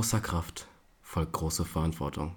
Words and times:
großer 0.00 0.20
Kraft 0.20 0.66
folgt 1.02 1.34
große 1.34 1.66
Verantwortung. 1.66 2.34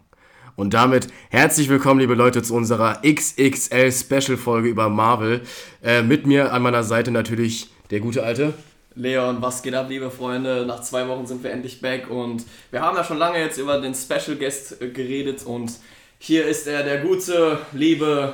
Und 0.57 0.73
damit 0.73 1.07
herzlich 1.29 1.69
willkommen, 1.69 2.01
liebe 2.01 2.13
Leute, 2.13 2.43
zu 2.43 2.55
unserer 2.55 3.01
XXL 3.03 3.89
Special 3.89 4.35
Folge 4.35 4.67
über 4.67 4.89
Marvel. 4.89 5.43
Äh, 5.81 6.01
mit 6.01 6.27
mir 6.27 6.51
an 6.51 6.61
meiner 6.61 6.83
Seite 6.83 7.09
natürlich 7.11 7.69
der 7.89 8.01
gute 8.01 8.21
alte. 8.21 8.53
Leon, 8.95 9.41
was 9.41 9.63
geht 9.63 9.75
ab, 9.75 9.85
liebe 9.87 10.11
Freunde? 10.11 10.65
Nach 10.67 10.81
zwei 10.81 11.07
Wochen 11.07 11.25
sind 11.25 11.41
wir 11.41 11.51
endlich 11.51 11.79
back 11.79 12.09
und 12.09 12.43
wir 12.69 12.81
haben 12.81 12.97
ja 12.97 13.03
schon 13.05 13.17
lange 13.17 13.39
jetzt 13.39 13.57
über 13.57 13.79
den 13.79 13.95
Special 13.95 14.35
Guest 14.35 14.81
äh, 14.81 14.89
geredet 14.89 15.45
und 15.45 15.71
hier 16.19 16.45
ist 16.45 16.67
er, 16.67 16.83
der 16.83 16.99
gute, 16.99 17.59
liebe 17.71 18.33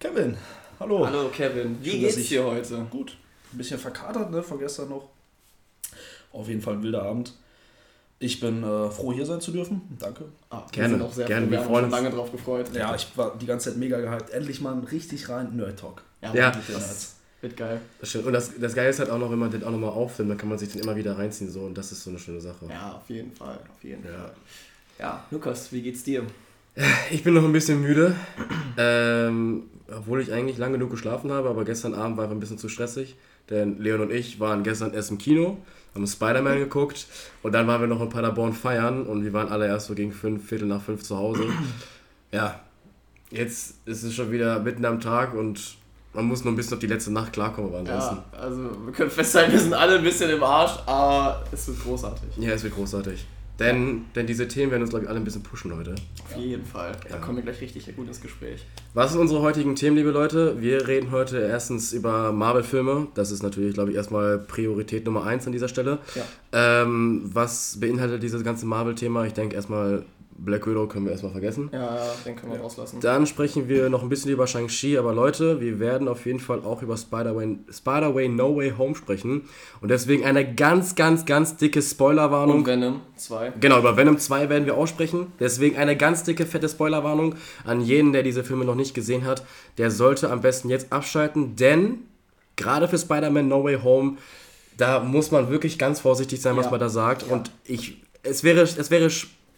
Kevin. 0.00 0.36
Hallo. 0.80 1.06
Hallo 1.06 1.28
Kevin. 1.28 1.78
Wie 1.80 1.90
Schön, 1.90 2.00
geht's 2.00 2.16
dir 2.16 2.44
heute? 2.44 2.84
Gut. 2.90 3.16
Ein 3.52 3.58
bisschen 3.58 3.78
verkatert, 3.78 4.32
ne, 4.32 4.42
von 4.42 4.58
gestern 4.58 4.88
noch. 4.88 5.08
Auf 6.32 6.48
jeden 6.48 6.62
Fall 6.62 6.74
ein 6.74 6.82
wilder 6.82 7.04
Abend. 7.04 7.32
Ich 8.24 8.40
bin 8.40 8.62
äh, 8.62 8.90
froh, 8.90 9.12
hier 9.12 9.26
sein 9.26 9.40
zu 9.40 9.50
dürfen. 9.52 9.82
Danke. 9.98 10.24
Ah, 10.50 10.62
Gerne, 10.72 10.92
wir 10.92 10.98
sind 10.98 11.06
auch 11.06 11.12
sehr 11.12 11.26
gerne, 11.26 11.46
froh, 11.46 11.50
wir 11.50 11.58
wir 11.58 11.58
haben 11.64 11.68
freuen 11.70 11.84
uns 11.84 11.92
lange 11.92 12.10
drauf 12.10 12.32
gefreut. 12.32 12.66
Ja, 12.74 12.94
ich 12.94 13.06
war 13.16 13.36
die 13.38 13.46
ganze 13.46 13.70
Zeit 13.70 13.78
mega 13.78 14.00
gehypt. 14.00 14.30
Endlich 14.30 14.60
mal 14.60 14.72
ein 14.72 14.84
richtig 14.84 15.28
rein 15.28 15.54
Nerd 15.56 15.78
Talk. 15.78 16.02
ja, 16.22 16.32
Ja. 16.34 16.54
wirklich, 16.54 16.74
das 16.76 17.16
wird 17.42 17.56
geil. 17.56 17.80
Das 18.00 18.08
stimmt. 18.08 18.26
Und 18.26 18.32
das, 18.32 18.50
das 18.58 18.74
Geile 18.74 18.88
ist 18.88 18.98
halt 18.98 19.10
auch 19.10 19.18
noch, 19.18 19.30
wenn 19.30 19.38
man 19.38 19.50
den 19.50 19.62
auch 19.62 19.70
nochmal 19.70 19.90
auffilmt, 19.90 20.30
dann 20.30 20.38
kann 20.38 20.48
man 20.48 20.56
sich 20.58 20.70
den 20.70 20.80
immer 20.80 20.96
wieder 20.96 21.18
reinziehen. 21.18 21.50
So, 21.50 21.60
und 21.60 21.76
das 21.76 21.92
ist 21.92 22.02
so 22.02 22.10
eine 22.10 22.18
schöne 22.18 22.40
Sache. 22.40 22.64
Ja, 22.70 22.92
auf 23.02 23.10
jeden 23.10 23.32
Fall, 23.32 23.58
auf 23.70 23.84
jeden 23.84 24.04
Ja. 24.04 24.10
Fall. 24.12 24.32
Ja, 24.98 25.24
Lukas, 25.30 25.70
wie 25.72 25.82
geht's 25.82 26.02
dir? 26.04 26.22
Ich 27.10 27.22
bin 27.22 27.34
noch 27.34 27.44
ein 27.44 27.52
bisschen 27.52 27.80
müde, 27.82 28.16
ähm, 28.78 29.64
obwohl 29.94 30.20
ich 30.20 30.32
eigentlich 30.32 30.58
lange 30.58 30.74
genug 30.78 30.90
geschlafen 30.90 31.30
habe, 31.30 31.48
aber 31.48 31.64
gestern 31.64 31.94
Abend 31.94 32.16
war 32.16 32.24
einfach 32.24 32.36
ein 32.36 32.40
bisschen 32.40 32.58
zu 32.58 32.68
stressig, 32.68 33.16
denn 33.50 33.78
Leon 33.80 34.00
und 34.00 34.10
ich 34.12 34.40
waren 34.40 34.62
gestern 34.64 34.92
erst 34.94 35.10
im 35.10 35.18
Kino, 35.18 35.58
haben 35.94 36.06
Spider-Man 36.06 36.58
geguckt 36.58 37.06
und 37.42 37.52
dann 37.52 37.66
waren 37.66 37.80
wir 37.80 37.88
noch 37.88 38.00
in 38.00 38.08
Paderborn 38.08 38.52
feiern 38.52 39.06
und 39.06 39.24
wir 39.24 39.32
waren 39.32 39.48
alle 39.48 39.66
erst 39.66 39.86
so 39.86 39.94
gegen 39.94 40.12
fünf, 40.12 40.48
Viertel 40.48 40.66
nach 40.66 40.82
fünf 40.82 41.02
zu 41.02 41.16
Hause. 41.16 41.44
Ja, 42.32 42.60
jetzt 43.30 43.76
ist 43.86 44.02
es 44.02 44.14
schon 44.14 44.32
wieder 44.32 44.58
mitten 44.58 44.84
am 44.84 45.00
Tag 45.00 45.34
und 45.34 45.76
man 46.12 46.26
muss 46.26 46.44
nur 46.44 46.52
ein 46.52 46.56
bisschen 46.56 46.74
auf 46.74 46.78
die 46.80 46.86
letzte 46.86 47.12
Nacht 47.12 47.32
klarkommen, 47.32 47.70
aber 47.70 47.78
ansonsten. 47.80 48.16
Ja, 48.32 48.38
also 48.38 48.70
wir 48.84 48.92
können 48.92 49.10
festhalten, 49.10 49.52
wir 49.52 49.60
sind 49.60 49.74
alle 49.74 49.96
ein 49.96 50.04
bisschen 50.04 50.30
im 50.30 50.42
Arsch, 50.42 50.78
aber 50.86 51.44
es 51.52 51.66
wird 51.66 51.80
großartig. 51.82 52.36
Ja, 52.38 52.50
es 52.52 52.62
wird 52.62 52.74
großartig. 52.74 53.26
Denn, 53.60 54.06
denn 54.16 54.26
diese 54.26 54.48
Themen 54.48 54.72
werden 54.72 54.82
uns, 54.82 54.90
glaube 54.90 55.04
ich, 55.04 55.08
alle 55.08 55.20
ein 55.20 55.24
bisschen 55.24 55.42
pushen 55.44 55.76
heute. 55.76 55.94
Auf 56.28 56.36
jeden 56.36 56.64
Fall. 56.64 56.92
Da 57.08 57.16
Ja. 57.16 57.20
kommen 57.20 57.36
wir 57.36 57.44
gleich 57.44 57.60
richtig 57.60 57.94
gut 57.94 58.08
ins 58.08 58.20
Gespräch. 58.20 58.64
Was 58.94 59.12
sind 59.12 59.20
unsere 59.20 59.42
heutigen 59.42 59.76
Themen, 59.76 59.96
liebe 59.96 60.10
Leute? 60.10 60.60
Wir 60.60 60.88
reden 60.88 61.12
heute 61.12 61.38
erstens 61.38 61.92
über 61.92 62.32
Marvel-Filme. 62.32 63.06
Das 63.14 63.30
ist 63.30 63.42
natürlich, 63.44 63.74
glaube 63.74 63.90
ich, 63.90 63.96
erstmal 63.96 64.38
Priorität 64.38 65.04
Nummer 65.06 65.24
eins 65.24 65.46
an 65.46 65.52
dieser 65.52 65.68
Stelle. 65.68 65.98
Ja. 66.16 66.82
Ähm, 66.82 67.22
was 67.32 67.78
beinhaltet 67.78 68.22
dieses 68.24 68.42
ganze 68.42 68.66
Marvel-Thema? 68.66 69.24
Ich 69.26 69.34
denke 69.34 69.54
erstmal, 69.54 70.04
Black 70.36 70.66
Widow 70.66 70.86
können 70.88 71.04
wir 71.04 71.12
erstmal 71.12 71.32
vergessen. 71.32 71.70
Ja, 71.72 71.96
den 72.24 72.34
können 72.34 72.52
wir 72.52 72.60
rauslassen. 72.60 72.98
Dann 73.00 73.26
sprechen 73.26 73.68
wir 73.68 73.88
noch 73.88 74.02
ein 74.02 74.08
bisschen 74.08 74.30
über 74.32 74.46
Shang-Chi, 74.46 74.98
aber 74.98 75.14
Leute, 75.14 75.60
wir 75.60 75.78
werden 75.78 76.08
auf 76.08 76.26
jeden 76.26 76.40
Fall 76.40 76.60
auch 76.64 76.82
über 76.82 76.96
Spider-Way 76.96 77.58
Spider 77.72 78.10
No 78.28 78.56
Way 78.56 78.72
Home 78.76 78.94
sprechen. 78.96 79.42
Und 79.80 79.90
deswegen 79.90 80.24
eine 80.24 80.54
ganz, 80.54 80.96
ganz, 80.96 81.24
ganz 81.24 81.56
dicke 81.56 81.80
Spoilerwarnung. 81.80 82.58
Und 82.58 82.66
Venom 82.66 83.00
2. 83.16 83.52
Genau, 83.60 83.78
über 83.78 83.96
Venom 83.96 84.18
2 84.18 84.48
werden 84.48 84.66
wir 84.66 84.76
aussprechen. 84.76 85.28
Deswegen 85.38 85.76
eine 85.76 85.96
ganz 85.96 86.24
dicke, 86.24 86.46
fette 86.46 86.68
Spoilerwarnung 86.68 87.36
an 87.64 87.80
jeden, 87.80 88.12
der 88.12 88.24
diese 88.24 88.42
Filme 88.42 88.64
noch 88.64 88.74
nicht 88.76 88.92
gesehen 88.94 89.24
hat. 89.24 89.44
Der 89.78 89.90
sollte 89.90 90.30
am 90.30 90.40
besten 90.40 90.68
jetzt 90.68 90.92
abschalten, 90.92 91.54
denn 91.56 92.00
gerade 92.56 92.88
für 92.88 92.98
Spider-Man 92.98 93.46
No 93.48 93.62
Way 93.62 93.78
Home, 93.84 94.16
da 94.76 94.98
muss 95.00 95.30
man 95.30 95.48
wirklich 95.50 95.78
ganz 95.78 96.00
vorsichtig 96.00 96.40
sein, 96.42 96.56
was 96.56 96.64
Ja. 96.66 96.70
man 96.72 96.80
da 96.80 96.88
sagt. 96.88 97.26
Ja. 97.28 97.34
Und 97.34 97.52
ich, 97.64 98.02
es 98.24 98.42
wäre, 98.42 98.62
es 98.62 98.90
wäre 98.90 99.08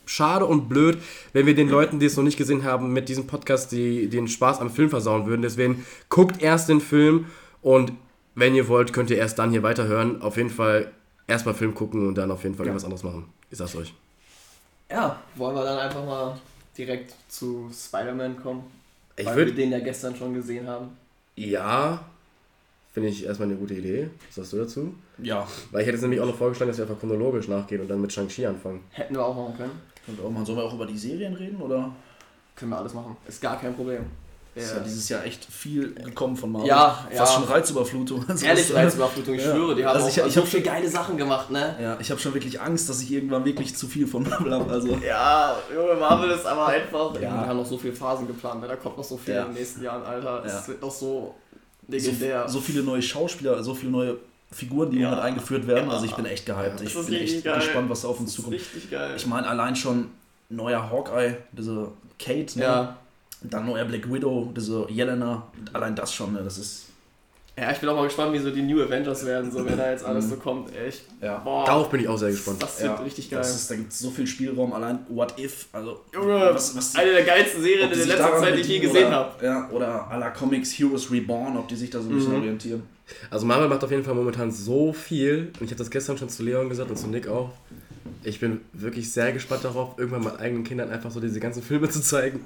schade 0.06 0.46
und 0.46 0.68
blöd, 0.68 0.98
wenn 1.32 1.46
wir 1.46 1.54
den 1.54 1.68
Leuten, 1.68 1.98
die 1.98 2.06
es 2.06 2.16
noch 2.16 2.24
nicht 2.24 2.36
gesehen 2.38 2.64
haben, 2.64 2.92
mit 2.92 3.08
diesem 3.08 3.26
Podcast 3.26 3.72
die, 3.72 4.08
den 4.08 4.28
Spaß 4.28 4.60
am 4.60 4.70
Film 4.70 4.88
versauen 4.90 5.26
würden. 5.26 5.42
Deswegen 5.42 5.84
guckt 6.08 6.40
erst 6.42 6.68
den 6.68 6.80
Film 6.80 7.26
und 7.62 7.92
wenn 8.34 8.54
ihr 8.54 8.68
wollt, 8.68 8.92
könnt 8.92 9.10
ihr 9.10 9.16
erst 9.18 9.38
dann 9.38 9.50
hier 9.50 9.62
weiterhören. 9.62 10.22
Auf 10.22 10.36
jeden 10.36 10.50
Fall 10.50 10.90
erstmal 11.26 11.54
Film 11.54 11.74
gucken 11.74 12.06
und 12.06 12.16
dann 12.16 12.30
auf 12.30 12.42
jeden 12.44 12.54
Fall 12.54 12.66
Ja. 12.66 12.70
irgendwas 12.70 12.84
anderes 12.84 13.02
machen. 13.02 13.24
Ich 13.50 13.58
sag's 13.58 13.74
euch. 13.76 13.92
Ja, 14.90 15.20
wollen 15.34 15.56
wir 15.56 15.64
dann 15.64 15.78
einfach 15.78 16.04
mal 16.04 16.38
direkt 16.76 17.14
zu 17.28 17.70
Spider-Man 17.72 18.40
kommen? 18.42 18.64
Ich 19.16 19.26
weil 19.26 19.36
würde 19.36 19.56
wir 19.56 19.64
den 19.64 19.72
ja 19.72 19.80
gestern 19.80 20.14
schon 20.14 20.34
gesehen 20.34 20.68
haben. 20.68 20.88
Ja, 21.34 22.04
finde 22.92 23.08
ich 23.08 23.24
erstmal 23.24 23.48
eine 23.48 23.56
gute 23.58 23.74
Idee. 23.74 24.10
Was 24.28 24.36
sagst 24.36 24.52
du 24.52 24.56
dazu? 24.58 24.94
Ja. 25.18 25.46
Weil 25.70 25.80
ich 25.80 25.86
hätte 25.86 25.96
es 25.96 26.02
nämlich 26.02 26.20
auch 26.20 26.26
noch 26.26 26.36
vorgeschlagen, 26.36 26.70
dass 26.70 26.78
wir 26.78 26.84
einfach 26.86 27.00
chronologisch 27.00 27.48
nachgehen 27.48 27.80
und 27.80 27.88
dann 27.88 28.00
mit 28.00 28.12
Shang-Chi 28.12 28.46
anfangen. 28.46 28.80
Hätten 28.90 29.14
wir 29.14 29.24
auch 29.24 29.34
machen 29.34 29.56
können. 29.56 29.72
Und 30.06 30.20
auch 30.24 30.30
mal, 30.30 30.44
sollen 30.46 30.58
wir 30.58 30.64
auch 30.64 30.74
über 30.74 30.86
die 30.86 30.96
Serien 30.98 31.34
reden? 31.34 31.60
Oder 31.60 31.90
Können 32.54 32.70
wir 32.70 32.78
alles 32.78 32.94
machen. 32.94 33.16
Ist 33.28 33.40
gar 33.42 33.58
kein 33.60 33.74
Problem. 33.74 34.04
ist 34.54 34.72
ja 34.74 34.80
dieses 34.80 35.06
Jahr 35.10 35.22
echt 35.26 35.44
viel 35.44 35.92
gekommen 35.94 36.34
von 36.34 36.50
Marvel. 36.52 36.68
Ja, 36.68 37.06
Fast 37.12 37.34
ja. 37.34 37.40
schon 37.40 37.44
Reizüberflutung. 37.52 38.24
Ehrlich, 38.42 38.72
Reizüberflutung, 38.74 39.34
ich 39.34 39.44
Ja. 39.44 39.52
schwöre, 39.52 39.74
die 39.74 39.84
haben 39.84 39.94
Also 39.94 40.06
auch 40.06 40.10
ich- 40.10 40.16
ich 40.28 40.32
so 40.32 40.42
viele 40.46 40.64
schon- 40.64 40.72
geile 40.72 40.88
Sachen 40.88 41.16
gemacht, 41.18 41.50
ne? 41.50 41.76
Ja, 41.78 41.98
ich 42.00 42.10
habe 42.10 42.18
schon 42.18 42.32
wirklich 42.32 42.58
Angst, 42.58 42.88
dass 42.88 43.02
ich 43.02 43.12
irgendwann 43.12 43.44
wirklich 43.44 43.76
zu 43.76 43.86
viel 43.86 44.06
von 44.06 44.22
Marvel 44.22 44.54
habe. 44.54 44.70
Also, 44.72 44.96
Ja, 45.06 45.56
Junge, 45.74 45.94
Marvel 46.00 46.30
ist 46.30 46.46
aber 46.46 46.66
einfach. 46.68 47.14
Ja. 47.16 47.20
Wir 47.20 47.30
haben 47.32 47.56
noch 47.58 47.66
so 47.66 47.76
viele 47.76 47.92
Phasen 47.92 48.26
geplant, 48.26 48.62
ne? 48.62 48.68
da 48.68 48.76
kommt 48.76 48.96
noch 48.96 49.04
so 49.04 49.18
viel 49.18 49.34
in 49.34 49.44
den 49.44 49.52
nächsten 49.54 49.82
Jahren, 49.82 50.02
Alter. 50.02 50.42
Es 50.46 50.66
wird 50.68 50.80
noch 50.80 50.90
so 50.90 51.34
so, 51.88 51.92
legendär. 51.92 52.48
so 52.48 52.60
viele 52.60 52.82
neue 52.82 53.02
Schauspieler, 53.02 53.62
so 53.62 53.74
viele 53.74 53.92
neue 53.92 54.16
Figuren, 54.56 54.90
die 54.90 54.98
Ja. 55.00 55.10
mit 55.10 55.18
eingeführt 55.20 55.66
werden. 55.66 55.90
Also 55.90 56.06
ich 56.06 56.14
bin 56.14 56.24
echt 56.24 56.46
gehypt. 56.46 56.80
Ich 56.80 56.94
bin 56.94 57.14
echt 57.14 57.44
geil. 57.44 57.56
gespannt, 57.56 57.90
was 57.90 58.02
da 58.02 58.08
auf 58.08 58.18
uns 58.20 58.32
zukommt. 58.34 58.56
Ich 59.16 59.26
meine, 59.26 59.46
allein 59.46 59.76
schon 59.76 60.08
neuer 60.48 60.90
Hawkeye, 60.90 61.36
diese 61.52 61.88
Kate, 62.18 62.58
ne? 62.58 62.64
ja. 62.64 62.96
dann 63.42 63.66
neuer 63.66 63.84
Black 63.84 64.10
Widow, 64.10 64.50
diese 64.56 64.86
Yelena, 64.90 65.42
allein 65.72 65.94
das 65.94 66.12
schon, 66.14 66.32
ne? 66.32 66.40
das 66.42 66.56
ist. 66.58 66.85
Ja, 67.58 67.70
ich 67.72 67.78
bin 67.78 67.88
auch 67.88 67.96
mal 67.96 68.04
gespannt, 68.04 68.32
wie 68.34 68.38
so 68.38 68.50
die 68.50 68.62
New 68.62 68.82
Avengers 68.82 69.24
werden, 69.24 69.50
so 69.50 69.64
wenn 69.64 69.76
da 69.78 69.90
jetzt 69.90 70.04
alles 70.04 70.28
so 70.28 70.36
kommt. 70.36 70.70
Ich, 70.88 71.02
Ja. 71.22 71.38
boah, 71.38 71.64
Darauf 71.64 71.88
bin 71.90 72.00
ich 72.00 72.08
auch 72.08 72.18
sehr 72.18 72.30
gespannt. 72.30 72.62
das 72.62 72.80
wird 72.82 72.90
Ja, 72.98 73.02
richtig 73.02 73.30
geil. 73.30 73.38
Das 73.40 73.54
ist, 73.54 73.70
da 73.70 73.76
gibt 73.76 73.92
es 73.92 73.98
so 73.98 74.10
viel 74.10 74.26
Spielraum, 74.26 74.72
allein 74.74 74.98
What 75.08 75.38
If, 75.38 75.66
also 75.72 76.00
Junge, 76.12 76.50
was, 76.52 76.76
was 76.76 76.92
die, 76.92 76.98
eine 76.98 77.12
der 77.12 77.24
geilsten 77.24 77.62
Serien 77.62 77.90
in 77.90 77.98
der 77.98 78.06
letzten 78.08 78.40
Zeit, 78.40 78.56
die 78.56 78.60
ich 78.60 78.68
je 78.68 78.78
gesehen 78.80 79.10
habe. 79.10 79.44
Ja, 79.44 79.70
oder 79.70 80.10
à 80.10 80.18
la 80.18 80.30
Comics 80.30 80.70
Heroes 80.78 81.10
Reborn, 81.10 81.56
ob 81.56 81.68
die 81.68 81.76
sich 81.76 81.90
da 81.90 82.00
so 82.00 82.08
ein 82.10 82.14
bisschen 82.14 82.32
Mhm. 82.32 82.38
orientieren. 82.40 82.82
Also 83.30 83.46
Marvel 83.46 83.68
macht 83.68 83.84
auf 83.84 83.90
jeden 83.90 84.02
Fall 84.04 84.14
momentan 84.14 84.50
so 84.50 84.92
viel. 84.92 85.52
Und 85.60 85.64
ich 85.64 85.70
habe 85.70 85.76
das 85.78 85.90
gestern 85.90 86.18
schon 86.18 86.28
zu 86.28 86.42
Leon 86.42 86.68
gesagt 86.68 86.90
und 86.90 86.96
zu 86.96 87.06
Nick 87.06 87.28
auch. 87.28 87.50
Ich 88.24 88.40
bin 88.40 88.60
wirklich 88.72 89.12
sehr 89.12 89.32
gespannt 89.32 89.64
darauf, 89.64 89.96
irgendwann 89.96 90.24
meinen 90.24 90.36
eigenen 90.40 90.64
Kindern 90.64 90.90
einfach 90.90 91.10
so 91.12 91.20
diese 91.20 91.38
ganzen 91.38 91.62
Filme 91.62 91.88
zu 91.88 92.02
zeigen. 92.02 92.44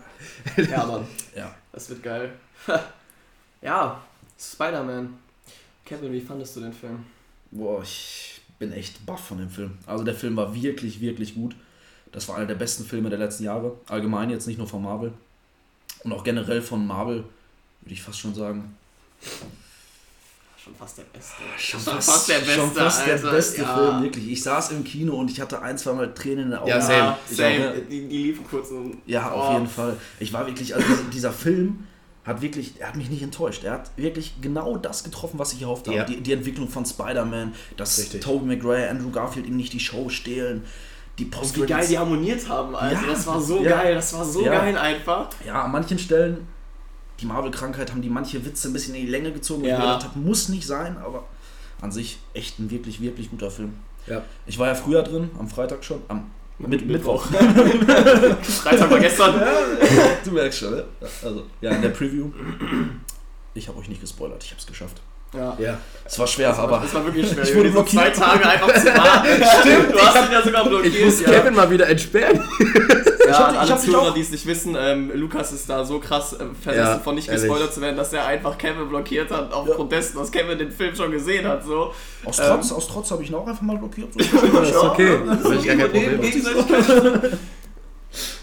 Ja, 0.71 0.85
Mann, 0.85 1.07
Ja. 1.35 1.55
das 1.73 1.89
wird 1.89 2.03
geil. 2.03 2.31
ja, 3.63 4.01
Spider-Man. 4.41 5.19
Kevin, 5.85 6.13
wie 6.13 6.21
fandest 6.21 6.57
du 6.57 6.61
den 6.61 6.73
Film? 6.73 7.05
Boah, 7.51 7.83
ich 7.83 8.41
bin 8.59 8.73
echt 8.73 9.05
baff 9.05 9.27
von 9.29 9.39
dem 9.39 9.51
Film. 9.51 9.73
Also 9.87 10.05
der 10.05 10.15
Film 10.15 10.37
war 10.37 10.55
wirklich, 10.55 11.01
wirklich 11.01 11.35
gut. 11.35 11.55
Das 12.13 12.29
war 12.29 12.37
einer 12.37 12.47
der 12.47 12.55
besten 12.55 12.85
Filme 12.85 13.11
der 13.11 13.19
letzten 13.19 13.45
Jahre. 13.45 13.77
Allgemein 13.89 14.31
jetzt 14.31 14.47
nicht 14.47 14.59
nur 14.59 14.67
von 14.67 14.83
Marvel. 14.83 15.13
Und 16.05 16.13
auch 16.13 16.25
generell 16.25 16.63
von 16.63 16.87
Marvel, 16.87 17.25
würde 17.83 17.93
ich 17.95 18.03
fast 18.03 18.19
schon 18.19 18.35
sagen. 18.35 18.77
Schon 20.63 20.75
fast 20.75 20.99
der 20.99 21.05
beste. 21.05 21.35
Schon 21.59 21.81
fast 21.81 22.29
der 22.29 22.39
beste, 22.39 22.55
Schon 22.55 22.71
fast 22.73 23.07
der 23.07 23.17
beste 23.17 23.63
Ja. 23.63 23.75
Film, 23.77 24.03
wirklich. 24.03 24.31
Ich 24.31 24.43
saß 24.43 24.73
im 24.73 24.85
Kino 24.85 25.15
und 25.17 25.31
ich 25.31 25.41
hatte 25.41 25.61
ein, 25.63 25.77
zwei 25.79 25.93
Mal 25.95 26.13
Tränen 26.15 26.45
in 26.47 26.51
den 26.51 26.59
Augen. 26.59 26.69
Ja, 26.69 26.81
same. 26.81 27.17
Same. 27.31 27.71
auch. 27.71 27.75
Die, 27.89 28.07
die 28.09 28.23
liefen 28.25 28.45
kurz 28.49 28.71
und. 28.71 28.99
Ja, 29.07 29.31
auf 29.31 29.51
Oh. 29.51 29.53
jeden 29.55 29.67
Fall. 29.69 29.97
Ich 30.19 30.33
war 30.33 30.47
wirklich, 30.47 30.75
also 30.75 30.87
dieser 31.13 31.33
Film 31.33 31.87
hat 32.31 32.43
wirklich, 32.43 32.75
er 32.81 32.89
hat 32.89 32.97
mich 32.97 33.11
nicht 33.11 33.23
enttäuscht. 33.23 33.65
Er 33.65 33.73
hat 33.73 33.91
wirklich 33.97 34.35
genau 34.41 34.77
das 34.77 35.05
getroffen, 35.05 35.39
was 35.39 35.53
ich 35.53 35.63
erhofft 35.63 35.87
habe. 35.87 35.97
Ja. 35.99 36.05
Die, 36.05 36.21
die 36.21 36.33
Entwicklung 36.33 36.69
von 36.69 36.85
Spider-Man, 36.87 37.55
dass 37.77 37.99
Richtig. 37.99 38.23
Tobey 38.23 38.47
Maguire, 38.47 38.89
Andrew 38.91 39.11
Garfield 39.11 39.47
ihm 39.47 39.57
nicht 39.57 39.73
die 39.73 39.81
Show 39.81 40.09
stehlen. 40.09 40.65
Die 41.19 41.25
Und 41.25 41.31
Post 41.33 41.61
wie 41.61 41.67
geil 41.67 41.87
die 41.87 41.99
harmoniert 41.99 42.49
haben, 42.49 42.75
also 42.75 43.05
Ja. 43.05 43.11
das 43.13 43.27
war 43.27 43.41
so 43.41 43.63
Ja. 43.63 43.71
geil, 43.83 43.95
das 43.95 44.13
war 44.15 44.25
so 44.25 44.43
geil 44.43 44.77
einfach. 44.79 45.29
Ja, 45.47 45.63
an 45.65 45.73
manchen 45.73 45.99
Stellen, 45.99 46.47
die 47.21 47.27
Marvel-Krankheit, 47.27 47.91
haben 47.91 48.01
die 48.01 48.09
manche 48.09 48.43
Witze 48.47 48.69
ein 48.69 48.73
bisschen 48.73 48.95
in 48.95 49.03
die 49.05 49.11
Länge 49.11 49.31
gezogen. 49.33 49.65
Ja. 49.65 49.75
Ich 49.75 49.79
mir 49.79 49.87
gedacht 49.87 50.05
habe, 50.05 50.19
muss 50.19 50.49
nicht 50.49 50.67
sein, 50.67 50.97
aber 50.99 51.25
an 51.83 51.93
sich 51.93 52.19
echt 52.33 52.59
ein 52.59 52.71
wirklich, 52.71 53.01
wirklich 53.03 53.31
guter 53.31 53.51
Film. 53.51 53.75
Ja. 54.07 54.23
Ich 54.47 54.59
war 54.59 54.69
ja 54.69 54.75
früher 54.75 55.03
drin, 55.03 55.31
am 55.39 55.49
Freitag 55.49 55.85
schon, 55.85 56.01
am 56.09 56.31
mit, 56.69 56.87
Mittwoch. 56.87 57.27
Freitag 58.43 58.91
war 58.91 59.01
gestern. 59.01 59.43
du 60.25 60.31
merkst 60.33 60.59
schon, 60.61 60.75
ne? 60.75 60.85
Also, 61.01 61.47
ja, 61.61 61.71
in 61.73 61.83
der 61.83 61.91
Preview. 61.91 62.31
Ich 63.55 63.69
habe 63.69 63.79
euch 63.79 63.89
nicht 63.89 64.01
gespoilert, 64.01 64.43
ich 64.45 64.51
habe 64.51 64.61
es 64.61 64.67
geschafft. 64.67 65.01
Ja. 65.37 65.57
Ja. 65.59 65.79
Es 66.05 66.19
war 66.19 66.27
schwer, 66.27 66.57
aber 66.59 66.81
Das 66.83 66.93
war 66.93 67.05
wirklich 67.05 67.29
schwer. 67.31 67.45
Ich 67.45 67.55
wurde 67.55 67.71
diese 67.71 67.85
zwei 67.85 68.11
blockiert. 68.11 68.17
Tage 68.17 68.47
einfach 68.49 68.75
zu 68.75 68.87
warten. 68.87 69.29
Stimmt, 69.61 69.93
du 69.93 69.99
hast 70.01 70.17
ihn 70.27 70.33
ja 70.33 70.43
sogar 70.43 70.65
blockiert. 70.69 70.95
Ich 70.95 71.05
muss 71.05 71.21
ja. 71.21 71.31
Kevin 71.31 71.55
mal 71.55 71.71
wieder 71.71 71.89
entsperren. 71.89 72.43
Ja, 73.31 73.39
hab- 73.39 73.49
an 73.59 73.65
ich 73.65 73.71
alle 73.73 73.81
Zuhörer, 73.81 74.13
die 74.15 74.23
es 74.23 74.31
nicht 74.31 74.45
wissen, 74.47 74.77
ähm, 74.77 75.13
Lukas 75.15 75.53
ist 75.53 75.71
da 75.71 75.85
so 75.85 76.01
krass 76.01 76.33
äh, 76.33 76.39
versessen 76.61 76.85
Ja, 76.95 76.99
von 76.99 77.15
nicht 77.15 77.29
ehrlich. 77.29 77.43
gespoilert 77.45 77.73
zu 77.73 77.81
werden, 77.81 77.97
dass 77.97 78.13
er 78.13 78.27
einfach 78.27 78.59
Kevin 78.59 78.89
blockiert 78.89 79.31
hat, 79.31 79.53
aufgrund 79.53 79.93
dessen, 79.93 80.19
dass 80.19 80.33
Kevin 80.33 80.59
den 80.59 80.73
Film 80.73 80.97
schon 80.97 81.13
gesehen 81.13 81.47
hat. 81.47 81.63
So. 81.65 81.95
aus 82.25 82.39
Ähm, 82.41 82.45
Trotz, 82.49 82.73
aus 82.73 82.89
Trotz 82.89 83.11
habe 83.13 83.23
ich 83.23 83.29
ihn 83.29 83.37
auch 83.37 83.47
einfach 83.47 83.63
mal 83.63 83.77
blockiert. 83.77 84.09
So. 84.15 84.19
Das 84.53 84.69
ist 84.71 84.77
okay. 84.77 85.19
Das 85.29 85.53
ist 85.53 85.65
gar 85.65 85.77
kein 85.77 85.91
Problem. 85.93 86.21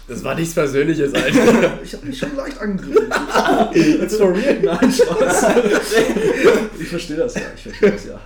Das 0.06 0.24
war 0.24 0.34
nichts 0.34 0.54
Persönliches, 0.54 1.14
Alter. 1.14 1.78
Ich 1.84 1.92
habe 1.94 2.06
mich 2.06 2.18
schon 2.18 2.34
leicht 2.36 2.58
angegriffen. 2.58 3.08
It's 4.02 4.16
for 4.16 4.34
real. 4.34 4.58
Nein, 4.62 4.92
Spaß. 4.92 5.46
Ich 6.80 6.88
verstehe 6.88 7.16
das 7.16 7.34
ja. 7.34 7.42
Ich 7.54 7.62
verstehe 7.62 7.92
das 7.92 8.06
ja. 8.06 8.20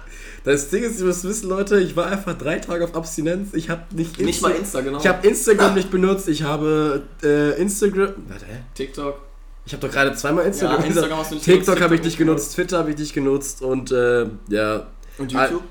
Das 0.44 0.70
Ding 0.70 0.82
ist, 0.82 0.98
ihr 0.98 1.06
müsst 1.06 1.24
wissen, 1.24 1.48
Leute, 1.48 1.78
ich 1.80 1.94
war 1.96 2.06
einfach 2.06 2.36
drei 2.36 2.58
Tage 2.58 2.84
auf 2.84 2.94
Abstinenz. 2.94 3.54
Ich 3.54 3.70
habe 3.70 3.82
nicht, 3.94 4.18
Nicht 4.20 4.42
mal 4.42 4.50
Insta, 4.50 4.80
genau. 4.80 4.98
Ich 4.98 5.06
habe 5.06 5.26
Instagram 5.26 5.74
nicht 5.74 5.90
benutzt. 5.90 6.28
Ich 6.28 6.42
habe 6.42 7.02
äh, 7.22 7.60
Instagram. 7.60 8.14
Warte, 8.28 8.46
hä? 8.46 8.58
TikTok. 8.74 9.20
Ich 9.64 9.72
habe 9.72 9.86
doch 9.86 9.92
gerade 9.92 10.14
zweimal 10.14 10.44
Instagram 10.46 10.80
Ja. 10.80 10.86
Instagram 10.86 11.18
hast 11.18 11.30
du 11.30 11.34
nicht 11.36 11.44
TikTok 11.44 11.76
genutzt, 11.76 11.82
habe 11.82 11.94
ich 11.94 12.00
TikTok 12.00 12.06
nicht 12.06 12.18
genutzt, 12.18 12.54
Twitter 12.54 12.78
habe 12.78 12.90
ich 12.90 12.98
nicht 12.98 13.14
genutzt 13.14 13.62
und 13.62 13.92
äh, 13.92 14.26
ja. 14.48 14.86
Und 15.18 15.30
YouTube? 15.30 15.62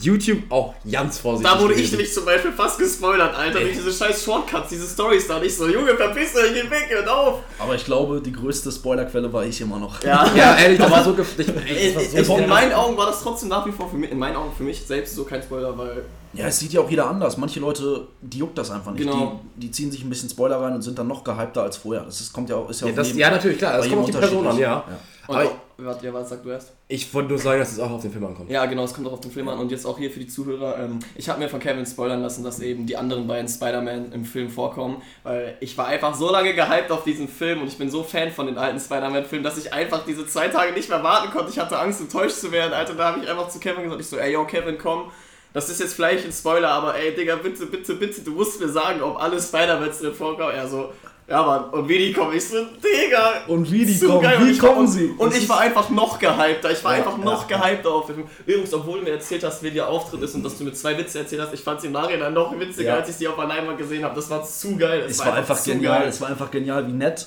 YouTube 0.00 0.42
auch 0.50 0.74
ganz 0.90 1.18
vorsichtig. 1.18 1.52
Da 1.52 1.60
wurde 1.60 1.74
ich 1.74 1.90
nämlich 1.90 2.12
zum 2.12 2.24
Beispiel 2.24 2.52
fast 2.52 2.78
gespoilert, 2.78 3.34
Alter, 3.36 3.60
durch 3.60 3.72
diese 3.74 3.92
scheiß 3.92 4.24
Shortcuts, 4.24 4.68
diese 4.70 4.86
Stories 4.86 5.26
da. 5.28 5.38
Nicht 5.38 5.56
so, 5.56 5.68
Junge, 5.68 5.94
verpiss 5.96 6.34
euch, 6.36 6.52
geht 6.54 6.70
weg, 6.70 6.86
hört 6.90 7.08
auf. 7.08 7.40
Aber 7.58 7.74
ich 7.74 7.84
glaube, 7.84 8.20
die 8.20 8.32
größte 8.32 8.72
Spoilerquelle 8.72 9.32
war 9.32 9.44
ich 9.44 9.60
immer 9.60 9.78
noch. 9.78 10.02
Ja, 10.02 10.28
Ja, 10.34 10.56
ehrlich, 10.58 10.78
das 10.78 10.90
war 10.90 11.04
so 11.04 11.10
gef- 11.10 11.38
ich, 11.38 11.48
ey, 11.48 11.94
das 11.94 12.12
war 12.12 12.18
in, 12.18 12.24
so 12.24 12.36
in, 12.38 12.48
meinen 12.48 12.72
Augen 12.72 12.96
war 12.96 13.06
das 13.06 13.22
trotzdem 13.22 13.48
nach 13.48 13.64
wie 13.66 13.72
vor 13.72 13.88
für 13.90 13.96
mich, 13.96 14.10
in 14.10 14.18
meinen 14.18 14.36
Augen 14.36 14.52
für 14.56 14.62
mich 14.64 14.84
selbst 14.86 15.14
so 15.14 15.24
kein 15.24 15.42
Spoiler, 15.42 15.76
weil 15.78 16.04
Ja, 16.36 16.46
es 16.46 16.58
sieht 16.58 16.72
ja 16.72 16.80
auch 16.80 16.90
jeder 16.90 17.08
anders. 17.08 17.36
Manche 17.36 17.60
Leute, 17.60 18.06
die 18.20 18.38
juckt 18.38 18.58
das 18.58 18.70
einfach 18.70 18.92
nicht. 18.92 19.02
Genau. 19.04 19.40
Die, 19.56 19.66
die 19.66 19.70
ziehen 19.70 19.90
sich 19.90 20.02
ein 20.04 20.10
bisschen 20.10 20.28
Spoiler 20.28 20.60
rein 20.60 20.74
und 20.74 20.82
sind 20.82 20.98
dann 20.98 21.08
noch 21.08 21.22
gehypter 21.24 21.62
als 21.62 21.76
vorher. 21.76 22.04
Das 22.04 22.20
ist, 22.20 22.32
kommt 22.32 22.50
ja 22.50 22.56
auch, 22.56 22.68
ist 22.70 22.80
ja, 22.80 22.86
Ja, 22.88 22.92
auf 22.92 22.96
das, 22.96 23.06
jedem- 23.08 23.20
ja, 23.20 23.30
natürlich, 23.30 23.58
klar. 23.58 23.72
Das 23.76 23.86
bei 23.86 23.88
kommt 23.90 24.00
auf 24.02 24.06
die 24.06 24.12
jedem 24.16 24.28
Person 24.28 24.46
an, 24.46 24.58
ja. 24.58 24.84
Und 25.26 25.36
Aber 25.36 25.44
auch, 25.46 25.54
warte, 25.78 26.04
ja, 26.06 26.12
was 26.12 26.28
sagst 26.28 26.44
du 26.44 26.50
erst? 26.50 26.72
Ich 26.86 27.14
wollte 27.14 27.30
nur 27.30 27.38
sagen, 27.38 27.58
dass 27.58 27.72
es 27.72 27.78
auch 27.78 27.90
auf 27.90 28.02
den 28.02 28.12
Film 28.12 28.26
ankommt. 28.26 28.50
Ja, 28.50 28.66
genau, 28.66 28.84
es 28.84 28.92
kommt 28.92 29.06
auch 29.08 29.14
auf 29.14 29.20
den 29.20 29.30
Film 29.30 29.48
an 29.48 29.58
und 29.58 29.70
jetzt 29.70 29.86
auch 29.86 29.96
hier 29.96 30.10
für 30.10 30.18
die 30.20 30.26
Zuhörer. 30.26 30.78
Ähm, 30.78 30.98
ich 31.14 31.30
habe 31.30 31.38
mir 31.38 31.48
von 31.48 31.60
Kevin 31.60 31.86
spoilern 31.86 32.20
lassen, 32.20 32.44
dass 32.44 32.60
eben 32.60 32.84
die 32.84 32.94
anderen 32.98 33.26
beiden 33.26 33.48
Spider-Man 33.48 34.12
im 34.12 34.26
Film 34.26 34.50
vorkommen, 34.50 35.00
weil 35.22 35.56
ich 35.60 35.78
war 35.78 35.86
einfach 35.86 36.14
so 36.14 36.30
lange 36.30 36.52
gehypt 36.52 36.90
auf 36.90 37.04
diesen 37.04 37.26
Film 37.26 37.62
und 37.62 37.68
ich 37.68 37.78
bin 37.78 37.88
so 37.90 38.02
Fan 38.02 38.30
von 38.32 38.44
den 38.46 38.58
alten 38.58 38.78
Spider-Man-Filmen, 38.78 39.42
dass 39.44 39.56
ich 39.56 39.72
einfach 39.72 40.04
diese 40.04 40.26
zwei 40.26 40.48
Tage 40.48 40.74
nicht 40.74 40.90
mehr 40.90 41.02
warten 41.02 41.30
konnte. 41.32 41.50
Ich 41.50 41.58
hatte 41.58 41.78
Angst, 41.78 42.02
enttäuscht 42.02 42.36
zu 42.36 42.52
werden, 42.52 42.74
Alter. 42.74 42.92
Da 42.92 43.12
habe 43.12 43.22
ich 43.24 43.30
einfach 43.30 43.48
zu 43.48 43.58
Kevin 43.58 43.84
gesagt, 43.84 44.02
ich 44.02 44.06
so, 44.08 44.18
ey, 44.18 44.30
yo, 44.34 44.44
Kevin, 44.44 44.76
komm. 44.76 45.10
Das 45.54 45.68
ist 45.70 45.80
jetzt 45.80 45.94
vielleicht 45.94 46.24
ein 46.26 46.32
Spoiler, 46.32 46.68
aber 46.68 46.96
ey, 46.96 47.14
Digga, 47.14 47.36
bitte, 47.36 47.66
bitte, 47.66 47.94
bitte, 47.94 48.20
du 48.22 48.32
musst 48.32 48.60
mir 48.60 48.68
sagen, 48.68 49.00
ob 49.00 49.22
alle 49.22 49.40
Spider-Mans 49.40 50.00
drin 50.00 50.12
vorkommen. 50.12 50.50
Er 50.52 50.66
so, 50.68 50.92
ja, 51.28 51.42
Mann, 51.42 51.70
und 51.70 51.88
wie 51.88 51.96
die 51.96 52.12
kommen? 52.12 52.34
Ich 52.36 52.46
so, 52.48 52.56
Digga. 52.82 53.44
Und 53.46 53.70
wie 53.70 53.86
die 53.86 53.96
zu 53.98 54.08
kommen, 54.08 54.20
geil. 54.22 54.36
wie 54.40 54.42
und 54.42 54.50
ich 54.50 54.62
war, 54.62 54.74
kommen 54.74 54.88
sie? 54.88 55.14
Und 55.16 55.32
Das 55.32 55.38
ich 55.38 55.48
war 55.48 55.60
einfach 55.60 55.88
noch 55.90 56.18
gehypter. 56.18 56.70
Ich 56.72 56.82
war 56.84 56.92
Ja, 56.92 56.98
einfach 56.98 57.16
noch 57.16 57.48
ja, 57.48 57.56
gehypter 57.56 57.88
auf 57.90 58.06
den. 58.06 58.24
Übrigens, 58.44 58.74
obwohl 58.74 58.98
du 58.98 59.04
mir 59.04 59.12
erzählt 59.12 59.44
hast, 59.44 59.62
wie 59.62 59.70
der 59.70 59.88
Auftritt 59.88 60.20
ist 60.22 60.34
und 60.34 60.42
dass 60.44 60.58
du 60.58 60.64
mir 60.64 60.72
zwei 60.74 60.98
Witze 60.98 61.20
erzählt 61.20 61.40
hast, 61.40 61.54
ich 61.54 61.60
fand 61.62 61.78
es 61.78 61.84
im 61.84 61.92
Nachhinein 61.92 62.34
noch 62.34 62.58
witziger, 62.58 62.88
Ja. 62.90 62.94
als 62.96 63.08
ich 63.10 63.14
sie 63.16 63.28
auf 63.28 63.36
der 63.36 63.46
Leinwand 63.46 63.78
gesehen 63.78 64.04
habe. 64.04 64.14
Das 64.16 64.28
war 64.28 64.42
zu 64.44 64.76
geil. 64.76 65.04
Es 65.08 65.18
war 65.24 65.34
einfach 65.34 65.56
zu 65.58 65.70
genial. 65.70 66.00
geil. 66.00 66.08
Es 66.08 66.20
war 66.20 66.28
einfach 66.28 66.50
genial, 66.50 66.86
wie 66.88 66.92
nett. 66.92 67.26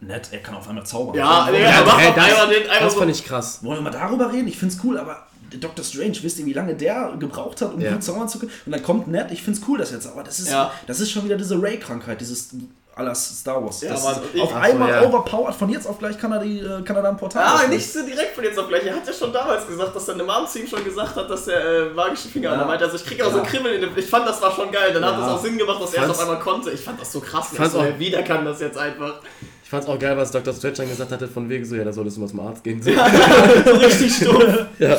Nett, 0.00 0.28
er 0.32 0.38
kann 0.38 0.54
auf 0.54 0.66
einmal 0.68 0.86
zaubern. 0.86 1.16
Ja, 1.16 1.48
wir- 1.52 1.58
er 1.58 1.84
macht 1.84 2.00
Hä, 2.00 2.08
auf 2.08 2.16
einmal 2.16 2.48
den 2.54 2.62
einfach 2.70 2.80
das 2.84 2.92
so. 2.94 2.98
fand 3.00 3.10
ich 3.10 3.24
krass. 3.26 3.58
wollen 3.62 3.78
wir 3.78 3.82
mal 3.82 3.90
darüber 3.90 4.32
reden? 4.32 4.48
Ich 4.48 4.56
find's 4.56 4.78
cool, 4.84 4.96
aber 4.96 5.26
Dr. 5.56 5.84
Strange, 5.84 6.16
wisst 6.22 6.38
ihr, 6.38 6.46
wie 6.46 6.52
lange 6.52 6.74
der 6.74 7.14
gebraucht 7.18 7.60
hat, 7.62 7.72
um 7.74 7.80
Ja. 7.80 7.92
gut 7.92 8.02
zaubern 8.04 8.28
zu 8.28 8.38
können? 8.38 8.52
Und 8.66 8.72
dann 8.72 8.82
kommt 8.82 9.08
nett, 9.08 9.28
ich 9.30 9.42
find's 9.42 9.60
cool, 9.68 9.78
das 9.78 9.90
jetzt, 9.92 10.06
aber 10.06 10.22
das 10.22 10.38
ist, 10.40 10.50
Ja. 10.50 10.70
das 10.86 11.00
ist 11.00 11.10
schon 11.10 11.24
wieder 11.24 11.36
diese 11.36 11.60
Ray-Krankheit, 11.60 12.20
dieses 12.20 12.50
aller 12.94 13.14
Star 13.14 13.62
Wars. 13.64 13.80
Ja, 13.80 13.90
das 13.90 14.02
ich- 14.34 14.40
auf 14.42 14.50
Ach 14.52 14.56
so, 14.66 14.72
einmal 14.72 14.90
ja. 14.90 15.02
overpowered, 15.02 15.54
von 15.54 15.68
jetzt 15.70 15.86
auf 15.86 15.98
gleich 16.00 16.18
kann 16.18 16.32
er, 16.32 16.40
die, 16.40 16.58
äh, 16.58 16.82
kann 16.82 16.96
er 16.96 17.02
da 17.02 17.10
ein 17.10 17.16
Portal 17.16 17.44
Ah, 17.44 17.54
öffnen. 17.60 17.70
nicht 17.76 17.92
so 17.92 18.04
direkt 18.04 18.34
von 18.34 18.42
jetzt 18.42 18.58
auf 18.58 18.66
gleich. 18.66 18.84
Er 18.84 18.96
hat 18.96 19.06
ja 19.06 19.12
schon 19.12 19.32
damals 19.32 19.68
gesagt, 19.68 19.94
dass 19.94 20.04
seine 20.06 20.24
Mom 20.24 20.46
zu 20.48 20.58
ihm 20.58 20.66
schon 20.66 20.82
gesagt 20.84 21.14
hat, 21.14 21.30
dass 21.30 21.46
er 21.46 21.86
äh, 21.86 21.90
magische 21.94 22.26
Finger 22.28 22.50
Ja. 22.50 22.56
hat. 22.56 22.62
Er 22.62 22.66
meinte, 22.66 22.84
also 22.84 22.96
ich 22.96 23.04
krieg 23.06 23.22
auch 23.22 23.30
so 23.30 23.38
Ja. 23.38 23.44
Kribbeln 23.44 23.76
in 23.76 23.80
dem. 23.82 23.96
Ich 23.96 24.06
fand, 24.06 24.26
das 24.26 24.42
war 24.42 24.50
schon 24.52 24.72
geil. 24.72 24.92
Dann 24.92 25.04
hat 25.04 25.12
Ja. 25.16 25.26
es 25.26 25.32
auch 25.32 25.40
Sinn 25.42 25.56
gemacht, 25.56 25.80
dass 25.80 25.94
er 25.94 26.02
es 26.04 26.10
auf 26.10 26.18
einmal 26.20 26.40
konnte. 26.40 26.72
Ich 26.72 26.80
fand 26.80 27.00
das 27.00 27.12
so 27.12 27.20
krass. 27.20 27.46
Fand's 27.54 27.72
so, 27.74 27.78
auch- 27.80 27.98
wieder 28.00 28.22
kann 28.24 28.44
das 28.44 28.60
jetzt 28.60 28.76
einfach. 28.76 29.20
Ich 29.62 29.70
fand's 29.70 29.86
auch 29.86 29.98
geil, 29.98 30.16
was 30.16 30.32
Dr. 30.32 30.52
Strange 30.54 30.74
dann 30.78 30.88
gesagt 30.88 31.12
hatte, 31.12 31.28
von 31.28 31.48
wegen 31.48 31.64
so, 31.64 31.76
ja, 31.76 31.84
da 31.84 31.92
solltest 31.92 32.16
du 32.16 32.22
mal 32.22 32.26
zum 32.28 32.40
Arzt 32.40 32.64
gehen. 32.64 32.82
So. 32.82 32.90
so 32.90 33.76
richtig 33.76 34.12
stumpf. 34.16 34.66
Ja. 34.80 34.96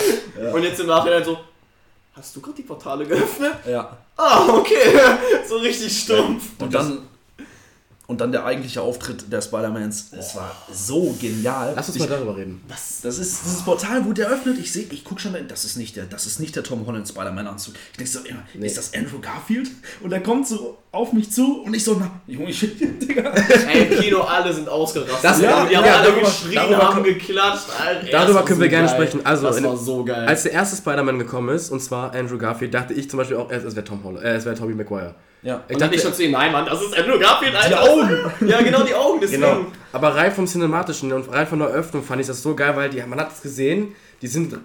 Und 0.54 0.64
jetzt 0.64 0.80
im 0.80 0.88
Nachhinein 0.88 1.24
so, 1.24 1.38
hast 2.14 2.36
du 2.36 2.42
gerade 2.42 2.56
die 2.56 2.64
Portale 2.64 3.06
geöffnet? 3.06 3.54
Ja. 3.68 3.98
Ah, 4.16 4.48
okay. 4.50 5.00
so 5.48 5.58
richtig 5.58 5.98
stumpf. 5.98 6.52
Und 6.60 6.74
dann, 6.74 7.09
und 8.10 8.20
dann 8.22 8.32
der 8.32 8.44
eigentliche 8.44 8.82
Auftritt 8.82 9.32
der 9.32 9.40
Spider-Mans, 9.42 10.08
es 10.18 10.36
war 10.36 10.52
so 10.74 11.16
genial. 11.22 11.74
Lass 11.76 11.88
uns 11.88 11.96
Ich- 11.98 12.02
mal 12.02 12.10
darüber 12.10 12.36
reden. 12.36 12.60
Das, 12.68 13.02
das 13.02 13.20
ist 13.20 13.46
dieses 13.46 13.62
Portal 13.62 14.04
wurde 14.04 14.24
eröffnet. 14.24 14.58
Ich 14.60 14.74
sehe, 14.74 14.86
ich 14.90 15.04
gucke 15.06 15.22
schon, 15.22 15.36
das 15.48 15.64
ist 15.64 15.78
nicht 15.78 15.96
der, 15.96 16.06
das 16.06 16.26
ist 16.26 16.40
nicht 16.40 16.56
der 16.56 16.64
Tom 16.64 16.86
Holland 16.88 17.08
Spider-Man-Anzug. 17.08 17.76
Ich 17.92 17.98
denke 17.98 18.12
so, 18.12 18.20
ja, 18.28 18.36
Nee. 18.56 18.66
ist 18.66 18.78
das 18.78 18.94
Andrew 18.96 19.20
Garfield? 19.22 19.70
Und 20.02 20.12
er 20.12 20.22
kommt 20.22 20.48
so 20.48 20.78
auf 20.92 21.14
mich 21.14 21.32
zu 21.32 21.62
und 21.62 21.74
ich 21.76 21.84
so, 21.84 21.98
na, 22.00 22.10
Junge, 22.26 22.50
ich 22.50 22.60
Digga. 23.00 23.32
Ey, 23.72 23.94
im 23.94 24.00
Kino, 24.02 24.22
alle 24.22 24.52
sind 24.52 24.68
ausgerastet. 24.68 25.24
Das- 25.24 25.40
ja, 25.40 25.66
die 25.68 25.78
haben 25.78 25.86
ja, 25.86 25.96
alle 25.98 26.08
darüber- 26.10 26.22
geschrien, 26.28 26.56
darüber 26.56 26.78
haben 26.80 27.04
können- 27.04 27.18
geklatscht. 27.20 27.66
Alter, 27.80 28.08
Darüber 28.12 28.44
können 28.44 28.60
wir 28.60 28.66
so 28.66 28.70
gerne 28.72 28.88
geil. 28.88 28.96
sprechen. 28.96 29.26
Also, 29.26 29.48
das 29.48 29.62
war 29.64 29.78
so 29.78 30.04
geil. 30.04 30.28
Als 30.28 30.44
der 30.44 30.54
erste 30.54 30.76
Spider-Man 30.78 31.20
gekommen 31.20 31.56
ist, 31.56 31.70
und 31.70 31.80
zwar 31.80 32.14
Andrew 32.16 32.40
Garfield, 32.40 32.74
dachte 32.74 32.96
ich 32.96 33.08
zum 33.08 33.18
Beispiel 33.18 33.38
auch 33.38 33.52
erst, 33.52 33.68
es 33.68 33.76
wäre 33.76 33.86
Tom 33.86 34.04
Holland, 34.04 34.26
äh, 34.26 34.36
es 34.36 34.46
wäre 34.46 34.56
Tobey 34.56 34.74
Maguire. 34.74 35.14
Ja. 35.42 35.64
Ich 35.68 35.76
und 35.76 35.82
dann 35.82 35.90
dachte, 35.90 35.96
ich 35.96 36.02
schon 36.02 36.14
zu 36.14 36.24
ihm, 36.24 36.32
nein, 36.32 36.52
Mann, 36.52 36.66
das 36.66 36.82
ist 36.82 36.98
Andrew 36.98 37.18
Garfield, 37.18 37.56
Alter. 37.56 37.70
Die 37.70 37.76
Augen. 37.76 38.20
Ja, 38.48 38.62
genau, 38.62 38.84
die 38.84 38.94
Augen, 38.94 39.20
deswegen. 39.22 39.42
Genau. 39.42 39.66
Aber 39.92 40.16
rein 40.16 40.32
vom 40.32 40.46
Cinematischen 40.46 41.12
und 41.14 41.32
rein 41.32 41.48
von 41.48 41.60
der 41.60 41.70
Eröffnung 41.70 42.04
fand 42.04 42.22
ich 42.22 42.28
das 42.28 42.42
so 42.42 42.56
geil, 42.56 42.76
weil 42.76 42.90
die, 42.90 43.02
man 43.02 43.20
hat 43.20 43.32
es 43.32 43.42
gesehen, 43.42 43.96
die 44.22 44.28
sind. 44.28 44.58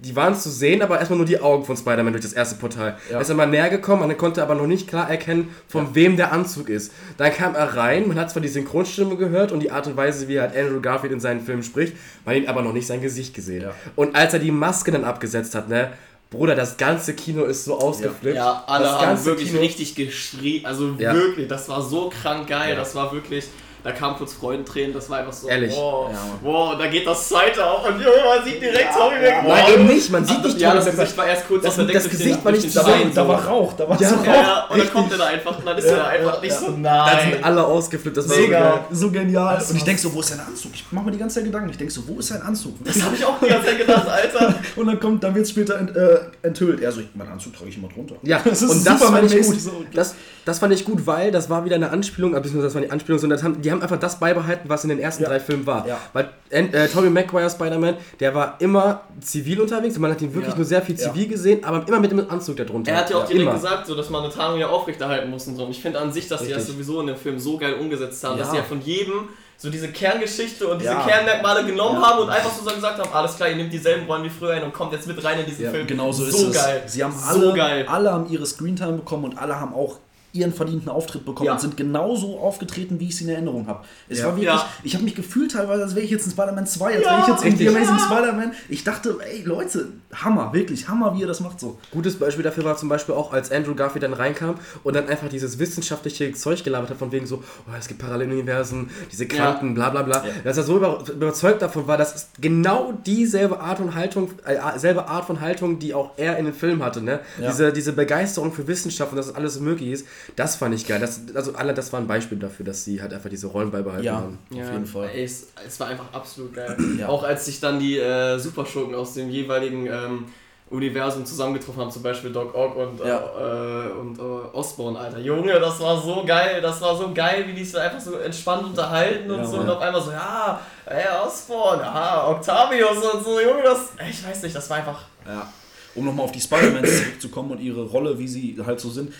Die 0.00 0.14
waren 0.14 0.36
zu 0.36 0.48
sehen, 0.48 0.80
aber 0.80 1.00
erstmal 1.00 1.16
nur 1.16 1.26
die 1.26 1.40
Augen 1.40 1.64
von 1.64 1.76
Spider-Man 1.76 2.12
durch 2.12 2.22
das 2.22 2.32
erste 2.32 2.54
Portal. 2.54 2.96
Ja. 3.10 3.16
Er 3.16 3.20
ist 3.20 3.30
immer 3.30 3.46
näher 3.46 3.68
gekommen, 3.68 4.06
man 4.06 4.16
konnte 4.16 4.40
aber 4.44 4.54
noch 4.54 4.68
nicht 4.68 4.86
klar 4.86 5.10
erkennen, 5.10 5.52
von 5.66 5.92
wem 5.96 6.16
der 6.16 6.30
Anzug 6.30 6.68
ist. 6.68 6.92
Dann 7.16 7.32
kam 7.32 7.56
er 7.56 7.74
rein, 7.74 8.06
man 8.06 8.16
hat 8.16 8.30
zwar 8.30 8.40
die 8.40 8.46
Synchronstimme 8.46 9.16
gehört 9.16 9.50
und 9.50 9.58
die 9.58 9.72
Art 9.72 9.88
und 9.88 9.96
Weise, 9.96 10.28
wie 10.28 10.38
halt 10.38 10.56
Andrew 10.56 10.80
Garfield 10.80 11.12
in 11.12 11.18
seinen 11.18 11.40
Filmen 11.40 11.64
spricht, 11.64 11.96
man 12.24 12.36
hat 12.36 12.42
ihn 12.44 12.48
aber 12.48 12.62
noch 12.62 12.72
nicht 12.72 12.86
sein 12.86 13.02
Gesicht 13.02 13.34
gesehen. 13.34 13.62
Ja. 13.62 13.74
Und 13.96 14.14
als 14.14 14.32
er 14.32 14.38
die 14.38 14.52
Maske 14.52 14.92
dann 14.92 15.02
abgesetzt 15.02 15.56
hat, 15.56 15.68
ne, 15.68 15.90
Bruder, 16.30 16.54
das 16.54 16.76
ganze 16.76 17.14
Kino 17.14 17.44
ist 17.44 17.64
so 17.64 17.78
ausgeflippt. 17.78 18.36
Ja, 18.36 18.62
alle 18.66 18.84
das 18.84 18.92
haben 18.94 19.02
ganze 19.06 19.24
wirklich 19.24 19.48
Kino- 19.50 19.60
richtig 19.62 19.94
geschrien. 19.94 20.66
Also 20.66 20.94
Ja. 20.98 21.14
wirklich, 21.14 21.48
das 21.48 21.68
war 21.70 21.80
so 21.82 22.10
krank 22.10 22.48
geil. 22.48 22.70
Ja. 22.70 22.74
Das 22.76 22.94
war 22.94 23.12
wirklich. 23.12 23.46
Da 23.84 23.92
kam 23.92 24.16
kurz 24.16 24.32
Freudentränen, 24.34 24.92
das 24.92 25.08
war 25.08 25.18
einfach 25.20 25.32
so. 25.32 25.48
Ehrlich. 25.48 25.72
Wow, 25.74 26.10
Ja, 26.12 26.18
wow, 26.42 26.76
da 26.78 26.86
geht 26.88 27.06
das 27.06 27.28
Seite 27.28 27.64
auf 27.64 27.86
und 27.88 27.94
Junge, 28.00 28.16
man 28.36 28.44
sieht 28.44 28.60
direkt 28.60 28.92
Tommy 28.92 29.14
ja. 29.24 29.36
Maguire. 29.42 29.46
Nein, 29.48 29.72
eben 29.74 29.86
nicht, 29.86 30.10
man 30.10 30.24
sieht 30.24 30.42
nicht 30.44 30.58
Ja, 30.60 30.74
das 30.74 30.84
Tobey 30.86 30.96
Gesicht 30.96 31.16
war 31.18 31.26
erst 31.26 31.46
kurz 31.48 31.62
Das- 31.62 31.78
auf 31.78 31.86
der 31.86 31.94
das 31.94 32.02
durch 32.04 32.10
Gesicht 32.18 32.44
war 32.44 32.52
nicht 32.52 32.64
den 32.64 32.70
zu 32.70 32.78
sehen, 32.80 32.94
Stein 32.94 33.14
Da 33.14 33.28
war 33.28 33.44
Rauch, 33.46 33.72
da 33.74 33.88
war 33.88 34.00
Ja, 34.00 34.08
so 34.08 34.14
Ja, 34.16 34.20
Rauch. 34.20 34.26
ja, 34.26 34.32
und 34.64 34.70
dann 34.70 34.80
Richtig. 34.80 34.92
kommt 34.92 35.12
er 35.12 35.18
da 35.18 35.26
einfach 35.26 35.58
und 35.58 35.66
dann 35.66 35.78
ist 35.78 35.84
Ja, 35.86 35.96
er 35.96 36.06
einfach 36.08 36.34
ja, 36.34 36.40
nicht 36.40 36.50
ja. 36.52 36.58
so, 36.58 36.66
Da 36.66 36.76
nein. 36.76 37.30
sind 37.32 37.44
alle 37.44 37.64
ausgeflippt, 37.64 38.16
das 38.16 38.28
war 38.28 38.34
so 38.34 38.40
Mega. 38.42 38.84
So 38.90 39.10
genial. 39.12 39.54
Das 39.56 39.70
Und 39.70 39.76
ich 39.76 39.82
war- 39.82 39.86
denk 39.86 39.98
so, 40.00 40.12
wo 40.14 40.20
ist 40.20 40.28
sein 40.28 40.40
Anzug? 40.40 40.70
Ich 40.74 40.84
mach 40.90 41.02
mir 41.04 41.12
die 41.12 41.18
ganze 41.18 41.36
Zeit 41.36 41.44
Gedanken. 41.44 41.70
Ich 41.70 41.78
denk 41.78 41.90
so, 41.92 42.02
wo 42.08 42.18
ist 42.18 42.28
sein 42.28 42.42
Anzug? 42.42 42.74
Das 42.84 43.00
habe 43.02 43.14
ich 43.14 43.24
auch 43.24 43.38
die 43.40 43.46
ganze 43.48 43.66
Zeit 43.68 43.78
gedacht, 43.78 44.08
Alter. 44.08 44.54
Und 44.76 44.86
dann 44.88 44.98
kommt, 45.00 45.22
dann 45.22 45.34
wird 45.34 45.44
es 45.44 45.50
später 45.50 45.78
ent, 45.78 45.94
äh, 45.96 46.18
enthüllt. 46.42 46.80
Er 46.80 46.90
so, 46.90 47.00
ich- 47.00 47.14
meinen 47.14 47.30
Anzug 47.32 47.54
trage 47.56 47.70
ich 47.70 47.76
immer 47.78 47.88
drunter. 47.88 48.16
Ja, 48.22 48.40
das 48.44 48.60
ist 48.62 48.70
und 48.70 48.84
das 48.86 49.02
fand 49.04 49.32
ich 49.32 49.46
gut. 49.46 49.60
so. 49.60 49.84
Das, 49.94 50.14
das 50.44 50.58
fand 50.58 50.72
ich 50.72 50.84
gut, 50.84 51.06
weil 51.06 51.30
das 51.30 51.48
war 51.50 51.64
wieder 51.64 51.76
eine 51.76 51.90
Anspielung, 51.90 52.32
äh, 52.34 52.40
beziehungsweise 52.40 52.66
das 52.68 52.74
war 52.74 52.80
die 52.82 52.90
Anspielung, 52.90 53.18
sondern 53.18 53.36
das 53.38 53.44
haben, 53.44 53.60
die 53.60 53.67
haben 53.70 53.82
einfach 53.82 53.98
das 53.98 54.18
beibehalten, 54.20 54.68
was 54.68 54.84
in 54.84 54.90
den 54.90 54.98
ersten 54.98 55.22
Ja. 55.22 55.28
drei 55.28 55.40
Filmen 55.40 55.66
war. 55.66 55.86
Ja. 55.86 55.98
Weil 56.12 56.30
äh, 56.50 56.88
Tobey 56.88 57.10
Maguire 57.10 57.50
Spider-Man, 57.50 57.96
der 58.20 58.34
war 58.34 58.56
immer 58.60 59.02
zivil 59.20 59.60
unterwegs 59.60 59.96
und 59.96 60.02
man 60.02 60.10
hat 60.12 60.20
ihn 60.22 60.32
wirklich 60.34 60.52
Ja. 60.52 60.56
nur 60.56 60.64
sehr 60.66 60.82
viel 60.82 60.96
Ja. 60.98 61.08
zivil 61.12 61.28
gesehen, 61.28 61.64
aber 61.64 61.86
immer 61.86 62.00
mit 62.00 62.10
dem 62.10 62.28
Anzug 62.30 62.56
darunter. 62.56 62.90
Er 62.92 62.98
hat 62.98 63.10
ja 63.10 63.16
auch 63.16 63.26
direkt 63.26 63.42
immer. 63.42 63.52
gesagt, 63.54 63.86
so, 63.86 63.94
dass 63.94 64.10
man 64.10 64.24
eine 64.24 64.32
Tarnung 64.32 64.58
ja 64.60 64.68
aufrechterhalten 64.68 65.30
muss 65.30 65.46
und 65.46 65.56
so. 65.56 65.64
Und 65.64 65.70
ich 65.70 65.80
finde 65.82 65.98
an 66.00 66.12
sich, 66.12 66.28
dass 66.28 66.42
die 66.42 66.52
das 66.52 66.66
sowieso 66.66 67.00
in 67.00 67.08
dem 67.08 67.16
Film 67.16 67.38
so 67.38 67.58
geil 67.58 67.74
umgesetzt 67.74 68.22
haben, 68.24 68.38
dass 68.38 68.50
sie 68.50 68.56
ja 68.56 68.62
von 68.62 68.80
jedem 68.80 69.28
so 69.60 69.70
diese 69.70 69.88
Kerngeschichte 69.88 70.68
und 70.68 70.80
diese 70.80 70.92
Ja. 70.92 71.04
Kernmerkmale 71.04 71.64
genommen 71.66 72.00
Ja. 72.00 72.08
haben 72.10 72.20
und 72.22 72.30
einfach 72.30 72.52
so 72.52 72.64
gesagt 72.72 72.98
haben, 73.00 73.12
alles 73.12 73.34
klar, 73.36 73.48
ihr 73.48 73.56
nehmt 73.56 73.72
dieselben 73.72 74.06
Rollen 74.06 74.22
wie 74.22 74.30
früher 74.30 74.52
ein 74.52 74.62
und 74.62 74.72
kommt 74.72 74.92
jetzt 74.92 75.08
mit 75.08 75.22
rein 75.24 75.40
in 75.40 75.46
diesen 75.46 75.64
Ja, 75.64 75.70
Film. 75.72 75.84
genau 75.86 76.12
so 76.12 76.24
ist 76.24 76.38
so 76.38 76.46
es. 76.48 76.54
geil. 76.54 76.82
Sie 76.86 77.02
haben 77.02 77.12
so 77.12 77.28
alle, 77.48 77.54
geil. 77.54 77.86
alle 77.88 78.12
haben 78.12 78.28
ihre 78.30 78.46
Screentime 78.46 78.92
bekommen 78.92 79.24
und 79.24 79.36
alle 79.38 79.58
haben 79.58 79.74
auch 79.74 79.96
ihren 80.32 80.52
verdienten 80.52 80.88
Auftritt 80.90 81.24
bekommen 81.24 81.46
Ja. 81.46 81.52
und 81.54 81.60
sind 81.60 81.76
genauso 81.76 82.38
aufgetreten, 82.38 83.00
wie 83.00 83.08
ich 83.08 83.16
sie 83.16 83.24
in 83.24 83.30
Erinnerung 83.30 83.66
habe. 83.66 83.84
Es 84.08 84.18
Ja. 84.18 84.26
war 84.26 84.32
wirklich, 84.36 84.46
Ja. 84.48 84.66
ich 84.84 84.94
habe 84.94 85.04
mich 85.04 85.14
gefühlt 85.14 85.52
teilweise, 85.52 85.82
als 85.82 85.94
wäre 85.94 86.04
ich 86.04 86.10
jetzt 86.10 86.26
in 86.26 86.32
Spider-Man 86.32 86.66
2, 86.66 86.94
als 86.96 87.04
Ja, 87.04 87.10
wäre 87.12 87.20
ich 87.22 87.26
jetzt 87.28 87.44
in 87.44 87.56
The. 87.56 87.68
Amazing 87.68 87.96
Ja. 87.96 88.04
Spider-Man. 88.06 88.52
Ich 88.68 88.84
dachte, 88.84 89.16
ey 89.30 89.42
Leute, 89.44 89.86
Hammer, 90.14 90.52
wirklich, 90.52 90.88
Hammer, 90.88 91.14
wie 91.16 91.20
ihr 91.22 91.26
das 91.26 91.40
macht 91.40 91.58
so. 91.60 91.78
Gutes 91.90 92.16
Beispiel 92.18 92.44
dafür 92.44 92.64
war 92.64 92.76
zum 92.76 92.88
Beispiel 92.88 93.14
auch, 93.14 93.32
als 93.32 93.50
Andrew 93.50 93.74
Garfield 93.74 94.02
dann 94.02 94.12
reinkam 94.12 94.56
und 94.84 94.94
dann 94.94 95.08
einfach 95.08 95.28
dieses 95.28 95.58
wissenschaftliche 95.58 96.32
Zeug 96.32 96.62
gelabert 96.64 96.90
hat, 96.90 96.98
von 96.98 97.10
wegen 97.12 97.26
so, 97.26 97.36
oh, 97.66 97.72
es 97.78 97.88
gibt 97.88 98.00
Paralleluniversen, 98.00 98.90
diese 99.10 99.26
Kranken, 99.26 99.74
bla 99.74 99.90
bla 99.90 100.02
bla. 100.02 100.24
Dass 100.44 100.56
er 100.56 100.62
so 100.62 100.76
über, 100.76 101.02
überzeugt 101.10 101.62
davon 101.62 101.86
war, 101.86 101.96
dass 101.96 102.14
es 102.14 102.28
genau 102.40 102.92
dieselbe 103.06 103.60
Art 103.60 103.80
und 103.80 103.94
Haltung, 103.94 104.30
äh, 104.44 104.78
selbe 104.78 105.08
Art 105.08 105.24
von 105.26 105.40
Haltung, 105.40 105.78
die 105.78 105.94
auch 105.94 106.10
er 106.16 106.36
in 106.38 106.44
den 106.44 106.54
Film 106.54 106.82
hatte, 106.84 107.00
ne? 107.02 107.20
Ja. 107.40 107.48
Diese, 107.50 107.72
diese 107.72 107.92
Begeisterung 107.92 108.52
für 108.52 108.66
Wissenschaft 108.66 109.12
und 109.12 109.16
dass 109.16 109.26
es 109.28 109.34
alles 109.34 109.60
möglich 109.60 109.90
ist, 109.90 110.06
das 110.36 110.56
fand 110.56 110.74
ich 110.74 110.86
geil. 110.86 111.00
Das, 111.00 111.20
also 111.34 111.54
alle, 111.54 111.74
das 111.74 111.92
war 111.92 112.00
ein 112.00 112.06
Beispiel 112.06 112.38
dafür, 112.38 112.64
dass 112.66 112.84
sie 112.84 113.00
halt 113.02 113.12
einfach 113.12 113.30
diese 113.30 113.46
Rollen 113.48 113.70
beibehalten 113.70 114.04
Ja. 114.04 114.16
haben. 114.16 114.38
Auf 114.50 114.56
jeden 114.56 114.86
Fall. 114.86 115.08
Ey, 115.14 115.24
es, 115.24 115.48
es 115.66 115.78
war 115.80 115.88
einfach 115.88 116.12
absolut 116.12 116.54
geil. 116.54 116.76
Ja. 116.98 117.08
Auch 117.08 117.22
als 117.22 117.44
sich 117.46 117.60
dann 117.60 117.78
die 117.78 117.98
äh, 117.98 118.38
Superschurken 118.38 118.94
aus 118.94 119.14
dem 119.14 119.30
jeweiligen 119.30 119.86
ähm, 119.86 120.24
Universum 120.70 121.24
zusammengetroffen 121.24 121.80
haben, 121.80 121.90
zum 121.90 122.02
Beispiel 122.02 122.30
Doc 122.30 122.54
Ock 122.54 122.76
und, 122.76 123.00
Ja. 123.00 123.18
äh, 123.18 123.90
und 123.90 124.18
äh, 124.18 124.22
Osborn, 124.22 124.96
Alter. 124.96 125.18
Junge, 125.18 125.58
das 125.58 125.80
war 125.80 125.98
so 126.00 126.22
geil. 126.26 126.60
Das 126.60 126.80
war 126.82 126.94
so 126.94 127.10
geil, 127.14 127.44
wie 127.46 127.54
die 127.54 127.64
sich 127.64 127.78
einfach 127.78 128.00
so 128.00 128.16
entspannt 128.18 128.64
unterhalten 128.64 129.30
und 129.30 129.38
Ja, 129.38 129.44
so. 129.46 129.56
Mann. 129.56 129.66
Und 129.66 129.70
auf 129.76 129.80
einmal 129.80 130.02
so, 130.02 130.10
ja, 130.10 130.60
ey, 130.84 131.04
Osborn, 131.26 131.80
ja, 131.80 132.28
Octavius 132.28 132.98
und 132.98 133.24
so. 133.24 133.40
Junge, 133.40 133.62
das, 133.62 133.78
ey, 133.96 134.10
ich 134.10 134.26
weiß 134.26 134.42
nicht, 134.42 134.54
das 134.54 134.68
war 134.68 134.76
einfach... 134.78 135.00
Ja. 135.26 135.50
Um 135.94 136.04
nochmal 136.04 136.26
auf 136.26 136.32
die 136.32 136.40
Spider-Mans 136.40 136.98
zurückzukommen 136.98 137.50
und 137.52 137.60
ihre 137.60 137.82
Rolle, 137.86 138.18
wie 138.18 138.28
sie 138.28 138.56
halt 138.64 138.78
so 138.78 138.90
sind. 138.90 139.12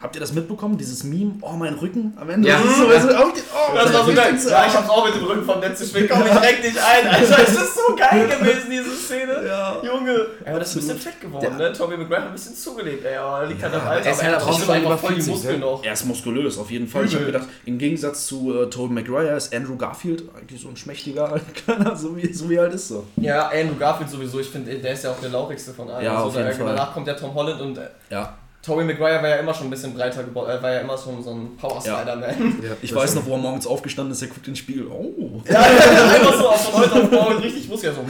Habt 0.00 0.14
ihr 0.14 0.20
das 0.20 0.32
mitbekommen? 0.32 0.78
Dieses 0.78 1.02
Meme, 1.02 1.32
oh 1.40 1.54
mein 1.54 1.74
Rücken 1.74 2.16
am 2.20 2.30
Ende? 2.30 2.48
Ja. 2.48 2.58
Das 2.58 2.70
ist 2.70 2.78
so, 2.78 2.86
also, 2.86 3.08
oh, 3.08 3.32
oh, 3.34 3.74
Das 3.74 3.92
war 3.92 4.04
so 4.04 4.10
ich 4.10 4.16
geil. 4.16 4.38
Ja, 4.48 4.66
ich 4.66 4.72
hab's 4.76 4.88
auch 4.88 5.04
mit 5.04 5.16
dem 5.16 5.24
Rücken 5.24 5.44
vom 5.44 5.58
Netz 5.58 5.80
gespielt. 5.80 6.08
Komm, 6.08 6.22
ich 6.24 6.40
reck 6.40 6.62
dich 6.62 6.76
ein. 6.80 7.08
Alter, 7.08 7.42
es 7.42 7.50
ist 7.50 7.74
so 7.74 7.96
geil 7.96 8.28
gewesen, 8.38 8.70
diese 8.70 8.94
Szene. 8.94 9.44
Ja. 9.44 9.82
Junge. 9.82 10.12
Ja, 10.44 10.50
aber 10.52 10.60
das 10.60 10.68
ist 10.68 10.76
ein 10.76 10.80
bisschen 10.94 10.98
fett 11.00 11.20
geworden, 11.20 11.56
ne? 11.56 11.72
Tommy 11.72 11.96
McGrath 11.96 12.20
hat 12.20 12.26
ein 12.28 12.32
bisschen 12.32 12.54
zugelegt, 12.54 13.04
ey. 13.04 13.16
Aber 13.16 13.44
liegt 13.46 13.60
halt 13.60 13.74
am 13.74 13.80
aber 13.80 13.90
Alter. 13.90 14.06
er 14.06 14.12
ist 14.12 14.22
halt 14.22 14.40
trotzdem 14.40 14.70
einfach 14.70 14.98
voll 15.00 15.14
die 15.14 15.22
40, 15.22 15.32
Muskeln 15.34 15.60
noch. 15.60 15.84
Er 15.84 15.92
ist 15.92 16.04
muskulös, 16.04 16.58
auf 16.58 16.70
jeden 16.70 16.86
Fall. 16.86 17.04
Ich 17.04 17.14
habe 17.14 17.24
Übel. 17.24 17.32
gedacht, 17.32 17.48
im 17.64 17.78
Gegensatz 17.78 18.26
zu 18.28 18.54
äh, 18.54 18.70
Tobey 18.70 18.94
Maguire 18.94 19.34
ist 19.36 19.52
Andrew 19.52 19.74
Garfield 19.76 20.22
eigentlich 20.38 20.62
so 20.62 20.68
ein 20.68 20.76
schmächtiger 20.76 21.40
Kleiner, 21.64 21.96
so 21.96 22.16
wie, 22.16 22.32
so 22.32 22.48
wie 22.48 22.54
er 22.54 22.62
halt 22.62 22.74
ist. 22.74 22.86
So. 22.86 23.04
Ja, 23.16 23.48
Andrew 23.48 23.74
Garfield 23.76 24.08
sowieso. 24.10 24.38
Ich 24.38 24.48
finde, 24.48 24.76
der 24.78 24.92
ist 24.92 25.02
ja 25.02 25.10
auch 25.10 25.20
der 25.20 25.30
lauchigste 25.30 25.72
von 25.72 25.90
allen. 25.90 26.04
Ja, 26.04 26.18
Also 26.18 26.28
auf 26.28 26.36
jeden 26.36 26.52
Fall. 26.52 26.66
Danach 26.66 26.94
kommt 26.94 27.08
ja 27.08 27.14
Tom 27.14 27.34
Holland 27.34 27.60
und 27.60 27.78
äh, 27.78 27.88
Ja. 28.10 28.36
Tobey 28.62 28.84
Maguire 28.84 29.22
war 29.22 29.28
ja 29.28 29.36
immer 29.36 29.54
schon 29.54 29.68
ein 29.68 29.70
bisschen 29.70 29.94
breiter 29.94 30.24
gebaut. 30.24 30.48
Er 30.48 30.62
war 30.62 30.72
ja 30.72 30.80
immer 30.80 30.98
schon 30.98 31.22
so 31.22 31.30
ein 31.30 31.56
Power 31.56 31.80
Ja. 31.84 31.98
Spider-Man. 31.98 32.60
Ja, 32.62 32.76
Ich 32.82 32.90
das 32.90 32.98
weiß 32.98 33.14
noch, 33.14 33.26
wo 33.26 33.32
er 33.32 33.38
morgens 33.38 33.66
aufgestanden 33.66 34.12
ist, 34.12 34.20
er 34.20 34.28
guckt 34.28 34.46
ins 34.48 34.58
Spiegel. 34.58 34.86
Oh. 34.88 35.40
Ja, 35.48 35.60
einfach 35.60 36.34
so 36.34 36.70
von 36.70 36.80
heute 36.82 36.94
auf 37.04 37.10
morgen 37.10 37.38
richtig 37.38 37.68
Muskel. 37.68 37.92
So. 37.94 38.00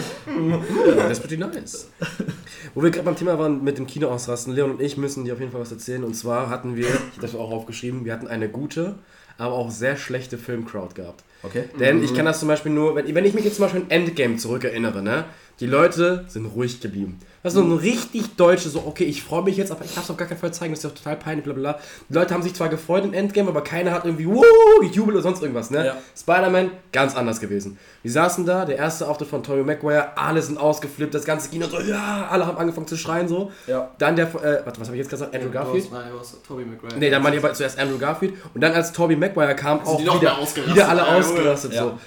Ja, 0.96 1.08
das 1.08 1.20
wird 1.20 1.30
die 1.30 1.36
nice. 1.36 1.88
Wo 2.74 2.82
wir 2.82 2.90
gerade 2.90 3.04
beim 3.04 3.16
Thema 3.16 3.38
waren 3.38 3.62
mit 3.62 3.78
dem 3.78 3.86
Kino 3.86 4.08
ausrasten, 4.08 4.52
Leon 4.54 4.72
und 4.72 4.80
ich 4.82 4.96
müssen 4.96 5.24
dir 5.24 5.34
auf 5.34 5.40
jeden 5.40 5.52
Fall 5.52 5.60
was 5.60 5.70
erzählen. 5.72 6.02
Und 6.04 6.14
zwar 6.14 6.50
hatten 6.50 6.76
wir, 6.76 6.86
ich 6.86 6.92
habe 6.92 7.20
das 7.20 7.34
auch 7.34 7.50
aufgeschrieben, 7.50 8.04
wir 8.04 8.12
hatten 8.12 8.26
eine 8.26 8.48
gute, 8.48 8.96
aber 9.38 9.54
auch 9.54 9.70
sehr 9.70 9.96
schlechte 9.96 10.38
Filmcrowd 10.38 10.94
gehabt. 10.94 11.22
Okay. 11.44 11.64
Denn 11.78 12.02
ich 12.02 12.14
kann 12.14 12.24
das 12.26 12.40
zum 12.40 12.48
Beispiel 12.48 12.72
nur, 12.72 12.96
wenn, 12.96 13.14
wenn 13.14 13.24
ich 13.24 13.32
mich 13.34 13.44
jetzt 13.44 13.56
zum 13.56 13.64
Beispiel 13.66 13.82
an 13.82 13.90
Endgame 13.90 14.36
zurückerinnere, 14.36 15.02
ne? 15.02 15.24
Die 15.60 15.66
Leute 15.66 16.24
sind 16.28 16.46
ruhig 16.46 16.80
geblieben. 16.80 17.18
Das 17.42 17.54
ist 17.54 17.60
so 17.60 17.64
ein 17.64 17.76
richtig 17.76 18.36
deutsche, 18.36 18.68
so, 18.68 18.82
okay, 18.86 19.04
ich 19.04 19.22
freue 19.22 19.42
mich 19.42 19.56
jetzt, 19.56 19.70
aber 19.70 19.84
ich 19.84 19.94
darf 19.94 20.04
es 20.04 20.10
auf 20.10 20.16
gar 20.16 20.28
keinen 20.28 20.38
Fall 20.38 20.52
zeigen, 20.52 20.72
das 20.72 20.80
ist 20.80 20.90
ja 20.90 20.90
total 20.90 21.16
peinlich, 21.16 21.44
bla 21.44 21.52
bla 21.52 21.72
bla. 21.72 21.80
Die 22.08 22.14
Leute 22.14 22.34
haben 22.34 22.42
sich 22.42 22.54
zwar 22.54 22.68
gefreut 22.68 23.04
im 23.04 23.12
Endgame, 23.12 23.48
aber 23.48 23.62
keiner 23.62 23.92
hat 23.92 24.04
irgendwie, 24.04 24.26
wuh, 24.26 24.42
gejubelt 24.80 25.16
oder 25.16 25.22
sonst 25.22 25.40
irgendwas, 25.40 25.70
ne? 25.70 25.86
Ja. 25.86 25.96
Spider-Man, 26.16 26.70
ganz 26.92 27.16
anders 27.16 27.40
gewesen. 27.40 27.78
Wir 28.02 28.10
saßen 28.10 28.44
da, 28.44 28.64
der 28.64 28.76
erste 28.76 29.08
Auftritt 29.08 29.28
von 29.28 29.42
Tobey 29.42 29.62
Maguire, 29.62 30.16
alle 30.16 30.42
sind 30.42 30.58
ausgeflippt, 30.58 31.14
das 31.14 31.24
ganze 31.24 31.48
Kino 31.48 31.66
so, 31.66 31.80
ja, 31.80 32.28
alle 32.30 32.46
haben 32.46 32.58
angefangen 32.58 32.86
zu 32.86 32.96
schreien, 32.96 33.28
so. 33.28 33.50
Ja. 33.66 33.90
Dann 33.98 34.16
der, 34.16 34.26
äh, 34.34 34.64
warte, 34.64 34.80
was 34.80 34.88
habe 34.88 34.96
ich 34.96 35.02
jetzt 35.02 35.10
gesagt? 35.10 35.34
Andrew 35.34 35.50
Garfield? 35.50 35.90
Nein, 35.92 36.10
was? 36.18 36.36
Tobey 36.46 36.64
Maguire. 36.64 36.98
Nee, 36.98 37.10
dann 37.10 37.22
waren 37.22 37.32
die 37.32 37.38
aber 37.38 37.52
zuerst 37.52 37.78
Andrew 37.78 37.98
Garfield 37.98 38.34
und 38.52 38.60
dann 38.60 38.72
als 38.72 38.92
Tobey 38.92 39.16
Maguire 39.16 39.54
kam, 39.54 39.80
auch 39.80 39.96
die 39.96 40.04
noch 40.04 40.20
wieder, 40.20 40.36
wieder 40.66 40.88
alle 40.88 41.00
ja, 41.00 41.16
ausgerastet. 41.16 41.72
Ja. 41.72 41.84
So. 41.84 41.98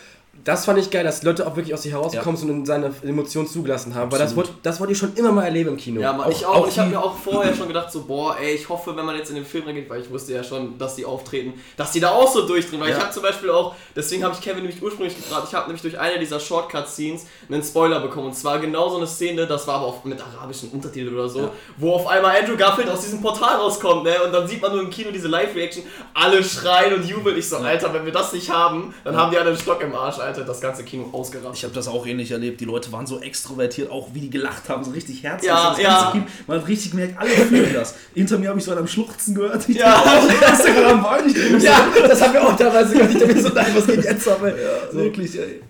Das 0.43 0.65
fand 0.65 0.79
ich 0.79 0.89
geil, 0.89 1.03
dass 1.03 1.19
die 1.19 1.25
Leute 1.25 1.45
auch 1.45 1.55
wirklich 1.55 1.73
aus 1.73 1.83
sich 1.83 1.91
herausgekommen 1.91 2.37
sind 2.37 2.49
und 2.49 2.65
seine 2.65 2.91
Emotionen 3.03 3.47
zugelassen 3.47 3.93
haben, 3.95 4.11
weil 4.11 4.19
das 4.19 4.29
Absolut. 4.31 4.47
wollte 4.49 4.59
das 4.63 4.79
wollte 4.79 4.93
ich 4.93 4.99
schon 4.99 5.13
immer 5.15 5.31
mal 5.31 5.43
erleben 5.45 5.69
im 5.69 5.77
Kino. 5.77 6.01
Ja, 6.01 6.13
Mann, 6.13 6.31
ich 6.31 6.45
auch. 6.45 6.67
ich 6.67 6.77
habe 6.79 6.89
mir 6.89 6.99
auch 7.01 7.15
vorher 7.15 7.53
schon 7.55 7.67
gedacht, 7.67 7.91
so, 7.91 8.03
boah, 8.03 8.35
ey, 8.39 8.55
ich 8.55 8.67
hoffe, 8.69 8.95
wenn 8.95 9.05
man 9.05 9.15
jetzt 9.15 9.29
in 9.29 9.35
den 9.35 9.45
Film 9.45 9.65
reingeht, 9.65 9.89
weil 9.89 10.01
ich 10.01 10.09
wusste 10.09 10.33
ja 10.33 10.43
schon, 10.43 10.77
dass 10.77 10.95
die 10.95 11.05
auftreten, 11.05 11.53
dass 11.77 11.91
die 11.91 11.99
da 11.99 12.11
auch 12.11 12.31
so 12.31 12.47
durchdrehen. 12.47 12.79
Weil 12.81 12.89
Ja. 12.89 12.97
ich 12.97 13.01
habe 13.03 13.13
zum 13.13 13.23
Beispiel 13.23 13.49
auch, 13.49 13.75
deswegen 13.95 14.23
habe 14.23 14.33
ich 14.33 14.41
Kevin 14.41 14.63
nämlich 14.63 14.81
ursprünglich 14.81 15.15
gefragt, 15.15 15.47
ich 15.49 15.53
habe 15.53 15.67
nämlich 15.67 15.81
durch 15.81 15.99
eine 15.99 16.17
dieser 16.19 16.39
Shortcut-Scenes 16.39 17.25
einen 17.49 17.63
Spoiler 17.63 17.99
bekommen. 17.99 18.27
Und 18.27 18.35
zwar 18.35 18.59
genau 18.59 18.89
so 18.89 18.97
eine 18.97 19.07
Szene, 19.07 19.45
das 19.47 19.67
war 19.67 19.75
aber 19.75 19.87
auch 19.87 20.03
mit 20.05 20.19
arabischen 20.21 20.69
Untertiteln 20.71 21.13
oder 21.13 21.29
so, 21.29 21.39
Ja. 21.41 21.51
wo 21.77 21.93
auf 21.93 22.07
einmal 22.07 22.35
Andrew 22.37 22.55
Garfield 22.57 22.89
aus 22.89 23.01
diesem 23.01 23.21
Portal 23.21 23.57
rauskommt, 23.57 24.03
ne? 24.03 24.15
Und 24.25 24.31
dann 24.31 24.47
sieht 24.47 24.61
man 24.61 24.71
nur 24.71 24.81
im 24.81 24.89
Kino 24.89 25.11
diese 25.11 25.27
Live-Reaction, 25.27 25.83
alle 26.13 26.43
schreien 26.43 26.93
und 26.95 27.05
jubeln. 27.05 27.37
Ich 27.37 27.49
so, 27.49 27.57
Alter, 27.57 27.93
wenn 27.93 28.05
wir 28.05 28.11
das 28.11 28.33
nicht 28.33 28.49
haben, 28.49 28.93
dann 29.03 29.15
haben 29.17 29.31
die 29.31 29.37
alle 29.37 29.49
einen 29.49 29.59
Stock 29.59 29.81
im 29.81 29.93
Arsch, 29.95 30.19
Alter, 30.19 30.30
das 30.39 30.61
ganze 30.61 30.83
Kino 30.83 31.09
ausgerastet. 31.11 31.57
Ich 31.57 31.63
habe 31.65 31.73
das 31.73 31.87
auch 31.89 32.05
ähnlich 32.07 32.31
erlebt. 32.31 32.61
Die 32.61 32.65
Leute 32.65 32.91
waren 32.93 33.05
so 33.05 33.19
extrovertiert, 33.19 33.91
auch 33.91 34.13
wie 34.13 34.21
die 34.21 34.29
gelacht 34.29 34.69
haben, 34.69 34.83
so 34.83 34.91
richtig 34.91 35.21
herzlich. 35.23 35.49
Ja, 35.49 35.71
das 35.71 35.79
ja. 35.81 35.89
ganze 36.03 36.11
Team, 36.13 36.27
man 36.47 36.61
hat 36.61 36.67
richtig 36.67 36.91
gemerkt, 36.91 37.19
alle 37.19 37.29
fühlen 37.29 37.73
das. 37.73 37.95
Hinter 38.13 38.37
mir 38.39 38.47
habe 38.49 38.59
ich 38.59 38.65
so 38.65 38.71
einen 38.71 38.79
am 38.79 38.87
Schluchzen 38.87 39.35
gehört. 39.35 39.67
Ich 39.67 39.75
Ja. 39.77 40.01
dachte, 40.03 40.27
oh, 40.69 40.73
gerade 40.73 40.87
am 40.87 41.03
Weinen? 41.03 41.29
Ich 41.29 41.35
mir 41.51 41.59
so, 41.59 41.65
ja, 41.67 41.87
das 42.07 42.21
haben 42.21 42.33
wir 42.33 42.43
auch 42.47 42.55
teilweise 42.55 42.93
gehört. 42.93 43.11
Ich 43.11 43.19
dachte 43.19 43.33
mir 43.35 43.41
so, 43.41 43.49
nein, 43.49 43.71
was 43.75 43.85
geht 43.87 44.03
jetzt 44.05 44.27
ab? 44.29 44.41
ey? 44.43 44.51
Ja, 44.51 44.93
wirklich, 44.93 45.37
ey. 45.37 45.61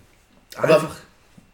Aber- 0.55 0.75
Einfach 0.75 0.95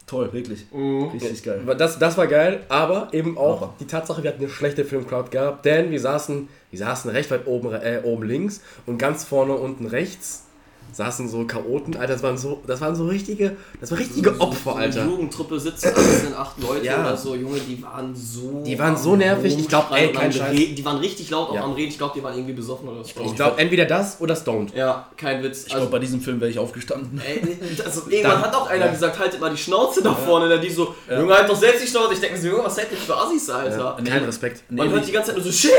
toll, 0.06 0.30
wirklich. 0.32 0.66
Mhm. 0.72 1.10
Richtig 1.14 1.44
geil. 1.44 1.62
Das, 1.78 2.00
das 2.00 2.18
war 2.18 2.28
geil, 2.28 2.62
aber 2.70 3.10
eben 3.12 3.38
auch 3.38 3.62
Aber. 3.62 3.74
die 3.80 3.86
Tatsache, 3.88 4.24
wir 4.24 4.30
hatten 4.32 4.42
eine 4.42 4.50
schlechte 4.52 4.86
Filmcrowd 4.86 5.32
gehabt, 5.32 5.66
denn 5.66 5.92
wir 5.92 6.00
saßen, 6.00 6.48
wir 6.72 6.80
saßen 6.80 7.12
recht 7.12 7.30
weit 7.30 7.46
oben, 7.46 7.74
äh, 7.74 8.00
oben 8.04 8.24
links 8.24 8.62
und 8.86 8.98
ganz 8.98 9.26
vorne 9.26 9.54
unten 9.54 9.86
rechts 9.86 10.44
saßen 10.92 11.28
so 11.30 11.46
Chaoten, 11.46 11.96
Alter, 11.96 12.14
das 12.14 12.24
waren 12.24 12.38
so, 12.38 12.62
das 12.66 12.82
waren 12.82 12.96
so 12.96 13.06
richtige, 13.08 13.56
das 13.80 13.92
waren 13.92 13.98
richtige 14.00 14.40
Opfer, 14.40 14.72
so 14.72 14.78
Alter. 14.78 15.02
Eine 15.02 15.12
Jugendtruppe 15.12 15.60
sitzen, 15.60 15.90
18, 15.90 16.34
8 16.36 16.62
Leute 16.62 16.86
Ja. 16.86 17.02
oder 17.02 17.16
so, 17.18 17.36
Junge, 17.36 17.60
die 17.60 17.82
waren 17.84 18.16
so. 18.16 18.64
Die 18.66 18.78
waren 18.80 18.98
so 18.98 19.16
nervig, 19.16 19.58
ich 19.60 19.68
glaub, 19.68 19.92
ey, 19.92 20.12
kein 20.12 20.32
Scheiß. 20.32 20.56
Die 20.56 20.86
waren 20.86 20.98
richtig 20.98 21.30
laut 21.30 21.50
auch 21.50 21.56
Ja. 21.56 21.64
am 21.64 21.74
Reden, 21.74 21.90
ich 21.90 21.98
glaube, 21.98 22.14
die 22.18 22.24
waren 22.24 22.34
irgendwie 22.36 22.54
besoffen 22.54 22.88
oder 22.90 23.04
so. 23.04 23.12
Ich 23.24 23.36
glaube, 23.36 23.58
entweder 23.60 23.86
das 23.86 24.20
oder 24.22 24.36
Stoned. 24.36 24.74
Ja, 24.76 25.08
kein 25.18 25.44
Witz. 25.44 25.66
Ich 25.68 25.74
glaube, 25.74 25.88
bei 25.88 26.00
diesem 26.00 26.22
Film 26.22 26.40
wäre 26.42 26.50
ich 26.50 26.58
aufgestanden. 26.60 27.22
Ey, 27.26 27.58
also, 27.86 28.02
irgendwann 28.10 28.42
hat 28.42 28.56
auch 28.56 28.68
einer 28.68 28.86
Ja. 28.86 28.92
gesagt, 28.92 29.20
haltet 29.20 29.40
mal 29.40 29.52
die 29.52 29.58
Schnauze 29.58 30.02
da 30.02 30.14
vorne. 30.16 30.48
Der 30.50 30.58
die 30.58 30.70
so, 30.70 30.96
Ja. 31.10 31.20
Junge, 31.20 31.34
halt 31.36 31.50
doch 31.50 31.56
selbst 31.56 31.84
die 31.84 31.88
Schnauze. 31.88 32.14
Ich 32.14 32.20
denke 32.20 32.36
mir 32.38 32.42
so, 32.42 32.48
Junge, 32.50 32.64
was 32.64 32.76
seid 32.76 32.92
ihr 32.92 32.98
für 32.98 33.16
Assis, 33.16 33.50
Alter? 33.50 33.78
Ja, 33.78 33.98
kein 34.04 34.24
Respekt. 34.24 34.64
Man 34.70 34.86
Nee, 34.88 34.92
hört 34.92 35.02
nicht. 35.02 35.10
die 35.10 35.14
ganze 35.14 35.28
Zeit 35.32 35.36
nur 35.38 35.46
so, 35.46 35.52
Schisch, 35.52 35.72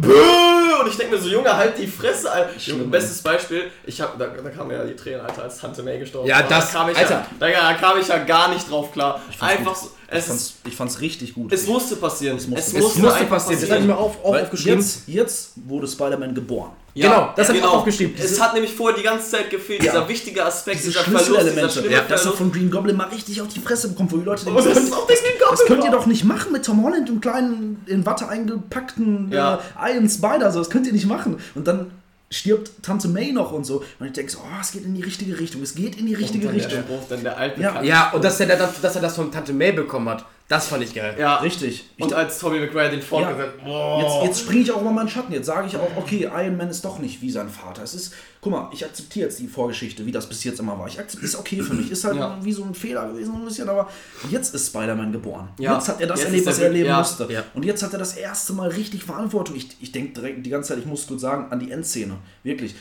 Böh! 0.00 0.80
Und 0.80 0.88
ich 0.88 0.96
denke 0.96 1.14
mir 1.16 1.20
so, 1.20 1.28
Junge, 1.28 1.56
halt 1.56 1.78
die 1.78 1.86
Fresse, 1.86 2.30
Alter. 2.30 2.58
Schlimm, 2.60 2.90
bestes 2.90 3.22
Beispiel, 3.22 3.70
ich 3.84 4.00
hab, 4.00 4.18
da, 4.18 4.26
da 4.26 4.50
kamen 4.50 4.70
ja 4.72 4.84
die 4.84 4.94
Tränen, 4.94 5.20
Alter, 5.22 5.44
als 5.44 5.58
Tante 5.58 5.82
May 5.82 5.98
gestorben 5.98 6.28
Ja, 6.28 6.36
war. 6.36 6.42
das- 6.48 6.72
da 6.72 6.78
kam 6.78 6.90
ich 6.90 6.98
Alter. 6.98 7.10
Ja, 7.14 7.26
da, 7.40 7.48
da 7.48 7.74
kam 7.74 7.98
ich 7.98 8.08
ja 8.08 8.18
gar 8.18 8.48
nicht 8.48 8.70
drauf 8.70 8.92
klar. 8.92 9.20
Einfach 9.40 9.74
so, 9.74 9.90
es, 10.08 10.18
ist, 10.24 10.26
fand's, 10.28 10.54
ich 10.66 10.76
fand's 10.76 11.00
richtig 11.00 11.34
gut. 11.34 11.52
es 11.52 11.66
musste 11.66 11.96
passieren. 11.96 12.36
Es 12.36 12.46
musste 12.46 12.60
es 12.60 12.66
passieren. 12.66 12.82
musste, 12.84 12.98
Es 12.98 13.04
musste 13.04 13.24
passieren, 13.26 13.60
das 13.60 13.70
habe 13.70 13.80
ich 13.80 13.86
mir 13.86 13.96
auch, 13.96 14.24
auch 14.24 14.32
Weil 14.32 14.42
aufgeschrieben. 14.44 14.78
Jetzt, 14.80 15.02
jetzt 15.08 15.50
wurde 15.66 15.86
Spider-Man 15.88 16.34
geboren. 16.34 16.70
Genau, 16.94 17.30
das 17.36 17.48
hab 17.50 17.56
ich 17.56 17.62
auch 17.62 17.74
aufgeschrieben. 17.74 18.14
Es 18.18 18.40
hat 18.40 18.54
nämlich 18.54 18.72
vorher 18.72 18.96
die 18.96 19.02
ganze 19.04 19.30
Zeit 19.30 19.50
gefehlt, 19.50 19.82
Ja. 19.82 19.92
dieser 19.92 20.08
wichtige 20.08 20.42
Aspekt, 20.42 20.78
Diese 20.78 20.88
dieser 20.92 21.04
Schlüsselelemente, 21.04 21.86
ja, 21.90 22.00
dass 22.02 22.24
er 22.24 22.32
von 22.32 22.50
Green 22.50 22.70
Goblin 22.70 22.96
mal 22.96 23.08
richtig 23.08 23.40
auf 23.42 23.48
die 23.48 23.60
Fresse 23.60 23.88
bekommt, 23.88 24.12
wo 24.12 24.16
die 24.16 24.24
Leute 24.24 24.44
denken, 24.46 24.58
Und 24.58 24.66
das 24.66 24.74
das, 24.78 24.90
Goblin 24.90 25.16
das 25.50 25.64
könnt 25.66 25.84
ihr 25.84 25.90
war. 25.92 25.98
doch 25.98 26.06
nicht 26.06 26.24
machen 26.24 26.52
mit 26.52 26.64
Tom 26.64 26.82
Holland 26.82 27.10
und 27.10 27.20
kleinen, 27.20 27.82
in 27.86 28.06
Watte 28.06 28.28
eingepackten 28.28 29.30
Ja. 29.30 29.60
äh, 29.78 29.94
Iron 29.94 30.08
Spider, 30.08 30.50
so, 30.50 30.58
das 30.60 30.70
könnt 30.70 30.86
ihr 30.86 30.92
nicht 30.94 31.06
machen. 31.06 31.36
Und 31.54 31.66
dann 31.66 31.90
stirbt 32.30 32.82
Tante 32.82 33.08
May 33.08 33.32
noch 33.32 33.52
und 33.52 33.64
so. 33.64 33.84
Und 33.98 34.06
ich 34.06 34.12
denke 34.12 34.32
so, 34.32 34.38
oh, 34.38 34.60
es 34.60 34.72
geht 34.72 34.84
in 34.84 34.94
die 34.94 35.02
richtige 35.02 35.38
Richtung, 35.38 35.62
es 35.62 35.74
geht 35.74 35.96
in 35.96 36.06
die 36.06 36.14
richtige 36.14 36.48
Und 36.48 36.54
dann 36.54 36.60
Richtung. 36.60 36.84
Der 36.86 36.94
Spruch, 36.94 37.08
dann 37.08 37.22
der 37.22 37.36
alte 37.36 37.60
Ja. 37.60 37.82
Ja, 37.82 38.10
und 38.12 38.24
dass 38.24 38.40
er, 38.40 38.46
das, 38.46 38.80
dass 38.80 38.96
er 38.96 39.02
das 39.02 39.14
von 39.16 39.30
Tante 39.30 39.52
May 39.52 39.72
bekommen 39.72 40.08
hat, 40.08 40.24
das 40.48 40.68
fand 40.68 40.84
ich 40.84 40.94
geil. 40.94 41.16
ja. 41.18 41.36
Richtig. 41.38 41.84
Ich 41.96 42.04
Und 42.04 42.12
als 42.12 42.38
Tobey 42.38 42.60
Maguire 42.60 42.90
den 42.90 43.00
Ja. 43.00 43.04
fortgesetzt 43.04 43.64
boah. 43.64 44.00
Jetzt, 44.22 44.26
jetzt 44.26 44.40
springe 44.44 44.62
ich 44.62 44.70
auch 44.70 44.80
über 44.80 44.92
meinen 44.92 45.08
Schatten. 45.08 45.32
Jetzt 45.32 45.46
sage 45.46 45.66
ich 45.66 45.76
auch, 45.76 45.88
okay, 45.96 46.30
Iron 46.32 46.56
Man 46.56 46.68
ist 46.70 46.84
doch 46.84 46.98
nicht 47.00 47.20
wie 47.20 47.30
sein 47.30 47.48
Vater. 47.48 47.82
Es 47.82 47.94
ist, 47.94 48.12
guck 48.40 48.52
mal, 48.52 48.70
ich 48.72 48.84
akzeptiere 48.84 49.26
jetzt 49.26 49.40
die 49.40 49.48
Vorgeschichte, 49.48 50.06
wie 50.06 50.12
das 50.12 50.28
bis 50.28 50.44
jetzt 50.44 50.60
immer 50.60 50.78
war. 50.78 50.86
Ich 50.86 51.00
akzeptiere, 51.00 51.28
ist 51.30 51.36
okay 51.38 51.60
für 51.62 51.74
mich. 51.74 51.90
Ist 51.90 52.04
halt 52.04 52.16
Ja. 52.16 52.38
wie 52.42 52.52
so 52.52 52.62
ein 52.62 52.74
Fehler 52.74 53.08
gewesen, 53.08 53.32
so 53.32 53.38
ein 53.38 53.44
bisschen, 53.44 53.68
aber 53.68 53.88
jetzt 54.30 54.54
ist 54.54 54.68
Spider-Man 54.68 55.10
geboren. 55.10 55.48
Ja. 55.58 55.74
Jetzt 55.74 55.88
hat 55.88 56.00
er 56.00 56.06
das 56.06 56.20
Jetzt 56.20 56.26
erlebt, 56.28 56.46
er 56.46 56.50
was 56.52 56.58
er 56.60 56.64
erleben 56.66 56.88
wirklich- 56.90 56.98
musste. 57.18 57.32
ja. 57.32 57.42
Und 57.54 57.64
jetzt 57.64 57.82
hat 57.82 57.92
er 57.92 57.98
das 57.98 58.16
erste 58.16 58.52
Mal 58.52 58.68
richtig 58.68 59.02
Verantwortung. 59.02 59.56
Ich, 59.56 59.76
ich 59.80 59.90
denke 59.90 60.12
direkt 60.14 60.46
die 60.46 60.50
ganze 60.50 60.68
Zeit, 60.68 60.78
ich 60.78 60.86
muss 60.86 61.06
kurz 61.08 61.22
sagen, 61.22 61.50
an 61.50 61.58
die 61.58 61.72
Endszene. 61.72 62.14
Wirklich. 62.44 62.74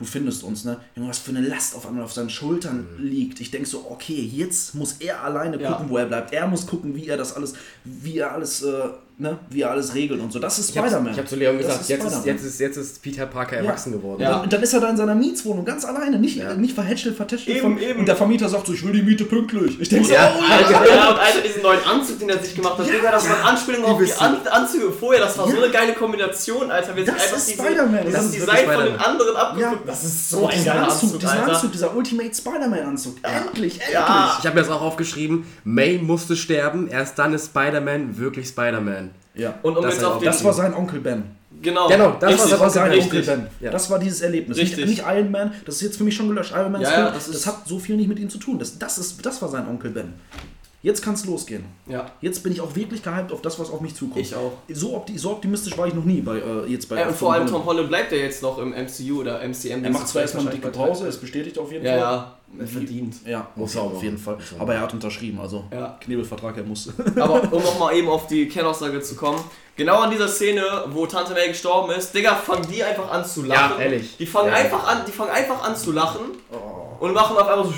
Du 0.00 0.06
findest 0.06 0.42
uns, 0.44 0.64
ne? 0.64 0.78
Junge, 0.96 1.10
was 1.10 1.18
für 1.18 1.30
eine 1.30 1.46
Last 1.46 1.76
auf 1.76 1.86
einmal 1.86 2.02
auf 2.04 2.12
seinen 2.12 2.30
Schultern 2.30 2.86
liegt. 2.98 3.38
Ich 3.40 3.50
denke 3.50 3.68
so, 3.68 3.84
okay, 3.90 4.20
jetzt 4.34 4.74
muss 4.74 4.94
er 4.98 5.22
alleine 5.22 5.60
Ja. 5.60 5.72
gucken, 5.72 5.90
wo 5.90 5.98
er 5.98 6.06
bleibt. 6.06 6.32
Er 6.32 6.46
muss 6.46 6.66
gucken, 6.66 6.94
wie 6.96 7.06
er 7.06 7.18
das 7.18 7.34
alles, 7.36 7.52
wie 7.84 8.16
er 8.16 8.32
alles 8.32 8.62
äh, 8.62 8.88
ne, 9.20 9.38
wie 9.50 9.60
er 9.62 9.70
alles 9.70 9.94
regelt 9.94 10.20
und 10.20 10.32
so. 10.32 10.38
Das 10.38 10.58
ist 10.58 10.70
Ich 10.70 10.78
habe 10.78 10.88
Spider-Man. 10.88 11.16
hab 11.16 11.28
zu 11.28 11.36
Leon 11.36 11.58
gesagt, 11.58 11.82
ist 11.82 11.88
jetzt 11.90 11.98
ist, 11.98 12.04
Spider-Man. 12.06 12.26
jetzt, 12.26 12.44
ist, 12.44 12.60
jetzt 12.60 12.76
ist 12.76 13.02
Peter 13.02 13.26
Parker 13.26 13.56
erwachsen 13.58 13.92
geworden. 13.92 14.22
Ja. 14.22 14.38
Und 14.40 14.52
dann 14.52 14.62
ist 14.62 14.72
er 14.72 14.80
da 14.80 14.88
in 14.90 14.96
seiner 14.96 15.14
Mietswohnung 15.14 15.64
ganz 15.64 15.84
alleine, 15.84 16.18
nicht, 16.18 16.36
Ja. 16.36 16.54
nicht 16.54 16.74
verhätschelt, 16.74 17.16
vertätschelt. 17.16 17.58
Eben, 17.58 17.74
von, 17.74 17.78
eben. 17.82 18.00
Und 18.00 18.08
der 18.08 18.16
Vermieter 18.16 18.48
sagt 18.48 18.66
so, 18.66 18.72
ich 18.72 18.84
will 18.84 18.92
die 18.92 19.02
Miete 19.02 19.24
pünktlich. 19.24 19.78
Ich 19.80 19.88
denke 19.88 20.08
so, 20.08 20.14
Ja. 20.14 20.32
oh, 20.36 20.42
Alter, 20.52 20.70
ja, 20.88 21.10
und 21.10 21.18
Alter, 21.18 21.40
diesen 21.46 21.62
neuen 21.62 21.84
Anzug, 21.84 22.18
den 22.18 22.30
er 22.30 22.42
sich 22.42 22.54
gemacht 22.54 22.78
hat, 22.78 22.86
Digga, 22.88 23.10
das 23.12 23.28
war 23.28 23.44
Anspielung 23.44 23.84
auf 23.84 24.02
die. 24.02 24.12
An 24.14 24.36
Anzüge 24.50 24.90
vorher, 24.90 25.22
das 25.22 25.36
war 25.38 25.48
so 25.48 25.56
eine 25.56 25.70
geile 25.70 25.92
Kombination, 25.94 26.70
Alter. 26.70 26.96
Wir 26.96 27.04
sind 27.04 27.16
Das 27.16 27.24
einfach 27.24 27.36
ist 27.36 27.50
diese, 27.50 27.62
Spider-Man, 27.62 28.04
das 28.04 28.12
das 28.14 28.30
Design 28.32 28.46
von 28.48 28.56
den 28.56 28.80
Spider-Man. 28.94 29.00
anderen 29.00 29.36
abgeguckt. 29.36 29.72
Ja. 29.86 29.86
Das 29.86 30.04
ist 30.04 30.30
so 30.30 30.46
ein 30.46 30.64
geiler 30.64 30.82
Anzug, 30.84 31.02
Anzug, 31.02 31.20
dieser. 31.20 31.46
Anzug, 31.48 31.72
dieser 31.72 31.94
Ultimate 31.96 32.34
Spider-Man-Anzug. 32.34 33.16
Endlich, 33.22 33.74
endlich. 33.80 33.80
Ja. 33.92 34.36
Ich 34.40 34.46
habe 34.46 34.54
mir 34.56 34.62
das 34.62 34.70
auch 34.70 34.82
aufgeschrieben. 34.82 35.44
May 35.64 35.98
musste 35.98 36.36
sterben, 36.36 36.88
erst 36.88 37.18
dann 37.18 37.34
ist 37.34 37.46
Spider-Man 37.46 38.18
wirklich 38.18 38.48
Spider-Man. 38.48 39.09
Ja. 39.40 39.54
Und 39.62 39.76
um 39.76 39.82
Das 39.84 39.94
jetzt 39.94 40.02
war- 40.04 40.12
auf 40.14 40.18
den... 40.18 40.26
Das 40.26 40.44
war 40.44 40.52
sein 40.52 40.74
Onkel 40.74 41.00
Ben. 41.00 41.22
genau, 41.62 41.88
Genau, 41.88 42.16
das 42.20 42.30
richtig. 42.32 42.42
war 42.44 42.50
Das 42.50 42.60
war 42.60 42.70
sein 42.70 42.90
Richtig. 42.90 43.04
Onkel 43.06 43.22
Ben. 43.22 43.46
Ja. 43.60 43.70
Das 43.70 43.90
war 43.90 43.98
dieses 43.98 44.20
Erlebnis. 44.20 44.56
Richtig. 44.58 44.86
Nicht, 44.86 44.98
nicht 44.98 45.04
Iron 45.06 45.30
Man, 45.30 45.52
das 45.66 45.76
ist 45.76 45.82
jetzt 45.82 45.96
für 45.98 46.04
mich 46.04 46.14
schon 46.14 46.28
gelöscht. 46.28 46.52
Iron 46.54 46.72
Man's 46.72 46.84
Ja, 46.88 46.98
ja, 47.06 47.10
das, 47.10 47.30
das 47.30 47.46
hat 47.46 47.66
so 47.66 47.78
viel 47.78 47.96
nicht 47.96 48.08
mit 48.08 48.18
ihm 48.18 48.28
zu 48.30 48.38
tun. 48.38 48.58
Das, 48.58 48.78
das, 48.78 48.98
ist, 48.98 49.24
das 49.24 49.40
war 49.42 49.48
sein 49.48 49.66
Onkel 49.68 49.90
Ben. 49.90 50.12
Jetzt 50.82 51.02
kann 51.02 51.12
es 51.12 51.26
losgehen. 51.26 51.64
Ja, 51.86 52.06
Jetzt 52.22 52.42
bin 52.42 52.52
ich 52.54 52.60
auch 52.62 52.74
wirklich 52.74 53.02
gehypt 53.02 53.32
auf 53.32 53.42
das, 53.42 53.58
was 53.58 53.70
auf 53.70 53.82
mich 53.82 53.94
zukommt. 53.94 54.20
ich 54.24 54.34
auch. 54.34 54.52
So, 54.72 54.96
opti 54.96 55.18
so 55.18 55.32
optimistisch 55.32 55.76
war 55.76 55.86
ich 55.86 55.92
noch 55.92 56.04
nie 56.06 56.22
bei 56.22 56.38
äh, 56.38 56.66
jetzt 56.68 56.88
bei 56.88 56.98
Ja, 56.98 57.08
und 57.08 57.14
vor 57.14 57.34
allem 57.34 57.46
Tom 57.46 57.56
Tom 57.56 57.66
Holland 57.66 57.88
bleibt 57.88 58.12
ja 58.12 58.18
jetzt 58.18 58.42
noch 58.42 58.56
im 58.58 58.70
MCU 58.70 59.20
oder 59.20 59.40
MCM. 59.46 59.84
Er 59.84 59.90
macht 59.90 60.08
zwar 60.08 60.22
erstmal 60.22 60.44
eine 60.46 60.54
dicke 60.54 60.68
Pause, 60.68 61.06
ist 61.06 61.20
bestätigt 61.20 61.58
auf 61.58 61.70
jeden 61.70 61.84
Ja, 61.84 61.90
Fall. 61.92 62.00
ja, 62.00 62.34
er 62.60 62.66
verdient. 62.66 63.14
Ja, 63.26 63.46
Muss 63.56 63.74
er 63.74 63.82
auch 63.82 63.92
auf 63.92 64.02
jeden 64.02 64.16
Fall. 64.16 64.38
Er 64.56 64.60
Aber 64.62 64.74
er 64.74 64.80
hat 64.80 64.94
unterschrieben, 64.94 65.38
also 65.38 65.64
Ja. 65.70 65.98
Knebelvertrag, 66.00 66.56
er 66.56 66.64
muss. 66.64 66.88
Aber 67.16 67.42
um 67.52 67.62
nochmal 67.62 67.94
eben 67.98 68.08
auf 68.08 68.26
die 68.26 68.48
Kernaussage 68.48 69.02
zu 69.02 69.16
kommen, 69.16 69.38
genau 69.76 69.98
an 70.00 70.10
dieser 70.10 70.28
Szene, 70.28 70.62
wo 70.92 71.04
Tante 71.04 71.34
May 71.34 71.48
gestorben 71.48 71.92
ist, 71.92 72.14
Digga, 72.14 72.36
fangen 72.36 72.66
die 72.72 72.82
einfach 72.82 73.10
an 73.12 73.22
zu 73.26 73.42
lachen. 73.44 73.74
Ja, 73.78 73.84
ehrlich. 73.84 74.16
Die 74.16 74.24
fangen 74.24 74.48
Ja. 74.48 74.54
einfach 74.54 74.88
an, 74.88 75.02
die 75.06 75.12
fangen 75.12 75.30
einfach 75.30 75.62
an 75.62 75.76
zu 75.76 75.92
lachen 75.92 76.22
und 77.00 77.12
machen 77.14 77.36
auf 77.36 77.48
einmal 77.48 77.64
so, 77.66 77.72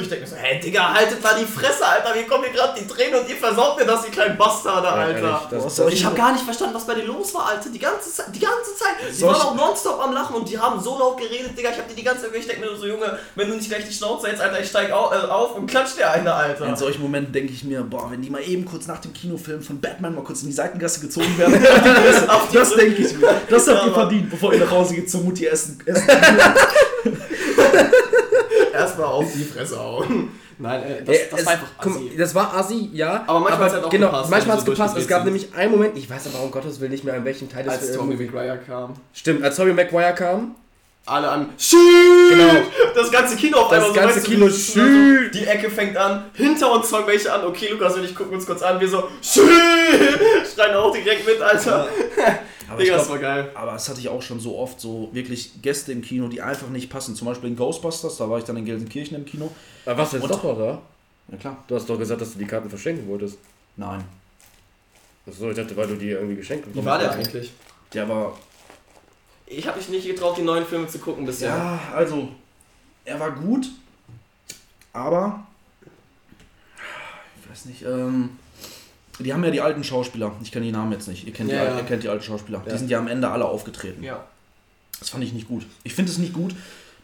ich 0.00 0.08
denke 0.08 0.24
mir 0.24 0.30
so, 0.30 0.36
hey 0.36 0.60
Digga, 0.60 0.94
haltet 0.94 1.22
mal 1.22 1.34
die 1.38 1.44
Fresse, 1.44 1.84
Alter, 1.86 2.14
mir 2.14 2.26
kommen 2.26 2.44
hier 2.44 2.52
gerade 2.52 2.80
die 2.80 2.86
Tränen 2.86 3.20
und 3.20 3.28
ihr 3.28 3.36
versaut 3.36 3.76
mir 3.78 3.84
das, 3.84 4.02
die 4.04 4.10
kleinen 4.10 4.38
Bastarde, 4.38 4.88
Alter. 4.88 5.18
ehrlich, 5.18 5.36
das- 5.64 5.76
soll 5.76 5.92
ich 5.92 6.04
habe 6.04 6.16
gar 6.16 6.32
nicht 6.32 6.44
verstanden, 6.44 6.74
was 6.74 6.86
bei 6.86 6.94
denen 6.94 7.08
los 7.08 7.34
war, 7.34 7.46
Alter. 7.48 7.68
Die 7.68 7.78
ganze 7.78 8.10
Zeit, 8.12 8.26
die 8.34 8.38
ganze 8.40 8.74
Zeit. 8.76 8.94
Die 9.16 9.22
waren 9.22 9.34
auch 9.34 9.54
nonstop 9.56 10.00
am 10.00 10.12
Lachen 10.14 10.36
und 10.36 10.48
die 10.48 10.58
haben 10.58 10.80
so 10.80 10.98
laut 10.98 11.18
geredet, 11.18 11.56
Digga. 11.58 11.70
Ich 11.70 11.78
hab 11.78 11.88
die 11.88 11.94
die 11.94 12.04
ganze 12.04 12.22
Zeit, 12.22 12.30
ich 12.34 12.46
denke 12.46 12.66
mir 12.66 12.76
so, 12.76 12.86
Junge, 12.86 13.18
wenn 13.34 13.48
du 13.48 13.56
nicht 13.56 13.68
gleich 13.68 13.84
die 13.86 13.92
Schnauze 13.92 14.28
hältst, 14.28 14.42
Alter, 14.42 14.60
ich 14.60 14.68
steig 14.68 14.90
auf, 14.92 15.12
äh, 15.12 15.26
auf 15.26 15.56
und 15.56 15.66
klatsch 15.66 15.96
dir 15.98 16.10
eine, 16.10 16.32
Alter. 16.32 16.66
In 16.66 16.76
solchen 16.76 17.02
Momenten 17.02 17.32
denke 17.32 17.52
ich 17.52 17.64
mir, 17.64 17.82
boah, 17.82 18.10
wenn 18.10 18.22
die 18.22 18.30
mal 18.30 18.40
eben 18.42 18.64
kurz 18.64 18.86
nach 18.86 18.98
dem 19.00 19.12
Kinofilm 19.12 19.62
von 19.62 19.80
Batman 19.80 20.14
mal 20.14 20.22
kurz 20.22 20.42
in 20.42 20.48
die 20.48 20.54
Seitengasse 20.54 21.00
gezogen 21.00 21.36
werden, 21.38 21.60
das 22.52 22.70
denke 22.74 23.02
ich 23.02 23.16
mir. 23.16 23.28
Das 23.48 23.66
habt 23.68 23.78
Ja, 23.80 23.86
ihr 23.86 23.92
verdient, 23.92 24.30
bevor 24.30 24.52
ihr 24.54 24.60
nach 24.60 24.70
Hause 24.70 24.94
geht 24.94 25.10
zur 25.10 25.22
Mutti 25.22 25.46
essen. 25.46 25.78
essen. 25.84 26.08
Erstmal 28.80 29.06
auf 29.06 29.32
die 29.32 29.44
Fresse 29.44 29.78
hauen. 29.78 30.28
Nein, 30.58 30.82
äh, 30.82 31.02
das, 31.04 31.16
Äh, 31.16 31.20
das 31.30 31.40
es- 31.40 31.46
war 31.46 31.52
einfach 31.54 31.68
mal, 31.86 31.90
assi. 31.96 32.12
Das 32.18 32.34
war 32.34 32.54
assi, 32.54 32.90
ja. 32.92 33.24
Aber 33.26 33.40
manchmal 33.40 33.64
hat's 33.64 33.74
halt 33.74 33.84
auch 33.84 33.90
genau, 33.90 34.06
gepasst, 34.08 34.30
Manchmal 34.30 34.52
hat 34.56 34.60
es 34.60 34.66
so 34.66 34.72
gepasst. 34.72 34.96
Es 34.98 35.08
gab 35.08 35.24
nämlich 35.24 35.54
einen 35.54 35.70
Moment, 35.72 35.96
ich 35.96 36.08
weiß 36.10 36.26
aber 36.34 36.44
um 36.44 36.50
Gottes 36.50 36.80
Willen 36.80 36.90
nicht 36.92 37.04
mehr, 37.04 37.14
in 37.16 37.24
welchem 37.24 37.48
Teil 37.48 37.64
des 37.64 37.72
Als 37.72 37.88
äh, 37.90 37.96
Tommy 37.96 38.14
McGuire 38.16 38.58
kam. 38.58 38.94
Stimmt, 39.14 39.42
als 39.42 39.56
Tommy 39.56 39.72
Maguire 39.72 40.12
kam. 40.14 40.54
Alle 41.10 41.28
an! 41.28 41.50
Genau. 41.58 42.62
Das 42.94 43.10
ganze 43.10 43.34
Kino 43.36 43.58
auf 43.58 43.70
Das 43.70 43.78
einmal 43.84 43.92
ganze 43.92 44.16
weißt 44.16 44.26
du, 44.26 44.30
Kino 44.30 44.46
wie- 44.46 44.52
Schüt! 44.52 45.34
Die 45.34 45.44
Ecke 45.44 45.68
fängt 45.68 45.96
an, 45.96 46.26
hinter 46.34 46.72
uns 46.72 46.88
fangen 46.88 47.06
welche 47.08 47.32
an. 47.32 47.44
Okay, 47.44 47.68
Lukas 47.72 47.94
und 47.96 48.04
ich 48.04 48.14
gucken 48.14 48.34
uns 48.34 48.46
kurz 48.46 48.62
an. 48.62 48.78
Wir 48.80 48.88
so! 48.88 49.08
Schreien 49.22 50.74
auch 50.76 50.92
direkt 50.92 51.26
mit, 51.26 51.40
Alter. 51.40 51.88
Aber, 52.70 52.78
ich 52.80 52.84
Digga, 52.86 52.98
das 52.98 53.08
war 53.08 53.18
geil. 53.18 53.50
aber 53.56 53.72
das 53.72 53.88
hatte 53.88 53.98
ich 53.98 54.08
auch 54.08 54.22
schon 54.22 54.38
so 54.38 54.56
oft, 54.56 54.80
so 54.80 55.08
wirklich 55.12 55.60
Gäste 55.60 55.90
im 55.90 56.02
Kino, 56.02 56.28
die 56.28 56.40
einfach 56.40 56.68
nicht 56.68 56.88
passen. 56.88 57.16
Zum 57.16 57.26
Beispiel 57.26 57.50
in 57.50 57.56
Ghostbusters, 57.56 58.16
da 58.16 58.30
war 58.30 58.38
ich 58.38 58.44
dann 58.44 58.56
in 58.58 58.64
Gelsenkirchen 58.64 59.16
im 59.16 59.24
Kino. 59.24 59.50
Aber 59.84 59.98
warst 59.98 60.12
du 60.12 60.18
jetzt 60.18 60.24
Und- 60.24 60.30
doch 60.30 60.44
noch 60.44 60.56
da? 60.56 60.80
Ja 61.32 61.36
klar. 61.38 61.56
Du 61.66 61.74
hast 61.74 61.90
doch 61.90 61.98
gesagt, 61.98 62.20
dass 62.20 62.32
du 62.34 62.38
die 62.38 62.44
Karten 62.46 62.70
verschenken 62.70 63.08
wolltest. 63.08 63.38
Nein. 63.76 64.04
Achso, 65.28 65.50
ich 65.50 65.56
dachte, 65.56 65.76
weil 65.76 65.88
du 65.88 65.96
die 65.96 66.10
irgendwie 66.10 66.36
geschenkt 66.36 66.64
Wie 66.66 66.70
bekommen 66.70 66.86
war 66.86 66.98
der 66.98 67.10
eigentlich? 67.10 67.50
Der 67.92 68.08
war 68.08 68.38
Ich 69.52 69.66
habe 69.66 69.78
mich 69.78 69.88
nicht 69.88 70.06
getraut, 70.06 70.36
die 70.38 70.42
neuen 70.42 70.64
Filme 70.64 70.86
zu 70.86 70.98
gucken 71.00 71.26
bisher. 71.26 71.48
Ja, 71.48 71.80
also, 71.94 72.28
er 73.04 73.18
war 73.18 73.32
gut, 73.32 73.66
aber, 74.92 75.44
ich 77.42 77.50
weiß 77.50 77.64
nicht, 77.64 77.82
ähm, 77.82 78.30
die 79.18 79.32
haben 79.34 79.42
ja 79.42 79.50
die 79.50 79.60
alten 79.60 79.82
Schauspieler, 79.82 80.32
ich 80.40 80.52
kenne 80.52 80.66
die 80.66 80.72
Namen 80.72 80.92
jetzt 80.92 81.08
nicht, 81.08 81.26
ihr 81.26 81.32
kennt, 81.32 81.50
Ja, 81.50 81.64
die, 81.64 81.70
ja. 81.72 81.76
ihr 81.78 81.84
kennt 81.84 82.04
die 82.04 82.08
alten 82.08 82.22
Schauspieler, 82.22 82.62
Ja. 82.64 82.72
die 82.72 82.78
sind 82.78 82.90
ja 82.90 82.98
am 83.00 83.08
Ende 83.08 83.28
alle 83.28 83.44
aufgetreten. 83.44 84.04
Ja. 84.04 84.24
Das 85.00 85.10
fand 85.10 85.24
ich 85.24 85.32
nicht 85.32 85.48
gut. 85.48 85.66
Ich 85.82 85.94
finde 85.94 86.12
es 86.12 86.18
nicht 86.18 86.32
gut, 86.32 86.54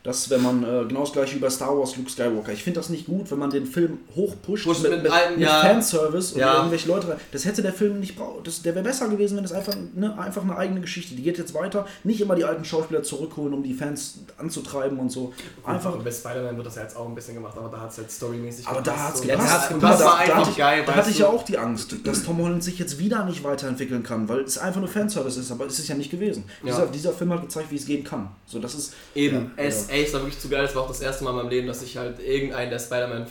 dass 0.06 0.30
wenn 0.30 0.42
man, 0.42 0.62
äh, 0.62 0.84
genau 0.88 1.00
das 1.00 1.12
gleiche 1.12 1.34
wie 1.36 1.40
bei 1.40 1.50
Star 1.50 1.76
Wars, 1.78 1.96
Luke 1.96 2.08
Skywalker, 2.10 2.52
ich 2.52 2.62
finde 2.64 2.80
das 2.80 2.88
nicht 2.88 3.06
gut, 3.06 3.30
wenn 3.30 3.38
man 3.38 3.50
den 3.50 3.66
Film 3.66 3.98
hochpusht 4.14 4.64
Pusht 4.64 4.82
mit, 4.82 4.90
mit 4.92 5.02
mit, 5.02 5.12
alten- 5.12 5.34
mit 5.38 5.42
ja. 5.48 5.60
Fanservice 5.60 6.32
und 6.32 6.40
Ja. 6.40 6.56
irgendwelche 6.56 6.88
Leute 6.88 7.08
rein. 7.08 7.16
Das 7.32 7.44
hätte 7.44 7.60
der 7.62 7.72
Film 7.72 8.00
nicht 8.00 8.16
braucht. 8.16 8.46
Das, 8.46 8.62
der 8.62 8.74
wäre 8.74 8.84
besser 8.84 9.08
gewesen, 9.08 9.36
wenn 9.36 9.44
es 9.44 9.52
einfach, 9.52 9.74
ne, 9.94 10.18
einfach 10.18 10.42
eine 10.42 10.56
eigene 10.56 10.80
Geschichte, 10.80 11.14
die 11.14 11.22
geht 11.22 11.36
jetzt 11.38 11.52
weiter. 11.54 11.86
Nicht 12.04 12.20
immer 12.20 12.34
die 12.34 12.44
alten 12.44 12.64
Schauspieler 12.64 13.02
zurückholen, 13.02 13.52
um 13.52 13.62
die 13.62 13.74
Fans 13.74 14.20
anzutreiben 14.38 14.98
und 14.98 15.10
so. 15.10 15.32
Einfach 15.64 15.94
Und 15.94 16.04
bei 16.04 16.10
Spider-Man 16.10 16.56
wird 16.56 16.66
das 16.66 16.76
ja 16.76 16.82
jetzt 16.82 16.96
auch 16.96 17.06
ein 17.08 17.14
bisschen 17.14 17.34
gemacht, 17.34 17.56
aber 17.58 17.68
da 17.68 17.80
hat 17.80 17.90
es 17.90 17.98
halt 17.98 18.10
storymäßig 18.10 18.66
Aber 18.66 18.80
da 18.80 18.92
gepasst. 18.92 19.08
hat's 19.08 19.20
Und 19.20 19.26
gepasst. 19.28 19.70
Und 19.72 19.82
da 19.82 19.88
das 19.88 19.96
hat's- 19.98 20.04
war 20.06 20.12
da 20.16 20.18
einfach 20.22 20.36
hatte 20.36 20.50
ich, 20.50 20.56
geil, 20.56 20.82
Da 20.86 20.94
hatte 20.94 21.10
ich 21.10 21.18
ja 21.18 21.26
auch 21.28 21.42
die 21.44 21.58
Angst, 21.58 21.94
dass 22.04 22.22
Tom 22.22 22.38
Holland 22.42 22.62
sich 22.62 22.78
jetzt 22.78 22.98
wieder 22.98 23.24
nicht 23.24 23.42
weiterentwickeln 23.44 24.02
kann, 24.02 24.28
weil 24.28 24.40
es 24.40 24.56
einfach 24.58 24.80
nur 24.80 24.88
Fanservice 24.88 25.38
ist, 25.40 25.50
aber 25.50 25.66
es 25.66 25.78
ist 25.78 25.88
ja 25.88 25.94
nicht 25.96 26.10
gewesen. 26.10 26.44
Ja. 26.62 26.70
Dieser, 26.72 26.86
dieser 26.86 27.12
Film 27.12 27.32
hat 27.32 27.42
gezeigt, 27.42 27.70
wie 27.70 27.76
es 27.76 27.86
gehen 27.86 28.04
kann. 28.04 28.28
So, 28.46 28.58
das 28.58 28.74
ist 28.74 28.94
Eben, 29.14 29.50
Ja, 29.56 29.64
es, 29.64 29.88
ey, 29.96 30.04
es 30.04 30.12
war 30.12 30.20
wirklich 30.20 30.38
zu 30.38 30.48
geil. 30.48 30.64
Es 30.64 30.74
war 30.74 30.82
auch 30.82 30.88
das 30.88 31.00
erste 31.00 31.24
Mal 31.24 31.30
in 31.30 31.37
meinem 31.37 31.48
Leben, 31.48 31.66
dass 31.66 31.82
ich 31.82 31.96
halt 31.96 32.18
irgendeinen 32.20 32.70
der 32.70 32.78
Spider-Man, 32.78 33.26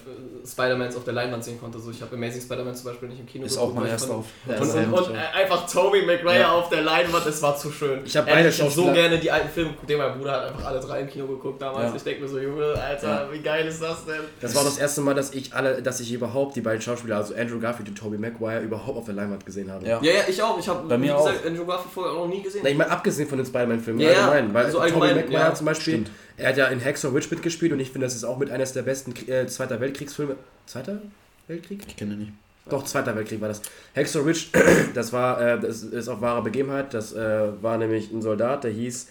Spider-Mans 0.46 0.96
auf 0.96 1.04
der 1.04 1.14
Leinwand 1.14 1.44
sehen 1.44 1.60
konnte. 1.60 1.80
So, 1.80 1.92
ich 1.92 2.02
habe 2.02 2.16
Amazing 2.16 2.42
Spider-Man 2.42 2.76
zum 2.76 2.86
Beispiel 2.92 3.10
nicht 3.10 3.20
im 3.20 3.26
Kino 3.26 3.46
ist 3.46 3.58
auch 3.58 3.74
mein 3.74 3.88
erster 3.88 4.16
auf. 4.16 4.26
Ja, 4.48 4.58
Und, 4.60 4.70
und, 4.74 4.94
und 5.10 5.16
äh, 5.16 5.42
einfach 5.42 5.70
Tobey 5.72 6.02
Maguire 6.06 6.40
Ja. 6.40 6.52
auf 6.54 6.70
der 6.70 6.82
Leinwand, 6.82 7.26
es 7.26 7.42
war 7.42 7.56
zu 7.58 7.72
schön. 7.72 8.02
Ich 8.06 8.16
hab 8.18 8.28
Ehrlich, 8.28 8.58
beide 8.58 8.68
hab 8.70 8.76
so 8.76 8.92
gerne 8.92 9.18
die 9.20 9.32
alten 9.32 9.50
Filme 9.50 9.72
geguckt. 9.72 9.92
Mein 9.98 10.18
Bruder 10.18 10.32
hat 10.34 10.48
einfach 10.52 10.66
alle 10.66 10.80
drei 10.80 11.02
im 11.02 11.08
Kino 11.10 11.28
geguckt 11.28 11.62
damals. 11.62 11.90
Ja. 11.92 11.96
Ich 11.96 12.04
denke 12.04 12.22
mir 12.24 12.28
so, 12.28 12.40
Junge, 12.40 12.74
Alter, 12.74 13.08
Ja. 13.08 13.28
wie 13.32 13.40
geil 13.40 13.68
ist 13.68 13.82
das 13.82 14.06
denn? 14.06 14.22
Das 14.42 14.56
war 14.56 14.64
das 14.64 14.78
erste 14.78 15.02
Mal, 15.02 15.14
dass 15.14 15.34
ich 15.34 15.54
alle, 15.54 15.82
dass 15.82 16.00
ich 16.00 16.12
überhaupt 16.12 16.56
die 16.56 16.62
beiden 16.62 16.82
Schauspieler, 16.82 17.18
also 17.18 17.34
Andrew 17.36 17.60
Garfield 17.60 17.90
und 17.90 17.98
Tobey 17.98 18.18
Maguire, 18.18 18.62
überhaupt 18.62 18.98
auf 18.98 19.06
der 19.06 19.16
Leinwand 19.16 19.46
gesehen 19.46 19.72
habe. 19.72 19.86
Ja. 19.86 20.00
Ja, 20.02 20.12
ja, 20.12 20.20
ich 20.28 20.42
auch. 20.42 20.58
Ich 20.60 20.68
habe, 20.68 20.90
wie 21.02 21.08
gesagt, 21.08 21.46
Andrew 21.46 21.66
Garfield 21.66 21.94
vorher 21.94 22.14
auch 22.14 22.26
noch 22.26 22.34
nie 22.34 22.42
gesehen. 22.42 22.62
Na, 22.64 22.70
ich 22.70 22.78
meine, 22.78 22.92
abgesehen 22.92 23.28
von 23.28 23.38
den 23.38 23.46
Spider-Man-Filmen, 23.48 24.00
Ja, 24.02 24.12
ja, 24.12 24.30
allgemein. 24.30 24.54
Weil 24.54 24.66
so 24.72 24.78
Tobey 24.78 24.86
allgemein, 24.88 25.16
Maguire 25.18 25.40
ja. 25.42 25.54
zum 25.54 25.66
Beispiel, 25.66 25.94
Stimmt. 25.94 26.12
Er 26.38 26.50
hat 26.50 26.58
ja 26.58 26.68
in 26.68 26.84
Hacksaw 26.84 27.14
Ridge 27.14 27.28
mitgespielt 27.32 27.72
und 27.72 27.80
ich 27.80 27.92
finde, 27.92 28.06
das 28.06 28.16
ist 28.16 28.24
auch 28.24 28.38
mit 28.38 28.50
eines 28.52 28.74
der 28.74 28.84
besten 28.84 29.14
äh, 29.30 29.48
Zweiter 29.48 29.80
Weltkriegsfilme. 29.80 30.36
Zweiter 30.66 31.02
Weltkrieg? 31.48 31.84
Ich 31.88 31.96
kenne 31.96 32.14
ihn 32.14 32.20
nicht. 32.20 32.32
Doch, 32.70 32.84
Zweiter 32.84 33.16
Weltkrieg 33.16 33.42
war 33.42 33.48
das. 33.48 33.62
Hacksaw 33.96 34.24
Ridge, 34.24 34.48
das 34.94 35.14
war, 35.14 35.40
äh, 35.42 35.60
das 35.60 35.84
ist 35.84 36.08
auf 36.08 36.22
wahre 36.22 36.42
Begebenheit. 36.42 36.94
Das 36.94 37.14
äh, 37.14 37.62
war 37.62 37.78
nämlich 37.78 38.12
ein 38.12 38.22
Soldat, 38.22 38.64
der 38.64 38.72
hieß 38.72 39.08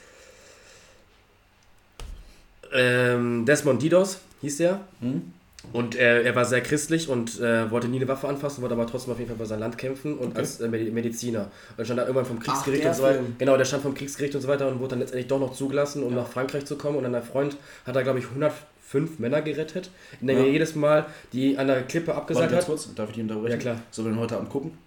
ähm, 2.75 3.47
Desmond 3.47 3.81
Didos, 3.81 4.19
hieß 4.41 4.59
der. 4.59 4.81
Hm? 5.01 5.33
Und 5.73 5.97
äh, 5.97 6.23
er 6.23 6.37
war 6.37 6.45
sehr 6.45 6.61
christlich 6.61 7.09
und 7.09 7.41
äh, 7.41 7.71
wollte 7.71 7.89
nie 7.89 7.97
eine 7.97 8.07
Waffe 8.09 8.29
anfassen, 8.29 8.63
wollte 8.63 8.75
aber 8.75 8.87
trotzdem 8.87 9.13
auf 9.13 9.19
jeden 9.19 9.29
Fall 9.31 9.39
für 9.39 9.47
sein 9.47 9.59
Land 9.61 9.77
kämpfen 9.79 10.17
und 10.19 10.29
Okay. 10.29 10.39
als 10.39 10.61
äh, 10.61 10.69
Medi- 10.69 10.91
Mediziner. 10.93 11.51
Und 11.77 11.85
stand 11.85 11.99
da 11.99 12.03
irgendwann 12.05 12.27
vom 12.27 12.39
Kriegsgericht 12.39 12.85
der 12.85 12.91
und 12.93 12.97
so 12.97 13.03
weiter. 13.03 13.15
Film. 13.15 13.37
Genau, 13.39 13.57
der 13.57 13.65
stand 13.65 13.83
vom 13.83 13.95
Kriegsgericht 13.95 14.35
und 14.37 14.41
so 14.41 14.49
weiter 14.49 14.69
und 14.69 14.79
wurde 14.79 14.91
dann 14.91 15.01
letztendlich 15.01 15.27
doch 15.29 15.41
noch 15.41 15.53
zugelassen, 15.55 16.03
um 16.05 16.11
Ja. 16.15 16.23
nach 16.23 16.29
Frankreich 16.29 16.65
zu 16.67 16.77
kommen. 16.77 16.97
Und 16.99 17.03
dann 17.05 17.13
der 17.13 17.23
Freund 17.23 17.57
hat 17.87 17.97
da, 17.97 18.03
glaube 18.03 18.21
ich, 18.21 18.27
105 18.27 19.19
Männer 19.19 19.43
gerettet, 19.43 19.91
indem 20.21 20.39
Ja. 20.39 20.45
er 20.45 20.51
jedes 20.51 20.75
Mal 20.77 21.07
die 21.33 21.59
an 21.59 21.67
der 21.67 21.83
Klippe 21.83 22.09
Warte 22.09 22.21
abgesagt 22.21 22.51
ganz 22.51 22.63
hat. 22.63 22.67
kurz, 22.69 22.95
darf 22.95 23.09
ich 23.09 23.15
dich 23.17 23.23
unterbrechen? 23.23 23.53
Ja, 23.53 23.57
klar. 23.59 23.77
Sollen 23.91 24.09
wir 24.09 24.13
den 24.15 24.21
heute 24.21 24.37
Abend 24.37 24.51
gucken? 24.51 24.79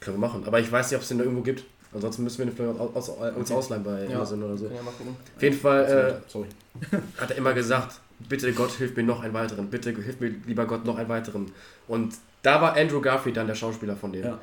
Können 0.00 0.16
wir 0.16 0.20
machen. 0.28 0.42
Aber 0.46 0.60
ich 0.60 0.70
weiß 0.70 0.90
nicht, 0.90 0.96
ob 0.96 1.02
es 1.02 1.08
den 1.08 1.18
da 1.18 1.24
irgendwo 1.24 1.42
gibt. 1.42 1.64
Ansonsten 1.94 2.22
müssen 2.22 2.38
wir 2.38 2.44
den 2.46 2.54
vielleicht 2.54 2.78
aus, 2.78 3.08
aus, 3.08 3.08
uns 3.34 3.50
Okay. 3.50 3.54
ausleihen 3.58 3.82
bei 3.82 4.04
Ja. 4.04 4.16
Amazon 4.16 4.42
oder 4.42 4.56
so. 4.58 4.66
Ja 4.66 4.82
mal 4.82 4.90
gucken. 4.90 5.16
Auf 5.36 5.42
jeden 5.42 5.56
Fall 5.58 6.20
Sorry. 6.28 6.46
äh, 6.92 6.96
hat 7.20 7.30
er 7.30 7.36
immer 7.38 7.54
gesagt, 7.54 7.98
bitte 8.28 8.52
Gott, 8.52 8.72
hilf 8.72 8.96
mir 8.96 9.02
noch 9.02 9.22
einen 9.22 9.34
weiteren. 9.34 9.70
Bitte 9.70 9.90
hilf 9.90 10.20
mir, 10.20 10.34
lieber 10.46 10.66
Gott, 10.66 10.84
noch 10.84 10.98
einen 10.98 11.08
weiteren. 11.08 11.52
Und 11.86 12.14
da 12.42 12.60
war 12.60 12.76
Andrew 12.76 13.00
Garfield 13.00 13.36
dann 13.36 13.46
der 13.46 13.54
Schauspieler 13.54 13.96
von 13.96 14.12
dem. 14.12 14.24
Ja. 14.24 14.40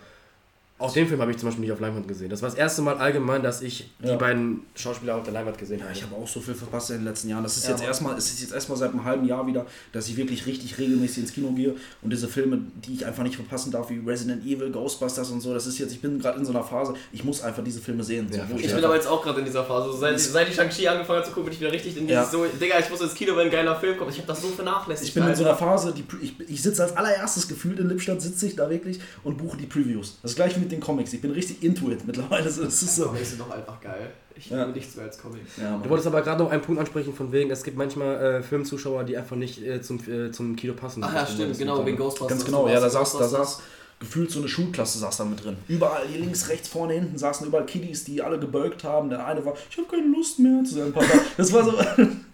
Auch 0.78 0.92
den 0.92 1.08
Film 1.08 1.22
habe 1.22 1.32
ich 1.32 1.38
zum 1.38 1.48
Beispiel 1.48 1.62
nicht 1.64 1.72
auf 1.72 1.80
Leinwand 1.80 2.06
gesehen. 2.06 2.30
Das 2.30 2.42
war 2.42 2.50
das 2.50 2.58
erste 2.58 2.82
Mal 2.82 2.98
allgemein, 2.98 3.42
dass 3.42 3.62
ich 3.62 3.90
Ja. 4.04 4.12
die 4.12 4.18
beiden 4.18 4.64
Schauspieler 4.76 5.16
auf 5.16 5.24
der 5.24 5.32
Leinwand 5.32 5.58
gesehen 5.58 5.80
Ja, 5.80 5.86
habe. 5.86 5.94
ich 5.96 6.04
habe 6.04 6.14
auch 6.18 6.28
so 6.28 6.42
viel 6.42 6.54
verpasst 6.54 6.90
in 6.90 6.98
den 6.98 7.06
letzten 7.06 7.30
Jahren. 7.30 7.44
Das 7.44 7.56
ist 7.56 7.64
Ja, 7.64 7.70
jetzt 7.72 7.84
erstmal, 7.84 8.18
es 8.18 8.26
ist 8.34 8.42
jetzt 8.42 8.54
erstmal 8.54 8.78
seit 8.78 8.92
einem 8.92 9.06
halben 9.06 9.26
Jahr 9.26 9.48
wieder, 9.48 9.66
dass 9.94 10.10
ich 10.10 10.18
wirklich 10.18 10.46
richtig 10.46 10.78
regelmäßig 10.78 11.20
ins 11.20 11.32
Kino 11.34 11.52
gehe 11.54 11.76
und 12.02 12.10
diese 12.12 12.28
Filme, 12.28 12.60
die 12.86 12.94
ich 12.94 13.06
einfach 13.06 13.24
nicht 13.24 13.38
verpassen 13.38 13.72
darf, 13.72 13.90
wie 13.90 14.00
Resident 14.06 14.46
Evil, 14.46 14.70
Ghostbusters 14.70 15.30
und 15.30 15.40
so, 15.40 15.54
das 15.54 15.66
ist 15.66 15.80
jetzt, 15.80 15.94
ich 15.94 16.02
bin 16.02 16.20
gerade 16.20 16.40
in 16.40 16.46
so 16.46 16.52
einer 16.52 16.64
Phase, 16.64 16.94
ich 17.14 17.24
muss 17.24 17.42
einfach 17.42 17.64
diese 17.64 17.80
Filme 17.80 18.04
sehen. 18.04 18.28
So, 18.30 18.38
Ja, 18.38 18.46
Ich 18.58 18.74
bin 18.76 18.84
aber 18.84 18.96
jetzt 18.96 19.08
auch 19.08 19.24
gerade 19.24 19.40
in 19.40 19.46
dieser 19.46 19.64
Phase. 19.64 19.94
So, 19.94 19.98
seit, 19.98 20.20
seit 20.20 20.50
ich 20.50 20.56
Shang-Chi 20.56 20.90
angefangen 20.90 21.20
habe 21.20 21.26
zu 21.26 21.32
gucken, 21.32 21.46
bin 21.46 21.54
ich 21.54 21.62
wieder 21.62 21.72
richtig 21.72 21.96
in 21.96 22.06
dieses 22.06 22.26
Ja. 22.26 22.30
so, 22.30 22.44
Digga, 22.46 22.80
ich 22.80 22.90
muss 22.90 23.00
ins 23.00 23.14
Kino, 23.14 23.34
wenn 23.38 23.46
ein 23.46 23.52
geiler 23.52 23.80
Film 23.80 23.98
kommt. 23.98 24.12
Ich 24.12 24.18
habe 24.18 24.28
das 24.28 24.42
so 24.42 24.50
vernachlässigt. 24.50 25.08
ich 25.08 25.14
bin 25.14 25.26
in 25.26 25.34
so 25.36 25.46
einer. 25.46 25.56
Phase, 25.56 25.94
die, 25.94 26.04
ich, 26.22 26.34
ich 26.50 26.62
sitze 26.62 26.84
als 26.84 26.98
allererstes 26.98 27.48
gefühlt 27.48 27.80
in 27.80 27.88
Lippstadt, 27.88 28.22
sitze 28.22 28.46
ich 28.48 28.58
da 28.58 28.70
wirklich 28.70 29.00
und 29.24 29.38
buche 29.38 29.56
die 29.56 29.68
Previews. 29.68 30.18
Das 30.22 30.32
ist 30.32 30.36
gleich 30.36 30.60
wie 30.60 30.65
mit 30.66 30.72
den 30.74 30.80
Comics. 30.82 31.14
Ich 31.14 31.22
bin 31.22 31.32
richtig 31.32 31.64
into 31.64 31.90
it 31.90 32.06
mittlerweile. 32.06 32.44
Das 32.46 32.58
ist 32.58 32.96
so. 32.96 33.06
Comics 33.06 33.30
sind 33.30 33.42
doch 33.42 33.50
einfach 33.52 33.80
geil. 33.80 34.12
Ich 34.38 34.50
Ja. 34.50 34.60
liebe 34.66 34.78
nichts 34.78 34.96
mehr 34.98 35.06
als 35.06 35.18
Comics. 35.18 35.58
Ja. 35.58 35.78
Du 35.82 35.90
wolltest 35.90 36.08
aber 36.08 36.22
gerade 36.22 36.44
noch 36.44 36.52
einen 36.52 36.62
Punkt 36.62 36.80
ansprechen, 36.80 37.14
von 37.14 37.32
wegen, 37.32 37.50
es 37.52 37.64
gibt 37.64 37.78
manchmal 37.78 38.16
äh, 38.22 38.44
Filmzuschauer, 38.44 39.06
die 39.06 39.16
einfach 39.16 39.38
nicht 39.38 39.64
äh, 39.64 39.82
zum, 39.82 40.00
äh, 40.10 40.32
zum 40.32 40.56
Kino 40.58 40.74
passen. 40.74 41.02
Ach 41.04 41.14
ja, 41.14 41.22
Das 41.22 41.34
stimmt, 41.34 41.58
genau, 41.58 41.86
wegen 41.86 41.96
Ghostbusters. 41.98 42.28
Ganz 42.38 42.46
genau, 42.46 42.68
ja, 42.68 42.80
da 42.82 42.90
saß, 42.90 43.18
da 43.18 43.28
saß 43.28 43.62
gefühlt 44.00 44.30
so 44.30 44.40
eine 44.40 44.48
Schulklasse 44.48 45.00
saß 45.00 45.18
da 45.18 45.26
mit 45.26 45.44
drin. 45.44 45.58
Überall 45.68 46.06
hier 46.08 46.20
links, 46.20 46.50
rechts, 46.50 46.68
vorne, 46.68 46.94
hinten 46.94 47.18
saßen 47.18 47.48
überall 47.48 47.66
Kiddies, 47.66 48.04
die 48.04 48.22
alle 48.22 48.38
gebölkt 48.38 48.84
haben. 48.84 49.10
Der 49.10 49.26
eine 49.26 49.44
war, 49.46 49.54
ich 49.70 49.78
habe 49.78 49.88
keine 49.88 50.08
Lust 50.08 50.40
mehr 50.40 50.64
zu 50.64 50.76
seinem 50.76 50.94
Papa. 50.94 51.20
Das 51.38 51.52
war 51.54 51.64
so. 51.64 51.74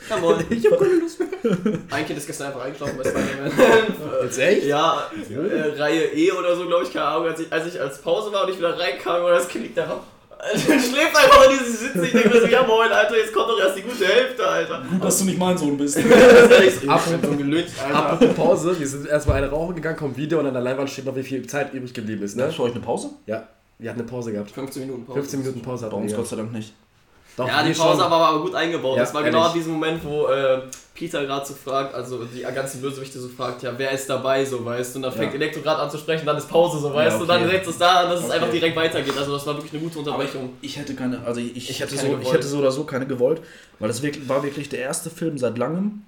Ja, 0.10 0.18
moin. 0.18 0.44
Ich 0.50 0.66
hab 0.66 0.80
keine 0.80 0.96
Lust 0.96 1.20
mehr. 1.20 1.30
Ein 1.92 2.06
Kind 2.06 2.18
ist 2.18 2.26
gestern 2.26 2.48
einfach 2.48 2.62
eingeschlafen 2.62 2.98
bei 2.98 3.04
Spider-Man. 3.04 4.24
Jetzt 4.24 4.40
echt? 4.40 4.66
ja, 4.66 5.12
äh, 5.30 5.80
Reihe 5.80 6.06
E 6.14 6.32
oder 6.32 6.56
so, 6.56 6.66
glaube 6.66 6.86
ich, 6.86 6.92
keine 6.92 7.06
Ahnung. 7.06 7.28
Als 7.28 7.40
ich, 7.40 7.54
als 7.54 7.68
ich 7.68 7.80
als 7.80 8.02
Pause 8.02 8.32
war 8.34 8.46
und 8.46 8.52
ich 8.52 8.58
wieder 8.58 8.78
reinkam, 8.78 9.24
oder 9.24 9.36
das 9.36 9.48
Kind 9.48 9.66
liegt 9.66 9.78
da 9.78 9.88
noch. 10.42 10.60
schläft 10.64 11.16
einfach 11.16 11.50
in 11.50 11.60
diese 11.60 11.78
Sitze. 11.78 12.06
Ich 12.06 12.12
denke 12.12 12.30
mir 12.30 12.42
so, 12.42 12.48
ja 12.48 12.64
moin, 12.64 12.92
Alter, 12.92 13.18
jetzt 13.18 13.34
kommt 13.34 13.50
doch 13.50 13.60
erst 13.60 13.78
die 13.78 13.82
gute 13.82 14.06
Hälfte, 14.06 14.48
Alter. 14.48 14.84
Gut, 14.90 15.04
dass 15.04 15.20
du 15.20 15.26
nicht 15.26 15.38
mein 15.40 15.58
Sohn 15.58 15.78
bist. 15.78 15.98
Das 16.12 16.52
ist 16.52 16.84
echt 16.84 17.22
so 17.22 17.30
so 17.30 17.38
gelüncht, 17.38 17.72
Alter. 17.84 17.96
Apropos 17.96 18.36
Pause, 18.36 18.80
wir 18.80 18.88
sind 18.88 19.08
erstmal 19.08 19.38
eine 19.38 19.50
rauchen 19.50 19.76
gegangen, 19.76 19.98
kommt 19.98 20.18
Video 20.18 20.40
und 20.40 20.48
an 20.48 20.54
der 20.54 20.64
Leinwand 20.64 20.90
steht 20.90 21.06
noch, 21.06 21.16
wie 21.16 21.24
viel 21.24 21.46
Zeit 21.48 21.74
übrig 21.74 21.94
geblieben 21.94 22.24
ist, 22.24 22.36
ne? 22.36 22.46
Hast 22.46 22.58
du 22.58 22.64
euch 22.64 22.72
eine 22.72 22.82
Pause? 22.82 23.12
Ja, 23.26 23.48
wir 23.80 23.90
hatten 23.90 24.00
eine 24.02 24.10
Pause 24.10 24.32
gehabt. 24.32 24.52
15 24.52 24.82
Minuten 24.84 25.06
Pause. 25.06 25.20
15 25.20 25.40
Minuten 25.40 25.62
Pause 25.62 25.86
Bei 25.86 25.92
hatten 25.92 26.02
uns 26.04 26.12
wir. 26.12 26.18
Gott 26.18 26.28
sei 26.28 26.36
Dank 26.36 26.52
nicht. 26.52 26.74
Doch, 27.38 27.48
Ja, 27.48 27.64
die 27.64 27.72
Pause 27.72 27.96
schon. 27.98 28.02
aber 28.02 28.20
war 28.20 28.30
aber 28.30 28.42
gut 28.42 28.56
eingebaut. 28.56 28.98
Ja, 28.98 29.04
das 29.04 29.14
war 29.14 29.24
genau 29.24 29.38
ehrlich. 29.40 29.52
an 29.54 29.58
diesem 29.58 29.74
Moment, 29.74 30.04
wo 30.04 30.28
äh, 30.28 30.62
Peter 30.94 31.26
gerade 31.26 31.46
so 31.46 31.54
fragt, 31.54 31.96
also 31.96 32.26
die 32.26 32.42
ganzen 32.42 32.82
Bösewichte 32.82 33.20
so 33.20 33.30
fragt, 33.30 33.64
ja, 33.64 33.74
wer 33.78 33.92
ist 33.92 34.10
dabei, 34.10 34.44
so 34.46 34.64
weißt 34.64 34.94
du, 34.94 35.00
und 35.00 35.04
dann 35.04 35.14
fängt 35.14 35.34
Ja. 35.34 35.40
Elektro 35.40 35.62
gerade 35.62 35.82
an 35.82 35.90
zu 35.90 35.98
sprechen, 35.98 36.26
dann 36.26 36.38
ist 36.38 36.50
Pause, 36.50 36.80
so 36.80 36.94
weißt 36.94 37.12
Ja, 37.14 37.18
du, 37.18 37.22
und 37.24 37.28
dann 37.30 37.44
okay. 37.44 37.52
setzt 37.58 37.70
es 37.70 37.78
da, 37.78 38.04
dass 38.10 38.20
es 38.20 38.26
Okay. 38.26 38.34
einfach 38.36 38.50
direkt 38.52 38.76
weitergeht. 38.76 39.18
Also 39.18 39.32
das 39.34 39.48
war 39.48 39.56
wirklich 39.56 39.74
eine 39.74 39.82
gute 39.82 40.00
Aber 40.00 40.10
Unterbrechung. 40.12 40.54
ich 40.62 40.78
hätte 40.78 40.94
keine, 40.94 41.26
also 41.26 41.40
ich, 41.40 41.56
Ich 41.70 41.80
hätte 41.80 41.96
hätte 41.96 42.08
so, 42.08 42.20
ich 42.22 42.34
hätte 42.34 42.48
so 42.48 42.58
oder 42.60 42.72
so 42.72 42.84
keine 42.84 43.08
gewollt, 43.08 43.42
weil 43.80 43.88
das 43.88 44.02
wirklich, 44.02 44.28
war 44.28 44.44
wirklich 44.44 44.70
der 44.70 44.80
erste 44.80 45.10
Film 45.10 45.38
seit 45.38 45.58
langem 45.58 46.04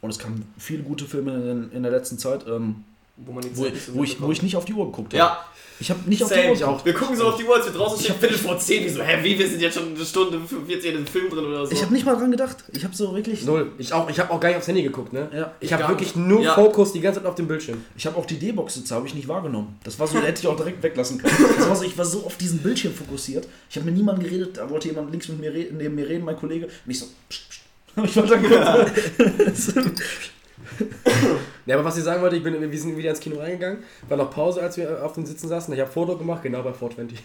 und 0.00 0.10
es 0.10 0.18
kamen 0.18 0.50
viele 0.56 0.82
gute 0.84 1.04
Filme 1.04 1.32
in, 1.32 1.72
in 1.72 1.82
der 1.82 1.92
letzten 1.92 2.16
Zeit, 2.16 2.46
ähm, 2.46 2.84
Wo 3.16 3.34
wo, 3.34 3.66
wo, 3.92 4.04
ich, 4.04 4.22
wo 4.22 4.30
ich 4.32 4.42
nicht 4.42 4.56
auf 4.56 4.64
die 4.64 4.72
Uhr 4.72 4.86
geguckt 4.86 5.12
habe. 5.12 5.18
Ja, 5.18 5.44
Ich 5.80 5.90
habe 5.90 6.00
nicht 6.08 6.22
auf 6.22 6.28
Same. 6.28 6.42
die 6.42 6.48
Uhr 6.50 6.56
geguckt. 6.56 6.84
Wir 6.84 6.92
gucken 6.92 7.16
so 7.16 7.26
auf 7.28 7.36
die 7.36 7.44
Uhr, 7.44 7.56
als 7.56 7.64
wir 7.64 7.72
draußen 7.72 7.98
stehen, 8.04 8.14
Viertel 8.20 8.36
vor 8.36 8.58
10, 8.58 8.84
wie 8.84 8.88
so, 8.90 9.02
hä, 9.02 9.18
wie, 9.22 9.38
wir 9.38 9.48
sind 9.48 9.62
jetzt 9.62 9.78
schon 9.78 9.94
eine 9.94 10.04
Stunde 10.04 10.38
45 10.38 10.90
in 10.90 10.96
dem 10.98 11.06
Film 11.06 11.30
drin 11.30 11.46
oder 11.46 11.64
so. 11.66 11.72
Ich 11.72 11.80
habe 11.82 11.94
nicht 11.94 12.04
mal 12.04 12.16
dran 12.16 12.30
gedacht. 12.30 12.58
Ich 12.72 12.84
habe 12.84 12.94
so 12.94 13.14
wirklich. 13.14 13.44
Null. 13.44 13.72
Ich 13.78 13.90
auch, 13.92 14.08
ich 14.10 14.20
habe 14.20 14.30
auch 14.30 14.38
gar 14.38 14.50
nicht 14.50 14.58
aufs 14.58 14.68
Handy 14.68 14.82
geguckt, 14.82 15.14
ne? 15.14 15.30
Ja. 15.34 15.54
Ich 15.58 15.72
habe 15.72 15.82
gar 15.82 15.90
wirklich 15.92 16.14
nicht. 16.14 16.28
nur 16.28 16.42
Ja. 16.42 16.54
Fokus 16.54 16.92
die 16.92 17.00
ganze 17.00 17.20
Zeit 17.20 17.28
auf 17.28 17.34
dem 17.34 17.48
Bildschirm. 17.48 17.82
Ich 17.96 18.04
habe 18.06 18.16
auch 18.18 18.26
die 18.26 18.38
D-Box-Sitze 18.38 18.94
habe 18.94 19.06
ich 19.06 19.14
nicht 19.14 19.26
wahrgenommen. 19.26 19.78
Das 19.82 19.98
war 19.98 20.06
so, 20.06 20.14
da 20.20 20.26
hätte 20.26 20.40
ich 20.40 20.46
auch 20.46 20.56
direkt 20.56 20.82
weglassen 20.82 21.16
können. 21.16 21.34
Das 21.56 21.68
war 21.68 21.76
so, 21.76 21.84
ich 21.84 21.96
war 21.96 22.04
so 22.04 22.26
auf 22.26 22.36
diesen 22.36 22.58
Bildschirm 22.58 22.92
fokussiert. 22.92 23.48
Ich 23.70 23.76
habe 23.76 23.86
mit 23.86 23.96
niemandem 23.96 24.24
geredet, 24.24 24.58
da 24.58 24.68
wollte 24.68 24.88
jemand 24.88 25.10
links 25.10 25.28
mit 25.28 25.40
mir 25.40 25.52
reden, 25.52 25.78
neben 25.78 25.94
mir 25.94 26.06
reden, 26.06 26.24
mein 26.26 26.36
Kollege. 26.36 26.66
Und 26.66 26.90
ich 26.90 26.98
so, 26.98 27.06
pst, 27.28 27.48
pst. 27.48 27.60
Ich 28.04 28.16
war 28.16 28.26
dann 28.26 28.42
kurz. 28.42 29.72
Ja, 31.66 31.76
aber 31.76 31.84
was 31.84 31.96
ich 31.98 32.02
sagen 32.04 32.20
wollte, 32.22 32.36
ich 32.36 32.42
bin, 32.42 32.58
wir 32.72 32.78
sind 32.78 32.96
wieder 32.96 33.10
ins 33.10 33.20
Kino 33.20 33.38
reingegangen, 33.38 33.84
war 34.08 34.16
noch 34.16 34.30
Pause, 34.30 34.60
als 34.62 34.76
wir 34.76 35.04
auf 35.04 35.12
den 35.12 35.24
Sitzen 35.26 35.46
saßen. 35.46 35.72
Ich 35.74 35.78
habe 35.80 35.90
Foto 35.90 36.16
gemacht, 36.16 36.42
genau 36.42 36.62
bei 36.62 36.72
420. 36.72 37.22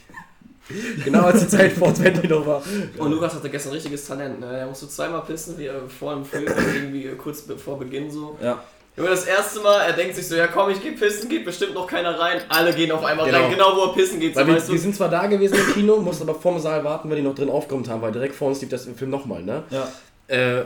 genau 1.05 1.23
als 1.23 1.39
die 1.41 1.47
Zeit 1.47 1.71
420 1.71 2.29
noch 2.29 2.45
war. 2.45 2.61
Und 2.97 3.11
Lukas 3.11 3.33
hatte 3.33 3.49
gestern 3.49 3.73
richtiges 3.73 4.05
Talent, 4.05 4.39
ne? 4.39 4.57
Er 4.59 4.67
musste 4.67 4.87
zweimal 4.87 5.21
pissen, 5.21 5.57
wie 5.57 5.65
er 5.67 5.87
vor 5.87 6.13
dem 6.13 6.25
Film, 6.25 6.45
irgendwie 6.75 7.07
kurz 7.15 7.45
vor 7.63 7.79
Beginn 7.79 8.11
so. 8.11 8.37
Ja. 8.41 8.61
Junge, 8.97 9.09
das 9.09 9.25
erste 9.25 9.59
Mal, 9.59 9.81
er 9.87 9.93
denkt 9.93 10.15
sich 10.15 10.27
so, 10.27 10.35
ja 10.35 10.47
komm, 10.47 10.69
ich 10.69 10.81
geh 10.81 10.91
pissen, 10.91 11.27
geht 11.27 11.43
bestimmt 11.43 11.73
noch 11.73 11.85
keiner 11.87 12.17
rein. 12.19 12.39
Alle 12.47 12.73
gehen 12.73 12.91
auf 12.91 13.03
einmal 13.03 13.25
Genau. 13.25 13.39
rein, 13.41 13.51
genau 13.51 13.75
wo 13.75 13.81
er 13.85 13.93
pissen 13.93 14.19
geht, 14.19 14.35
so 14.35 14.45
wir, 14.45 14.55
weißt 14.55 14.67
wir 14.69 14.75
du. 14.75 14.81
sind 14.81 14.95
zwar 14.95 15.09
da 15.09 15.27
gewesen 15.27 15.55
im 15.55 15.73
Kino, 15.73 15.97
mussten 15.97 16.29
aber 16.29 16.39
vorm 16.39 16.59
Saal 16.59 16.83
warten, 16.83 17.09
weil 17.09 17.17
die 17.17 17.23
noch 17.23 17.35
drin 17.35 17.49
aufgeräumt 17.49 17.89
haben, 17.89 18.01
weil 18.01 18.11
direkt 18.11 18.35
vor 18.35 18.47
uns 18.49 18.61
lief 18.61 18.69
das 18.69 18.85
im 18.85 18.95
Film 18.95 19.11
nochmal, 19.11 19.41
ne? 19.43 19.63
Ja. 19.69 19.87
Äh, 20.27 20.65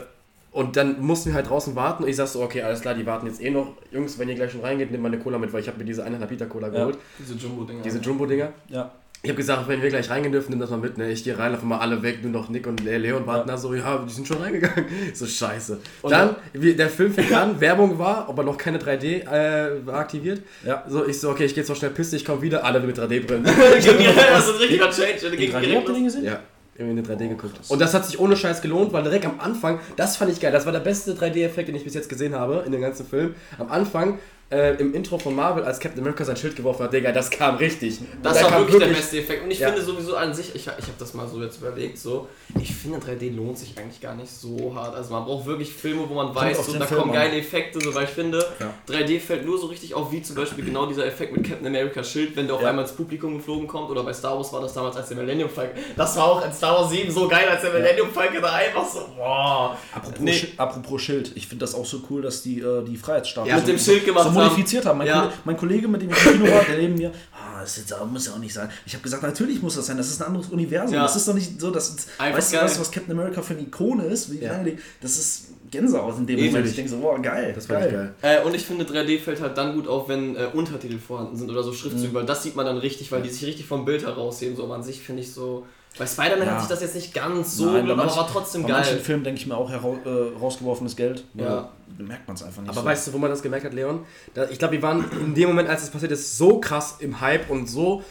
und 0.52 0.76
dann 0.76 1.00
mussten 1.02 1.30
wir 1.30 1.36
halt 1.36 1.50
draußen 1.50 1.76
warten 1.76 2.04
und 2.04 2.10
ich 2.10 2.16
sag 2.16 2.28
so, 2.28 2.42
okay, 2.42 2.62
alles 2.62 2.82
klar, 2.82 2.94
die 2.96 3.06
warten 3.06 3.28
jetzt 3.28 3.42
eh 3.42 3.50
noch. 3.52 3.74
Jungs, 3.92 4.18
wenn 4.18 4.30
ihr 4.30 4.36
gleich 4.36 4.52
schon 4.52 4.62
reingeht, 4.62 4.92
nehmt 4.92 5.04
mal 5.04 5.10
eine 5.10 5.20
Cola 5.20 5.38
mit, 5.38 5.54
weil 5.54 5.62
ich 5.62 5.68
habe 5.68 5.78
mir 5.78 5.86
diese 5.86 6.06
1,5 6.06 6.30
Liter 6.30 6.46
Cola 6.48 6.70
geholt. 6.70 6.98
Diese 7.20 7.34
Jumbo-Dinger. 7.36 7.82
Diese 7.84 8.00
Jumbo-Dinger. 8.00 8.50
Ja. 8.70 8.92
Ich 9.22 9.30
habe 9.30 9.36
gesagt, 9.36 9.68
wenn 9.68 9.82
wir 9.82 9.90
gleich 9.90 10.10
reingehen 10.10 10.32
dürfen, 10.32 10.52
nimm 10.52 10.62
das 10.62 10.70
mal 10.70 10.78
mit. 10.80 10.98
Ne? 10.98 11.12
Ich 11.12 11.26
gehe 11.26 11.38
rein, 11.38 11.52
laufen 11.52 11.68
mal 11.68 11.80
alle 11.80 12.02
weg, 12.02 12.20
nur 12.24 12.32
noch 12.32 12.48
Nick 12.48 12.66
und 12.68 12.82
Le- 12.86 12.98
Leon 12.98 13.28
warten 13.28 13.50
da 13.50 13.58
so, 13.58 13.74
ja, 13.74 13.98
die 14.08 14.14
sind 14.14 14.26
schon 14.26 14.38
reingegangen. 14.38 14.86
So 15.14 15.26
scheiße. 15.26 15.78
Und 16.04 16.12
dann, 16.12 16.38
wie, 16.54 16.74
der 16.74 16.88
Film 16.90 17.12
fängt 17.14 17.34
an, 17.34 17.60
Werbung 17.60 18.00
war, 18.00 18.30
aber 18.30 18.44
noch 18.44 18.58
keine 18.58 18.78
3D 18.80 19.26
äh, 19.30 19.86
war 19.86 19.96
aktiviert. 19.96 20.42
Ja. 20.66 20.86
So, 20.88 21.06
ich 21.06 21.20
so, 21.20 21.32
okay, 21.32 21.44
ich 21.44 21.54
gehe 21.54 21.64
jetzt 21.64 21.70
noch 21.70 21.76
schnell 21.76 21.92
pissen, 21.92 22.16
ich 22.16 22.24
komme 22.24 22.42
wieder, 22.42 22.64
alle 22.64 22.80
mit 22.80 22.98
3D-Brillen. 22.98 23.44
das 23.44 23.56
ist 23.86 23.90
ein 23.90 24.58
richtiger 24.58 24.90
Change. 24.90 25.28
In 25.34 25.38
ging 25.38 25.52
3D 25.54 25.60
direkt 25.60 25.76
habt 25.76 25.90
ihr 25.90 25.94
den 25.96 26.04
los. 26.06 26.14
gesehen? 26.14 26.24
ja, 26.24 26.40
irgendwie 26.80 27.12
eine 27.12 27.20
3D 27.20 27.30
geguckt. 27.30 27.60
Und 27.68 27.80
das 27.80 27.94
hat 27.94 28.06
sich 28.06 28.20
ohne 28.20 28.36
Scheiß 28.36 28.62
gelohnt, 28.62 28.94
weil 28.94 29.04
direkt 29.04 29.26
am 29.26 29.40
Anfang, 29.40 29.80
das 29.98 30.18
fand 30.18 30.32
ich 30.32 30.40
geil, 30.40 30.52
das 30.52 30.66
war 30.66 30.72
der 30.72 30.80
beste 30.80 31.14
3D-Effekt, 31.14 31.68
den 31.68 31.76
ich 31.76 31.84
bis 31.84 31.94
jetzt 31.94 32.10
gesehen 32.10 32.34
habe 32.34 32.64
in 32.66 32.72
dem 32.72 32.82
ganzen 32.82 33.06
Film. 33.06 33.36
Am 33.58 33.70
Anfang, 33.70 34.20
äh, 34.52 34.76
im 34.78 34.94
Intro 34.96 35.18
von 35.20 35.36
Marvel, 35.36 35.64
als 35.64 35.80
Captain 35.80 36.00
America 36.02 36.26
sein 36.26 36.36
Schild 36.36 36.56
geworfen 36.56 36.84
hat, 36.84 36.92
Digga, 36.94 37.12
das 37.12 37.30
kam 37.30 37.58
richtig. 37.58 38.00
Das 38.24 38.38
Da 38.40 38.44
war 38.46 38.50
kam 38.52 38.62
wirklich, 38.62 38.80
der 38.80 38.96
beste 38.96 39.20
Effekt. 39.20 39.44
Und 39.44 39.52
ich 39.52 39.60
Ja. 39.60 39.68
finde 39.70 39.84
sowieso 39.84 40.16
an 40.16 40.34
sich, 40.34 40.56
ich, 40.56 40.62
ich 40.64 40.68
habe 40.68 40.78
das 40.98 41.14
mal 41.14 41.28
so 41.28 41.40
jetzt 41.42 41.58
überlegt, 41.62 42.00
so, 42.00 42.28
ich 42.60 42.74
finde 42.74 42.98
3D 42.98 43.30
lohnt 43.36 43.60
sich 43.60 43.78
eigentlich 43.78 44.02
gar 44.02 44.16
nicht 44.16 44.32
so 44.32 44.74
hart. 44.76 44.96
Also 44.96 45.14
man 45.14 45.26
braucht 45.26 45.46
wirklich 45.46 45.72
Filme, 45.72 46.02
wo 46.10 46.16
man 46.16 46.34
weiß, 46.34 46.66
so, 46.66 46.74
da 46.74 46.86
Film 46.88 47.02
kommen 47.02 47.12
an. 47.12 47.18
geile 47.18 47.38
Effekte, 47.38 47.80
so, 47.80 47.94
weil 47.94 48.06
ich 48.06 48.10
finde, 48.10 48.44
Ja. 48.60 48.74
3D 48.88 49.20
fällt 49.20 49.46
nur 49.46 49.60
so 49.60 49.68
richtig 49.68 49.94
auf, 49.94 50.12
wie 50.12 50.22
zum 50.24 50.36
Beispiel 50.36 50.66
genau 50.66 50.88
dieser 50.88 51.06
Effekt 51.06 51.36
mit 51.38 51.48
Captain 51.48 51.68
America 51.68 52.04
Schild, 52.04 52.36
wenn 52.36 52.48
der 52.48 52.56
auf 52.56 52.62
Ja. 52.64 52.70
einmal 52.70 52.86
ins 52.86 52.94
Publikum 52.96 53.38
geflogen 53.38 53.68
kommt. 53.68 53.92
Oder 53.92 54.02
bei 54.04 54.14
Star 54.14 54.36
Wars 54.36 54.52
war 54.52 54.62
das 54.62 54.74
damals 54.74 54.96
als 54.96 55.10
der 55.10 55.18
Millennium 55.18 55.50
Falcon. 55.50 55.78
Das 55.96 56.18
war 56.18 56.24
auch 56.26 56.44
in 56.44 56.52
Star 56.52 56.74
Wars 56.76 56.90
7 56.90 57.12
so 57.12 57.28
geil, 57.28 57.48
als 57.48 57.62
der 57.62 57.72
Millennium 57.72 58.10
Falcon 58.10 58.42
da 58.42 58.52
einfach 58.54 58.84
so, 58.88 59.02
boah. 59.16 59.78
Apropos, 59.94 60.20
Nee. 60.22 60.32
Schi- 60.32 60.58
apropos 60.58 61.02
Schild, 61.04 61.32
ich 61.36 61.46
finde 61.48 61.64
das 61.66 61.76
auch 61.76 61.86
so 61.86 62.02
cool, 62.10 62.24
dass 62.24 62.42
die 62.42 62.62
äh, 62.62 62.84
die 62.84 62.98
Freiheitsstatue 62.98 63.48
Ja, 63.50 63.58
mit 63.58 63.68
dem 63.68 63.78
Schild 63.78 64.06
gemacht 64.06 64.30
so. 64.34 64.39
Modifiziert 64.44 64.86
haben. 64.86 64.98
Mein, 65.00 65.08
Ja. 65.08 65.22
Kollege, 65.22 65.38
mein 65.46 65.58
Kollege, 65.58 65.88
mit 65.88 66.02
dem 66.02 66.10
ich 66.12 66.26
im 66.26 66.32
Kino 66.34 66.46
war, 66.52 66.64
der 66.64 66.78
neben 66.78 66.96
mir, 66.96 67.12
ah, 67.34 67.62
das 67.62 67.78
ist 67.78 67.90
jetzt, 67.90 68.06
muss 68.12 68.26
ja 68.28 68.34
auch 68.34 68.38
nicht 68.40 68.54
sein. 68.54 68.70
Ich 68.86 68.94
habe 68.94 69.04
gesagt, 69.04 69.24
natürlich 69.24 69.62
muss 69.62 69.76
das 69.76 69.86
sein, 69.86 69.98
das 69.98 70.10
ist 70.10 70.22
ein 70.22 70.28
anderes 70.28 70.48
Universum. 70.50 70.96
Ja. 70.96 71.04
Das 71.04 71.16
ist 71.16 71.28
doch 71.28 71.34
nicht 71.34 71.60
so, 71.60 71.72
dass 71.72 71.96
Einfach 72.18 72.38
weißt 72.38 72.54
du, 72.54 72.58
geil. 72.58 72.70
du, 72.74 72.80
was 72.80 72.92
Captain 72.92 73.12
America 73.18 73.42
für 73.42 73.54
eine 73.54 73.64
Ikone 73.64 74.06
ist? 74.06 74.32
Wie 74.32 74.40
Ja. 74.40 74.60
das 75.02 75.18
ist 75.18 75.48
Gänsehaut 75.72 76.18
in 76.18 76.26
dem 76.26 76.40
Ewig. 76.40 76.52
Moment. 76.52 76.68
Ich 76.68 76.76
denke 76.76 76.90
so, 76.90 76.98
boah, 76.98 77.22
geil. 77.22 77.52
Das 77.54 77.68
fand 77.68 77.86
ich 77.86 77.92
geil. 77.92 78.14
Äh, 78.22 78.42
und 78.44 78.56
ich 78.56 78.66
finde 78.66 78.86
3D 78.86 79.20
fällt 79.20 79.40
halt 79.42 79.56
dann 79.58 79.76
gut 79.76 79.88
auf, 79.88 80.08
wenn 80.10 80.36
äh, 80.36 80.48
Untertitel 80.54 80.98
vorhanden 80.98 81.36
sind 81.36 81.50
oder 81.52 81.62
so 81.62 81.74
Schriftzüge, 81.74 82.08
Mhm. 82.10 82.14
weil 82.14 82.26
das 82.26 82.42
sieht 82.44 82.56
man 82.56 82.66
dann 82.66 82.78
richtig, 82.78 83.12
weil 83.12 83.22
die 83.22 83.30
sich 83.30 83.46
richtig 83.46 83.68
vom 83.68 83.86
Bild 83.86 84.04
herausheben. 84.04 84.56
So 84.56 84.64
aber 84.64 84.76
an 84.76 84.84
sich 84.84 85.00
finde 85.02 85.22
ich 85.22 85.32
so. 85.32 85.66
Bei 85.98 86.06
Spider-Man 86.06 86.48
Ja. 86.48 86.54
hat 86.54 86.60
sich 86.62 86.70
das 86.70 86.82
jetzt 86.82 86.96
nicht 86.96 87.14
ganz 87.14 87.58
so, 87.58 87.66
Nein, 87.72 87.90
aber 87.92 88.06
war 88.06 88.28
trotzdem 88.32 88.64
Bei 88.64 88.70
manchen 88.70 88.94
geil. 88.96 89.00
Filmen 89.04 89.24
denke 89.24 89.40
ich 89.42 89.48
mir 89.48 89.58
auch 89.58 89.70
hera 89.70 89.88
äh, 90.06 90.40
rausgeworfenes 90.40 90.96
Geld. 90.96 91.26
Ja. 91.34 91.70
Da 91.98 92.04
merkt 92.04 92.28
man 92.28 92.36
es 92.36 92.44
einfach 92.44 92.62
nicht 92.62 92.70
Aber 92.70 92.82
so. 92.82 92.86
weißt 92.86 93.08
du, 93.08 93.14
wo 93.14 93.18
man 93.18 93.30
das 93.30 93.42
gemerkt 93.42 93.66
hat, 93.66 93.74
Leon? 93.74 94.06
Da, 94.34 94.46
ich 94.50 94.58
glaube, 94.60 94.74
wir 94.76 94.82
waren 94.82 95.04
in 95.20 95.34
dem 95.36 95.50
Moment, 95.50 95.68
als 95.68 95.84
es 95.84 95.90
passiert 95.90 96.12
ist, 96.14 96.38
so 96.38 96.60
krass 96.60 96.98
im 97.00 97.20
Hype 97.20 97.50
und 97.50 97.68
so 97.68 98.02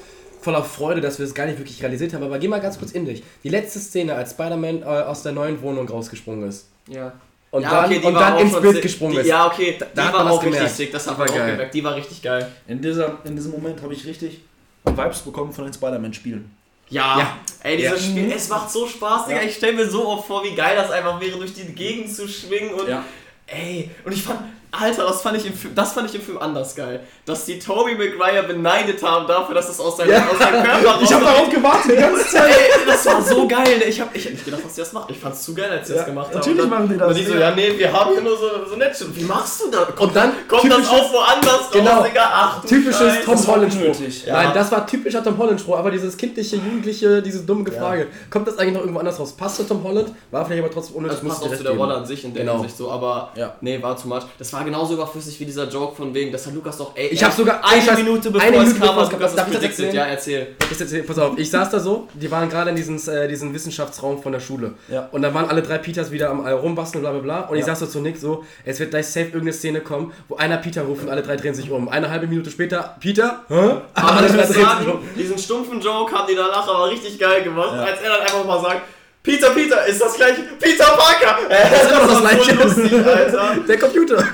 voller 0.42 0.62
Freude, 0.62 1.00
dass 1.00 1.18
wir 1.18 1.24
es 1.26 1.34
gar 1.34 1.46
nicht 1.46 1.58
wirklich 1.58 1.82
realisiert 1.82 2.12
haben. 2.12 2.22
Aber 2.24 2.38
geh 2.38 2.48
mal 2.48 2.60
ganz 2.60 2.78
kurz 2.78 2.92
in 2.92 3.06
dich. 3.06 3.22
Die 3.42 3.48
letzte 3.48 3.78
Szene, 3.78 4.14
als 4.14 4.32
Spider-Man 4.32 4.82
äh, 4.82 4.84
aus 4.84 5.22
der 5.22 5.32
neuen 5.32 5.60
Wohnung 5.62 5.88
rausgesprungen 5.88 6.46
ist. 6.48 6.68
Ja. 6.88 7.12
Und 7.50 7.62
ja, 7.62 7.70
dann, 7.70 7.84
okay, 7.86 8.00
die 8.00 8.06
und 8.06 8.14
war 8.14 8.20
dann 8.20 8.32
auch 8.34 8.40
ins 8.40 8.60
Bild 8.60 8.82
gesprungen 8.82 9.14
die, 9.14 9.20
ist. 9.20 9.26
Ja, 9.26 9.46
okay, 9.46 9.76
Da- 9.78 9.86
die 9.86 9.90
da 9.96 10.04
hat 10.08 10.12
war 10.14 10.30
auch 10.30 10.44
richtig 10.44 10.68
sick, 10.68 10.92
das 10.92 11.04
Die 11.04 11.10
hat 11.10 11.18
man 11.18 11.26
war 11.28 11.34
auch 11.34 11.38
geil. 11.38 11.50
gemerkt. 11.52 11.74
Die 11.74 11.82
war 11.84 11.94
richtig 11.94 12.20
geil. 12.20 12.46
In, 12.66 12.82
dieser, 12.82 13.16
in 13.24 13.34
diesem 13.36 13.52
Moment 13.52 13.80
habe 13.80 13.94
ich 13.94 14.04
richtig 14.04 14.42
Vibes 14.84 15.20
bekommen 15.20 15.52
von 15.52 15.64
den 15.64 15.72
Spider-Man-Spielen. 15.72 16.50
Ja, 16.90 17.18
Ja. 17.18 17.37
ey, 17.62 17.77
dieses 17.77 18.07
Ja. 18.07 18.11
Spiel, 18.11 18.33
es 18.33 18.48
macht 18.48 18.70
so 18.70 18.87
Spaß, 18.87 19.27
Digga. 19.27 19.42
Ich 19.42 19.55
stelle 19.57 19.74
mir 19.74 19.88
so 19.90 20.07
oft 20.09 20.27
vor, 20.27 20.42
wie 20.44 20.55
geil 20.55 20.74
das 20.77 20.90
einfach 20.90 21.20
wäre, 21.20 21.37
durch 21.38 21.53
die 21.55 21.64
Gegend 21.66 22.14
zu 22.14 22.27
schwingen 22.29 22.74
und 22.74 22.88
Ja. 22.88 23.05
Ey, 23.46 23.90
und 24.05 24.12
ich 24.12 24.22
fand, 24.22 24.40
Alter, 24.70 25.04
das 25.07 25.22
fand 25.22 25.37
ich 25.38 25.46
im 25.46 25.54
Film, 25.54 25.74
das 25.74 25.92
fand 25.92 26.09
ich 26.11 26.14
im 26.16 26.20
Film 26.20 26.37
anders 26.38 26.74
geil. 26.76 27.00
Dass 27.24 27.46
die 27.46 27.59
Tobey 27.59 27.94
Maguire 27.94 28.42
beneidet 28.46 29.02
haben 29.02 29.26
dafür, 29.26 29.54
dass 29.54 29.68
es 29.70 29.81
aus 29.81 29.96
seinem, 29.96 30.11
Ja. 30.11 30.26
aus 30.31 30.38
seinem 30.38 30.62
Körper 30.62 31.00
Ich 31.02 31.12
habe 31.12 31.24
rausgeht. 31.24 31.37
darauf 31.38 31.50
gewartet 31.50 31.92
die 31.92 31.96
ganze 32.00 32.26
Zeit. 32.31 32.50
Ey, 32.50 32.87
das 32.87 33.07
war 33.07 33.22
so 33.22 33.48
geil. 33.48 33.83
Ich 33.88 33.98
hab, 34.00 34.14
ich 34.14 34.28
nicht 34.31 34.44
gedacht, 34.44 34.62
dass 34.64 34.74
sie 34.74 34.83
das 34.83 34.92
machen. 34.92 35.07
Ich 35.11 35.18
fand's 35.18 35.42
zu 35.42 35.54
geil, 35.54 35.70
als 35.70 35.87
sie 35.88 35.94
Ja, 35.94 36.00
das 36.00 36.07
gemacht 36.07 36.28
haben. 36.28 36.35
natürlich 36.37 36.62
Und 36.62 36.70
dann, 36.70 36.78
machen 36.81 36.92
die 36.92 36.98
das. 36.98 37.09
Und 37.09 37.16
die 37.18 37.24
so, 37.24 37.35
ja, 37.35 37.50
nee, 37.54 37.78
wir 37.78 37.92
haben 37.92 38.11
hier 38.12 38.20
nur 38.20 38.37
so, 38.37 38.46
so 38.68 38.76
Netzchen. 38.76 39.16
Wie 39.16 39.24
machst 39.24 39.62
du 39.62 39.70
das? 39.70 39.88
Und 39.98 40.14
dann 40.14 40.33
Kommt 40.46 40.70
das 40.70 40.88
auch 40.88 41.12
woanders 41.14 41.70
Genau. 41.72 41.90
raus, 41.90 42.07
Digga? 42.09 42.31
Ach, 42.31 42.61
du 42.61 42.68
Typisches 42.68 42.98
Scheiße. 42.98 43.24
Tom 43.24 43.35
Das 43.35 43.46
war 43.48 43.54
Holland 43.57 43.72
Spruch. 43.72 43.83
unnötig. 43.85 44.26
Ja. 44.26 44.33
Nein, 44.35 44.50
das 44.54 44.70
war 44.72 44.87
typischer 44.87 45.24
Tom 45.24 45.38
Holland 45.38 45.61
Spruch, 45.61 45.78
aber 45.78 45.90
dieses 45.90 46.16
kindliche, 46.16 46.57
jugendliche, 46.57 47.22
dieses 47.22 47.46
dumme 47.46 47.64
Gefrage. 47.64 48.09
Kommt 48.31 48.46
das 48.46 48.59
eigentlich 48.59 48.74
noch 48.74 48.81
irgendwo 48.83 49.00
anders 49.00 49.18
raus? 49.18 49.33
Passt 49.35 49.57
zu 49.57 49.64
Tom 49.66 49.83
Holland? 49.83 50.12
War 50.31 50.44
vielleicht 50.44 50.62
aber 50.62 50.72
trotzdem 50.72 50.96
unnötig. 50.96 51.20
Das 51.20 51.28
passt 51.28 51.42
ich 51.46 51.52
auch 51.52 51.57
zu 51.57 51.62
der. 51.62 51.72
Rolle 51.72 51.94
an 51.94 52.04
sich 52.04 52.22
in 52.24 52.35
der 52.35 52.42
Genau. 52.44 52.54
Hinsicht 52.59 52.76
so, 52.76 52.90
aber 52.90 53.31
Ja. 53.35 53.54
nee, 53.62 53.81
war 53.83 53.96
too 53.96 54.09
much. 54.09 54.22
Das 54.38 54.52
war 54.52 54.58
war 54.59 54.64
genauso 54.64 54.94
überflüssig 54.94 55.38
wie 55.40 55.44
dieser 55.44 55.68
Joke 55.68 55.94
von 55.97 56.12
wegen, 56.12 56.31
das 56.33 56.47
hat 56.47 56.55
Lukas 56.55 56.77
doch, 56.77 56.92
ey, 56.94 57.09
Ich 57.09 57.23
hab 57.23 57.33
sogar- 57.33 57.64
eine 57.64 57.81
ich 57.81 57.88
weiß- 57.88 57.97
Minute 57.97 58.31
bevor 58.31 58.47
eine 58.47 58.57
es 58.59 58.62
Minute 58.64 58.79
kam, 58.81 58.88
bevor 58.88 59.03
es 59.05 59.09
kam. 59.11 59.18
Lukas 59.21 59.35
Darf 59.35 59.47
das 59.47 59.55
ich 59.55 59.61
das 59.68 59.77
predicted. 59.77 59.94
Ja, 59.94 60.05
erzähl. 60.07 60.47
Ich 60.71 60.81
erzähl- 60.81 61.03
pass 61.05 61.18
auf, 61.18 61.38
ich 61.38 61.51
saß 61.51 61.71
da 61.71 61.81
so, 61.81 62.09
die 62.14 62.31
waren 62.31 62.49
gerade 62.49 62.71
in 62.71 62.77
diesen, 62.77 62.97
äh, 63.09 63.29
diesen 63.29 63.55
Wissenschaftsraum 63.55 64.23
von 64.23 64.33
der 64.33 64.40
Schule. 64.40 64.75
Ja. 64.88 65.09
Und 65.12 65.23
da 65.23 65.33
waren 65.33 65.49
alle 65.49 65.62
drei 65.62 65.79
Peters 65.79 66.11
wieder 66.11 66.31
am 66.31 66.44
äh, 66.47 66.51
rumbasteln, 66.51 67.03
bla 67.03 67.12
bla 67.12 67.21
bla. 67.21 67.40
Und 67.49 67.55
ich 67.57 67.61
Ja. 67.61 67.66
saß 67.68 67.81
so 67.81 67.87
zu 67.87 68.01
Nick 68.01 68.16
so, 68.18 68.44
es 68.64 68.81
wird 68.81 68.90
gleich 68.90 69.07
safe 69.07 69.27
irgendeine 69.27 69.53
Szene 69.53 69.81
kommen, 69.81 70.12
wo 70.29 70.37
einer 70.37 70.57
Peter 70.59 70.83
ruft 70.83 71.03
und 71.03 71.09
alle 71.09 71.23
drei 71.23 71.37
drehen 71.37 71.55
sich 71.55 71.71
um. 71.71 71.88
Eine 71.88 72.11
halbe 72.11 72.27
Minute 72.27 72.51
später, 72.51 72.97
Peter, 73.01 73.44
hä? 73.49 73.55
Aber 73.94 74.12
Alle 74.12 74.27
ich 74.27 74.33
drei 74.33 74.42
drehen 74.42 74.47
sich 74.79 74.88
um. 74.88 75.01
diesen 75.16 75.38
stumpfen 75.38 75.81
Joke 75.81 76.12
haben 76.14 76.27
die 76.29 76.35
danach 76.35 76.66
aber 76.68 76.90
richtig 76.90 77.18
geil 77.18 77.42
gemacht, 77.42 77.73
Ja. 77.77 77.83
als 77.85 78.01
er 78.01 78.11
dann 78.11 78.21
einfach 78.23 78.44
mal 78.44 78.61
sagt, 78.61 78.81
Peter, 79.21 79.51
Peter, 79.51 79.85
ist 79.85 80.01
das 80.01 80.14
gleiche? 80.16 80.42
Peter 80.59 80.85
Parker! 80.85 81.51
Äh, 81.51 81.71
Das 81.71 81.83
ist 81.85 81.90
immer 81.90 82.01
noch 82.07 82.23
das 82.23 82.23
war 82.23 82.31
so 82.31 82.53
Gleiche. 82.55 82.55
lustig, 82.83 83.07
Alter. 83.07 83.57
Der 83.68 83.79
Computer. 83.79 84.25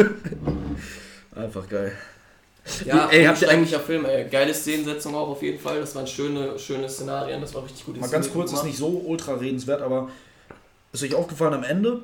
Einfach 1.36 1.68
geil. 1.68 1.92
Ja, 2.86 3.08
Ey, 3.10 3.24
habt 3.24 3.42
ihr 3.42 3.50
eigentlich 3.50 3.76
Film, 3.80 4.06
ey. 4.06 4.24
Geile 4.30 4.54
Szenensetzung 4.54 5.14
auch 5.14 5.28
auf 5.28 5.42
jeden 5.42 5.58
Fall. 5.58 5.80
Das 5.80 5.94
waren 5.94 6.06
schöne, 6.06 6.58
schöne 6.58 6.88
Szenarien, 6.88 7.40
das 7.40 7.54
war 7.54 7.62
richtig 7.64 7.84
gut 7.84 8.00
Mal 8.00 8.08
ganz 8.08 8.32
kurz, 8.32 8.46
ist 8.46 8.50
gemacht. 8.52 8.66
nicht 8.66 8.78
so 8.78 8.88
ultra 9.06 9.34
redenswert, 9.34 9.82
aber 9.82 10.08
ist 10.92 11.02
euch 11.02 11.14
aufgefallen 11.14 11.52
am 11.52 11.64
Ende, 11.64 12.00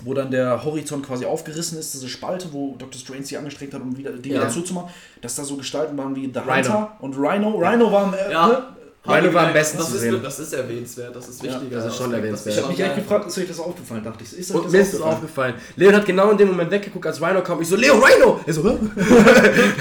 wo 0.00 0.14
dann 0.14 0.30
der 0.30 0.64
Horizont 0.64 1.04
quasi 1.06 1.26
aufgerissen 1.26 1.78
ist, 1.78 1.92
diese 1.92 2.08
Spalte, 2.08 2.52
wo 2.52 2.76
Dr. 2.78 2.98
Strange 2.98 3.24
sie 3.24 3.36
angestrengt 3.36 3.74
hat, 3.74 3.82
um 3.82 3.94
wieder, 3.96 4.12
die 4.12 4.30
Ja. 4.30 4.36
wieder 4.40 4.48
zuzumachen, 4.48 4.88
dass 5.20 5.34
da 5.34 5.44
so 5.44 5.56
Gestalten 5.56 5.98
waren 5.98 6.16
wie 6.16 6.30
The 6.32 6.38
Rhino. 6.38 6.54
Hunter 6.56 6.96
und 7.00 7.14
Rhino. 7.18 7.50
Rhino 7.58 7.92
war 7.92 8.04
am, 8.04 8.14
äh, 8.14 8.32
Ja. 8.32 8.46
ne? 8.48 8.62
Rhino 9.06 9.34
war 9.34 9.48
am 9.48 9.52
besten 9.52 9.78
das 9.78 9.88
zu 9.90 9.94
ist, 9.96 10.00
sehen. 10.00 10.20
Das 10.22 10.38
ist 10.38 10.52
erwähnenswert, 10.54 11.14
das 11.14 11.28
ist 11.28 11.42
Ja, 11.42 11.52
wichtiger. 11.52 11.76
das 11.76 11.86
ist 11.86 11.96
schon 11.96 12.06
Aspekt, 12.06 12.18
erwähnenswert. 12.20 12.56
Ich 12.56 12.62
habe 12.62 12.72
mich 12.72 12.80
echt 12.80 12.94
gefragt, 12.96 13.26
ist 13.26 13.38
euch 13.38 13.48
das 13.48 13.60
aufgefallen, 13.60 14.04
dachte 14.04 14.24
ich. 14.24 14.38
Ist 14.38 14.50
euch 14.50 14.56
Und 14.56 14.64
das 14.64 14.72
mir 14.72 14.80
ist 14.80 14.94
es 14.94 15.00
aufgefallen. 15.00 15.54
Leon 15.76 15.94
hat 15.94 16.06
genau 16.06 16.30
in 16.30 16.38
dem 16.38 16.48
Moment 16.48 16.70
weggeguckt, 16.70 17.06
als 17.06 17.20
Rhino 17.20 17.42
kam. 17.42 17.60
Ich 17.60 17.68
so, 17.68 17.76
Leo, 17.76 17.94
Rhino! 17.98 18.40
Er 18.46 18.52
so? 18.54 18.62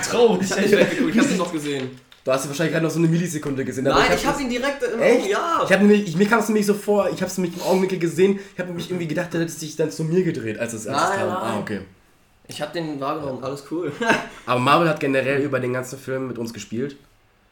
Traurig. 0.09 0.41
Ich 0.43 0.51
hab 0.51 0.59
nicht 0.61 0.71
weggeguckt, 0.71 1.09
ich 1.15 1.17
hab's 1.19 1.29
nicht 1.29 1.37
noch 1.39 1.51
gesehen. 1.51 1.91
Du 2.25 2.31
hast 2.31 2.45
ihn 2.45 2.49
wahrscheinlich 2.49 2.71
gerade 2.73 2.85
noch 2.85 2.91
so 2.91 2.99
eine 2.99 3.07
Millisekunde 3.09 3.65
gesehen. 3.65 3.83
Nein, 3.83 4.11
ich 4.15 4.25
hab 4.25 4.35
hab 4.35 4.41
ihn 4.41 4.49
direkt 4.49 4.81
im 4.83 5.01
Echt? 5.01 5.21
Auge, 5.23 5.29
ja. 5.31 5.61
Ich 5.65 5.71
hab 5.73 5.81
nämlich, 5.81 6.07
ich, 6.07 6.15
mir 6.15 6.25
kam 6.27 6.39
es 6.39 6.47
nämlich 6.47 6.65
so 6.65 6.73
vor, 6.73 7.09
ich 7.09 7.17
habe 7.21 7.25
es 7.25 7.37
nämlich 7.37 7.55
im 7.57 7.63
Augenwinkel 7.63 7.99
gesehen, 7.99 8.39
ich 8.53 8.59
habe 8.59 8.71
mich 8.71 8.89
irgendwie 8.89 9.07
gedacht, 9.07 9.33
er 9.33 9.41
hätte 9.41 9.51
sich 9.51 9.75
dann 9.75 9.91
zu 9.91 10.05
mir 10.05 10.23
gedreht, 10.23 10.57
als 10.57 10.71
es, 10.73 10.87
als 10.87 11.01
es 11.01 11.09
Nein, 11.09 11.19
kam. 11.19 11.27
nein. 11.27 11.37
Ah, 11.37 11.59
okay. 11.59 11.79
Ich 12.47 12.61
hab 12.61 12.71
den 12.71 12.99
wahrgenommen, 13.01 13.43
alles 13.43 13.63
cool. 13.71 13.91
Aber 14.45 14.59
Marvel 14.59 14.87
hat 14.87 14.99
generell 15.01 15.41
über 15.41 15.59
den 15.59 15.73
ganzen 15.73 15.97
Film 15.99 16.27
mit 16.27 16.37
uns 16.37 16.53
gespielt. 16.53 16.95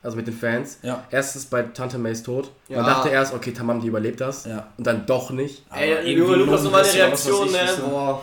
Also 0.04 0.18
mit 0.18 0.26
den 0.26 0.34
Fans. 0.36 0.80
Ja. 0.82 1.04
Erstens 1.12 1.46
bei 1.46 1.62
Tante 1.62 1.98
Mays 2.00 2.24
Tod. 2.24 2.50
Man 2.70 2.80
Ja. 2.80 2.84
dachte 2.84 3.10
erst, 3.10 3.34
okay, 3.36 3.52
Tamam, 3.52 3.80
die 3.82 3.88
überlebt 3.88 4.20
das. 4.20 4.46
Ja. 4.46 4.68
Und 4.78 4.88
dann 4.88 5.06
doch 5.06 5.30
nicht. 5.30 5.64
Aber 5.70 5.80
Ey, 5.82 6.16
Lungenrisse 6.16 6.68
oder 6.68 6.78
was 6.78 6.88
weiß 6.88 6.96
Reaktion, 6.96 7.46
ich, 7.48 7.52
ne? 7.54 7.68
Boah. 7.88 8.22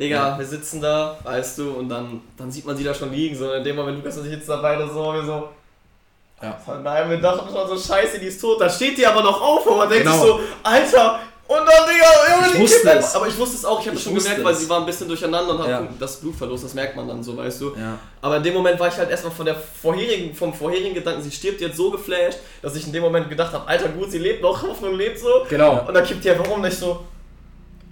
Digga, 0.00 0.36
wir 0.38 0.46
sitzen 0.46 0.80
da, 0.80 1.16
weißt 1.22 1.58
du, 1.58 1.70
und 1.72 1.88
dann, 1.90 2.22
dann 2.36 2.50
sieht 2.50 2.64
man 2.64 2.74
sie 2.76 2.82
da 2.84 2.94
schon 2.94 3.12
liegen, 3.12 3.36
so 3.36 3.52
in 3.52 3.62
dem 3.62 3.76
Moment, 3.76 3.98
Lukas 3.98 4.16
und 4.18 4.24
ich 4.26 4.32
jetzt 4.32 4.48
da 4.48 4.56
beide 4.56 4.88
so, 4.88 5.12
wir 5.12 5.22
so, 5.24 5.48
Ja. 6.42 6.56
Von 6.64 6.82
nein, 6.82 7.10
wir 7.10 7.18
dachten 7.18 7.54
schon 7.54 7.68
so, 7.68 7.76
scheiße, 7.78 8.18
die 8.18 8.26
ist 8.26 8.40
tot. 8.40 8.58
Da 8.62 8.68
steht 8.70 8.96
die 8.96 9.06
aber 9.06 9.22
noch 9.22 9.40
auf 9.42 9.66
und 9.66 9.76
man 9.76 9.88
denkt 9.90 10.06
Genau. 10.06 10.16
sich 10.16 10.26
so, 10.26 10.40
Alter, 10.62 11.18
und 11.50 11.66
dann, 11.66 11.88
Digga, 11.88 12.46
Ich 12.46 12.52
die 12.52 12.58
wusste 12.60 12.90
es. 12.90 13.14
Aber 13.14 13.26
ich 13.26 13.36
wusste 13.38 13.56
es 13.56 13.64
auch, 13.64 13.80
ich 13.80 13.86
habe 13.86 13.96
Ich 13.96 14.04
das 14.04 14.12
schon 14.12 14.22
gemerkt, 14.22 14.44
weil 14.44 14.52
es. 14.52 14.60
sie 14.60 14.68
war 14.68 14.78
ein 14.80 14.86
bisschen 14.86 15.08
durcheinander 15.08 15.50
und 15.54 15.58
hat 15.62 15.68
Ja. 15.68 15.88
das 15.98 16.16
Blutverlust, 16.20 16.64
das 16.64 16.74
merkt 16.74 16.94
man 16.94 17.08
dann 17.08 17.22
so, 17.22 17.36
weißt 17.36 17.60
du. 17.60 17.70
Ja. 17.76 17.98
Aber 18.22 18.36
in 18.36 18.42
dem 18.42 18.54
Moment 18.54 18.78
war 18.78 18.86
ich 18.88 18.96
halt 18.96 19.10
erstmal 19.10 19.32
von 19.32 19.46
der 19.46 19.56
vorherigen, 19.56 20.34
vom 20.34 20.54
vorherigen 20.54 20.94
Gedanken, 20.94 21.22
sie 21.22 21.30
stirbt 21.32 21.60
jetzt 21.60 21.76
so 21.76 21.90
geflasht, 21.90 22.38
dass 22.62 22.76
ich 22.76 22.86
in 22.86 22.92
dem 22.92 23.02
Moment 23.02 23.28
gedacht 23.28 23.52
habe, 23.52 23.66
Alter, 23.66 23.88
gut, 23.88 24.10
sie 24.10 24.18
lebt 24.18 24.42
noch, 24.42 24.62
Hoffnung 24.66 24.94
lebt 24.94 25.18
so. 25.18 25.44
Genau. 25.48 25.84
Und 25.86 25.92
dann 25.94 26.04
kippt 26.04 26.22
die 26.24 26.30
einfach 26.30 26.48
um, 26.48 26.60
nicht 26.62 26.78
so. 26.78 27.00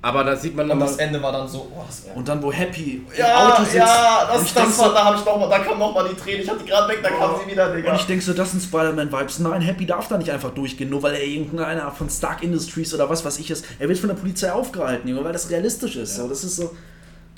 Aber 0.01 0.23
da 0.23 0.37
sieht 0.37 0.55
man 0.55 0.63
Und 0.65 0.69
nochmal. 0.79 0.87
das 0.89 0.97
Ende 0.99 1.21
war 1.21 1.33
dann 1.33 1.49
so, 1.49 1.69
oh, 1.75 1.83
das 1.85 2.05
Und 2.15 2.29
dann, 2.29 2.41
wo 2.41 2.53
Happy 2.53 3.03
im 3.05 3.19
ja, 3.19 3.49
Auto 3.49 3.63
sitzt. 3.65 3.75
ja, 3.75 4.29
und 4.33 4.43
das, 4.45 4.55
das 4.55 4.77
so, 4.77 4.83
war, 4.85 4.93
da, 4.95 5.05
hab 5.07 5.17
ich 5.19 5.25
noch 5.25 5.37
mal, 5.41 5.49
da 5.49 5.59
kam 5.59 5.77
nochmal 5.79 6.09
die 6.09 6.15
Tränen. 6.15 6.43
Ich 6.43 6.49
hatte 6.49 6.61
die 6.61 6.67
gerade 6.71 6.89
weg, 6.93 7.01
da 7.03 7.11
kam 7.11 7.33
Oh. 7.35 7.41
sie 7.45 7.51
wieder, 7.51 7.75
Digga. 7.75 7.91
Und 7.91 7.97
ich 7.97 8.07
denke 8.07 8.25
so, 8.25 8.33
das 8.33 8.53
sind 8.53 8.63
Spider-Man-Vibes. 8.63 9.41
Nein, 9.41 9.61
Happy 9.61 9.87
darf 9.87 10.07
da 10.07 10.17
nicht 10.17 10.31
einfach 10.31 10.51
durchgehen, 10.51 10.89
nur 10.89 11.03
weil 11.03 11.15
er 11.15 11.25
irgendeiner 11.25 11.91
von 11.91 12.09
Stark 12.09 12.45
Industries 12.45 12.95
oder 12.95 13.11
was 13.11 13.25
weiß 13.25 13.39
ich 13.41 13.51
ist. 13.51 13.65
Er 13.81 13.89
wird 13.89 13.99
von 13.99 14.09
der 14.09 14.15
Polizei 14.17 14.53
aufgehalten, 14.53 15.09
Junge, 15.09 15.25
weil 15.25 15.33
das 15.33 15.51
realistisch 15.51 15.97
ist. 15.97 16.15
So, 16.15 16.29
das 16.29 16.45
ist 16.45 16.55
so. 16.57 16.71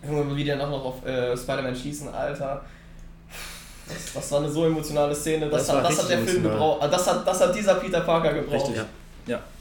Junge, 0.07 0.37
wie 0.37 0.45
die 0.45 0.51
dann 0.51 0.61
auch 0.61 0.69
noch 0.71 0.85
auf 0.85 1.07
äh, 1.07 1.35
Spider-Man 1.35 1.75
schießen, 1.75 2.13
Alter. 2.13 2.61
Das, 3.89 4.13
das 4.15 4.33
war 4.33 4.41
eine 4.41 4.51
so 4.51 4.67
emotionale 4.67 5.15
Szene. 5.15 5.49
Das, 5.49 5.67
Das 5.67 5.77
hat, 5.77 5.85
das 5.85 6.03
hat 6.03 6.11
der 6.11 6.19
Film 6.19 6.43
gebraucht. 6.43 6.87
Das 6.93 7.07
hat, 7.07 7.27
das 7.27 7.41
hat 7.41 7.55
dieser 7.55 7.75
Peter 7.77 8.01
Parker 8.01 8.35
gebraucht. 8.35 8.55
Richtig. 8.69 8.77
Ja. 8.77 8.85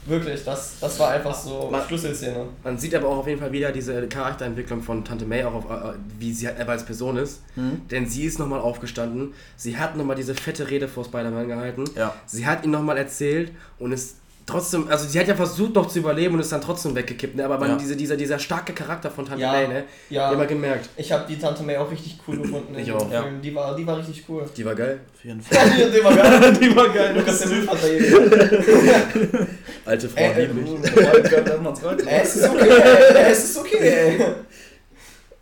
Wirklich, 0.06 0.42
das, 0.44 0.80
das 0.80 0.98
war 0.98 1.10
einfach 1.10 1.34
so 1.34 1.68
Man- 1.70 1.82
Schlüsselszene. 1.86 2.46
Man 2.64 2.78
sieht 2.78 2.94
aber 2.94 3.08
auch 3.08 3.18
auf 3.18 3.26
jeden 3.26 3.38
Fall 3.38 3.52
wieder 3.52 3.70
diese 3.70 4.08
Charakterentwicklung 4.08 4.82
von 4.82 5.04
Tante 5.04 5.26
May, 5.26 5.44
auch 5.44 5.52
auf, 5.54 5.64
äh, 5.70 5.92
wie 6.18 6.32
sie 6.32 6.46
halt 6.46 6.58
einfach 6.58 6.72
als 6.72 6.84
Person 6.84 7.16
ist. 7.18 7.42
Mhm. 7.56 7.82
Denn 7.90 8.06
sie 8.08 8.24
ist 8.24 8.38
nochmal 8.38 8.60
aufgestanden. 8.60 9.34
Sie 9.56 9.76
hat 9.76 9.96
nochmal 9.96 10.16
diese 10.16 10.34
fette 10.34 10.70
Rede 10.70 10.88
vor 10.88 11.04
Spider-Man 11.04 11.48
gehalten. 11.48 11.84
Ja. 11.96 12.14
Sie 12.26 12.46
hat 12.46 12.64
ihn 12.64 12.70
nochmal 12.70 12.96
erzählt 12.96 13.52
und 13.78 13.92
ist 13.92 14.16
trotzdem, 14.50 14.88
also 14.88 15.06
sie 15.08 15.18
hat 15.18 15.28
ja 15.28 15.34
versucht 15.34 15.74
noch 15.74 15.86
zu 15.88 15.98
überleben 16.00 16.34
und 16.34 16.40
ist 16.40 16.52
dann 16.52 16.60
trotzdem 16.60 16.94
weggekippt. 16.94 17.36
Ne? 17.36 17.44
Aber 17.44 17.58
man, 17.58 17.70
Ja. 17.70 17.76
diese, 17.76 17.96
dieser, 17.96 18.16
dieser 18.16 18.38
starke 18.38 18.72
Charakter 18.72 19.10
von 19.10 19.24
Tante 19.24 19.40
Ja. 19.42 19.52
May, 19.52 19.68
ne? 19.68 19.84
Ja. 20.10 20.36
Wir 20.38 20.46
gemerkt. 20.46 20.88
Ich 20.96 21.10
habe 21.12 21.24
die 21.28 21.38
Tante 21.38 21.62
May 21.62 21.76
auch 21.76 21.90
richtig 21.90 22.18
cool 22.26 22.38
gefunden. 22.38 22.76
Ich 22.78 22.90
auch. 22.92 23.10
Ja. 23.12 23.24
Die, 23.42 23.54
war, 23.54 23.74
die 23.76 23.86
war 23.86 23.98
richtig 23.98 24.24
cool. 24.28 24.44
Die 24.56 24.64
war 24.64 24.74
geil. 24.74 25.00
Auf 25.14 25.24
jeden 25.24 25.40
Fall. 25.42 25.90
die 25.90 26.04
war 26.04 26.14
geil. 26.14 26.52
Die 26.60 26.76
war 26.76 26.88
geil. 26.88 27.14
Lukas 27.16 27.38
der 27.38 27.48
Müllvater 27.48 27.86
hier. 27.88 29.46
Alte 29.84 30.08
Frau, 30.08 30.20
Ey, 30.20 30.46
liebe 30.46 30.60
ich. 30.60 32.06
Ey, 32.06 32.20
es 32.22 32.36
ist 32.36 32.48
okay, 32.48 32.68
ey. 32.68 33.32
Es 33.32 33.44
ist 33.44 33.58
okay, 33.58 33.78
ey. 33.78 34.20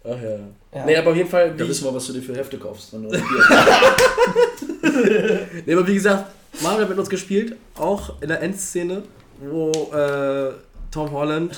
Ach 0.05 0.23
ja. 0.23 0.39
Ja. 0.75 0.85
Nee, 0.85 0.97
aber 0.97 1.11
auf 1.11 1.17
jeden 1.17 1.29
Fall, 1.31 1.55
Da 1.57 1.67
wissen 1.67 1.85
wir, 1.85 1.95
was 1.95 2.07
du 2.07 2.13
dir 2.13 2.23
für 2.23 2.35
Hefte 2.37 2.59
kaufst. 2.59 2.93
Wenn 2.93 3.05
du 3.05 3.19
nee, 5.67 5.73
aber 5.75 5.87
wie 5.87 5.95
gesagt, 5.95 6.25
Marvel 6.63 6.83
hat 6.83 6.89
mit 6.91 6.99
uns 6.99 7.09
gespielt, 7.11 7.57
auch 7.77 8.15
in 8.21 8.29
der 8.29 8.43
Endszene, 8.43 9.03
wo 9.41 9.71
äh, 9.95 10.53
Tom 10.91 11.11
Holland 11.13 11.57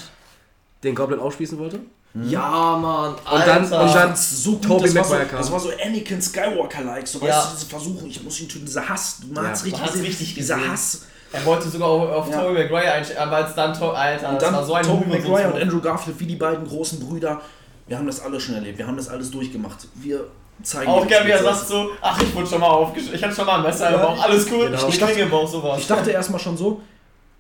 den 0.83 0.95
Goblin 0.95 1.21
aufspießen 1.21 1.59
wollte. 1.59 1.81
Ja, 2.25 2.77
Mann. 2.77 3.13
Und 3.15 3.21
dann- 3.47 3.63
Alter. 3.63 3.83
und 3.83 3.95
dann- 3.95 4.17
so 4.17 4.53
gut, 4.53 4.63
Tobey 4.65 4.93
das, 4.93 4.95
war 4.97 5.05
so, 5.05 5.37
das 5.37 5.53
war 5.53 5.61
so 5.61 5.71
Anakin 5.85 6.21
Skywalker-like. 6.21 7.07
So, 7.07 7.21
Ja. 7.21 7.27
weißt 7.37 7.47
du, 7.53 7.55
diese 7.55 7.67
Versuche, 7.67 8.07
ich 8.09 8.23
muss 8.25 8.41
ihn 8.41 8.49
töten, 8.49 8.67
dieser 8.67 8.89
Hass. 8.89 9.19
Du 9.21 9.33
magst 9.33 9.65
Ja. 9.67 9.77
richtig, 9.79 10.03
richtig 10.03 10.35
dieser 10.35 10.57
gesehen. 10.57 10.73
Hass. 10.73 11.03
Er 11.33 11.45
wollte 11.47 11.69
sogar 11.69 11.87
auf, 11.89 12.11
auf 12.11 12.31
Ja. 12.31 12.43
Tobey 12.43 12.65
Maguire 12.65 12.91
einstellen, 12.93 13.21
aber 13.21 13.37
als 13.37 13.55
dann 13.55 13.71
Alter, 13.71 14.31
Und 14.31 14.43
das 14.43 14.53
war 14.53 14.59
dann 14.59 14.67
so 14.67 14.75
ein 14.75 14.89
Hurensohn. 14.89 15.09
Maguire 15.09 15.53
und 15.53 15.63
Andrew 15.63 15.81
Garfield, 15.81 16.19
wie 16.19 16.27
die 16.27 16.35
beiden 16.37 16.67
großen 16.67 16.99
Brüder. 16.99 17.41
Wir 17.87 17.97
haben 17.97 18.07
das 18.09 18.21
alles 18.21 18.43
schon 18.43 18.57
erlebt. 18.57 18.79
Wir 18.79 18.87
haben 18.89 18.97
das 18.97 19.09
alles 19.09 19.31
durchgemacht. 19.31 19.87
Wir 19.95 20.25
zeigen 20.63 20.91
Auch 20.91 21.03
dir, 21.03 21.09
gern, 21.09 21.27
wie 21.27 21.31
er 21.31 21.43
sagt 21.43 21.67
so, 21.69 21.91
ach, 22.01 22.21
ich 22.23 22.35
wurde 22.35 22.47
schon 22.47 22.61
mal 22.61 22.69
aufgeschrieben, 22.69 23.15
ich 23.17 23.23
hatte 23.25 23.35
schon 23.35 23.47
mal 23.47 23.57
ein 23.57 23.63
Messer 23.63 23.89
im 23.89 23.95
Ja. 23.95 24.07
Bauch, 24.07 24.23
alles 24.23 24.47
cool, 24.51 24.67
Genau. 24.71 24.89
ich 24.89 24.99
klinge 24.99 25.21
im 25.21 25.31
Bauch, 25.31 25.49
sowas. 25.49 25.81
Ich 25.81 25.87
dachte 25.87 26.11
erstmal 26.11 26.41
schon 26.41 26.57
so, 26.57 26.81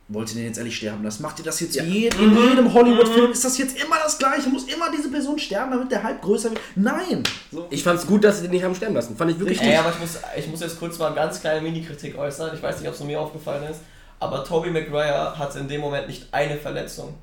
wollt 0.08 0.28
ihr 0.30 0.36
den 0.36 0.46
jetzt 0.46 0.58
ehrlich 0.58 0.76
sterben 0.76 1.04
lassen? 1.04 1.22
Macht 1.22 1.38
ihr 1.38 1.44
das 1.44 1.60
jetzt 1.60 1.76
Ja. 1.76 1.84
jed- 1.84 2.18
in 2.18 2.36
jedem 2.36 2.74
Hollywood-Film? 2.74 3.30
Ist 3.30 3.44
das 3.44 3.56
jetzt 3.58 3.80
immer 3.80 3.94
das 4.02 4.18
Gleiche? 4.18 4.48
Muss 4.48 4.64
immer 4.64 4.86
diese 4.90 5.08
Person 5.08 5.38
sterben, 5.38 5.70
damit 5.70 5.92
der 5.92 6.02
Hype 6.02 6.20
größer 6.20 6.50
wird? 6.50 6.60
Nein! 6.74 7.22
So. 7.52 7.66
Ich 7.70 7.84
fand's 7.84 8.04
gut, 8.06 8.24
dass 8.24 8.36
sie 8.38 8.42
den 8.42 8.50
nicht 8.50 8.64
haben 8.64 8.74
sterben 8.74 8.94
lassen. 8.96 9.16
Fand 9.16 9.30
ich 9.30 9.38
wirklich 9.38 9.60
Ey, 9.62 9.68
gut. 9.70 9.78
aber 9.78 9.90
ich 9.90 10.00
muss, 10.00 10.18
ich 10.36 10.46
muss 10.48 10.60
jetzt 10.60 10.78
kurz 10.80 10.98
mal 10.98 11.06
eine 11.06 11.14
ganz 11.14 11.40
kleine 11.40 11.60
Mini-Kritik 11.60 12.18
äußern, 12.18 12.50
ich 12.54 12.62
weiß 12.62 12.80
nicht, 12.80 12.88
ob 12.88 12.94
es 12.94 13.00
mir 13.04 13.20
aufgefallen 13.20 13.62
ist, 13.70 13.80
aber 14.18 14.42
Tobey 14.44 14.70
Maguire 14.70 15.38
hatte 15.38 15.60
in 15.60 15.68
dem 15.68 15.80
Moment 15.80 16.08
nicht 16.08 16.26
eine 16.32 16.56
Verletzung, 16.56 17.14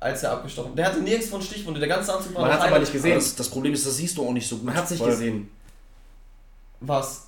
als 0.00 0.22
er 0.22 0.32
abgestochen 0.32 0.74
Der 0.76 0.86
hatte 0.86 1.00
nirgendwo 1.00 1.36
einen 1.36 1.44
Stichwunde, 1.44 1.80
der 1.80 1.88
ganze 1.88 2.14
Anzug 2.14 2.34
war 2.34 2.42
Man 2.42 2.50
noch 2.50 2.58
hat's 2.58 2.66
aber 2.68 2.78
nicht 2.80 2.92
gesehen. 2.92 3.14
Das, 3.14 3.34
das 3.34 3.48
Problem 3.48 3.72
ist, 3.72 3.86
das 3.86 3.96
siehst 3.96 4.16
du 4.16 4.26
auch 4.26 4.32
nicht 4.32 4.48
so 4.48 4.56
gut. 4.56 4.66
Man 4.66 4.74
hat's 4.76 4.90
nicht 4.90 5.00
weil- 5.00 5.10
gesehen. 5.10 5.50
Was? 6.80 7.27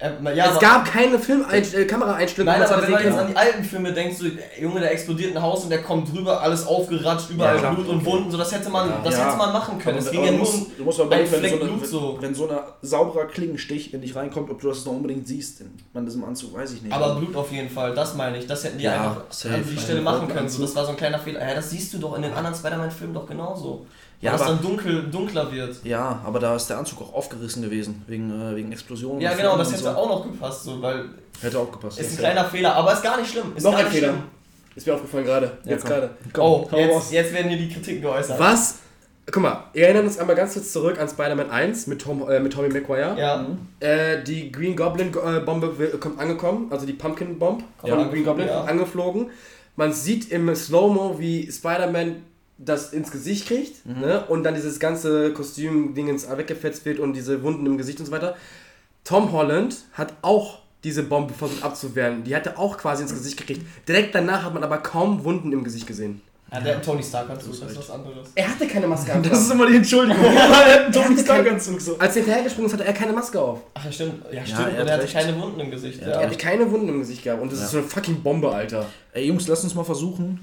Äh, 0.00 0.34
ja, 0.34 0.44
es 0.46 0.50
aber- 0.52 0.60
gab 0.60 0.84
keine 0.86 1.18
Film 1.18 1.44
äh, 1.50 1.60
Kameraeinstellung, 1.84 2.50
Nein, 2.50 2.62
aber 2.62 2.82
wenn 2.82 2.90
man 2.90 3.04
jetzt 3.04 3.18
an 3.18 3.26
die 3.28 3.36
alten 3.36 3.62
Filme 3.64 3.92
denkt, 3.92 4.16
so, 4.16 4.24
Junge, 4.58 4.80
der 4.80 4.92
explodiert 4.92 5.36
ein 5.36 5.42
Haus 5.42 5.64
und 5.64 5.68
der 5.70 5.82
kommt 5.82 6.10
drüber, 6.10 6.40
alles 6.40 6.66
aufgeratscht, 6.66 7.28
überall 7.28 7.56
Ja, 7.56 7.60
klar. 7.60 7.74
Blut 7.74 7.88
und 7.88 8.04
Wunden, 8.06 8.30
so 8.30 8.38
das 8.38 8.50
hätte 8.50 8.70
man, 8.70 8.88
Ja. 8.88 9.00
das 9.04 9.18
hätte 9.22 9.36
man 9.36 9.52
machen 9.52 9.78
können. 9.78 9.98
Es 9.98 10.06
Aber 10.06 10.12
ging 10.16 10.24
ja 10.24 10.30
du 10.32 10.38
nur 10.38 10.46
um 10.48 10.58
musst, 10.58 10.78
du 10.78 10.84
musst 10.84 10.98
mal 11.00 11.10
wenn 11.10 11.26
so, 11.26 11.36
eine, 11.36 11.48
Blut 11.56 11.86
so. 11.86 12.14
wenn, 12.16 12.22
wenn 12.28 12.34
so 12.34 12.48
ein 12.48 12.58
sauberer 12.80 13.26
Klingenstich 13.26 13.92
in 13.92 14.00
dich 14.00 14.16
reinkommt, 14.16 14.50
ob 14.50 14.58
du 14.60 14.68
das 14.68 14.86
noch 14.86 14.92
unbedingt 14.94 15.28
siehst 15.28 15.60
in 15.60 15.70
man 15.92 16.06
diesem 16.06 16.24
Anzug, 16.24 16.54
weiß 16.54 16.72
ich 16.72 16.82
nicht. 16.82 16.94
Aber 16.94 17.16
Blut 17.16 17.36
auf 17.36 17.52
jeden 17.52 17.68
Fall, 17.68 17.94
das 17.94 18.14
meine 18.14 18.38
ich. 18.38 18.46
Das 18.46 18.64
hätten 18.64 18.78
die 18.78 18.84
Ja, 18.84 18.94
einfach 19.02 19.22
safe. 19.28 19.54
an 19.56 19.64
die 19.70 19.76
Stelle 19.78 19.98
Einen 19.98 20.04
machen 20.04 20.28
können. 20.28 20.48
So, 20.48 20.62
das 20.62 20.74
war 20.74 20.84
so 20.86 20.92
ein 20.92 20.96
kleiner 20.96 21.18
Fehler. 21.18 21.46
Ja, 21.46 21.54
das 21.54 21.68
siehst 21.70 21.92
du 21.92 21.98
doch 21.98 22.16
in 22.16 22.22
den 22.22 22.32
anderen 22.32 22.54
Spider-Man-Filmen 22.56 23.12
doch 23.12 23.26
genauso. 23.26 23.84
Ja, 24.20 24.32
dass 24.32 24.42
aber- 24.42 24.50
dann 24.54 24.62
dunkel, 24.62 25.02
dunkler 25.10 25.50
wird. 25.50 25.76
ja, 25.84 26.20
aber 26.24 26.38
da 26.38 26.54
ist 26.54 26.66
der 26.68 26.78
Anzug 26.78 27.00
auch 27.00 27.14
aufgerissen 27.14 27.62
gewesen, 27.62 28.02
wegen, 28.06 28.30
äh, 28.30 28.54
wegen 28.54 28.70
Explosionen. 28.70 29.20
Ja, 29.20 29.30
und 29.32 29.38
genau, 29.38 29.56
das 29.56 29.68
und 29.68 29.74
hätte 29.74 29.84
so. 29.84 29.90
auch 29.90 30.08
noch 30.08 30.22
gepasst, 30.24 30.64
so, 30.64 30.82
weil 30.82 31.06
Hätte 31.40 31.58
auch 31.58 31.72
gepasst. 31.72 31.98
ist 32.00 32.12
ein 32.12 32.18
kleiner 32.18 32.44
Fehler, 32.44 32.74
aber 32.76 32.92
ist 32.92 33.02
gar 33.02 33.16
nicht 33.18 33.30
schlimm. 33.30 33.52
Ist 33.56 33.64
Noch 33.64 33.70
gar 33.72 33.78
ein 33.80 33.84
nicht 33.86 33.94
Fehler. 33.94 34.08
schlimm. 34.12 34.22
Ist 34.76 34.86
mir 34.86 34.94
aufgefallen 34.94 35.24
gerade. 35.24 35.46
Ja, 35.64 35.70
Jetzt 35.72 35.82
komm. 35.82 35.90
gerade. 35.90 36.10
Komm, 36.32 36.44
Oh, 36.44 36.68
jetzt, 36.76 37.12
jetzt 37.12 37.32
werden 37.32 37.48
hier 37.48 37.58
die 37.58 37.68
Kritiken 37.70 38.02
geäußert. 38.02 38.38
Was? 38.38 38.76
Guck 39.32 39.42
mal, 39.42 39.64
wir 39.72 39.84
erinnern 39.84 40.04
uns 40.06 40.18
einmal 40.18 40.34
ganz 40.36 40.54
kurz 40.54 40.72
zurück 40.72 40.98
an 41.00 41.08
Spider-Man 41.08 41.50
1 41.50 41.86
mit, 41.86 42.00
Tom, 42.02 42.28
äh, 42.28 42.40
mit 42.40 42.52
Tommy 42.52 42.68
Maguire. 42.68 43.16
Ja. 43.18 43.46
Äh, 43.80 44.22
die 44.24 44.50
Green 44.52 44.76
Goblin 44.76 45.08
äh, 45.14 45.40
kommt 45.98 46.18
angekommen, 46.18 46.66
also 46.70 46.84
die 46.84 46.92
Pumpkin 46.94 47.38
Bomb 47.38 47.62
Ja. 47.84 47.96
von 47.96 48.10
Green 48.10 48.24
Goblin 48.24 48.48
Ja. 48.48 48.58
kommt 48.58 48.68
angeflogen. 48.70 49.30
Man 49.76 49.92
sieht 49.92 50.30
im 50.30 50.54
Slow-Mo, 50.54 51.16
wie 51.18 51.50
Spider-Man 51.50 52.16
das 52.62 52.92
ins 52.92 53.10
Gesicht 53.10 53.46
kriegt 53.46 53.86
ne? 53.86 54.24
und 54.28 54.44
dann 54.44 54.54
dieses 54.54 54.78
ganze 54.78 55.32
Kostüm-Dingens 55.32 56.28
weggefetzt 56.36 56.84
wird 56.84 56.98
und 56.98 57.14
diese 57.14 57.42
Wunden 57.42 57.64
im 57.66 57.78
Gesicht 57.78 57.98
und 58.00 58.06
so 58.06 58.12
weiter. 58.12 58.36
Tom 59.04 59.32
Holland 59.32 59.76
hat 59.94 60.12
auch 60.22 60.58
diese 60.84 61.02
Bombe 61.02 61.32
versucht 61.34 61.62
abzuwehren. 61.62 62.22
Die 62.24 62.34
hat 62.36 62.46
er 62.46 62.58
auch 62.58 62.76
quasi 62.78 63.02
ins 63.02 63.12
Gesicht 63.12 63.38
gekriegt. 63.38 63.62
Direkt 63.88 64.14
danach 64.14 64.44
hat 64.44 64.54
man 64.54 64.62
aber 64.62 64.78
kaum 64.78 65.24
Wunden 65.24 65.52
im 65.52 65.64
Gesicht 65.64 65.86
gesehen. 65.86 66.20
Ja, 66.52 66.60
der 66.60 66.82
Tony 66.82 67.00
Stark 67.02 67.30
Anzug, 67.30 67.60
das 67.60 67.70
ist 67.70 67.78
was 67.78 67.90
anderes. 67.90 68.28
Er 68.34 68.48
hatte 68.48 68.66
keine 68.66 68.88
Maske 68.88 69.14
auf. 69.14 69.22
Das 69.22 69.40
ist 69.40 69.52
immer 69.52 69.68
die 69.68 69.76
Entschuldigung. 69.76 70.24
er 70.34 70.48
hat 70.50 70.66
einen 70.66 70.84
Er 70.86 70.90
Tony 70.92 71.04
hatte 71.04 71.14
kein- 71.14 71.24
Stark-Anzug 71.24 71.80
so. 71.80 71.96
Als 71.98 72.16
er 72.16 72.22
hinterhergesprungen 72.22 72.66
ist, 72.66 72.72
hatte 72.72 72.84
er 72.84 72.92
keine 72.92 73.12
Maske 73.12 73.40
auf. 73.40 73.60
Ach 73.74 73.84
ja, 73.84 73.92
stimmt. 73.92 74.24
Ja, 74.32 74.44
stimmt. 74.44 74.58
er 74.60 74.66
und 74.66 74.76
hat 74.78 74.86
er 74.88 74.92
hatte 74.94 75.02
recht. 75.04 75.12
keine 75.14 75.40
Wunden 75.40 75.60
im 75.60 75.70
Gesicht. 75.70 76.00
Ja. 76.00 76.08
Ja. 76.08 76.14
Er 76.20 76.26
hatte 76.26 76.36
keine 76.36 76.68
Wunden 76.70 76.88
im 76.88 76.98
Gesicht 76.98 77.22
gehabt. 77.22 77.40
Und 77.40 77.52
das 77.52 77.60
ist 77.62 77.70
so 77.70 77.78
eine 77.78 77.86
fucking 77.86 78.20
Bombe, 78.22 78.50
Alter. 78.52 78.86
Ey 79.12 79.26
Jungs, 79.28 79.46
lasst 79.46 79.62
uns 79.62 79.74
mal 79.76 79.84
versuchen, 79.84 80.40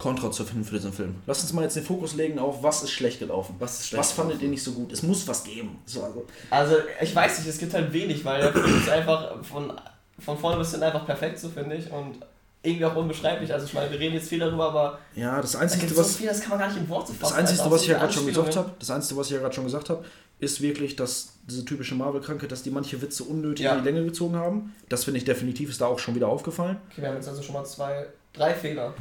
Kontra 0.00 0.30
zu 0.32 0.44
finden 0.44 0.64
für 0.64 0.74
diesen 0.74 0.92
Film. 0.92 1.14
Lasst 1.26 1.42
uns 1.42 1.52
mal 1.52 1.62
jetzt 1.62 1.76
den 1.76 1.84
Fokus 1.84 2.14
legen 2.14 2.38
auf, 2.38 2.62
was 2.62 2.82
ist 2.82 2.90
schlecht 2.90 3.18
gelaufen. 3.20 3.54
Was 3.58 3.80
ist 3.80 3.88
schlecht 3.88 4.00
Was 4.00 4.12
fandet 4.12 4.40
ihr 4.42 4.48
nicht 4.48 4.62
so 4.62 4.72
gut? 4.72 4.90
Es 4.92 5.02
muss 5.02 5.28
was 5.28 5.44
geben. 5.44 5.78
So, 5.86 6.02
also. 6.02 6.24
Also, 6.50 6.76
ich 7.00 7.14
weiß 7.14 7.38
nicht, 7.38 7.48
es 7.48 7.58
gibt 7.58 7.74
halt 7.74 7.92
wenig, 7.92 8.24
weil 8.24 8.40
der 8.40 8.52
Film 8.52 8.78
ist 8.78 8.88
einfach 8.88 9.44
von, 9.44 9.72
von 10.18 10.38
vorne 10.38 10.56
bis 10.58 10.70
hinten 10.70 10.84
einfach 10.86 11.04
perfekt, 11.06 11.38
so 11.38 11.48
finde 11.50 11.76
ich. 11.76 11.90
Und 11.92 12.16
irgendwie 12.62 12.84
auch 12.86 12.96
unbeschreiblich. 12.96 13.52
Also, 13.52 13.66
ich 13.66 13.74
meine, 13.74 13.90
wir 13.90 13.98
reden 14.00 14.14
jetzt 14.14 14.28
viel 14.28 14.38
darüber, 14.38 14.68
aber 14.68 14.98
Ja, 15.14 15.40
das 15.40 15.54
Einzige, 15.54 15.86
so 15.88 15.96
was, 15.98 16.16
viel, 16.16 16.26
das 16.28 16.40
kann 16.40 16.50
man 16.50 16.58
gar 16.60 16.68
nicht 16.68 16.78
in 16.78 16.88
Worte 16.88 17.12
fassen. 17.12 17.20
das 17.20 17.32
Einzige, 17.32 17.70
was 17.70 17.82
ich 17.82 17.88
ja 17.88 17.94
So 17.94 18.00
gerade 18.00 18.12
schon 18.14 18.26
gesagt 18.26 18.56
habe, 18.56 18.70
das 18.78 18.90
Einzige, 18.90 19.20
was 19.20 19.26
ich 19.28 19.32
ja 19.34 19.38
gerade 19.40 19.54
schon 19.54 19.64
gesagt 19.64 19.90
habe, 19.90 20.04
ist 20.38 20.62
wirklich, 20.62 20.96
dass 20.96 21.34
diese 21.46 21.64
typische 21.66 21.94
Marvel-Krankheit, 21.94 22.50
dass 22.50 22.62
die 22.62 22.70
manche 22.70 23.00
Witze 23.02 23.24
unnötig 23.24 23.64
Ja. 23.66 23.74
in 23.74 23.82
die 23.82 23.90
Länge 23.90 24.04
gezogen 24.04 24.36
haben. 24.36 24.74
Das 24.88 25.04
finde 25.04 25.18
ich 25.18 25.24
definitiv, 25.24 25.68
ist 25.70 25.80
da 25.82 25.86
auch 25.86 25.98
schon 25.98 26.14
wieder 26.14 26.28
aufgefallen. 26.28 26.78
Okay, 26.90 27.02
wir 27.02 27.08
haben 27.08 27.16
jetzt 27.16 27.28
also 27.28 27.42
schon 27.42 27.52
mal 27.54 27.64
zwei, 27.66 28.06
drei 28.32 28.54
Fehler. 28.54 28.94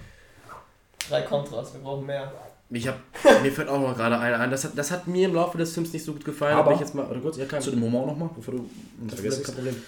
Drei 1.10 1.22
Kontras, 1.24 1.74
wir 1.74 1.82
brauchen 1.82 2.06
mehr. 2.06 2.32
Ich 2.72 2.88
hab, 2.88 2.98
mir 3.42 3.52
fällt 3.52 3.68
auch 3.68 3.80
noch 3.80 3.96
gerade 3.98 4.18
einer 4.20 4.40
ein. 4.40 4.52
Das 4.52 4.64
hat, 4.64 4.72
das 4.76 4.92
hat 4.92 5.08
mir 5.08 5.28
im 5.28 5.34
Laufe 5.34 5.58
des 5.58 5.74
Films 5.74 5.92
nicht 5.92 6.06
so 6.06 6.14
gut 6.14 6.24
gefallen. 6.24 6.56
Aber- 6.56 6.72
ich 6.74 6.80
jetzt 6.80 6.94
mal, 6.94 7.06
oder 7.08 7.20
kurz, 7.20 7.38
ja, 7.38 7.46
Zu 7.60 7.72
dem 7.72 7.82
Humor 7.82 8.06
nochmal, 8.06 8.30
bevor 8.36 8.54
du 8.54 8.70
kein 9.00 9.10
vergisst. 9.10 9.44
Problem, 9.44 9.66
kein 9.66 9.76
Problem. 9.76 9.84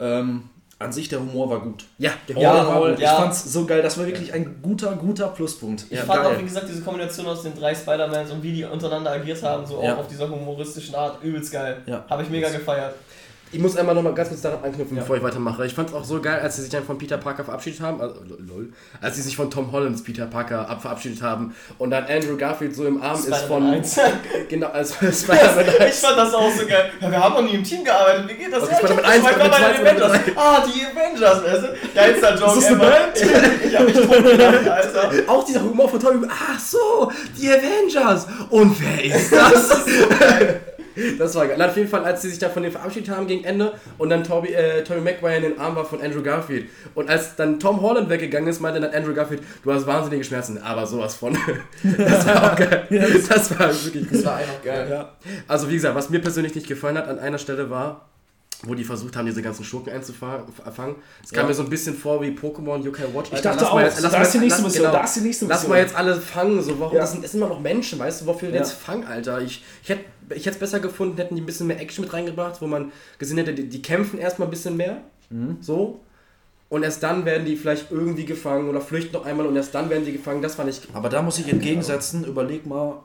Ähm, 0.00 0.42
an 0.80 0.92
sich 0.92 1.08
der 1.08 1.18
Humor 1.20 1.50
war 1.50 1.60
gut. 1.60 1.84
Ja, 1.98 2.12
der 2.28 2.36
Ja, 2.38 2.50
Humor 2.52 2.60
in 2.62 2.82
war 2.82 2.90
gut. 2.90 2.98
ja. 3.00 3.12
Ich 3.12 3.18
fand's 3.18 3.52
so 3.52 3.64
geil. 3.66 3.82
Das 3.82 3.98
war 3.98 4.06
wirklich 4.06 4.32
ein 4.32 4.60
guter, 4.62 4.92
guter 4.96 5.28
Pluspunkt. 5.28 5.84
Ich 5.90 5.98
Ja, 5.98 6.04
fand 6.04 6.22
geil. 6.22 6.34
auch, 6.34 6.38
wie 6.40 6.44
gesagt, 6.44 6.68
diese 6.68 6.82
Kombination 6.82 7.26
aus 7.26 7.42
den 7.42 7.54
drei 7.56 7.74
Spider-Mans 7.74 8.30
und 8.32 8.42
wie 8.42 8.52
die 8.52 8.64
untereinander 8.64 9.10
agiert 9.12 9.42
haben, 9.42 9.66
so 9.66 9.82
Ja. 9.82 9.94
auch 9.94 9.98
auf 9.98 10.08
dieser 10.08 10.28
humoristischen 10.28 10.94
Art, 10.94 11.22
übelst 11.22 11.52
geil. 11.52 11.82
Ja. 11.86 12.04
Habe 12.08 12.22
ich 12.24 12.30
mega 12.30 12.48
gefeiert. 12.48 12.94
Ich 13.50 13.58
muss 13.60 13.76
einmal 13.76 13.94
noch 13.94 14.02
mal 14.02 14.12
ganz 14.14 14.28
kurz 14.28 14.42
daran 14.42 14.62
anknüpfen, 14.62 14.96
Ja. 14.96 15.02
bevor 15.02 15.16
ich 15.16 15.22
weitermache. 15.22 15.64
Ich 15.64 15.72
fand 15.74 15.88
es 15.88 15.94
auch 15.94 16.04
so 16.04 16.20
geil, 16.20 16.40
als 16.42 16.56
sie 16.56 16.62
sich 16.62 16.70
dann 16.70 16.84
von 16.84 16.98
Peter 16.98 17.16
Parker 17.16 17.44
verabschiedet 17.44 17.80
haben, 17.80 18.00
also, 18.00 18.16
lol, 18.26 18.68
als 19.00 19.16
sie 19.16 19.22
sich 19.22 19.36
von 19.36 19.50
Tom 19.50 19.72
Hollands 19.72 20.02
Peter 20.02 20.26
Parker 20.26 20.68
ab 20.68 20.82
verabschiedet 20.82 21.22
haben 21.22 21.54
und 21.78 21.90
dann 21.90 22.04
Andrew 22.04 22.36
Garfield 22.36 22.74
so 22.74 22.84
im 22.86 23.00
Arm 23.02 23.18
ist 23.18 23.34
von 23.46 23.64
1. 23.70 23.98
genau 24.48 24.68
als 24.72 24.94
Spider-Man 24.94 25.64
ich 25.66 25.80
1. 25.80 25.98
fand 26.00 26.18
das 26.18 26.34
auch 26.34 26.50
so 26.50 26.66
geil. 26.66 26.90
Ja, 27.00 27.10
wir 27.10 27.24
haben 27.24 27.34
noch 27.34 27.42
nie 27.50 27.56
im 27.56 27.64
Team 27.64 27.84
gearbeitet. 27.84 28.28
Wie 28.28 28.34
geht 28.34 28.52
das? 28.52 28.62
Okay, 28.64 28.72
ja, 28.72 28.78
ich 28.80 28.86
Spider-Man 28.86 29.04
hab 29.04 29.04
das 29.04 29.12
1, 29.12 29.28
schon 29.28 29.38
mal 29.38 29.48
bei 29.48 29.58
den 29.58 29.74
Spider-Man 29.74 29.96
2, 29.96 30.08
Avengers. 30.08 30.36
Ah, 30.36 30.64
die 30.66 30.98
Avengers, 30.98 31.44
weißt 31.44 31.62
du? 31.62 31.94
Geilster 31.94 32.30
Joke 32.34 32.54
das 32.54 32.66
eine 32.66 32.76
ever. 32.76 32.92
Ich 33.68 33.76
hab 33.76 33.84
mich 33.86 33.94
tot 33.96 34.24
gelacht, 34.24 34.68
Alter. 34.68 35.10
Auch 35.26 35.44
dieser 35.44 35.62
Humor 35.62 35.88
von 35.88 36.00
Tobey, 36.00 36.26
ach 36.28 36.58
so, 36.60 37.10
die 37.38 37.48
Avengers. 37.48 38.26
Und 38.50 38.76
wer 38.80 39.04
ist 39.16 39.32
das? 39.32 39.70
Das 41.18 41.34
war 41.34 41.46
geil. 41.46 41.56
Na, 41.58 41.66
auf 41.66 41.76
jeden 41.76 41.88
Fall, 41.88 42.04
als 42.04 42.22
sie 42.22 42.30
sich 42.30 42.38
da 42.38 42.48
von 42.48 42.62
dem 42.62 42.72
verabschiedet 42.72 43.14
haben 43.14 43.26
gegen 43.26 43.44
Ende 43.44 43.72
und 43.98 44.10
dann 44.10 44.24
Tobey, 44.24 44.52
äh, 44.52 44.82
Tobey 44.84 45.00
Maguire 45.00 45.36
in 45.36 45.42
den 45.42 45.58
Arm 45.58 45.76
war 45.76 45.84
von 45.84 46.00
Andrew 46.00 46.22
Garfield. 46.22 46.66
Und 46.94 47.08
als 47.08 47.36
dann 47.36 47.60
Tom 47.60 47.80
Holland 47.80 48.08
weggegangen 48.08 48.48
ist, 48.48 48.60
meinte 48.60 48.80
dann 48.80 48.92
Andrew 48.92 49.14
Garfield, 49.14 49.42
du 49.62 49.72
hast 49.72 49.86
wahnsinnige 49.86 50.24
Schmerzen, 50.24 50.58
aber 50.58 50.86
sowas 50.86 51.14
von. 51.14 51.36
Das 51.98 52.26
war 52.26 52.52
auch 52.52 52.56
geil. 52.56 52.86
Das 53.28 53.58
war 53.58 53.68
wirklich 53.68 54.08
gut. 54.08 54.12
Das 54.12 54.24
war 54.24 54.36
einfach 54.36 54.62
geil. 54.62 54.88
Ja. 54.90 55.16
Also 55.46 55.68
wie 55.68 55.74
gesagt, 55.74 55.94
was 55.94 56.10
mir 56.10 56.20
persönlich 56.20 56.54
nicht 56.54 56.66
gefallen 56.66 56.96
hat 56.96 57.08
an 57.08 57.18
einer 57.18 57.38
Stelle 57.38 57.70
war, 57.70 58.08
wo 58.64 58.74
die 58.74 58.82
versucht 58.84 59.14
haben, 59.16 59.26
diese 59.26 59.40
ganzen 59.42 59.64
Schurken 59.64 59.92
einzufangen. 59.92 60.96
Es 61.22 61.30
kam 61.30 61.42
Ja. 61.44 61.48
mir 61.48 61.54
so 61.54 61.62
ein 61.62 61.70
bisschen 61.70 61.94
vor 61.94 62.20
wie 62.20 62.30
Pokémon 62.30 62.82
You 62.82 62.90
Can 62.90 63.14
Watch. 63.14 63.30
Ich 63.32 63.40
dachte 63.40 63.70
auch, 63.70 63.78
jetzt- 63.80 64.02
da 64.02 64.10
mal 64.10 64.22
ist 64.22 64.32
die 64.34 64.38
jetzt- 64.38 64.42
nächste 64.44 64.62
lass- 64.62 64.62
Mission, 64.62 64.84
genau. 64.86 64.98
da 64.98 65.04
ist 65.04 65.16
die 65.16 65.20
nächste 65.20 65.46
Lass 65.46 65.68
mal 65.68 65.78
jetzt 65.78 65.94
alle 65.94 66.20
fangen, 66.20 66.60
so 66.62 66.78
warum? 66.80 66.94
Ja. 66.94 67.00
Das 67.02 67.12
sind 67.12 67.22
das 67.22 67.32
sind 67.32 67.40
immer 67.40 67.48
noch 67.50 67.60
Menschen, 67.60 67.98
weißt 67.98 68.22
du, 68.22 68.26
wofür 68.26 68.48
Ja. 68.50 68.56
jetzt 68.56 68.72
fangen, 68.72 69.04
Alter? 69.06 69.40
Ich, 69.42 69.62
ich 69.82 69.88
hätte 69.90 70.04
ich 70.34 70.46
es 70.46 70.56
besser 70.56 70.80
gefunden, 70.80 71.16
hätten 71.16 71.36
die 71.36 71.40
ein 71.42 71.46
bisschen 71.46 71.66
mehr 71.68 71.80
Action 71.80 72.04
mit 72.04 72.12
reingebracht, 72.12 72.60
wo 72.60 72.66
man 72.66 72.90
gesehen 73.18 73.38
hätte, 73.38 73.54
die, 73.54 73.68
die 73.68 73.80
kämpfen 73.80 74.18
erstmal 74.18 74.48
ein 74.48 74.50
bisschen 74.50 74.76
mehr. 74.76 74.98
Mhm. 75.30 75.58
So. 75.60 76.00
Und 76.68 76.82
erst 76.82 77.02
dann 77.02 77.24
werden 77.24 77.46
die 77.46 77.56
vielleicht 77.56 77.90
irgendwie 77.90 78.26
gefangen 78.26 78.68
oder 78.68 78.80
flüchten 78.82 79.12
noch 79.14 79.24
einmal 79.24 79.46
und 79.46 79.56
erst 79.56 79.74
dann 79.74 79.88
werden 79.88 80.04
die 80.04 80.12
gefangen. 80.12 80.42
Das 80.42 80.56
fand 80.56 80.68
ich. 80.68 80.82
Aber 80.92 81.08
da 81.08 81.22
muss 81.22 81.38
ich 81.38 81.48
entgegensetzen, 81.48 82.24
überleg 82.24 82.66
mal, 82.66 82.96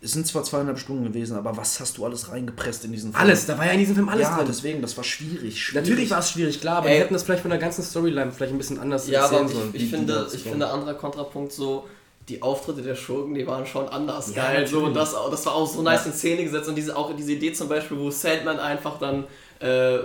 es 0.00 0.12
sind 0.12 0.26
zwar 0.26 0.44
zweieinhalb 0.44 0.78
Stunden 0.78 1.04
gewesen, 1.04 1.36
aber 1.36 1.56
was 1.56 1.80
hast 1.80 1.98
du 1.98 2.04
alles 2.04 2.30
reingepresst 2.30 2.84
in 2.84 2.92
diesen 2.92 3.12
Film? 3.12 3.20
Alles, 3.20 3.46
da 3.46 3.58
war 3.58 3.66
ja 3.66 3.72
in 3.72 3.80
diesem 3.80 3.96
Film 3.96 4.08
alles 4.08 4.22
ja, 4.28 4.36
drin. 4.36 4.46
deswegen, 4.46 4.80
das 4.80 4.96
war 4.96 5.02
schwierig. 5.02 5.60
schwierig. 5.60 5.74
Natürlich 5.74 6.10
war 6.10 6.20
es 6.20 6.30
schwierig, 6.30 6.60
klar, 6.60 6.78
aber 6.78 6.88
Ey. 6.88 6.94
die 6.94 7.00
hätten 7.02 7.14
das 7.14 7.24
vielleicht 7.24 7.42
von 7.42 7.50
der 7.50 7.58
ganzen 7.58 7.82
Storyline 7.82 8.30
vielleicht 8.30 8.52
ein 8.52 8.58
bisschen 8.58 8.78
anders 8.78 9.08
Ja, 9.08 9.24
aber 9.24 9.38
erzählen 9.40 9.48
ich, 9.48 9.54
sollen. 9.56 9.70
ich, 9.72 9.82
die 9.82 9.88
finde, 9.88 10.28
ich 10.32 10.42
finde, 10.42 10.68
anderer 10.70 10.94
Kontrapunkt 10.94 11.52
so, 11.52 11.88
die 12.28 12.42
Auftritte 12.42 12.82
der 12.82 12.94
Schurken, 12.94 13.34
die 13.34 13.46
waren 13.46 13.66
schon 13.66 13.88
anders 13.88 14.34
Ja, 14.34 14.52
geil. 14.52 14.66
So, 14.66 14.84
und 14.84 14.94
das, 14.94 15.14
das 15.30 15.46
war 15.46 15.54
auch 15.54 15.66
so 15.66 15.82
nice 15.82 16.06
in 16.06 16.12
Szene 16.12 16.44
gesetzt 16.44 16.68
und 16.68 16.76
diese, 16.76 16.96
auch 16.96 17.14
diese 17.16 17.32
Idee 17.32 17.52
zum 17.52 17.68
Beispiel, 17.68 17.98
wo 17.98 18.10
Sandman 18.10 18.60
einfach 18.60 18.98
dann 18.98 19.24
äh, 19.60 19.98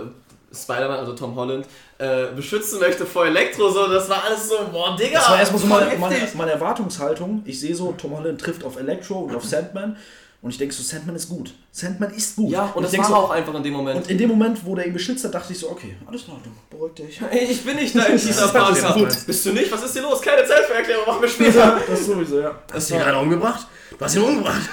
Spider-Man, 0.54 0.98
also 0.98 1.12
Tom 1.14 1.34
Holland, 1.34 1.66
äh, 1.98 2.26
beschützen 2.34 2.80
möchte 2.80 3.06
vor 3.06 3.26
Elektro, 3.26 3.70
so, 3.70 3.86
das 3.88 4.08
war 4.08 4.24
alles 4.24 4.48
so, 4.48 4.56
boah, 4.72 4.96
Digga, 4.96 5.18
Das 5.18 5.30
war 5.30 5.38
erstmal 5.38 5.60
so 5.60 5.66
meine, 5.66 5.98
meine, 5.98 6.28
meine 6.34 6.52
Erwartungshaltung. 6.52 7.42
Ich 7.44 7.60
sehe 7.60 7.74
so, 7.74 7.92
Tom 7.92 8.16
Holland 8.16 8.40
trifft 8.40 8.64
auf 8.64 8.76
Electro 8.76 9.20
und 9.20 9.34
auf 9.34 9.44
Sandman. 9.44 9.96
Und 10.44 10.50
ich 10.50 10.58
denke 10.58 10.74
so, 10.74 10.82
Sandman 10.82 11.16
ist 11.16 11.30
gut. 11.30 11.54
Sandman 11.72 12.12
ist 12.12 12.36
gut. 12.36 12.50
Ja, 12.52 12.66
und, 12.74 12.84
ich 12.84 12.90
das 12.90 12.98
war 12.98 13.06
so, 13.06 13.14
auch 13.14 13.30
einfach 13.30 13.54
in 13.54 13.62
dem 13.62 13.72
Moment. 13.72 13.96
Und 14.02 14.10
in 14.10 14.18
dem 14.18 14.28
Moment, 14.28 14.62
wo 14.66 14.74
der 14.74 14.86
ihn 14.86 14.92
beschützt 14.92 15.24
hat, 15.24 15.34
dachte 15.34 15.54
ich 15.54 15.58
so, 15.58 15.70
okay, 15.70 15.96
alles 16.06 16.24
in 16.24 16.34
Ordnung, 16.34 16.54
beruhig 16.68 16.92
dich. 16.92 17.18
Ey, 17.30 17.44
ich 17.50 17.64
bin 17.64 17.76
nicht 17.76 17.96
da 17.96 18.04
in 18.04 18.18
dieser 18.18 18.48
gut. 18.94 19.26
Bist 19.26 19.46
du 19.46 19.52
nicht? 19.52 19.72
Was 19.72 19.82
ist 19.82 19.94
hier 19.94 20.02
los? 20.02 20.20
Keine 20.20 20.46
Zeit 20.46 20.64
für 20.66 20.74
Erklärung, 20.74 21.06
machen 21.06 21.22
wir 21.22 21.28
später. 21.30 21.80
das 21.88 22.04
sowieso, 22.04 22.40
ja. 22.40 22.54
Hast 22.70 22.90
du 22.90 22.94
ihn 22.94 23.00
gerade 23.00 23.18
umgebracht? 23.18 23.66
Du 23.98 24.04
hast 24.04 24.16
ihn 24.16 24.22
umgebracht. 24.22 24.68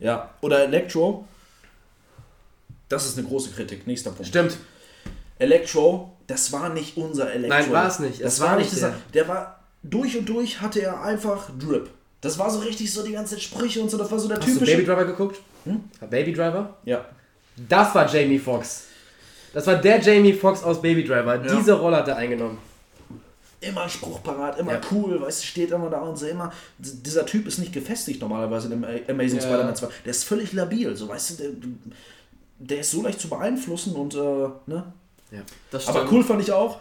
Ja, 0.00 0.30
oder 0.40 0.64
Electro. 0.64 1.24
Das 2.88 3.06
ist 3.06 3.16
eine 3.16 3.28
große 3.28 3.50
Kritik. 3.50 3.86
Nächster 3.86 4.10
Punkt. 4.10 4.26
Stimmt. 4.26 4.56
Electro, 5.38 6.12
das 6.26 6.52
war 6.52 6.68
nicht 6.70 6.96
unser 6.96 7.32
Electro. 7.32 7.58
Nein, 7.58 7.72
war 7.72 7.88
es 7.88 7.98
nicht. 7.98 8.22
Das 8.22 8.34
Es 8.34 8.40
war, 8.40 8.50
war 8.50 8.56
nicht 8.58 8.72
dieser. 8.72 8.94
Der 9.14 9.28
war 9.28 9.60
durch 9.82 10.16
und 10.16 10.28
durch 10.28 10.60
hatte 10.60 10.80
er 10.82 11.02
einfach 11.02 11.50
Drip. 11.58 11.90
Das 12.20 12.38
war 12.38 12.50
so 12.50 12.60
richtig 12.60 12.92
so 12.92 13.02
die 13.04 13.12
ganzen 13.12 13.38
Sprüche 13.38 13.80
und 13.80 13.90
so. 13.90 13.98
Das 13.98 14.10
war 14.10 14.18
so 14.18 14.26
der 14.28 14.38
Hast 14.38 14.48
du 14.48 14.52
typische. 14.54 14.72
Baby 14.76 14.86
Driver 14.86 15.04
geguckt? 15.04 15.40
Baby 16.10 16.32
Driver? 16.32 16.76
ja. 16.84 17.04
Das 17.68 17.94
war 17.94 18.06
Jamie 18.12 18.38
Foxx. 18.38 18.84
Das 19.54 19.66
war 19.66 19.76
der 19.76 19.98
Jamie 20.02 20.34
Foxx 20.34 20.62
aus 20.62 20.82
Baby 20.82 21.02
Driver. 21.04 21.42
Ja. 21.42 21.56
Diese 21.56 21.72
Rolle 21.72 21.96
hat 21.96 22.08
er 22.08 22.16
eingenommen. 22.16 22.58
Immer 23.62 23.84
ein 23.84 23.88
Spruch 23.88 24.22
parat, 24.22 24.58
immer 24.58 24.72
Ja. 24.74 24.80
cool, 24.92 25.18
weißt 25.22 25.42
du, 25.42 25.46
steht 25.46 25.70
immer 25.70 25.88
da 25.88 26.00
und 26.00 26.18
so 26.18 26.26
immer. 26.26 26.52
Dieser 26.76 27.24
Typ 27.24 27.46
ist 27.46 27.56
nicht 27.58 27.72
gefestigt 27.72 28.20
normalerweise 28.20 28.70
in 28.70 28.84
Amazing 29.08 29.38
Ja. 29.38 29.44
Spider-Man 29.46 29.74
2. 29.74 29.88
Der 30.04 30.10
ist 30.10 30.24
völlig 30.24 30.52
labil, 30.52 30.94
so 30.94 31.08
weißt 31.08 31.30
du, 31.30 31.34
der, 31.44 31.50
der 32.58 32.80
ist 32.80 32.90
so 32.90 33.00
leicht 33.02 33.20
zu 33.22 33.28
beeinflussen 33.30 33.94
und 33.94 34.14
äh, 34.14 34.18
ne? 34.66 34.92
Das 35.70 35.88
Aber 35.88 36.06
cool 36.10 36.22
fand 36.24 36.42
ich 36.42 36.52
auch. 36.52 36.78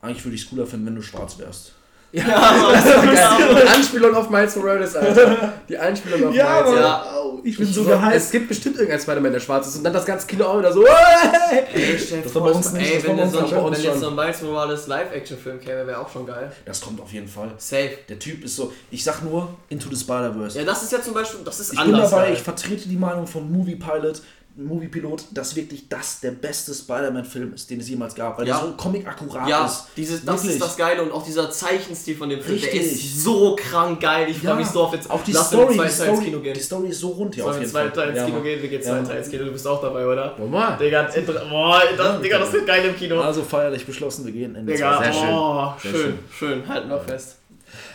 Eigentlich 0.00 0.24
würde 0.24 0.34
ich 0.36 0.42
es 0.44 0.50
cooler 0.50 0.66
finden, 0.66 0.86
wenn 0.86 0.96
du 0.96 1.02
schwarz 1.02 1.38
wärst. 1.38 1.72
Ja, 2.12 2.24
das 2.72 2.84
war 2.96 3.06
geil. 3.06 3.62
Die 3.64 3.68
Anspielung 3.68 4.14
auf 4.14 4.30
Miles 4.30 4.54
Morales, 4.54 4.94
Alter. 4.94 5.52
Die 5.68 5.76
Anspielung 5.76 6.28
auf 6.28 6.32
Miles. 6.32 6.44
Mann. 6.46 6.76
Ja. 6.76 7.02
Au, 7.12 7.40
ich 7.42 7.56
bin 7.56 7.66
Ich 7.68 7.74
so 7.74 7.82
gehypt. 7.82 8.14
es 8.14 8.30
gibt 8.30 8.46
bestimmt 8.46 8.76
irgendein 8.76 9.00
Spider-Man, 9.00 9.32
der 9.32 9.40
schwarz 9.40 9.66
ist. 9.66 9.78
Und 9.78 9.82
dann 9.84 9.92
das 9.92 10.04
ganze 10.06 10.24
Kino 10.28 10.44
auch 10.44 10.58
wieder 10.60 10.72
so. 10.72 10.84
Ey, 10.86 11.98
Das 12.22 12.32
war 12.36 12.42
bei 12.44 12.50
uns 12.52 12.72
nicht, 12.72 12.88
ey, 12.94 13.02
wenn, 13.04 13.18
jetzt 13.18 13.32
so 13.32 13.38
ein, 13.40 13.50
bei 13.50 13.56
uns 13.56 13.78
wenn 13.78 13.84
jetzt 13.84 13.92
schon. 13.94 14.00
so 14.00 14.08
ein 14.10 14.14
Miles 14.14 14.42
Morales 14.42 14.86
Live-Action-Film 14.86 15.58
käme, 15.60 15.86
wäre 15.88 15.98
auch 15.98 16.08
schon 16.08 16.24
geil. 16.24 16.52
Das 16.64 16.80
kommt 16.80 17.00
auf 17.00 17.12
jeden 17.12 17.26
Fall. 17.26 17.50
Safe. 17.58 17.90
Der 18.08 18.18
Typ 18.20 18.44
ist 18.44 18.54
so, 18.54 18.72
ich 18.92 19.02
sag 19.02 19.22
nur, 19.24 19.48
Into 19.68 19.88
the 19.90 19.96
Spider-Verse. 19.96 20.56
Ja, 20.58 20.64
das 20.64 20.84
ist 20.84 20.92
ja 20.92 21.02
zum 21.02 21.14
Beispiel, 21.14 21.40
das 21.44 21.58
ist 21.58 21.72
ich 21.72 21.80
bin 21.80 21.94
anders. 21.94 22.10
dabei, 22.10 22.26
geil. 22.26 22.34
ich 22.34 22.42
vertrete 22.42 22.88
die 22.88 22.96
Meinung 22.96 23.26
von 23.26 23.50
Movie 23.50 23.74
Pilot, 23.76 24.22
Movie 24.56 24.86
Pilot, 24.86 25.24
dass 25.32 25.56
wirklich 25.56 25.88
das 25.88 26.20
der 26.20 26.30
beste 26.30 26.72
Spider-Man-Film 26.72 27.54
ist, 27.54 27.68
den 27.70 27.80
es 27.80 27.88
jemals 27.88 28.14
gab, 28.14 28.38
weil 28.38 28.46
Ja. 28.46 28.58
der 28.60 28.66
so 28.68 28.72
comic-akkurat 28.76 29.48
ja, 29.48 29.66
ist. 29.66 29.86
dieses, 29.96 30.24
das 30.24 30.36
Wirklich. 30.44 30.52
ist 30.60 30.62
das 30.62 30.76
Geile 30.76 31.02
und 31.02 31.10
auch 31.10 31.24
dieser 31.24 31.50
Zeichenstil 31.50 32.16
von 32.16 32.28
dem 32.28 32.40
Film, 32.40 32.60
der 32.60 32.72
Richtig. 32.72 32.92
ist 33.14 33.24
so 33.24 33.56
krank 33.56 34.00
geil. 34.00 34.28
Ich 34.30 34.38
freue 34.38 34.54
mich 34.54 34.68
so 34.68 34.82
auf 34.84 34.92
jetzt. 34.94 35.10
auch 35.10 35.24
die 35.24 35.32
Lass 35.32 35.48
Story, 35.48 35.76
die 35.76 35.88
Story, 35.88 36.24
Kino 36.24 36.38
gehen. 36.38 36.54
die 36.54 36.60
Story 36.60 36.88
ist 36.88 37.00
so 37.00 37.08
rund 37.08 37.34
hier 37.34 37.42
Sollen 37.42 37.54
auf 37.54 37.60
wir 37.60 37.62
jeden 37.62 37.72
zwei 37.72 37.80
Fall. 37.80 37.92
Teil 37.92 38.08
ins 38.10 38.18
Ja, 38.18 38.24
Kino 38.26 38.40
gehen? 38.42 38.62
Wir 38.62 38.68
gehen 38.68 38.82
Ja, 38.82 38.88
zwei. 39.04 39.08
Teil 39.08 39.18
ins 39.18 39.28
Kino. 39.30 39.44
Du 39.44 39.50
bist 39.52 39.66
auch 39.66 39.82
dabei, 39.82 40.06
oder? 40.06 40.34
Normal. 40.38 40.78
Digga, 40.78 41.10
boah, 41.50 41.82
das, 41.96 42.22
Digga, 42.22 42.38
das 42.38 42.52
wird 42.52 42.66
geil 42.66 42.84
im 42.84 42.96
Kino. 42.96 43.20
Also 43.20 43.42
feierlich 43.42 43.84
beschlossen, 43.84 44.24
wir 44.24 44.32
gehen 44.32 44.54
in 44.54 44.66
die 44.66 44.72
Digga, 44.74 45.02
sehr 45.02 45.12
schön. 45.12 45.28
oh, 45.30 45.72
Sehr 45.82 45.90
schön, 45.92 46.18
schön, 46.30 46.68
halten 46.68 46.88
wir 46.90 47.00
fest. 47.00 47.38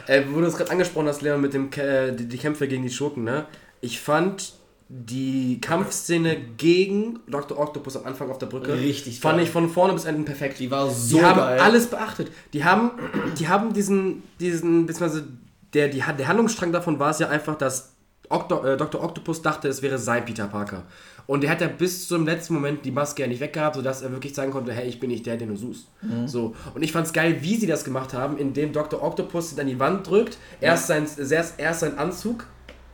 Äh, 0.08 0.24
wo 0.30 0.42
du 0.42 0.48
es 0.48 0.58
gerade 0.58 0.72
angesprochen 0.72 1.08
hast, 1.08 1.22
Leon, 1.22 1.40
mit 1.40 1.54
dem 1.54 1.70
äh, 1.78 2.12
die, 2.12 2.26
die 2.28 2.38
Kämpfe 2.38 2.68
gegen 2.68 2.84
die 2.84 2.90
Schurken, 2.90 3.24
ne? 3.24 3.46
Ich 3.80 4.02
fand 4.02 4.54
die 4.92 5.62
Kampfszene 5.62 6.36
gegen 6.58 7.20
Dr. 7.28 7.60
Octopus 7.60 7.96
am 7.96 8.06
Anfang 8.06 8.32
auf 8.32 8.40
der 8.40 8.48
Brücke 8.48 8.74
Richtig 8.74 9.20
fand 9.20 9.38
geil. 9.38 9.46
ich 9.46 9.52
von 9.52 9.70
vorne 9.70 9.94
bis 9.94 10.06
Ende 10.06 10.24
perfekt. 10.24 10.58
Die 10.58 10.72
war 10.72 10.90
so 10.90 11.18
die 11.18 11.24
haben 11.24 11.38
geil. 11.38 11.60
alles 11.60 11.88
beachtet. 11.88 12.32
Die 12.54 12.64
haben, 12.64 12.92
die 13.38 13.48
haben 13.48 13.72
diesen, 13.72 14.24
diesen, 14.40 14.88
beziehungsweise 14.88 15.28
der, 15.76 15.90
die, 15.90 16.00
der 16.18 16.28
Handlungsstrang 16.28 16.72
davon 16.72 16.98
war 16.98 17.12
es 17.12 17.20
ja 17.20 17.30
einfach, 17.30 17.56
dass 17.56 17.94
Octo, 18.30 18.64
äh, 18.64 18.78
Dr. 18.78 19.04
Octopus 19.04 19.44
dachte, 19.44 19.68
es 19.68 19.84
wäre 19.84 20.00
sein 20.00 20.26
Peter 20.26 20.48
Parker. 20.48 20.84
Und 21.28 21.44
er 21.44 21.52
hat 21.52 21.62
ja 21.62 21.68
bis 21.68 22.08
zum 22.08 22.26
letzten 22.26 22.56
Moment 22.56 22.84
die 22.84 22.90
Maske 22.90 23.22
ja 23.22 23.28
nicht 23.28 23.42
weggehabt, 23.42 23.76
sodass 23.76 24.02
er 24.02 24.12
wirklich 24.12 24.34
sagen 24.34 24.52
konnte, 24.52 24.74
hey, 24.74 24.88
ich 24.88 25.00
bin 25.00 25.12
nicht 25.12 25.28
der, 25.28 25.38
den 25.38 25.50
du 25.50 25.56
suchst. 25.56 25.86
So. 26.26 26.56
Und 26.74 26.82
ich 26.82 26.92
fand's 26.92 27.14
geil, 27.14 27.38
wie 27.42 27.56
sie 27.56 27.68
das 27.68 27.84
gemacht 27.84 28.16
haben, 28.16 28.40
indem 28.40 28.74
Dr. 28.74 29.04
Octopus 29.04 29.54
ihn 29.54 29.60
an 29.60 29.68
die 29.68 29.80
Wand 29.80 30.08
drückt, 30.10 30.40
erst, 30.60 30.88
sein, 30.88 31.06
erst, 31.30 31.60
erst 31.60 31.80
seinen 31.82 32.00
Anzug 32.00 32.48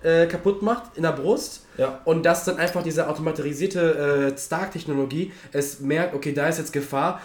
äh, 0.06 0.28
kaputt 0.28 0.62
macht 0.62 0.84
in 0.96 1.04
der 1.04 1.12
Brust 1.14 1.66
Ja. 1.78 2.00
und 2.06 2.24
dass 2.26 2.46
dann 2.46 2.58
einfach 2.58 2.84
diese 2.84 3.08
automatisierte 3.10 4.32
äh, 4.34 4.38
Stark-Technologie 4.38 5.34
es 5.52 5.80
merkt, 5.80 6.14
okay, 6.16 6.34
da 6.34 6.48
ist 6.48 6.58
jetzt 6.60 6.72
Gefahr 6.74 7.22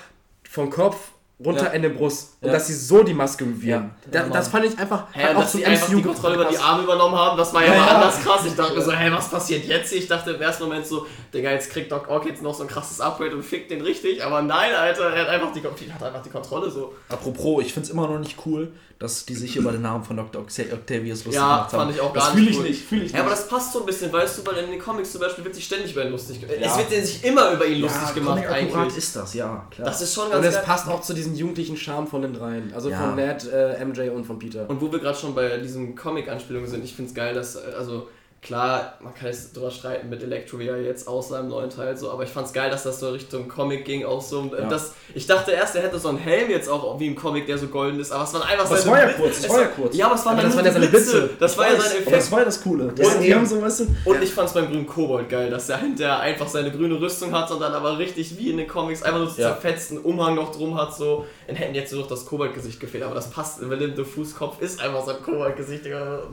vom 0.49 0.71
Kopf 0.71 0.97
runter 1.43 1.65
Ja. 1.67 1.71
in 1.71 1.81
den 1.83 1.95
Brust 1.97 2.37
und 2.43 2.49
Ja. 2.49 2.53
dass 2.55 2.67
sie 2.67 2.75
so 2.75 3.03
die 3.03 3.15
Maske 3.15 3.45
bewieren. 3.47 3.93
Ja. 4.05 4.11
Da, 4.11 4.27
Ja, 4.27 4.29
das 4.29 4.49
fand 4.49 4.67
ich 4.67 4.79
einfach 4.79 5.07
und 5.15 5.37
auch 5.37 5.41
dass 5.41 5.53
sie 5.53 5.65
einfach 5.65 5.89
die 5.89 6.03
Kontrolle 6.03 6.35
über 6.35 6.45
die. 6.45 6.59
Arme 6.59 6.83
übernommen 6.83 7.17
haben, 7.17 7.39
das 7.39 7.55
war 7.55 7.63
ja, 7.65 7.73
Ja, 7.73 7.81
mal 7.81 7.87
ja. 7.87 7.95
anders 7.95 8.21
krass. 8.23 8.43
Ich 8.45 8.55
dachte 8.55 8.75
mir 8.75 8.83
so, 8.83 8.93
hey, 8.93 9.11
was 9.11 9.31
passiert 9.31 9.65
jetzt? 9.65 9.91
Ich 9.95 10.07
dachte 10.07 10.33
im 10.33 10.43
ersten 10.43 10.65
Moment 10.65 10.87
so, 10.87 11.07
Digga, 11.33 11.51
jetzt 11.53 11.71
kriegt 11.71 11.91
Doc 11.93 12.11
Ock 12.11 12.27
jetzt 12.27 12.43
noch 12.43 12.53
so 12.55 12.63
ein 12.65 12.69
krasses 12.69 13.01
Upgrade 13.01 13.35
und 13.35 13.43
fickt 13.43 13.71
den 13.71 13.81
richtig. 13.81 14.23
Aber 14.23 14.43
nein, 14.43 14.75
Alter, 14.75 15.11
er 15.15 15.23
hat 15.23 15.29
einfach 15.29 15.53
die, 15.53 15.63
hat 15.63 16.03
einfach 16.03 16.23
die 16.23 16.29
Kontrolle 16.31 16.71
so. 16.71 16.95
Apropos, 17.09 17.63
ich 17.65 17.73
finde 17.73 17.87
es 17.87 17.91
immer 17.95 18.07
noch 18.07 18.19
nicht 18.19 18.37
cool, 18.45 18.73
dass 19.01 19.25
die 19.25 19.35
sich 19.35 19.57
über 19.57 19.73
den 19.73 19.81
Namen 19.83 20.05
von 20.05 20.17
Dr. 20.17 20.43
Oct- 20.43 20.73
Octavius 20.73 21.25
lustig 21.25 21.35
Ja, 21.35 21.57
gemacht 21.57 21.73
haben. 21.73 21.81
fand 21.81 21.95
ich 21.95 22.01
auch 22.03 22.13
das 22.13 22.25
gar 22.25 22.33
fühl 22.35 22.41
nicht 22.43 22.51
ich 22.53 22.59
cool. 22.59 22.65
nicht. 22.69 22.85
Fühl 22.85 23.03
ich 23.03 23.13
Ja, 23.13 23.21
aber 23.21 23.31
nicht. 23.31 23.41
das 23.41 23.49
passt 23.49 23.73
so 23.73 23.81
ein 23.81 23.87
bisschen, 23.87 24.13
weißt 24.13 24.39
du, 24.39 24.47
weil 24.47 24.63
in 24.65 24.71
den 24.71 24.79
Comics 24.79 25.11
zum 25.13 25.23
Beispiel 25.23 25.43
wird 25.43 25.55
sich 25.55 25.65
ständig 25.65 25.93
über 25.93 26.05
ihn 26.05 26.13
lustig 26.13 26.39
gemacht. 26.41 26.57
Ja. 26.61 26.67
Es 26.67 26.77
wird 26.77 27.07
sich 27.07 27.25
immer 27.25 27.51
über 27.53 27.65
ihn 27.67 27.81
lustig 27.81 28.15
gemacht 28.15 28.47
eigentlich. 28.47 28.97
ist 28.99 29.17
das, 29.17 29.33
ja, 29.35 29.67
klar. 29.71 29.89
Das 29.89 30.03
ist 30.03 30.15
schon 30.15 30.27
Und 30.27 30.33
ganz 30.33 30.47
es 30.47 30.55
geil. 30.55 30.63
passt 30.67 30.87
auch 30.89 31.01
zu 31.01 31.15
diesem 31.15 31.35
jugendlichen 31.35 31.77
Charme 31.79 32.07
von 32.07 32.21
den 32.23 32.35
dreien. 32.35 32.73
Also 32.75 32.91
Ja. 32.91 33.01
von 33.01 33.17
Ned, 33.17 33.51
äh, 33.51 33.83
MJ 33.85 34.11
und 34.11 34.25
von 34.27 34.39
Peter. 34.39 34.69
Und 34.69 34.81
wo 34.83 34.93
wir 34.93 34.99
gerade 34.99 35.19
schon 35.19 35.35
bei 35.35 35.57
diesen 35.57 35.97
Comic-Anspielungen 35.97 36.69
sind, 36.69 36.85
ich 36.85 36.95
finde 36.95 37.09
es 37.09 37.15
geil, 37.15 37.35
dass, 37.35 37.57
äh, 37.57 37.61
also 37.79 38.09
klar, 38.43 38.95
man 39.01 39.15
kann 39.15 39.27
jetzt 39.27 39.55
drüber 39.55 39.71
streiten 39.71 40.09
mit 40.09 40.23
Electro, 40.23 40.59
wie 40.59 40.67
er 40.69 40.81
jetzt 40.81 41.07
aussah 41.07 41.41
im 41.41 41.49
neuen 41.49 41.69
Teil, 41.69 41.97
so, 41.97 42.11
aber 42.11 42.25
ich 42.25 42.31
fand 42.31 42.47
es 42.47 42.53
geil, 42.53 42.71
dass 42.71 42.85
das 42.85 42.99
so 42.99 43.11
Richtung 43.11 43.49
Comic 43.49 43.85
ging, 43.85 44.05
auch 44.05 44.23
so. 44.23 44.41
und, 44.41 44.53
Ja. 44.53 44.67
Das, 44.69 44.95
ich 45.15 45.27
dachte 45.27 45.53
erst, 45.53 45.77
er 45.77 45.83
hätte 45.83 45.99
so 45.99 46.09
einen 46.09 46.19
Helm 46.19 46.51
jetzt 46.51 46.69
auch 46.69 46.99
wie 46.99 47.07
im 47.07 47.15
Comic, 47.17 47.47
der 47.47 47.59
so 47.59 47.67
golden 47.67 48.01
ist, 48.01 48.11
aber 48.13 48.25
es 48.25 48.33
waren 48.33 48.43
einfach 48.43 48.67
seine 48.67 48.91
war 48.91 49.03
ja 49.03 49.13
kurz, 49.13 49.39
Es 49.41 49.49
war 49.49 49.61
ja 49.61 49.67
kurz. 49.67 49.95
Ja, 49.97 50.07
aber 50.07 50.15
es 50.15 50.25
waren 50.25 50.33
Aber 50.39 50.43
dann 50.43 50.51
das 50.51 50.57
waren 50.57 50.65
ja 50.67 50.73
seine 50.73 50.87
Blitze. 50.87 51.31
Das 51.39 51.59
war 51.59 51.67
ja 51.67 51.73
sein 51.73 51.81
aber 51.91 51.99
Effekt. 52.01 52.17
das 52.17 52.33
war 52.33 52.39
ja 52.39 52.45
das 52.47 52.63
Coole. 52.63 52.93
Das, 52.97 53.07
Ja, 53.15 53.21
die 53.21 53.27
eben. 53.27 53.35
haben 53.41 53.47
so, 53.47 53.61
weißt 53.63 53.81
du, 53.81 53.87
Und 54.05 54.23
ich 54.23 54.33
fand 54.33 54.49
es 54.49 54.55
beim 54.55 54.67
grünen 54.69 54.87
Kobold 54.87 55.29
geil, 55.29 55.51
dass 55.51 55.69
er 55.69 55.79
hinterher 55.79 56.19
einfach 56.21 56.49
seine 56.49 56.71
grüne 56.71 57.01
Rüstung 57.01 57.33
hat 57.33 57.51
und 57.51 57.61
dann 57.61 57.73
aber 57.75 57.99
richtig 57.99 58.39
wie 58.39 58.51
in 58.51 58.57
den 58.57 58.69
Comics 58.69 59.03
einfach 59.03 59.19
nur 59.21 59.29
so 59.29 59.41
Ja. 59.43 59.49
zerfetzten 59.49 59.99
Umhang 59.99 60.35
noch 60.35 60.51
drum 60.53 60.77
hat, 60.81 60.95
so. 60.97 61.27
In 61.47 61.57
hätten 61.57 61.75
jetzt 61.75 61.93
nur 61.93 62.03
noch 62.03 62.09
das 62.09 62.25
Koboldgesicht 62.25 62.81
gefehlt, 62.81 63.05
aber 63.05 63.15
das 63.15 63.29
passt. 63.31 63.61
Willem 63.69 63.95
de 63.95 64.05
Fußkopf 64.05 64.61
ist 64.63 64.81
einfach 64.81 65.05
sein 65.05 65.17
Koboldgesicht, 65.23 65.85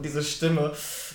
diese 0.03 0.23
Stimme. 0.23 0.71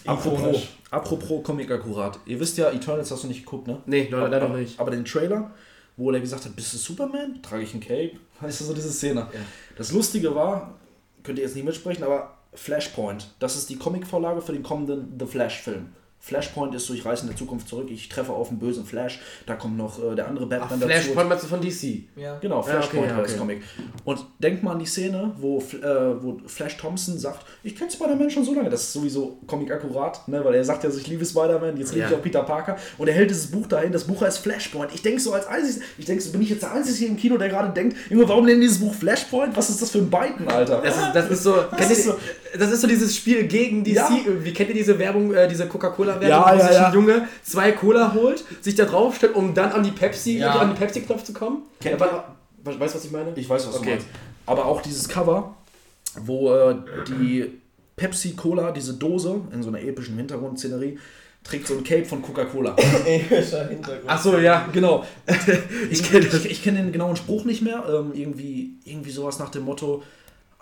apropos, 0.06 0.38
Ikonisch. 0.40 0.68
Apropos 0.92 1.42
Comic 1.42 1.70
akkurat. 1.70 2.18
Ihr 2.26 2.38
wisst 2.38 2.56
ja, 2.58 2.70
Eternals 2.70 3.10
hast 3.10 3.24
du 3.24 3.28
nicht 3.28 3.44
geguckt, 3.44 3.66
ne? 3.66 3.82
Nee, 3.86 4.08
leider, 4.10 4.28
leider 4.28 4.48
noch 4.48 4.56
nicht. 4.56 4.78
Aber 4.78 4.90
den 4.90 5.04
Trailer, 5.04 5.50
wo 5.96 6.10
er 6.10 6.20
gesagt 6.20 6.44
hat, 6.44 6.54
bist 6.54 6.72
du 6.72 6.78
Superman? 6.78 7.42
Trage 7.42 7.64
ich 7.64 7.74
ein 7.74 7.80
Cape? 7.80 8.12
Weißt 8.40 8.60
du, 8.60 8.64
so 8.64 8.74
diese 8.74 8.92
Szene. 8.92 9.26
Das 9.76 9.92
Lustige 9.92 10.34
war, 10.34 10.78
könnt 11.22 11.38
ihr 11.38 11.44
jetzt 11.44 11.56
nicht 11.56 11.64
mitsprechen, 11.64 12.04
aber 12.04 12.38
Flashpoint, 12.54 13.34
das 13.38 13.56
ist 13.56 13.70
die 13.70 13.76
Comicvorlage 13.76 14.42
für 14.42 14.52
den 14.52 14.62
kommenden 14.62 15.18
The 15.18 15.26
Flash-Film. 15.26 15.88
Flashpoint 16.24 16.72
ist 16.76 16.86
so, 16.86 16.94
ich 16.94 17.04
reise 17.04 17.22
in 17.22 17.28
der 17.28 17.36
Zukunft 17.36 17.66
zurück, 17.68 17.88
ich 17.90 18.08
treffe 18.08 18.32
auf 18.32 18.48
einen 18.50 18.60
bösen 18.60 18.84
Flash, 18.84 19.20
da 19.44 19.56
kommt 19.56 19.76
noch 19.76 19.98
äh, 19.98 20.14
der 20.14 20.28
andere 20.28 20.44
Ach, 20.44 20.68
Batman 20.68 20.88
Flashpoint 20.88 21.28
meinst 21.28 21.42
du 21.44 21.48
von 21.48 21.60
DC? 21.60 22.04
Ja. 22.14 22.38
Genau, 22.38 22.62
Flashpoint 22.62 23.02
okay, 23.02 23.10
ja, 23.10 23.16
war 23.16 23.22
das 23.24 23.32
okay. 23.32 23.40
Comic. 23.40 23.62
Und 24.04 24.24
denkt 24.38 24.62
mal 24.62 24.70
an 24.72 24.78
die 24.78 24.86
Szene, 24.86 25.32
wo, 25.38 25.58
äh, 25.58 26.22
wo 26.22 26.40
Flash 26.46 26.76
Thompson 26.76 27.18
sagt, 27.18 27.44
ich 27.64 27.74
kenne 27.74 27.90
Spider-Man 27.90 28.30
schon 28.30 28.44
so 28.44 28.54
lange. 28.54 28.70
Das 28.70 28.82
ist 28.82 28.92
sowieso 28.92 29.38
Comic 29.48 29.72
akkurat, 29.72 30.28
ne? 30.28 30.44
weil 30.44 30.54
er 30.54 30.64
sagt 30.64 30.84
ja, 30.84 30.90
so, 30.92 31.00
ich 31.00 31.08
liebe 31.08 31.24
Spider-Man, 31.24 31.76
jetzt 31.76 31.92
liebe 31.92 32.04
ich 32.06 32.10
Ja. 32.12 32.16
auch 32.16 32.22
Peter 32.22 32.44
Parker. 32.44 32.76
Und 32.98 33.08
er 33.08 33.14
hält 33.14 33.28
dieses 33.30 33.50
Buch 33.50 33.66
dahin, 33.66 33.90
das 33.90 34.04
Buch 34.04 34.20
heißt 34.20 34.38
Flashpoint. 34.38 34.94
Ich 34.94 35.02
denke 35.02 35.20
so 35.20 35.32
als 35.32 35.48
einziges, 35.48 35.80
ich 35.98 36.04
denke 36.04 36.22
so, 36.22 36.30
bin 36.30 36.42
ich 36.42 36.50
jetzt 36.50 36.62
der 36.62 36.70
Einzige 36.72 36.96
hier 36.98 37.08
im 37.08 37.16
Kino, 37.16 37.36
der 37.36 37.48
gerade 37.48 37.72
denkt, 37.72 37.96
Junge, 38.10 38.28
warum 38.28 38.46
nennen 38.46 38.60
die 38.60 38.68
dieses 38.68 38.80
Buch 38.80 38.94
Flashpoint? 38.94 39.56
Was 39.56 39.70
ist 39.70 39.82
das 39.82 39.90
für 39.90 39.98
ein 39.98 40.08
Biden, 40.08 40.46
Alter? 40.46 40.80
Das 40.82 40.96
ist, 40.96 41.12
das 41.14 41.30
ist 41.30 41.42
so, 41.42 41.56
ihr, 41.56 41.90
ist 41.90 42.04
so- 42.04 42.14
das 42.58 42.70
ist 42.70 42.80
so 42.82 42.86
dieses 42.86 43.16
Spiel 43.16 43.44
gegen 43.46 43.84
DC. 43.84 43.94
Ja. 43.96 44.10
Wie 44.40 44.52
kennt 44.52 44.68
ihr 44.70 44.74
diese 44.74 44.98
Werbung, 44.98 45.32
äh, 45.34 45.48
diese 45.48 45.66
Coca-Cola-Werbung, 45.66 46.28
Ja, 46.28 46.44
wo 46.52 46.58
ja, 46.58 46.66
sich 46.68 46.76
ja. 46.76 46.86
ein 46.88 46.94
Junge 46.94 47.28
zwei 47.42 47.72
Cola 47.72 48.12
holt, 48.14 48.44
sich 48.60 48.74
da 48.74 48.84
draufstellt, 48.84 49.34
um 49.34 49.54
dann 49.54 49.72
an 49.72 49.82
die 49.82 49.90
Pepsi, 49.90 50.38
Ja. 50.38 50.52
an 50.58 50.68
den 50.70 50.76
Pepsi-Knopf 50.76 51.24
zu 51.24 51.32
kommen? 51.32 51.62
Kennt 51.80 52.00
ja, 52.00 52.06
wa- 52.06 52.24
wa- 52.64 52.70
weißt 52.80 52.94
du, 52.94 52.98
was 52.98 53.04
ich 53.04 53.10
meine? 53.10 53.32
Ich 53.36 53.48
weiß, 53.48 53.66
was 53.68 53.76
Okay. 53.76 53.84
du 53.84 53.90
meinst. 53.92 54.06
Aber 54.46 54.66
auch 54.66 54.82
dieses 54.82 55.08
Cover, 55.08 55.54
wo 56.20 56.52
äh, 56.54 56.74
die 57.08 57.50
Pepsi 57.96 58.32
Cola, 58.32 58.72
diese 58.72 58.94
Dose 58.94 59.40
in 59.52 59.62
so 59.62 59.68
einer 59.68 59.80
epischen 59.80 60.16
Hintergrundszenerie, 60.16 60.98
trägt 61.44 61.66
so 61.66 61.74
ein 61.76 61.84
Cape 61.84 62.04
von 62.04 62.22
Coca-Cola. 62.22 62.76
Epischer 63.06 63.68
Hintergrund. 63.68 64.04
Ach 64.06 64.20
so, 64.22 64.38
ja. 64.38 64.68
Genau. 64.72 65.04
Ich 65.90 66.02
kenne. 66.02 66.26
Ich, 66.32 66.50
ich 66.50 66.62
kenne 66.62 66.82
den 66.82 66.92
genauen 66.92 67.16
Spruch 67.16 67.44
nicht 67.44 67.62
mehr. 67.62 67.84
Ähm, 67.88 68.12
irgendwie, 68.14 68.74
irgendwie 68.84 69.10
sowas 69.10 69.38
nach 69.38 69.50
dem 69.50 69.64
Motto, 69.64 70.02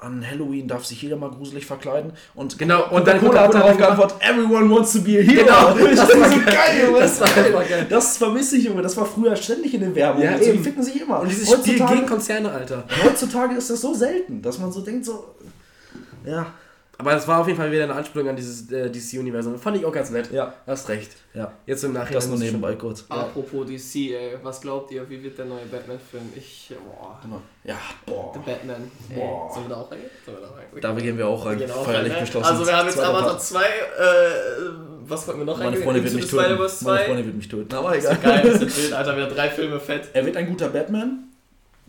an 0.00 0.24
Halloween 0.28 0.66
darf 0.66 0.84
sich 0.84 1.02
jeder 1.02 1.16
mal 1.16 1.30
gruselig 1.30 1.66
verkleiden. 1.66 2.12
Und 2.34 2.58
Genau, 2.58 2.88
und 2.90 3.06
dann 3.06 3.18
Coca-Cola 3.18 3.42
hat 3.42 3.54
darauf 3.54 3.76
geantwortet, 3.76 4.16
everyone 4.20 4.70
wants 4.70 4.92
to 4.92 5.00
be 5.02 5.18
a 5.18 5.22
hero. 5.22 5.44
Genau, 5.44 5.74
das, 5.90 5.96
das 5.96 6.14
war 6.14 6.20
war 6.20 6.30
so 6.30 6.40
geil. 6.40 6.84
Junge. 6.86 7.00
Das 7.00 7.20
war 7.20 7.26
einfach 7.36 7.68
geil. 7.68 7.86
Das 7.88 8.16
vermisse 8.16 8.56
ich, 8.56 8.64
Junge. 8.64 8.82
Das 8.82 8.96
war 8.96 9.06
früher 9.06 9.36
ständig 9.36 9.74
in 9.74 9.80
den 9.80 9.94
Werbungen. 9.94 10.26
Ja, 10.26 10.36
und 10.36 10.44
so, 10.44 10.52
die 10.52 10.58
ficken 10.58 10.82
sich 10.82 11.00
immer. 11.00 11.20
Und 11.20 11.30
dieses 11.30 11.50
Spiel 11.50 11.74
gegen 11.74 12.06
Konzerne, 12.06 12.50
Alter. 12.50 12.84
heutzutage 13.04 13.54
ist 13.54 13.70
das 13.70 13.80
so 13.80 13.94
selten, 13.94 14.42
dass 14.42 14.58
man 14.58 14.72
so 14.72 14.80
denkt, 14.80 15.04
so, 15.04 15.34
ja, 16.24 16.46
Aber 17.00 17.12
das 17.12 17.26
war 17.26 17.40
auf 17.40 17.46
jeden 17.46 17.58
Fall 17.58 17.72
wieder 17.72 17.84
eine 17.84 17.94
Anspielung 17.94 18.28
an 18.28 18.36
dieses 18.36 18.70
äh, 18.70 18.90
DC-Universum. 18.90 19.58
Fand 19.58 19.78
ich 19.78 19.86
auch 19.86 19.92
ganz 19.92 20.10
nett. 20.10 20.30
ja, 20.30 20.52
Hast 20.66 20.86
recht. 20.90 21.12
ja. 21.32 21.50
Jetzt 21.64 21.82
im 21.82 21.94
Nachhinein. 21.94 22.12
Das 22.14 22.26
nur 22.26 22.34
ist 22.36 22.42
nebenbei 22.42 22.74
kurz. 22.74 23.06
Apropos 23.08 23.66
DC, 23.66 24.12
ey, 24.12 24.36
was 24.42 24.60
glaubt 24.60 24.90
ihr, 24.92 25.08
wie 25.08 25.22
wird 25.22 25.38
der 25.38 25.46
neue 25.46 25.64
Batman-Film? 25.64 26.30
Ich, 26.36 26.72
boah. 26.84 27.18
Ja, 27.64 27.76
boah. 28.04 28.32
The 28.34 28.50
Batman. 28.50 28.90
Ey, 29.08 29.16
Boah. 29.16 29.50
sollen 29.52 29.66
wir 29.68 29.74
da 29.74 29.80
auch 29.80 29.90
reingehen? 29.90 30.10
Sollen 30.26 30.36
wir 30.38 30.46
da 30.46 30.54
reingehen? 30.54 30.80
Da 30.82 30.92
gehen 30.92 31.18
wir 31.18 31.26
auch 31.26 31.46
rein. 31.46 31.58
Wir 31.58 31.74
auch 31.74 31.84
Feierlich 31.86 32.12
rein, 32.12 32.18
ne? 32.20 32.24
beschlossen. 32.26 32.52
Also 32.52 32.66
wir 32.66 32.76
haben 32.76 32.86
jetzt 32.86 33.00
Avatar 33.00 33.28
Part. 33.30 33.42
2, 33.42 33.62
äh, 33.62 33.64
was 35.06 35.26
wollten 35.26 35.40
wir 35.40 35.46
noch 35.46 35.58
Meine? 35.58 35.76
Freundin 35.78 36.04
wird 36.04 36.14
mich 36.14 36.26
töten. 36.30 36.36
Meine 36.56 36.66
2? 36.66 37.04
Freundin 37.06 37.26
wird 37.26 37.36
mich 37.36 37.48
töten. 37.48 37.74
Aber 37.74 37.96
Ist 37.96 38.04
egal. 38.04 38.16
so 38.16 38.22
geil, 38.22 38.42
das 38.52 38.62
ist 38.62 38.76
Bild, 38.76 38.92
Alter, 38.92 39.16
wieder 39.16 39.28
drei 39.28 39.48
Filme 39.48 39.80
fett. 39.80 40.08
Er 40.12 40.26
wird 40.26 40.36
ein 40.36 40.46
guter 40.48 40.68
Batman. 40.68 41.29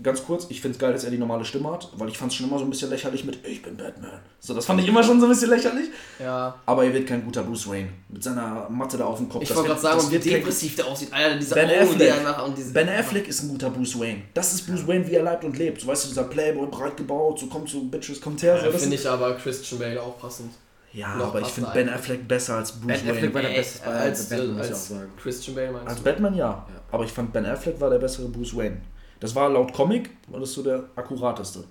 Ganz 0.03 0.23
kurz, 0.25 0.47
ich 0.49 0.61
finde 0.61 0.75
es 0.75 0.79
geil, 0.79 0.93
dass 0.93 1.03
er 1.03 1.11
die 1.11 1.17
normale 1.17 1.45
Stimme 1.45 1.71
hat, 1.71 1.89
weil 1.95 2.09
ich 2.09 2.17
fand 2.17 2.31
es 2.31 2.37
schon 2.37 2.47
immer 2.47 2.57
so 2.57 2.63
ein 2.65 2.69
bisschen 2.69 2.89
lächerlich 2.89 3.23
mit 3.23 3.45
Ich 3.45 3.61
bin 3.61 3.77
Batman. 3.77 4.19
So, 4.39 4.53
das 4.53 4.65
fand 4.65 4.81
ich 4.81 4.87
immer 4.87 5.03
schon 5.03 5.19
so 5.19 5.27
ein 5.27 5.29
bisschen 5.29 5.49
lächerlich. 5.49 5.89
Ja. 6.19 6.55
Aber 6.65 6.83
er 6.85 6.93
wird 6.93 7.07
kein 7.07 7.23
guter 7.23 7.43
Bruce 7.43 7.69
Wayne. 7.69 7.89
Mit 8.09 8.23
seiner 8.23 8.67
Matte 8.69 8.97
da 8.97 9.05
auf 9.05 9.17
dem 9.17 9.29
Kopf. 9.29 9.43
Ich 9.43 9.49
Das 9.49 9.57
wollte 9.57 9.69
wird- 9.69 9.81
gerade 9.81 9.99
sagen, 9.99 10.11
wie 10.11 10.17
depressiv 10.19 10.75
der 10.75 10.87
aussieht. 10.87 11.13
Alter, 11.13 11.37
diese 11.37 11.53
Ben 11.53 11.65
Augen, 11.69 11.99
die 11.99 12.09
Affleck. 12.09 12.23
nach 12.23 12.45
und 12.47 12.57
diese. 12.57 12.73
Ben 12.73 12.89
Affleck 12.89 13.27
ist 13.27 13.43
ein 13.43 13.49
guter 13.49 13.69
Bruce 13.69 13.99
Wayne. 13.99 14.21
Das 14.33 14.53
ist 14.53 14.65
Bruce 14.65 14.87
Wayne, 14.87 15.07
wie 15.07 15.13
er 15.15 15.23
lebt 15.23 15.43
und 15.43 15.57
lebt. 15.57 15.81
So, 15.81 15.87
weißt 15.87 16.05
du, 16.05 16.07
dieser 16.09 16.23
Playboy, 16.23 16.67
breit 16.67 16.97
gebaut, 16.97 17.39
so 17.39 17.45
kommt 17.47 17.69
so, 17.69 17.81
Bitches, 17.83 18.19
kommt 18.19 18.41
her. 18.41 18.57
So, 18.59 18.65
Ja, 18.65 18.71
das 18.71 18.81
finde 18.81 18.95
ich 18.95 19.07
aber 19.07 19.33
Christian 19.35 19.79
Bale 19.79 20.01
auch 20.01 20.17
passend. 20.19 20.51
ja 20.93 21.15
noch 21.15 21.27
aber 21.27 21.41
ich 21.41 21.47
finde 21.47 21.69
Ben. 21.73 21.87
Affleck 21.89 22.27
besser 22.27 22.55
als 22.55 22.71
Bruce 22.71 22.87
Ben 22.87 22.99
Wayne. 23.07 23.11
Affleck 23.17 23.33
war 23.35 23.41
der 23.43 23.49
beste 23.49 23.77
Spider- 23.77 23.91
als, 23.99 24.29
Batman, 24.29 24.57
als 24.59 24.71
auch 24.71 24.75
sagen. 24.77 25.11
Christian 25.21 25.55
Bale 25.55 25.71
meinst 25.71 25.87
Als 25.89 25.97
du? 25.99 26.03
Batman 26.03 26.35
ja. 26.35 26.67
Aber 26.91 27.03
ich 27.05 27.11
fand 27.11 27.31
Ben 27.31 27.45
Affleck 27.45 27.79
war 27.79 27.89
der 27.89 27.99
bessere 27.99 28.27
Bruce 28.27 28.55
Wayne. 28.57 28.77
Das 29.21 29.33
war 29.35 29.47
laut 29.49 29.71
Comic, 29.71 30.09
war 30.27 30.39
das 30.41 30.51
so 30.51 30.61
der 30.63 30.83
akkurateste, 30.95 31.63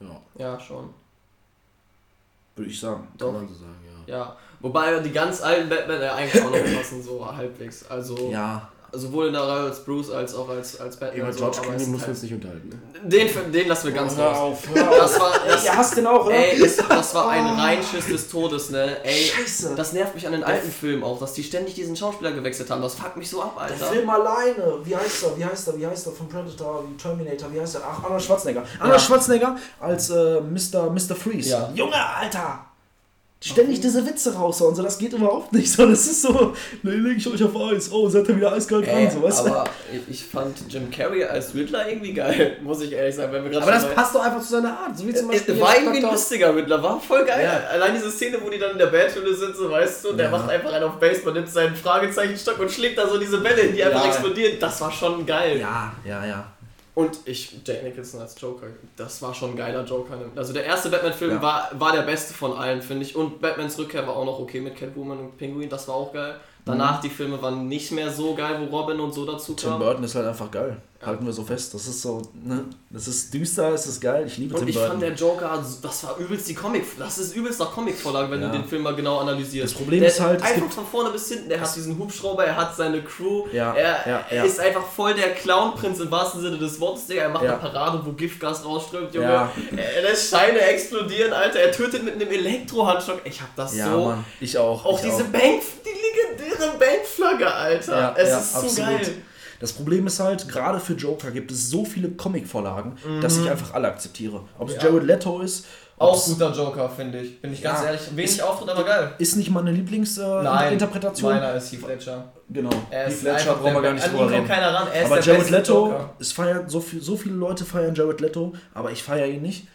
Ja, 0.00 0.20
Ja, 0.36 0.60
schon. 0.60 0.92
würde 2.56 2.70
ich 2.70 2.78
sagen. 2.78 3.06
kann 3.08 3.16
Doch. 3.18 3.32
man 3.32 3.48
so 3.48 3.54
sagen, 3.54 3.76
ja. 4.06 4.16
Ja. 4.18 4.36
Wobei 4.60 4.98
die 5.00 5.12
ganz 5.12 5.40
alten 5.42 5.68
Batman 5.68 6.00
ja 6.02 6.14
eigentlich 6.14 6.42
auch 6.42 6.50
noch 6.50 6.76
passen, 6.76 7.02
so 7.02 7.24
halbwegs. 7.36 7.86
Also 7.88 8.30
Ja, 8.30 8.68
sowohl 8.98 9.28
in 9.28 9.32
der 9.32 9.42
Reihe 9.42 9.64
als 9.64 9.84
Bruce 9.84 10.10
als 10.10 10.34
auch 10.34 10.48
als, 10.48 10.80
als 10.80 10.96
Batman. 10.96 11.28
Über 11.28 11.36
George 11.36 11.58
Clooney 11.62 11.86
muss 11.86 12.00
man 12.00 12.10
uns 12.10 12.22
nicht 12.22 12.34
unterhalten. 12.34 12.68
Ne? 12.68 12.76
halt, 13.02 13.12
den, 13.12 13.52
den 13.52 13.68
lassen 13.68 13.86
wir 13.86 13.92
ganz 13.92 14.16
hör 14.16 14.26
raus. 14.26 14.38
auf, 14.38 14.74
hör 14.74 14.90
auf. 14.90 14.96
Das 14.98 15.20
war, 15.20 15.32
das, 15.46 15.64
Ihr 15.64 15.76
hasst 15.76 15.96
den 15.96 16.06
auch, 16.06 16.26
oder? 16.26 16.34
ey, 16.34 16.58
das, 16.58 16.76
das 16.76 17.14
war 17.14 17.28
ein 17.30 17.46
Reinschiss 17.46 18.06
des 18.06 18.28
Todes, 18.28 18.70
ne? 18.70 19.04
Ey, 19.04 19.24
Scheiße. 19.24 19.74
das 19.76 19.92
nervt 19.92 20.14
mich 20.14 20.26
an 20.26 20.32
den 20.32 20.44
alten 20.44 20.70
Filmen 20.70 21.02
auch, 21.02 21.18
dass 21.18 21.32
die 21.32 21.42
ständig 21.42 21.74
diesen 21.74 21.96
Schauspieler 21.96 22.32
gewechselt 22.32 22.70
haben. 22.70 22.82
Das 22.82 22.94
fuckt 22.94 23.16
mich 23.16 23.30
so 23.30 23.42
ab, 23.42 23.54
Der 23.56 23.74
Alter. 23.74 23.86
Film 23.86 24.08
alleine, 24.10 24.78
wie 24.84 24.96
heißt 24.96 25.24
er, 25.24 25.38
wie 25.38 25.44
heißt 25.44 25.68
er, 25.68 25.78
wie 25.78 25.86
heißt 25.86 26.06
er 26.06 26.12
von 26.12 26.28
Predator, 26.28 26.84
wie 26.88 26.96
Terminator, 26.96 27.52
wie 27.52 27.60
heißt 27.60 27.76
er? 27.76 27.82
Ach, 27.88 28.04
Arnold 28.04 28.22
Schwarzenegger. 28.22 28.64
Arnold 28.80 29.00
Schwarzenegger 29.00 29.56
als 29.80 30.10
äh, 30.10 30.40
Mr. 30.40 30.90
Mr. 30.90 31.14
Freeze. 31.14 31.50
Ja. 31.50 31.70
Junge, 31.74 31.96
Alter! 31.96 32.65
Ständig 33.44 33.80
diese 33.82 34.04
Witze 34.06 34.34
raushauen, 34.34 34.74
so 34.74 34.82
das 34.82 34.96
geht 34.96 35.12
überhaupt 35.12 35.52
nicht. 35.52 35.70
So, 35.70 35.86
das 35.86 36.06
ist 36.06 36.22
so, 36.22 36.54
ne, 36.82 36.90
leg 36.92 37.18
ich 37.18 37.28
euch 37.28 37.44
auf 37.44 37.54
Eis, 37.54 37.92
oh, 37.92 38.08
seid 38.08 38.26
ihr 38.30 38.36
wieder 38.36 38.50
eiskalt 38.52 38.86
dran, 38.86 38.96
Ey, 38.96 39.10
so, 39.10 39.22
weißt 39.22 39.46
du? 39.46 39.50
aber 39.50 39.64
ich, 39.92 40.00
ich 40.08 40.24
fand 40.24 40.56
Jim 40.70 40.90
Carrey 40.90 41.22
als 41.22 41.54
Riddler 41.54 41.86
irgendwie 41.86 42.14
geil, 42.14 42.56
muss 42.62 42.80
ich 42.80 42.92
ehrlich 42.92 43.14
sagen. 43.14 43.32
Wenn 43.34 43.50
wir 43.50 43.60
Aber 43.60 43.70
das 43.70 43.84
bei- 43.84 43.92
passt 43.94 44.14
doch 44.14 44.24
einfach 44.24 44.40
zu 44.40 44.52
seiner 44.52 44.70
Art. 44.78 44.96
So 44.98 45.06
wie 45.06 45.12
zum 45.12 45.28
Beispiel 45.28 45.54
Es 45.54 45.60
war 45.60 45.76
irgendwie 45.76 45.98
ein 46.04 46.10
lustiger 46.10 46.56
Riddler, 46.56 46.82
war 46.82 46.98
voll 46.98 47.26
geil. 47.26 47.44
Ja. 47.44 47.68
Allein 47.70 47.94
diese 47.94 48.10
Szene, 48.10 48.38
wo 48.42 48.48
die 48.48 48.58
dann 48.58 48.72
in 48.72 48.78
der 48.78 48.90
sind, 49.10 49.54
so 49.54 49.70
weißt 49.70 50.04
du, 50.06 50.12
der 50.14 50.24
Ja. 50.26 50.30
macht 50.30 50.48
einfach 50.48 50.72
einen 50.72 50.84
auf 50.84 50.94
Base, 50.98 51.20
man 51.26 51.34
nimmt 51.34 51.50
seinen 51.50 51.76
Fragezeichenstock 51.76 52.58
und 52.58 52.70
schlägt 52.70 52.96
da 52.96 53.06
so 53.06 53.18
diese 53.18 53.38
Bälle 53.38 53.68
die 53.68 53.84
einfach 53.84 54.02
Ja. 54.02 54.08
explodieren. 54.08 54.56
Das 54.58 54.80
war 54.80 54.90
schon 54.90 55.26
geil. 55.26 55.60
Ja, 55.60 55.92
ja, 56.06 56.24
ja. 56.24 56.52
Und 56.96 57.18
ich, 57.26 57.60
Jack 57.62 57.82
Nicholson 57.82 58.22
als 58.22 58.40
Joker, 58.40 58.68
das 58.96 59.20
war 59.20 59.34
schon 59.34 59.50
ein 59.50 59.56
geiler 59.56 59.84
Joker. 59.84 60.14
Also 60.34 60.54
der 60.54 60.64
erste 60.64 60.88
Batman-Film 60.88 61.32
Ja. 61.32 61.42
war, 61.42 61.70
war 61.74 61.92
der 61.92 62.00
beste 62.02 62.32
von 62.32 62.54
allen, 62.54 62.80
finde 62.80 63.04
ich. 63.04 63.14
Und 63.14 63.38
Batmans 63.42 63.78
Rückkehr 63.78 64.06
war 64.06 64.16
auch 64.16 64.24
noch 64.24 64.38
okay 64.38 64.62
mit 64.62 64.76
Catwoman 64.76 65.18
und 65.18 65.36
Penguin, 65.36 65.68
das 65.68 65.86
war 65.88 65.94
auch 65.94 66.10
geil. 66.14 66.36
Danach 66.64 67.00
die 67.02 67.10
Filme 67.10 67.40
waren 67.42 67.68
nicht 67.68 67.92
mehr 67.92 68.10
so 68.10 68.34
geil, 68.34 68.56
wo 68.70 68.74
Robin 68.76 68.98
und 68.98 69.12
so 69.12 69.26
dazu 69.26 69.52
Tim 69.52 69.70
kam. 69.70 69.78
Burton 69.78 70.04
ist 70.04 70.14
halt 70.14 70.26
einfach 70.26 70.50
geil. 70.50 70.78
Halten 71.04 71.26
wir 71.26 71.32
so 71.32 71.44
fest. 71.44 71.74
Das 71.74 71.86
ist 71.86 72.00
so, 72.02 72.22
ne? 72.42 72.64
Das 72.90 73.06
ist 73.06 73.32
düster, 73.32 73.68
es 73.74 73.86
ist 73.86 74.00
geil. 74.00 74.24
Ich 74.26 74.38
liebe 74.38 74.54
Und 74.54 74.60
Tim 74.60 74.68
ich 74.68 74.74
Burton. 74.74 74.90
fand 74.92 75.02
der 75.02 75.12
Joker, 75.12 75.62
das 75.82 76.04
war 76.04 76.16
übelst 76.16 76.48
die 76.48 76.54
Comic, 76.54 76.84
das 76.98 77.18
ist 77.18 77.36
übelst 77.36 77.60
nach 77.60 77.70
Comic-Vorlage, 77.70 78.30
wenn 78.30 78.40
Ja. 78.40 78.48
du 78.48 78.58
den 78.58 78.66
Film 78.66 78.82
mal 78.82 78.94
genau 78.94 79.18
analysierst. 79.18 79.72
Das 79.74 79.78
Problem 79.78 80.00
der 80.00 80.08
ist 80.08 80.20
halt, 80.20 80.42
einfach 80.42 80.70
von 80.70 80.86
vorne 80.86 81.10
bis 81.10 81.28
hinten, 81.28 81.48
der 81.50 81.60
hat 81.60 81.76
diesen 81.76 81.98
Hubschrauber, 81.98 82.44
er 82.46 82.56
hat 82.56 82.74
seine 82.74 83.02
Crew, 83.02 83.44
Ja, 83.52 83.74
er 83.74 84.08
ja, 84.08 84.24
ja. 84.30 84.44
ist 84.44 84.58
einfach 84.58 84.84
voll 84.86 85.12
der 85.14 85.34
Clownprinz 85.34 86.00
im 86.00 86.10
wahrsten 86.10 86.40
Sinne 86.40 86.56
des 86.58 86.80
Wortes, 86.80 87.06
Digga. 87.06 87.22
Er 87.22 87.28
macht 87.28 87.44
eine 87.44 87.56
Parade, 87.58 88.00
wo 88.04 88.12
Giftgas 88.12 88.64
rausströmt, 88.64 89.14
Junge. 89.14 89.26
Ja. 89.28 89.52
Er 89.76 90.02
lässt 90.02 90.30
Scheine 90.30 90.60
explodieren, 90.60 91.32
Alter. 91.32 91.60
Er 91.60 91.72
tötet 91.72 92.04
mit 92.04 92.14
einem 92.14 92.28
Elektrohandschock. 92.30 93.20
Ich 93.24 93.40
hab 93.40 93.54
das 93.54 93.76
ja, 93.76 93.90
so. 93.92 94.04
Mann. 94.06 94.24
Ich 94.40 94.56
auch. 94.56 94.84
Auch 94.84 94.98
ich 94.98 95.04
diese 95.04 95.24
auch. 95.24 95.28
Bank, 95.28 95.62
die 95.84 96.38
legendäre 96.40 96.78
Bankflagge, 96.78 97.52
Alter. 97.52 98.14
Es 98.16 98.30
ist 98.40 98.52
so 98.52 98.58
absolut. 98.60 98.76
geil. 99.02 99.14
Das 99.60 99.72
Problem 99.72 100.06
ist 100.06 100.20
halt, 100.20 100.48
gerade 100.48 100.78
für 100.80 100.92
Joker 100.94 101.30
gibt 101.30 101.50
es 101.50 101.70
so 101.70 101.84
viele 101.84 102.10
Comic-Vorlagen, 102.10 102.96
dass 103.22 103.38
ich 103.38 103.48
einfach 103.50 103.72
alle 103.74 103.88
akzeptiere. 103.88 104.40
Ob 104.58 104.68
es 104.68 104.74
Mhm. 104.76 104.80
Ja. 104.80 104.86
Jared 104.88 105.04
Leto 105.04 105.40
ist, 105.40 105.66
Auch 105.98 106.22
guter 106.26 106.52
Joker, 106.52 106.90
finde 106.90 107.20
ich. 107.20 107.40
Bin 107.40 107.54
ich 107.54 107.62
ganz 107.62 107.80
Ja. 107.80 107.86
ehrlich. 107.86 108.02
Wenig 108.14 108.42
Auftritt, 108.42 108.68
aber 108.68 108.84
geil. 108.84 109.12
ist 109.16 109.34
nicht 109.36 109.50
meine 109.50 109.70
Lieblingsinterpretation. 109.72 111.32
meiner 111.34 111.54
ist 111.54 111.72
Heath 111.72 111.86
Ledger. 111.88 112.24
genau. 112.50 112.70
Er 112.90 113.06
ist 113.06 113.20
Fletcher 113.20 113.38
einfach 113.40 113.60
brauchen 113.62 113.74
wir 113.74 113.82
gar 113.82 113.92
nicht 113.94 114.06
drüber 114.06 114.18
kommt 114.18 114.32
reden. 114.32 114.46
keiner 114.46 114.74
ran. 114.74 114.88
Er 114.92 115.00
ist 115.04 115.10
Aber 115.12 115.20
Jared 115.22 115.50
Leto, 115.50 115.86
Joker. 115.86 116.10
es 116.18 116.32
feiert 116.32 116.70
so, 116.70 116.80
viel, 116.80 117.00
so 117.02 117.16
viele 117.16 117.34
Leute 117.34 117.64
feiern 117.64 117.94
Jared 117.94 118.20
Leto, 118.20 118.52
aber 118.74 118.90
ich 118.90 119.02
feiere 119.02 119.26
ihn 119.26 119.40
nicht. 119.42 119.66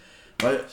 Weil 0.41 0.63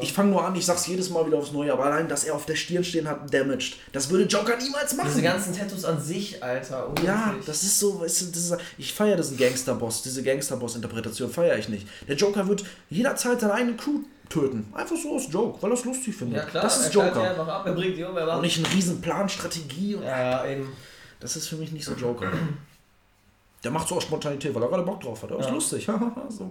Ich 0.00 0.08
ich 0.08 0.12
fange 0.12 0.30
nur 0.30 0.44
an, 0.44 0.54
ich 0.54 0.64
sag's 0.66 0.86
jedes 0.86 1.10
Mal 1.10 1.26
wieder 1.26 1.38
aufs 1.38 1.52
Neue, 1.52 1.72
aber 1.72 1.84
allein, 1.86 2.08
dass 2.08 2.24
er 2.24 2.34
auf 2.34 2.46
der 2.46 2.54
Stirn 2.56 2.84
stehen 2.84 3.08
hat, 3.08 3.32
damaged. 3.32 3.76
Das 3.92 4.08
würde 4.10 4.24
Joker 4.24 4.56
niemals 4.56 4.94
machen. 4.96 5.08
Diese 5.10 5.22
ganzen 5.22 5.54
Tattoos 5.56 5.84
an 5.84 6.00
sich, 6.00 6.42
Alter. 6.42 6.76
Ja, 6.78 6.84
unglaublich. 6.84 7.44
das 7.46 7.62
ist 7.62 7.78
so, 7.78 8.00
weißt 8.00 8.22
du, 8.22 8.26
das 8.26 8.36
ist, 8.50 8.56
ich 8.78 8.92
feiere 8.94 9.16
diesen 9.16 9.36
Gangsterboss, 9.36 10.02
diese 10.02 10.22
Gangsterboss-Interpretation 10.22 11.30
feiere 11.30 11.58
ich 11.58 11.68
nicht. 11.68 11.86
Der 12.08 12.16
Joker 12.16 12.46
wird 12.48 12.64
jederzeit 12.90 13.40
seine 13.40 13.54
eigene 13.54 13.76
Crew 13.76 14.00
töten. 14.28 14.66
Einfach 14.74 14.96
so 14.96 15.14
aus 15.16 15.28
Joke, 15.30 15.62
weil 15.62 15.70
er 15.70 15.74
es 15.74 15.84
lustig 15.84 16.14
findet. 16.16 16.38
Ja 16.38 16.44
klar, 16.44 16.62
das 16.64 16.80
er 16.80 16.86
ist 16.86 16.94
Joker. 16.94 17.22
einfach 17.30 17.46
ab, 17.48 17.66
er 17.66 17.72
bringt 17.72 17.96
die 17.96 18.04
um, 18.04 18.16
er. 18.16 18.34
Und 18.36 18.42
nicht 18.42 18.58
ein 18.58 18.66
riesen 18.66 19.00
Plan, 19.00 19.28
Strategie. 19.28 19.94
Und 19.94 20.02
Ja, 20.04 20.44
ja, 20.44 20.46
eben. 20.46 20.68
Das 21.20 21.36
ist 21.36 21.48
für 21.48 21.56
mich 21.56 21.72
nicht 21.72 21.84
so 21.84 21.92
Joker. 21.94 22.30
Der 23.64 23.70
macht 23.70 23.88
so 23.88 23.96
aus 23.96 24.02
Spontanität, 24.02 24.54
weil 24.54 24.62
er 24.62 24.68
gerade 24.68 24.82
Bock 24.82 25.00
drauf 25.00 25.22
hat. 25.22 25.30
Er 25.30 25.38
ist 25.38 25.46
Ja. 25.46 25.52
lustig. 25.52 25.86
so. 26.28 26.50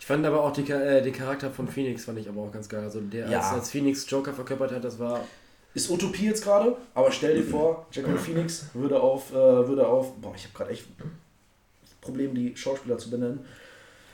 Ich 0.00 0.06
fand 0.06 0.24
aber 0.24 0.42
auch 0.42 0.52
die, 0.52 0.62
äh, 0.72 1.02
den 1.02 1.12
Charakter 1.12 1.50
von 1.50 1.68
Phoenix 1.68 2.06
fand 2.06 2.18
ich 2.18 2.26
aber 2.28 2.40
auch 2.40 2.50
ganz 2.50 2.68
geil. 2.68 2.82
Also 2.82 3.00
der 3.00 3.28
Ja. 3.28 3.38
als, 3.38 3.52
als 3.52 3.70
Phoenix 3.70 4.08
Joker 4.10 4.32
verkörpert 4.32 4.72
hat, 4.72 4.82
das 4.82 4.98
war. 4.98 5.20
Ist 5.74 5.88
Utopie 5.90 6.24
jetzt 6.24 6.42
gerade, 6.42 6.74
aber 6.94 7.12
stell 7.12 7.36
dir 7.36 7.44
vor, 7.44 7.86
Jacqueline 7.92 8.18
Phoenix 8.18 8.64
würde 8.74 8.98
auf, 8.98 9.30
äh, 9.30 9.34
würde 9.68 9.86
auf, 9.86 10.16
boah, 10.16 10.32
ich 10.34 10.44
habe 10.44 10.54
gerade 10.54 10.70
echt 10.70 10.86
Problem, 12.00 12.34
die 12.34 12.56
Schauspieler 12.56 12.96
zu 12.98 13.10
benennen. 13.10 13.40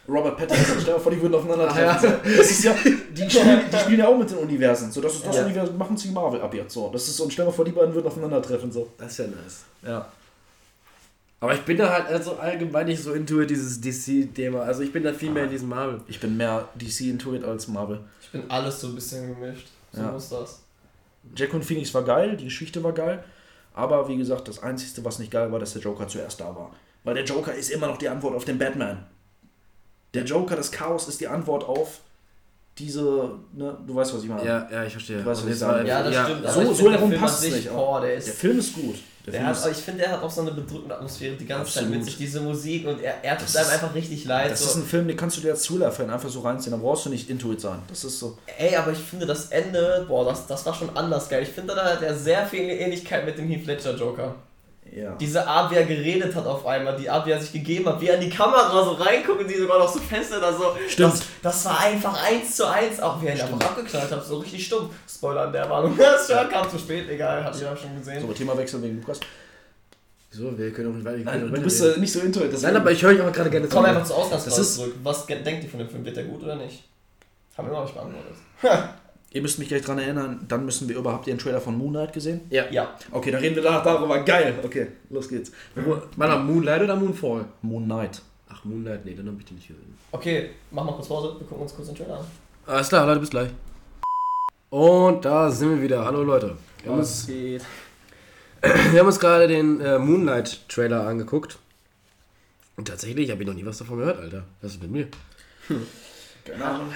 Robert 0.09 0.37
Pattinson, 0.37 0.77
stell 0.81 0.95
dir 0.95 1.01
vor, 1.01 1.13
die 1.13 1.23
würden 1.23 1.35
aufeinandertreffen. 1.35 1.89
Ah, 1.89 1.99
So. 2.25 2.37
Das 2.37 2.51
ist 2.51 2.65
ja, 2.65 2.75
die 2.75 3.31
spielen, 3.31 3.61
die 3.73 3.77
spielen 3.79 3.99
ja 4.01 4.09
auch 4.09 4.19
mit 4.19 4.29
den 4.31 4.39
Universen. 4.39 4.91
So, 4.93 5.01
das 5.01 5.15
ist 5.15 5.27
das 5.27 5.37
Ja. 5.37 5.45
Universum, 5.45 5.79
machen 5.79 5.97
sie 5.97 6.11
Marvel 6.11 6.41
ab 6.41 6.53
jetzt. 6.53 6.75
So, 6.75 6.91
das 6.93 7.07
ist 7.09 7.17
so, 7.17 7.25
und 7.25 7.33
stell 7.33 7.47
dir 7.47 7.53
vor, 7.53 7.65
die 7.65 7.71
beiden 7.73 7.95
würden 7.95 8.07
aufeinandertreffen. 8.09 8.71
So. 8.71 8.89
Das 8.99 9.13
ist 9.13 9.19
ja 9.19 9.27
nice. 9.29 9.65
Ja. 9.85 10.13
Aber 11.41 11.55
ich 11.55 11.61
bin 11.63 11.77
da 11.77 11.93
halt 11.93 12.07
also 12.07 12.37
allgemein 12.37 12.87
nicht 12.87 13.03
so 13.03 13.13
into 13.13 13.45
dieses 13.45 13.81
DC-Thema. 13.81 14.61
Also 14.63 14.83
ich 14.83 14.93
bin 14.93 15.03
da 15.03 15.13
viel 15.13 15.31
mehr 15.31 15.45
in 15.45 15.51
diesem 15.51 15.69
Marvel. 15.69 16.01
Ich 16.09 16.19
bin 16.19 16.37
mehr 16.37 16.69
DC 16.75 17.01
Intuit 17.11 17.45
als 17.45 17.69
Marvel. 17.69 18.01
Ich 18.23 18.31
bin 18.31 18.51
alles 18.51 18.81
so 18.81 18.89
ein 18.89 18.95
bisschen 18.95 19.35
gemischt. 19.35 19.69
So 19.93 20.01
Ja. 20.01 20.13
muss 20.13 20.31
das. 20.31 20.63
Jacqueline 21.37 21.65
Phoenix 21.65 21.93
war 21.93 22.05
geil, 22.05 22.37
die 22.37 22.45
Geschichte 22.45 22.83
war 22.83 22.93
geil. 22.93 23.23
Aber 23.75 24.09
wie 24.09 24.17
gesagt, 24.17 24.49
das 24.49 24.63
Einzige, 24.63 25.05
was 25.05 25.19
nicht 25.19 25.31
geil 25.31 25.53
war, 25.53 25.59
dass 25.59 25.75
der 25.75 25.83
Joker 25.83 26.09
zuerst 26.09 26.41
da 26.41 26.47
war. 26.47 26.71
Weil 27.05 27.15
der 27.15 27.25
Joker 27.25 27.53
ist 27.55 27.71
immer 27.71 27.89
noch 27.89 27.99
die 27.99 28.09
Antwort 28.09 28.35
auf 28.35 28.45
den 28.47 28.59
Batman. 28.59 29.05
Der 30.15 30.25
Joker 30.25 30.57
des 30.57 30.73
Chaos 30.73 31.07
ist 31.09 31.21
die 31.21 31.29
Antwort 31.29 31.65
auf 31.65 32.01
diese, 32.79 33.33
ne, 33.53 33.77
du 33.87 33.95
weißt, 33.95 34.15
was 34.15 34.23
ich 34.23 34.29
meine. 34.29 34.45
Ja, 34.47 34.69
ja, 34.71 34.85
ich 34.85 34.93
verstehe. 34.93 35.21
Ich 35.21 35.27
weiß, 35.27 35.41
Und 35.41 35.47
was 35.49 35.53
ich 35.55 35.59
sage. 35.59 35.87
Ja, 35.89 36.03
das 36.03 36.15
ja, 36.15 36.25
stimmt. 36.25 36.49
so- 36.49 36.73
so 36.75 36.91
herum 36.91 37.11
Film 37.11 37.21
passt 37.21 37.37
es 37.45 37.53
sich, 37.53 37.65
nicht, 37.65 37.73
Boah, 37.73 38.01
der 38.01 38.11
Der. 38.15 38.23
Film 38.23 38.59
ist 38.59 38.75
gut. 38.75 38.97
Der 39.33 39.45
hat, 39.47 39.57
ich 39.71 39.77
finde, 39.79 40.03
der 40.05 40.13
hat 40.13 40.23
auch 40.23 40.31
so 40.31 40.41
eine 40.43 40.53
bedrückende 40.53 40.95
Atmosphäre 40.95 41.35
die 41.37 41.47
ganze 41.47 41.73
Zeit 41.73 41.83
mit 41.85 41.95
Absolut. 41.95 42.05
sich, 42.05 42.17
diese 42.17 42.41
Musik 42.41 42.87
und 42.87 43.01
er, 43.03 43.15
er 43.25 43.37
tut 43.37 43.49
Das 43.49 43.57
einem 43.57 43.67
ist- 43.67 43.73
einfach 43.73 43.95
richtig 43.95 44.25
leid. 44.25 44.53
das 44.53 44.61
so. 44.61 44.67
ist 44.71 44.77
ein 44.77 44.85
Film, 44.85 45.09
den 45.09 45.17
kannst 45.17 45.37
du 45.37 45.41
dir 45.41 45.51
als 45.53 45.63
Thriller-Fan 45.65 46.09
einfach 46.11 46.29
so 46.29 46.41
reinziehen. 46.41 46.71
Da 46.73 46.79
brauchst 46.79 47.07
du 47.07 47.11
nicht 47.11 47.29
Intuit 47.29 47.61
sein. 47.61 47.81
Das 47.89 48.05
ist 48.05 48.19
so. 48.21 48.39
Ey, 48.59 48.77
aber 48.77 48.93
ich 48.93 48.99
finde 48.99 49.27
das 49.27 49.47
Ende, 49.47 50.05
boah, 50.09 50.25
das, 50.25 50.47
das 50.47 50.65
war 50.65 50.75
schon 50.75 50.97
anders 50.97 51.29
geil. 51.29 51.43
Ich 51.43 51.49
finde, 51.51 51.75
da 51.75 51.85
hat 51.85 52.03
er 52.03 52.15
sehr 52.15 52.47
viel 52.47 52.61
Ähnlichkeit 52.71 53.25
mit 53.27 53.37
dem 53.37 53.49
Heath 53.49 53.67
Ledger 53.67 53.97
Joker. 53.97 54.35
Ja. 54.95 55.15
Diese 55.17 55.47
Art, 55.47 55.71
wie 55.71 55.75
er 55.75 55.85
geredet 55.85 56.35
hat 56.35 56.47
auf 56.47 56.65
einmal, 56.67 56.97
die 56.97 57.09
Art, 57.11 57.27
wie 57.27 57.31
er 57.31 57.41
sich 57.41 57.53
gegeben 57.53 57.87
hat, 57.87 58.01
wie 58.01 58.07
er 58.09 58.15
in 58.15 58.23
die 58.23 58.31
Kamera 58.31 58.71
so 58.83 58.93
reinguckt 58.93 59.41
und 59.43 59.49
die 59.49 59.55
sogar 59.59 59.79
noch 59.79 59.93
so 59.93 59.99
Fenster 59.99 60.41
da 60.41 60.53
so. 60.53 60.75
Stimmt. 60.89 61.13
Das, 61.15 61.23
das 61.43 61.65
war 61.67 61.81
einfach 61.81 62.25
eins 62.25 62.57
zu 62.57 62.67
eins, 62.67 63.01
auch 63.01 63.21
wie 63.21 63.27
er 63.27 63.35
ihn 63.35 63.41
einfach 63.43 63.61
abgeknallt 63.61 64.11
hat, 64.11 64.25
so 64.25 64.39
richtig 64.39 64.65
stumm. 64.67 64.89
Spoiler 65.09 65.43
an 65.43 65.53
der 65.53 65.69
Warnung. 65.69 65.97
Das 65.99 66.29
kam 66.51 66.71
zu 66.71 66.79
spät, 66.79 67.09
egal, 67.11 67.45
hab 67.45 67.55
ich 67.55 67.61
ja 67.61 67.77
schon 67.77 67.97
gesehen. 67.99 68.23
So, 68.23 68.33
Themawechsel 68.33 68.83
wegen 68.83 68.97
Lukas. 69.01 69.21
So, 70.31 70.57
wir 70.59 70.73
können 70.73 70.91
auch 70.91 70.95
nicht 70.97 71.05
weiter. 71.07 71.19
Nein, 71.25 71.53
du 71.55 71.63
bist 71.63 71.83
äh, 71.83 71.99
nicht 71.99 72.13
so 72.13 72.21
Intuit. 72.21 72.53
deswegen- 72.53 72.73
Nein, 72.73 72.81
aber 72.81 72.91
ich 72.91 73.03
höre 73.03 73.13
dich 73.13 73.21
auch 73.23 73.33
gerade 73.33 73.51
gerne 73.51 73.69
Komm 73.69 73.85
zu. 73.85 73.89
einfach 73.91 74.05
zur 74.05 74.17
Ausgangsfrage 74.17 74.63
zurück. 74.63 74.95
Was 75.03 75.27
denkt 75.27 75.47
ihr 75.65 75.69
von 75.71 75.79
dem 75.79 75.89
Film? 75.89 76.05
Wird 76.05 76.17
der 76.17 76.25
gut 76.25 76.43
oder 76.43 76.57
nicht? 76.57 76.85
Haben 77.57 77.69
wir 77.69 77.75
noch 77.75 77.83
nicht 77.85 77.95
beantwortet. 77.95 78.35
Ihr 79.37 79.43
müsst 79.43 79.59
mich 79.59 79.69
gleich 79.69 79.83
dran 79.83 79.99
erinnern, 79.99 80.47
dann 80.49 80.65
müssen 80.65 80.89
wir 80.89 80.97
überhaupt 80.97 81.27
den 81.27 81.37
Trailer 81.37 81.61
von 81.61 81.77
Moon 81.77 81.91
Knight 81.91 82.15
gesehen. 82.15 82.41
Ja. 82.49 82.71
Ja. 82.71 82.97
Okay, 83.13 83.31
dann 83.31 83.43
reden 83.43 83.55
wir 83.55 83.63
danach 83.63 83.85
darüber. 83.85 84.19
Geil. 84.21 84.55
Okay, 84.65 84.87
los 85.11 85.29
geht's. 85.29 85.53
Da 85.75 86.39
Moonlight 86.39 86.81
oder 86.81 86.97
Moonfall? 86.97 87.45
Moon 87.61 87.85
Knight. 87.85 88.23
Ach, 88.49 88.65
Moonlight, 88.65 89.05
nee, 89.05 89.15
dann 89.15 89.29
hab 89.29 89.39
ich 89.39 89.45
den 89.45 89.57
nicht 89.57 89.69
gesehen. 89.69 89.99
Okay, 90.11 90.53
mach 90.71 90.85
mal 90.85 90.93
kurz 90.93 91.09
Pause, 91.09 91.37
wir 91.39 91.47
gucken 91.47 91.65
uns 91.65 91.75
kurz 91.75 91.89
den 91.89 91.97
Trailer 91.97 92.21
an. 92.21 92.25
Alles 92.65 92.89
klar, 92.89 93.07
Leute, 93.07 93.21
bis 93.21 93.29
gleich. 93.29 93.51
Und 94.71 95.23
da 95.23 95.51
sind 95.51 95.69
wir 95.69 95.83
wieder. 95.83 96.07
Hallo 96.07 96.23
Leute. 96.23 96.57
Wir 96.83 96.93
haben 96.93 96.99
uns, 97.01 97.27
geht? 97.27 97.63
wir 98.63 99.01
haben 99.01 99.07
uns 99.07 99.21
gerade 99.21 99.49
den 99.49 99.83
äh, 99.83 99.99
Moonlight-Trailer 99.99 101.07
angeguckt. 101.07 101.59
Und 102.79 102.89
tatsächlich 102.89 103.31
habe 103.31 103.43
ich 103.43 103.47
noch 103.47 103.55
nie 103.55 103.67
was 103.67 103.77
davon 103.77 103.99
gehört, 103.99 104.19
Alter. 104.19 104.45
Was 104.63 104.73
ist 104.73 104.83
mit 104.83 104.91
mir? 104.91 105.09
Keine 106.47 106.65
Ahnung. 106.65 106.89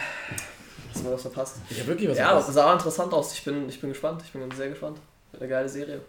Hast 0.95 1.05
du 1.05 1.11
was 1.11 1.22
verpasst? 1.22 1.57
Ich 1.70 1.78
habe 1.78 1.88
wirklich 1.88 2.11
was 2.11 2.18
Ja, 2.18 2.26
verpasst. 2.28 2.49
das 2.49 2.55
sah 2.55 2.72
interessant 2.72 3.12
aus. 3.12 3.32
Ich 3.34 3.45
bin, 3.45 3.68
ich 3.68 3.80
bin 3.80 3.91
gespannt. 3.91 4.22
Ich 4.24 4.32
bin 4.32 4.43
sehr 4.57 4.68
gespannt. 4.70 4.99
Eine 5.38 5.49
geile 5.49 5.68
Serie. 5.68 6.01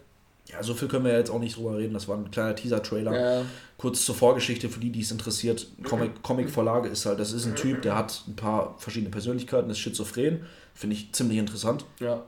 Ja, 0.47 0.61
so 0.63 0.73
viel 0.73 0.87
können 0.87 1.05
wir 1.05 1.13
jetzt 1.17 1.29
auch 1.29 1.39
nicht 1.39 1.55
drüber 1.55 1.77
reden. 1.77 1.93
Das 1.93 2.07
war 2.07 2.17
ein 2.17 2.29
kleiner 2.31 2.55
Teaser-Trailer. 2.55 3.19
Ja. 3.39 3.45
Kurz 3.77 4.03
zur 4.05 4.15
Vorgeschichte 4.15 4.69
für 4.69 4.79
die, 4.79 4.89
die 4.89 5.01
es 5.01 5.11
interessiert. 5.11 5.67
Comic- 5.83 6.21
Comic-Vorlage 6.23 6.89
ist 6.89 7.05
halt, 7.05 7.19
das 7.19 7.31
ist 7.31 7.45
ein 7.45 7.55
Typ, 7.55 7.83
der 7.83 7.95
hat 7.95 8.23
ein 8.27 8.35
paar 8.35 8.75
verschiedene 8.79 9.11
Persönlichkeiten, 9.11 9.69
ist 9.69 9.79
schizophren. 9.79 10.45
Finde 10.73 10.95
ich 10.95 11.11
ziemlich 11.13 11.37
interessant. 11.37 11.85
Ja. 11.99 12.23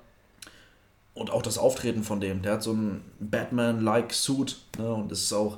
Und 1.16 1.32
auch 1.32 1.42
das 1.42 1.58
Auftreten 1.58 2.04
von 2.04 2.20
dem. 2.22 2.42
Der 2.44 2.54
hat 2.54 2.64
so 2.64 2.72
einen 2.72 3.04
Batman-like 3.20 4.14
Suit. 4.14 4.58
Ne? 4.78 4.92
Und 4.94 5.12
es 5.12 5.24
ist 5.24 5.34
auch, 5.34 5.58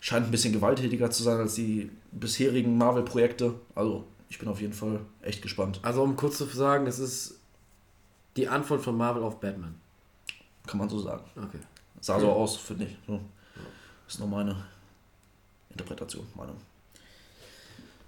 scheint 0.00 0.26
ein 0.26 0.30
bisschen 0.30 0.52
gewalttätiger 0.52 1.10
zu 1.10 1.22
sein 1.22 1.38
als 1.38 1.54
die 1.54 1.90
bisherigen 2.12 2.76
Marvel-Projekte. 2.78 3.54
Also, 3.74 4.04
ich 4.28 4.38
bin 4.38 4.48
auf 4.48 4.60
jeden 4.60 4.72
Fall 4.72 5.00
echt 5.22 5.42
gespannt. 5.42 5.80
Also, 5.82 6.02
um 6.02 6.16
kurz 6.16 6.38
zu 6.38 6.44
sagen, 6.46 6.86
es 6.86 6.98
ist 6.98 7.38
die 8.36 8.48
Antwort 8.48 8.82
von 8.82 8.96
Marvel 8.96 9.22
auf 9.22 9.40
Batman. 9.40 9.74
Kann 10.66 10.78
man 10.78 10.88
so 10.88 10.98
sagen. 10.98 11.22
Okay. 11.36 11.58
Sah 12.00 12.18
so 12.18 12.30
aus, 12.30 12.56
finde 12.56 12.84
ich. 12.84 12.96
So. 13.06 13.20
Ist 14.08 14.18
nur 14.18 14.28
meine 14.28 14.56
Interpretation, 15.70 16.26
Meinung. 16.34 16.56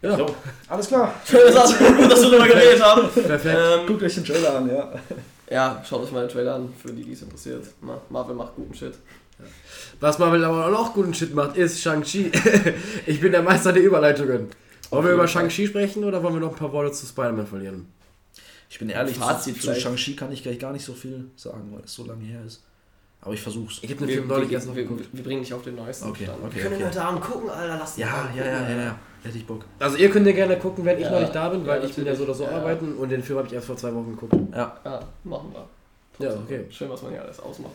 Ja, 0.02 0.16
So, 0.16 0.34
alles 0.68 0.88
klar. 0.88 1.14
Schön, 1.24 1.52
dass, 1.52 1.76
gut, 1.78 2.10
dass 2.10 2.22
wir 2.22 2.30
darüber 2.30 2.46
geredet 2.48 2.82
haben. 2.82 3.08
perfekt. 3.08 3.58
Ähm, 3.58 3.86
Guckt 3.86 4.02
euch 4.02 4.14
den 4.14 4.24
Trailer 4.24 4.56
an, 4.56 4.68
ja. 4.68 4.92
ja, 5.50 5.82
schaut 5.88 6.02
euch 6.02 6.12
mal 6.12 6.20
den 6.20 6.28
Trailer 6.30 6.56
an, 6.56 6.72
für 6.80 6.92
die, 6.92 7.02
die 7.02 7.12
es 7.12 7.22
interessiert. 7.22 7.66
Ma- 7.80 8.00
Marvel 8.10 8.34
macht 8.36 8.54
guten 8.56 8.74
Shit. 8.74 8.94
Was 10.00 10.18
Marvel 10.18 10.44
aber 10.44 10.66
auch 10.66 10.70
noch 10.70 10.94
guten 10.94 11.14
Shit 11.14 11.34
macht, 11.34 11.56
ist 11.56 11.80
Shang-Chi. 11.80 12.30
ich 13.06 13.20
bin 13.20 13.32
der 13.32 13.42
Meister 13.42 13.72
der 13.72 13.82
Überleitungen. 13.82 14.48
Wollen 14.90 15.04
wir 15.04 15.12
über. 15.12 15.26
Shang-Chi 15.28 15.66
sprechen 15.66 16.04
oder 16.04 16.22
wollen 16.22 16.34
wir 16.34 16.40
noch 16.40 16.50
ein 16.52 16.56
paar 16.56 16.72
Worte 16.72 16.92
zu 16.92 17.06
Spider-Man 17.06 17.46
verlieren? 17.46 17.86
Ich 18.68 18.78
bin 18.78 18.88
ehrlich, 18.88 19.16
Fazit 19.16 19.60
zu. 19.60 19.74
Shang-Chi 19.74 20.16
kann 20.16 20.32
ich 20.32 20.42
gleich 20.42 20.58
gar 20.58 20.72
nicht 20.72 20.84
so 20.84 20.92
viel 20.92 21.26
sagen, 21.36 21.70
weil 21.72 21.84
es 21.84 21.94
so 21.94 22.04
lange 22.04 22.24
her 22.24 22.40
ist. 22.46 22.62
Aber 23.22 23.34
ich 23.34 23.42
versuch's. 23.42 23.78
Ich 23.82 23.90
habe 23.90 24.00
den 24.00 24.08
Wir, 24.08 24.16
Film 24.16 24.28
neulich 24.28 24.50
wir, 24.50 24.54
erst 24.56 24.68
noch 24.68 24.76
wir, 24.76 24.84
geguckt. 24.84 25.08
wir 25.12 25.24
bringen 25.24 25.42
dich 25.42 25.52
auf 25.52 25.62
den 25.62 25.74
neuesten 25.74 26.08
Okay, 26.10 26.24
Stand. 26.24 26.38
okay, 26.44 26.54
wir 26.54 26.62
können 26.62 26.74
okay. 26.76 26.84
heute 26.84 27.02
Abend 27.02 27.20
gucken, 27.22 27.50
Alter. 27.50 27.76
Lass 27.78 27.96
Ja, 27.96 28.06
mal 28.06 28.36
ja, 28.36 28.44
ja, 28.44 28.68
ja, 28.70 28.82
ja. 28.84 28.98
Hätte 29.24 29.38
ich 29.38 29.46
Bock. 29.46 29.64
Also 29.80 29.96
ihr 29.96 30.10
könnt 30.10 30.26
ja 30.28 30.32
gerne 30.32 30.56
gucken, 30.58 30.84
wenn 30.84 30.96
ich 30.98 31.04
Ja, 31.04 31.10
noch 31.10 31.20
nicht 31.20 31.34
da 31.34 31.48
bin, 31.48 31.66
weil 31.66 31.80
ja, 31.80 31.88
ich 31.88 31.94
bin 31.94 32.06
ja 32.06 32.14
so 32.14 32.22
oder 32.22 32.34
so. 32.34 32.44
Ja. 32.44 32.50
arbeiten 32.50 32.94
und 32.94 33.08
den 33.08 33.22
Film 33.22 33.38
habe 33.38 33.48
ich 33.48 33.54
erst 33.54 33.66
vor 33.66 33.76
zwei 33.76 33.92
Wochen 33.92 34.10
geguckt. 34.12 34.34
Ja. 34.52 34.76
Ja, 34.84 35.00
machen 35.24 35.52
wir. 36.18 36.28
Ja, 36.28 36.34
okay. 36.36 36.64
Schön, 36.70 36.88
was 36.88 37.02
man 37.02 37.10
hier 37.12 37.22
alles 37.22 37.40
ausmacht. 37.40 37.72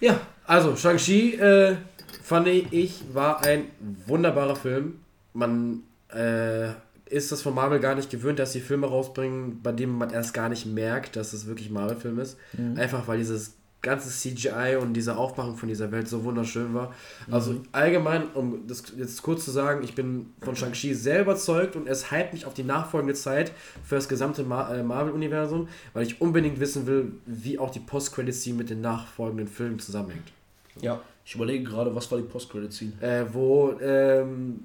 Ja, 0.00 0.18
also 0.46 0.74
Shang-Chi 0.74 1.34
äh, 1.36 1.76
fand 2.22 2.48
ich, 2.48 3.02
war 3.14 3.44
ein 3.44 3.66
wunderbarer 4.06 4.56
Film. 4.56 5.00
Man 5.32 5.84
äh, 6.08 6.70
ist 7.08 7.30
das 7.30 7.42
von 7.42 7.54
Marvel 7.54 7.80
gar 7.80 7.94
nicht 7.94 8.10
gewöhnt, 8.10 8.38
dass 8.38 8.52
sie 8.52 8.60
Filme 8.60 8.88
rausbringen, 8.88 9.62
bei 9.62 9.72
denen 9.72 9.96
man 9.96 10.10
erst 10.10 10.34
gar 10.34 10.48
nicht 10.48 10.66
merkt, 10.66 11.16
dass 11.16 11.32
es 11.32 11.46
wirklich 11.46 11.70
Marvel-Film 11.70 12.18
ist. 12.18 12.36
Mhm. 12.56 12.78
Einfach 12.78 13.06
weil 13.06 13.18
dieses 13.18 13.54
ganze 13.86 14.08
CGI 14.08 14.76
und 14.80 14.94
diese 14.94 15.16
Aufmachung 15.16 15.56
von 15.56 15.68
dieser 15.68 15.92
Welt 15.92 16.08
so 16.08 16.24
wunderschön 16.24 16.74
war. 16.74 16.92
Also 17.30 17.60
allgemein, 17.70 18.24
um 18.34 18.66
das 18.66 18.82
jetzt 18.96 19.22
kurz 19.22 19.44
zu 19.44 19.52
sagen, 19.52 19.84
ich 19.84 19.94
bin 19.94 20.32
von 20.40 20.56
Shang-Chi 20.56 20.92
sehr 20.94 21.20
überzeugt 21.20 21.76
und 21.76 21.86
es 21.86 22.10
hypt 22.10 22.32
mich 22.32 22.46
auf 22.46 22.54
die 22.54 22.64
nachfolgende 22.64 23.14
Zeit 23.14 23.52
für 23.84 23.94
das 23.94 24.08
gesamte 24.08 24.42
Mar 24.42 24.74
äh, 24.74 24.82
Marvel-Universum, 24.82 25.68
weil 25.92 26.04
ich 26.04 26.20
unbedingt 26.20 26.58
wissen 26.58 26.86
will, 26.88 27.12
wie 27.26 27.60
auch 27.60 27.70
die 27.70 27.78
Post-Credit-Scene 27.78 28.56
mit 28.56 28.70
den 28.70 28.80
nachfolgenden 28.80 29.46
Filmen 29.46 29.78
zusammenhängt. 29.78 30.32
Ja. 30.80 31.00
Ich 31.24 31.36
überlege 31.36 31.62
gerade, 31.64 31.94
was 31.94 32.10
war 32.10 32.18
die 32.18 32.24
Post-Credit-Scene? 32.24 32.92
Äh, 33.00 33.26
wo 33.32 33.72
ähm, 33.80 34.64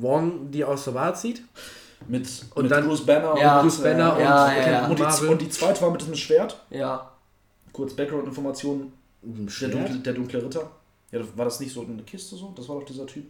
Wong 0.00 0.50
die 0.50 0.64
aus 0.64 0.84
der 0.84 0.92
Bar 0.92 1.14
zieht. 1.14 1.42
Mit, 2.08 2.28
Und 2.54 2.64
mit 2.64 2.72
dann- 2.72 2.86
Bruce 2.86 3.06
Banner 3.06 3.36
Ja, 3.38 3.60
und 3.60 3.62
Bruce 3.68 3.80
Banner 3.82 3.98
ja, 3.98 4.46
und 4.46 4.56
ja, 4.56 4.70
ja. 4.70 4.86
Und, 4.88 4.98
die, 4.98 5.02
Marvel. 5.02 5.28
und 5.28 5.40
die 5.42 5.48
zweite 5.48 5.80
war 5.82 5.90
mit 5.90 6.00
diesem 6.00 6.16
Schwert. 6.16 6.60
Ja. 6.70 7.12
Kurz 7.72 7.94
Background-Informationen. 7.94 8.92
Der 9.22 9.68
dunkle, 9.68 9.98
der 10.00 10.12
dunkle 10.14 10.42
Ritter. 10.44 10.68
Ja, 11.12 11.20
war 11.36 11.44
das 11.44 11.60
nicht 11.60 11.72
so 11.72 11.82
eine 11.82 12.02
Kiste 12.02 12.34
so? 12.36 12.52
Das 12.56 12.68
war 12.68 12.80
doch 12.80 12.86
dieser 12.86 13.06
Typ. 13.06 13.24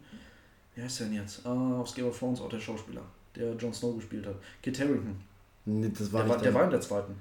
Wer 0.75 0.87
ist 0.87 1.01
denn 1.01 1.13
jetzt? 1.13 1.45
Ah, 1.45 1.81
aus 1.81 1.95
Game 1.95 2.07
of 2.07 2.19
Thrones 2.19 2.41
auch 2.41 2.49
der 2.49 2.61
Schauspieler, 2.61 3.03
der 3.37 3.53
Jon 3.57 3.75
Snow 3.75 3.95
gespielt 3.97 4.25
hat. 4.27 4.37
Kit 4.63 4.79
Harington. 4.81 5.21
Nee, 5.67 5.91
das 5.97 6.11
war 6.13 6.23
Der 6.23 6.31
war, 6.31 6.39
der 6.39 6.55
war 6.55 6.65
in 6.65 6.71
der 6.71 6.81
zweiten. 6.81 7.15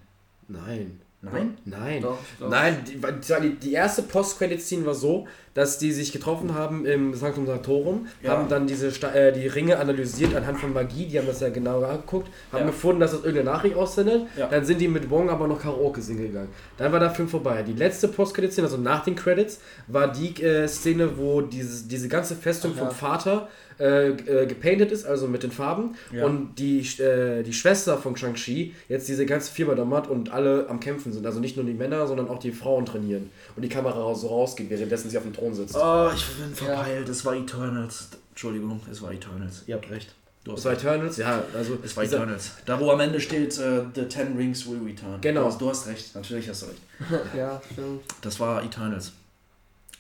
Nein. 0.48 1.02
Nein? 1.22 1.58
Nein. 1.66 2.02
Doch, 2.02 2.18
glaub. 2.38 2.50
Nein, 2.50 2.84
die, 2.88 3.00
die, 3.42 3.56
die 3.60 3.74
erste 3.74 4.02
Post-Credit-Scene 4.04 4.86
war 4.86 4.96
so, 4.96 5.28
dass 5.54 5.78
die 5.78 5.92
sich 5.92 6.12
getroffen 6.12 6.54
haben 6.56 6.86
im 6.86 7.14
Sanctum 7.14 7.46
Sanctorum, 7.46 8.08
Ja. 8.24 8.32
haben 8.32 8.48
dann 8.48 8.68
diese 8.68 8.92
Sta 8.92 9.12
äh, 9.14 9.34
die 9.34 9.48
Ringe 9.48 9.78
analysiert 9.80 10.34
anhand 10.36 10.60
von 10.60 10.72
Magie, 10.74 11.06
die 11.08 11.18
haben 11.20 11.28
das 11.28 11.42
ja 11.42 11.50
genauer 11.50 11.88
angeguckt, 11.90 12.28
haben 12.52 12.62
Ja. 12.62 12.68
gefunden, 12.68 13.02
dass 13.02 13.12
das 13.12 13.22
irgendeine 13.26 13.52
Nachricht 13.52 13.76
aussendet, 13.76 14.24
Ja. 14.38 14.48
dann 14.48 14.64
sind 14.64 14.80
die 14.80 14.88
mit 14.88 15.10
Wong 15.10 15.30
aber 15.30 15.48
noch 15.48 15.62
Karaoke 15.62 16.02
singen 16.02 16.24
gegangen. 16.28 16.50
Dann 16.78 16.92
war 16.92 17.00
der 17.00 17.12
Film 17.12 17.28
vorbei. 17.28 17.64
Die 17.64 17.74
letzte 17.74 18.08
Post-Credit-Szene, 18.08 18.68
also 18.68 18.78
nach 18.78 19.04
den 19.04 19.16
Credits, 19.16 19.60
war 19.88 20.12
die 20.12 20.42
äh, 20.42 20.68
Szene, 20.68 21.18
wo 21.18 21.42
dieses, 21.42 21.88
diese 21.88 22.08
ganze 22.08 22.36
Festung 22.36 22.72
Ach 22.76 22.80
vom. 22.80 22.92
Vater 22.92 23.50
äh, 23.80 24.10
äh, 24.10 24.46
gepainted 24.46 24.92
ist, 24.92 25.06
also 25.06 25.28
mit 25.28 25.42
den 25.42 25.50
Farben, 25.52 25.96
und 26.24 26.60
die, 26.60 26.82
äh, 27.02 27.42
die 27.42 27.54
Schwester 27.54 27.98
von 27.98 28.16
Shang-Chi 28.16 28.76
jetzt 28.90 29.08
diese 29.08 29.26
ganze 29.26 29.52
Firma 29.52 29.74
da 29.74 29.86
macht 29.86 30.08
und 30.08 30.32
alle 30.32 30.68
am 30.70 30.80
Kämpfen 30.80 31.12
sind. 31.12 31.26
Also 31.26 31.40
nicht 31.40 31.58
nur 31.58 31.66
die 31.66 31.74
Männer, 31.74 32.06
sondern 32.06 32.30
auch 32.30 32.38
die 32.38 32.52
Frauen 32.52 32.86
trainieren. 32.86 33.32
Und 33.56 33.64
die 33.64 33.70
Kamera 33.70 34.14
so 34.14 34.28
rausgeht, 34.28 34.70
währenddessen 34.70 35.10
sie 35.10 35.18
auf 35.18 35.24
dem 35.24 35.34
Thron 35.42 35.54
sitzt. 35.56 35.76
Oh, 35.76 36.10
ich 36.16 36.26
bin 36.38 36.54
verpeilt. 36.56 37.10
Es 37.10 37.26
war 37.26 37.34
Eternals. 37.36 38.10
Entschuldigung, 38.30 38.80
es 38.92 39.02
war 39.02 39.12
Eternals. 39.12 39.64
Ihr 39.68 39.76
habt 39.76 39.90
recht. 39.90 40.14
Du 40.44 40.52
Das 40.52 40.60
hast 40.60 40.66
war 40.66 40.72
recht. 40.74 40.84
Eternals, 40.84 41.18
ja, 41.18 41.44
also. 41.56 41.78
Es 41.84 41.98
war 41.98 42.04
Eternals. 42.04 42.52
Da, 42.66 42.80
wo 42.80 42.92
am 42.92 43.00
Ende 43.00 43.20
steht, 43.20 43.58
äh, 43.60 43.84
The 43.96 44.04
Ten 44.06 44.36
Rings 44.38 44.66
will 44.68 44.82
return. 44.86 45.20
Genau. 45.22 45.42
Du 45.42 45.48
hast, 45.48 45.62
du 45.62 45.70
hast 45.70 45.88
recht. 45.88 46.16
Natürlich 46.16 46.48
hast 46.50 46.62
du 46.64 46.66
recht. 46.68 46.82
Ja, 47.36 47.62
stimmt. 47.72 48.02
Das 48.22 48.40
war 48.40 48.64
Eternals. 48.64 49.12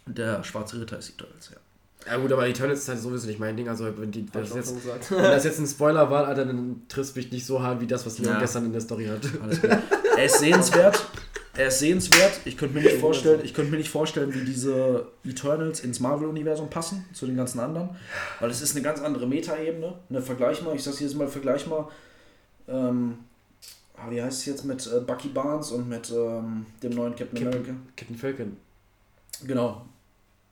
Der 0.06 0.44
schwarze 0.44 0.80
Ritter 0.80 0.98
ist 1.00 1.10
Eternals, 1.10 1.50
ja. 1.52 1.58
Ja, 2.12 2.18
gut, 2.18 2.32
aber 2.32 2.48
Eternals 2.48 2.80
ist 2.80 2.89
halt 2.89 3.00
sowieso 3.00 3.28
nicht 3.28 3.39
mein 3.39 3.56
Ding. 3.56 3.70
Also, 3.70 3.86
wenn, 3.98 4.12
die, 4.12 4.26
das, 4.32 4.56
jetzt, 4.56 4.74
wenn 5.12 5.22
das 5.22 5.44
jetzt 5.44 5.60
ein 5.60 5.68
Spoiler 5.68 6.10
war, 6.10 6.28
Alter, 6.28 6.46
dann 6.46 6.82
trifft 6.89 7.16
mich 7.16 7.32
nicht 7.32 7.46
so 7.46 7.62
hart 7.62 7.80
wie 7.80 7.86
das, 7.86 8.04
was 8.08 8.18
Leon 8.18 8.34
Ja. 8.34 8.39
gestern 8.39 8.66
in 8.66 8.72
der 8.72 8.82
Story 8.82 9.06
hat. 9.06 9.20
Alles 9.44 9.62
gut. 9.62 9.70
Er 10.18 10.26
ist 10.26 10.39
sehenswert. 10.39 11.04
Er 11.54 11.68
ist 11.68 11.80
sehenswert. 11.80 12.39
Ich 12.45 12.58
könnte 12.58 12.76
mir 12.76 12.84
nicht 12.84 12.99
vorstellen, 12.99 13.41
ich 13.43 13.54
könnte 13.54 13.72
mir 13.72 13.78
nicht 13.78 13.89
vorstellen, 13.89 14.34
wie 14.34 14.45
diese 14.45 15.08
Eternals 15.26 15.82
ins 15.82 15.99
Marvel-Universum 15.99 16.70
passen 16.70 17.06
zu 17.14 17.26
den 17.26 17.36
ganzen 17.36 17.60
anderen, 17.60 17.89
weil 18.39 18.49
es 18.49 18.62
ist 18.62 18.76
eine 18.76 18.84
ganz 18.84 19.02
andere 19.02 19.28
Metaebene. 19.28 19.93
Ne, 20.10 20.22
vergleich 20.22 20.62
mal, 20.62 20.76
ich 20.76 20.84
sag's 20.84 20.99
jedes 20.99 21.16
Mal, 21.16 21.28
vergleich 21.28 21.68
mal. 21.68 21.89
Ähm, 22.70 23.18
ah, 23.97 24.10
wie 24.10 24.22
heißt 24.22 24.39
es 24.39 24.45
jetzt 24.45 24.64
mit 24.64 24.88
äh, 24.88 25.02
Bucky 25.02 25.28
Barnes 25.28 25.72
und 25.72 25.89
mit 25.89 26.10
ähm, 26.12 26.66
dem 26.82 26.91
neuen 26.91 27.16
Captain 27.16 27.45
America? 27.45 27.74
Captain 27.97 28.18
Falcon. 28.18 28.58
Genau. 29.45 29.86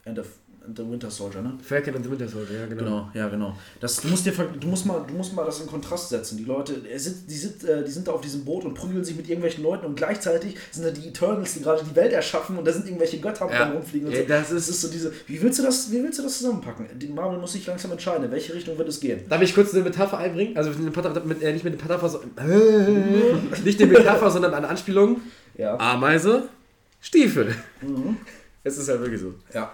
And 0.06 0.18
the, 0.18 0.24
and 0.70 0.78
the 0.78 0.84
Winter 0.90 1.10
Soldier, 1.10 1.42
ne? 1.42 1.54
Falcon 1.62 1.96
and 1.96 2.06
the 2.06 2.12
Winter 2.12 2.28
Soldier, 2.28 2.60
ja, 2.62 2.66
genau. 2.68 2.84
Genau, 2.84 3.10
ja, 3.14 3.28
genau. 3.28 3.58
Das, 3.80 3.98
du, 3.98 4.08
musst 4.08 4.26
dir, 4.26 4.32
du, 4.32 4.68
musst 4.68 4.86
mal, 4.86 5.04
du 5.08 5.14
musst 5.16 5.34
mal 5.34 5.44
das 5.46 5.60
in 5.62 5.68
Kontrast 5.68 6.10
setzen. 6.10 6.38
Die 6.38 6.44
Leute, 6.46 6.76
sind, 6.98 7.30
die, 7.30 7.36
sind, 7.36 7.64
äh, 7.64 7.84
die 7.84 7.92
sind 7.92 8.08
da 8.08 8.12
auf 8.12 8.22
diesem 8.22 8.46
Boot 8.46 8.64
und 8.66 8.74
prügeln 8.76 9.04
sich 9.04 9.16
mit 9.18 9.28
irgendwelchen 9.28 9.64
Leuten 9.64 9.86
und 9.88 9.96
gleichzeitig 9.96 10.56
sind 10.72 10.86
da 10.86 10.92
die 10.92 11.08
Eternals, 11.08 11.54
die 11.56 11.62
gerade 11.62 11.84
die 11.84 11.96
Welt 11.96 12.14
erschaffen 12.14 12.58
und 12.58 12.66
da 12.66 12.72
sind 12.72 12.86
irgendwelche 12.86 13.20
Götter 13.20 13.50
Ja. 13.52 13.70
rumfliegen. 13.72 14.08
Und 14.08 14.14
Ja, 14.14 14.22
so. 14.22 14.28
das 14.28 14.50
Das 14.50 14.58
ist. 14.58 14.70
ist 14.70 14.82
so 14.82 14.88
diese. 14.90 15.12
Wie 15.28 15.42
willst 15.42 15.60
du 15.60 15.64
das, 15.64 15.92
wie 15.92 16.04
willst 16.04 16.20
du 16.20 16.24
das 16.24 16.38
zusammenpacken? 16.38 16.86
Die 17.00 17.08
Marvel 17.08 17.40
muss 17.40 17.54
sich 17.54 17.66
langsam 17.66 17.92
entscheiden, 17.92 18.26
in 18.26 18.32
welche 18.32 18.54
Richtung 18.54 18.78
wird 18.78 18.88
es 18.90 19.00
gehen. 19.00 19.22
Darf 19.28 19.42
ich 19.42 19.54
kurz 19.56 19.74
eine 19.74 19.84
Metapher 19.84 20.18
einbringen? 20.20 20.56
Also 20.56 20.70
eine 20.70 20.80
Metapher, 20.82 21.20
mit, 21.26 21.42
äh, 21.42 21.52
nicht 21.54 21.64
mit 21.66 21.74
einer 21.74 21.82
Metapher, 21.84 22.10
so, 22.10 22.20
äh, 22.38 23.62
nicht 23.64 23.82
eine 23.82 23.92
Metapher, 23.92 24.30
sondern 24.30 24.54
eine 24.54 24.68
Anspielung. 24.68 25.22
Ja. 25.58 25.78
Ameise, 25.80 26.50
Stiefel. 27.02 27.56
Mhm. 27.82 28.18
Es 28.64 28.78
ist 28.78 28.90
halt 28.90 29.00
wirklich 29.02 29.22
so. 29.22 29.34
Ja. 29.54 29.72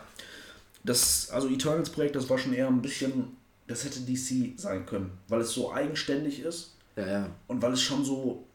Das, 0.85 1.29
also 1.31 1.49
Eternals-Projekt, 1.49 2.15
das 2.15 2.29
war 2.29 2.37
schon 2.37 2.53
eher 2.53 2.67
ein 2.67 2.81
bisschen. 2.81 3.37
Das 3.67 3.83
hätte 3.83 3.99
DC 4.01 4.59
sein 4.59 4.85
können, 4.85 5.11
weil 5.27 5.41
es 5.41 5.51
so 5.51 5.73
eigenständig 5.73 6.41
ist. 6.41 6.75
Ja, 6.95 7.07
ja. 7.07 7.29
Und 7.47 7.61
weil 7.61 7.73
es 7.73 7.81
schon 7.81 8.05
so 8.05 8.45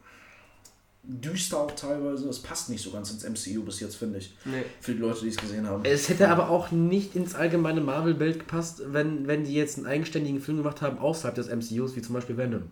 düster 1.02 1.58
auch 1.58 1.70
teilweise, 1.72 2.28
es 2.28 2.38
passt 2.40 2.68
nicht 2.68 2.82
so 2.82 2.90
ganz 2.90 3.10
ins 3.10 3.24
MCU 3.24 3.62
bis 3.62 3.80
jetzt, 3.80 3.96
finde 3.96 4.18
ich. 4.18 4.36
Nee. 4.44 4.62
Für 4.80 4.92
die 4.92 5.00
Leute, 5.00 5.22
die 5.22 5.28
es 5.28 5.36
gesehen 5.36 5.66
haben. 5.66 5.84
Es 5.84 6.08
hätte 6.08 6.28
aber 6.28 6.50
auch 6.50 6.70
nicht 6.70 7.16
ins 7.16 7.34
allgemeine 7.34 7.80
Marvel-Bild 7.80 8.40
gepasst, 8.40 8.82
wenn, 8.86 9.26
wenn 9.26 9.44
die 9.44 9.54
jetzt 9.54 9.78
einen 9.78 9.86
eigenständigen 9.86 10.40
Film 10.40 10.58
gemacht 10.58 10.82
haben 10.82 10.98
außerhalb 10.98 11.34
des 11.34 11.48
MCUs, 11.48 11.96
wie 11.96 12.02
zum 12.02 12.14
Beispiel 12.14 12.36
Venom. 12.36 12.70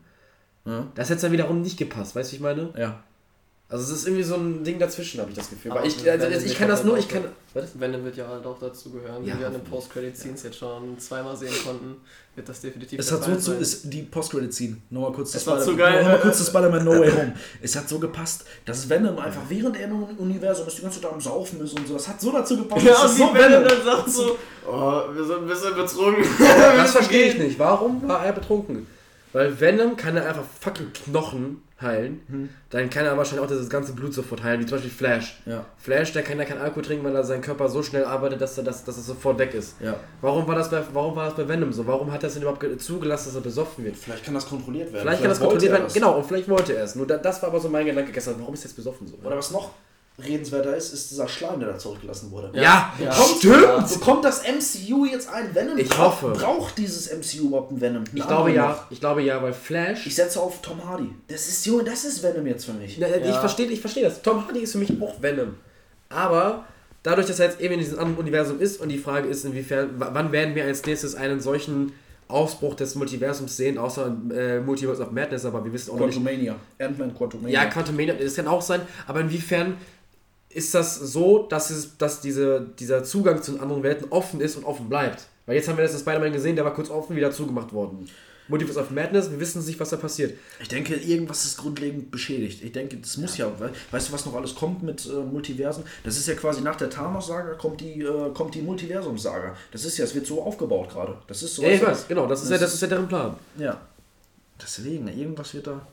Ja. 0.64 0.86
Das 0.94 1.10
hätte 1.10 1.22
dann 1.22 1.32
wiederum 1.32 1.62
nicht 1.62 1.78
gepasst, 1.78 2.14
weißt 2.14 2.30
du, 2.30 2.32
wie 2.32 2.36
ich 2.36 2.42
meine? 2.42 2.72
ja. 2.76 3.02
Also 3.70 3.84
es 3.92 4.00
ist 4.00 4.06
irgendwie 4.06 4.22
so 4.24 4.36
ein 4.36 4.64
Ding 4.64 4.78
dazwischen, 4.78 5.20
habe 5.20 5.30
ich 5.30 5.36
das 5.36 5.50
Gefühl. 5.50 5.72
Aber 5.72 5.82
Weil 5.82 5.88
ich, 5.88 6.02
Venom 6.02 6.22
also, 6.22 6.38
ich 6.38 6.44
wird 6.48 6.58
kann 6.58 6.68
das 6.68 6.84
nur, 6.84 6.96
ich 6.96 7.06
kann... 7.06 7.22
so- 7.24 7.60
Was? 7.60 7.78
Venom 7.78 8.02
wird 8.02 8.16
ja 8.16 8.26
halt 8.26 8.46
auch 8.46 8.58
dazu 8.58 8.90
gehören, 8.90 9.22
Ja, 9.26 9.34
wie 9.34 9.40
wir 9.40 9.46
an 9.48 9.52
den. 9.52 9.62
Post-Credit-Scenes 9.64 10.42
jetzt 10.44 10.56
schon 10.56 10.98
zweimal 10.98 11.36
sehen 11.36 11.52
konnten, 11.66 11.96
wird 12.34 12.48
das 12.48 12.62
definitiv 12.62 12.98
Es 12.98 13.12
hat 13.12 13.24
so 13.24 13.36
zu, 13.36 13.52
ist 13.52 13.92
die 13.92 14.04
Post-Credit-Scene. 14.04 14.78
Nochmal 14.88 15.12
kurz 15.12 15.32
das 15.32 15.46
war 15.46 15.56
Spider- 15.60 15.70
zu 15.70 15.76
geil. 15.76 16.02
Nochmal 16.02 16.20
kurz 16.20 16.38
das 16.38 16.46
Spider-Man 16.46 16.82
No 16.82 16.92
Way 16.98 17.10
Home. 17.16 17.34
Es 17.60 17.76
hat 17.76 17.86
so 17.90 17.98
gepasst, 17.98 18.46
dass 18.64 18.88
Venom 18.88 19.18
einfach 19.18 19.42
während 19.50 19.76
er 19.78 19.84
im 19.84 20.02
Universum 20.16 20.66
ist, 20.66 20.78
die 20.78 20.82
ganze 20.82 21.02
Zeit 21.02 21.12
am 21.12 21.20
Saufen 21.20 21.60
ist 21.60 21.78
und 21.78 21.86
so. 21.86 21.92
Das 21.92 22.08
hat 22.08 22.18
so 22.22 22.32
dazu 22.32 22.56
gepasst. 22.56 22.86
Ja, 22.86 23.02
und 23.02 23.10
so 23.10 23.34
Venom 23.34 23.36
Venom. 23.64 23.64
dann 23.68 23.84
sagt 23.84 24.10
so, 24.10 24.38
oh, 24.66 25.02
wir 25.12 25.24
sind 25.24 25.40
ein 25.40 25.46
bisschen 25.46 25.74
betrunken. 25.74 26.24
Das 26.78 26.92
verstehe 26.92 27.32
ich 27.32 27.38
nicht. 27.38 27.58
Warum 27.58 28.08
war 28.08 28.24
er 28.24 28.32
betrunken? 28.32 28.86
Weil 29.34 29.60
Venom 29.60 29.94
kann 29.94 30.16
er 30.16 30.26
einfach 30.26 30.44
fucking 30.58 30.90
Knochen 31.04 31.62
heilen. 31.80 32.48
Dann 32.70 32.90
kann 32.90 33.04
er 33.06 33.16
wahrscheinlich 33.16 33.44
auch 33.44 33.48
das 33.50 33.68
ganze 33.70 33.92
Blut 33.92 34.12
sofort 34.12 34.42
heilen, 34.42 34.60
wie 34.60 34.66
zum 34.66 34.76
Beispiel 34.78 34.90
Flash. 34.90 35.40
Ja, 35.46 35.64
Flash, 35.76 36.12
der 36.12 36.22
kann 36.22 36.38
ja 36.38 36.44
keinen 36.44 36.60
Alkohol 36.60 36.82
trinken, 36.82 37.04
weil 37.04 37.14
er 37.14 37.22
sein 37.24 37.40
Körper 37.40 37.68
so 37.68 37.82
schnell 37.82 38.04
arbeitet, 38.04 38.40
dass 38.40 38.58
er 38.58 38.64
das, 38.64 38.84
dass 38.84 38.96
es 38.98 39.06
sofort 39.06 39.38
weg 39.38 39.54
ist. 39.54 39.76
ja. 39.80 39.94
Warum 40.20 40.46
war, 40.48 40.54
das 40.56 40.70
bei, 40.70 40.82
warum 40.92 41.14
war 41.14 41.26
das 41.26 41.34
bei 41.36 41.46
Venom 41.48 41.72
so? 41.72 41.86
Warum 41.86 42.10
hat 42.10 42.22
er 42.24 42.26
es 42.28 42.32
denn 42.34 42.42
überhaupt 42.42 42.60
ge- 42.60 42.76
zugelassen, 42.78 43.26
dass 43.28 43.36
er 43.36 43.40
besoffen 43.42 43.84
wird? 43.84 43.96
Vielleicht 43.96 44.24
kann 44.24 44.34
das 44.34 44.46
kontrolliert 44.48 44.92
werden. 44.92 45.02
Vielleicht 45.02 45.20
kann 45.20 45.30
das 45.30 45.38
kontrolliert 45.40 45.72
er 45.72 45.78
werden. 45.80 45.92
Genau, 45.94 46.16
und 46.18 46.26
vielleicht 46.26 46.48
wollte 46.48 46.74
er 46.74 46.84
es. 46.84 46.94
Nur 46.96 47.06
da, 47.06 47.16
das 47.16 47.40
war 47.42 47.50
aber 47.50 47.60
so 47.60 47.68
mein 47.68 47.86
Gedanke 47.86 48.10
gestern. 48.12 48.34
Warum 48.40 48.54
ist 48.54 48.60
er 48.64 48.68
jetzt 48.68 48.76
besoffen 48.76 49.06
so? 49.06 49.14
Oder 49.24 49.36
was 49.36 49.50
noch 49.52 49.70
redenswerter 50.24 50.76
ist, 50.76 50.92
ist 50.92 51.10
dieser 51.10 51.28
Schleim, 51.28 51.60
der 51.60 51.70
da 51.72 51.78
zurückgelassen 51.78 52.30
wurde. 52.30 52.50
Ja, 52.54 52.92
Ja. 53.02 53.10
Kommt, 53.14 53.38
stimmt! 53.38 53.88
Bekommt 54.00 54.24
das 54.24 54.42
MCU 54.42 55.04
jetzt 55.06 55.28
ein 55.28 55.54
Venom? 55.54 55.78
Ich 55.78 55.96
hoffe. 55.96 56.30
Braucht 56.30 56.76
dieses 56.78 57.10
MCU 57.12 57.46
überhaupt 57.48 57.70
einen 57.70 57.80
Venom? 57.80 58.04
Ich 58.04 58.10
Einen 58.22 58.28
glaube 58.28 58.34
anderen 58.50 58.54
ja. 58.54 58.68
noch? 58.68 58.90
Ich 58.90 59.00
glaube 59.00 59.22
ja, 59.22 59.42
weil 59.42 59.52
Flash. 59.52 60.06
Ich 60.06 60.14
setze 60.14 60.40
auf 60.40 60.60
Tom 60.60 60.84
Hardy. 60.84 61.10
Das 61.28 61.46
ist, 61.48 61.64
Junge, 61.66 61.84
das 61.84 62.04
ist 62.04 62.22
Venom 62.22 62.46
jetzt 62.46 62.64
für 62.64 62.72
mich. 62.72 62.98
Na, 62.98 63.06
Ich 63.08 63.24
Ja. 63.26 63.38
verstehe 63.40 63.66
ich 63.66 63.80
versteh 63.80 64.02
das. 64.02 64.20
Tom 64.22 64.44
Hardy 64.46 64.60
ist 64.60 64.72
für 64.72 64.78
mich 64.78 64.90
auch 65.00 65.22
Venom. 65.22 65.54
Aber 66.08 66.64
dadurch, 67.02 67.26
dass 67.26 67.38
er 67.38 67.46
jetzt 67.46 67.60
eben 67.60 67.74
in 67.74 67.80
diesem 67.80 67.98
anderen 67.98 68.18
Universum 68.18 68.60
ist 68.60 68.80
und 68.80 68.88
die 68.88 68.98
Frage 68.98 69.28
ist, 69.28 69.44
inwiefern, 69.44 69.90
wann 69.98 70.32
werden 70.32 70.54
wir 70.54 70.64
als 70.64 70.84
nächstes 70.84 71.14
einen 71.14 71.40
solchen 71.40 71.92
Ausbruch 72.26 72.74
des 72.74 72.94
Multiversums 72.94 73.56
sehen, 73.56 73.78
außer 73.78 74.14
äh, 74.34 74.60
Multiverse 74.60 75.02
of 75.02 75.10
Madness, 75.12 75.46
aber 75.46 75.64
wir 75.64 75.72
wissen 75.72 75.92
auch 75.92 75.98
noch 75.98 76.06
nicht. 76.06 76.16
Quantumania. 76.16 76.56
Ant-Man 76.78 77.16
Quantumania. 77.16 77.62
Ja, 77.62 77.70
Quantum 77.70 77.96
Mania, 77.96 78.12
das 78.14 78.34
kann 78.34 78.46
auch 78.48 78.60
sein, 78.60 78.82
aber 79.06 79.20
inwiefern 79.20 79.78
ist 80.50 80.74
das 80.74 80.96
so, 80.98 81.46
dass, 81.46 81.70
es, 81.70 81.96
dass 81.98 82.20
diese, 82.20 82.66
dieser 82.78 83.04
Zugang 83.04 83.42
zu 83.42 83.52
den 83.52 83.60
anderen 83.60 83.82
Welten 83.82 84.06
offen 84.10 84.40
ist 84.40 84.56
und 84.56 84.64
offen 84.64 84.88
bleibt? 84.88 85.26
Weil 85.46 85.56
jetzt 85.56 85.68
haben 85.68 85.76
wir 85.76 85.84
das 85.84 85.92
in 85.94 86.00
Spider-Man 86.00 86.32
gesehen, 86.32 86.56
der 86.56 86.64
war 86.64 86.74
kurz 86.74 86.90
offen, 86.90 87.16
wieder 87.16 87.30
zugemacht 87.30 87.72
worden. 87.72 88.08
Multiverse 88.50 88.80
of 88.80 88.90
Madness, 88.90 89.30
wir 89.30 89.38
wissen 89.40 89.62
nicht, 89.66 89.78
was 89.78 89.90
da 89.90 89.98
passiert. 89.98 90.32
Ich 90.58 90.68
denke, 90.68 90.94
irgendwas 90.94 91.44
ist 91.44 91.58
grundlegend 91.58 92.10
beschädigt. 92.10 92.64
Ich 92.64 92.72
denke, 92.72 92.96
das 92.96 93.18
muss 93.18 93.36
ja, 93.36 93.46
we- 93.60 93.70
weißt 93.90 94.08
du, 94.08 94.12
was 94.14 94.24
noch 94.24 94.34
alles 94.34 94.54
kommt 94.54 94.82
mit 94.82 95.04
äh, 95.04 95.10
Multiversen? 95.12 95.84
Das 96.02 96.16
ist 96.16 96.26
ja 96.28 96.34
quasi 96.34 96.62
nach 96.62 96.76
der 96.76 96.88
Thanos-Saga 96.88 97.54
kommt 97.56 97.82
die, 97.82 98.00
äh, 98.00 98.30
kommt 98.32 98.54
die 98.54 98.62
Multiversum-Saga. 98.62 99.54
Das 99.70 99.84
ist 99.84 99.98
ja, 99.98 100.04
es 100.06 100.14
wird 100.14 100.26
so 100.26 100.42
aufgebaut 100.42 100.88
gerade. 100.88 101.18
Das 101.26 101.42
ist 101.42 101.56
so. 101.56 101.62
Ja, 101.62 101.68
ich 101.72 101.82
weiß, 101.84 102.08
genau, 102.08 102.26
das 102.26 102.42
ist, 102.42 102.48
ja, 102.48 102.54
Das 102.56 102.62
das 102.68 102.74
ist 102.76 102.80
ja 102.80 102.88
deren 102.88 103.06
Plan. 103.06 103.36
Ja. 103.58 103.78
Deswegen, 104.62 105.08
irgendwas 105.08 105.52
wird 105.52 105.66
da. 105.66 105.86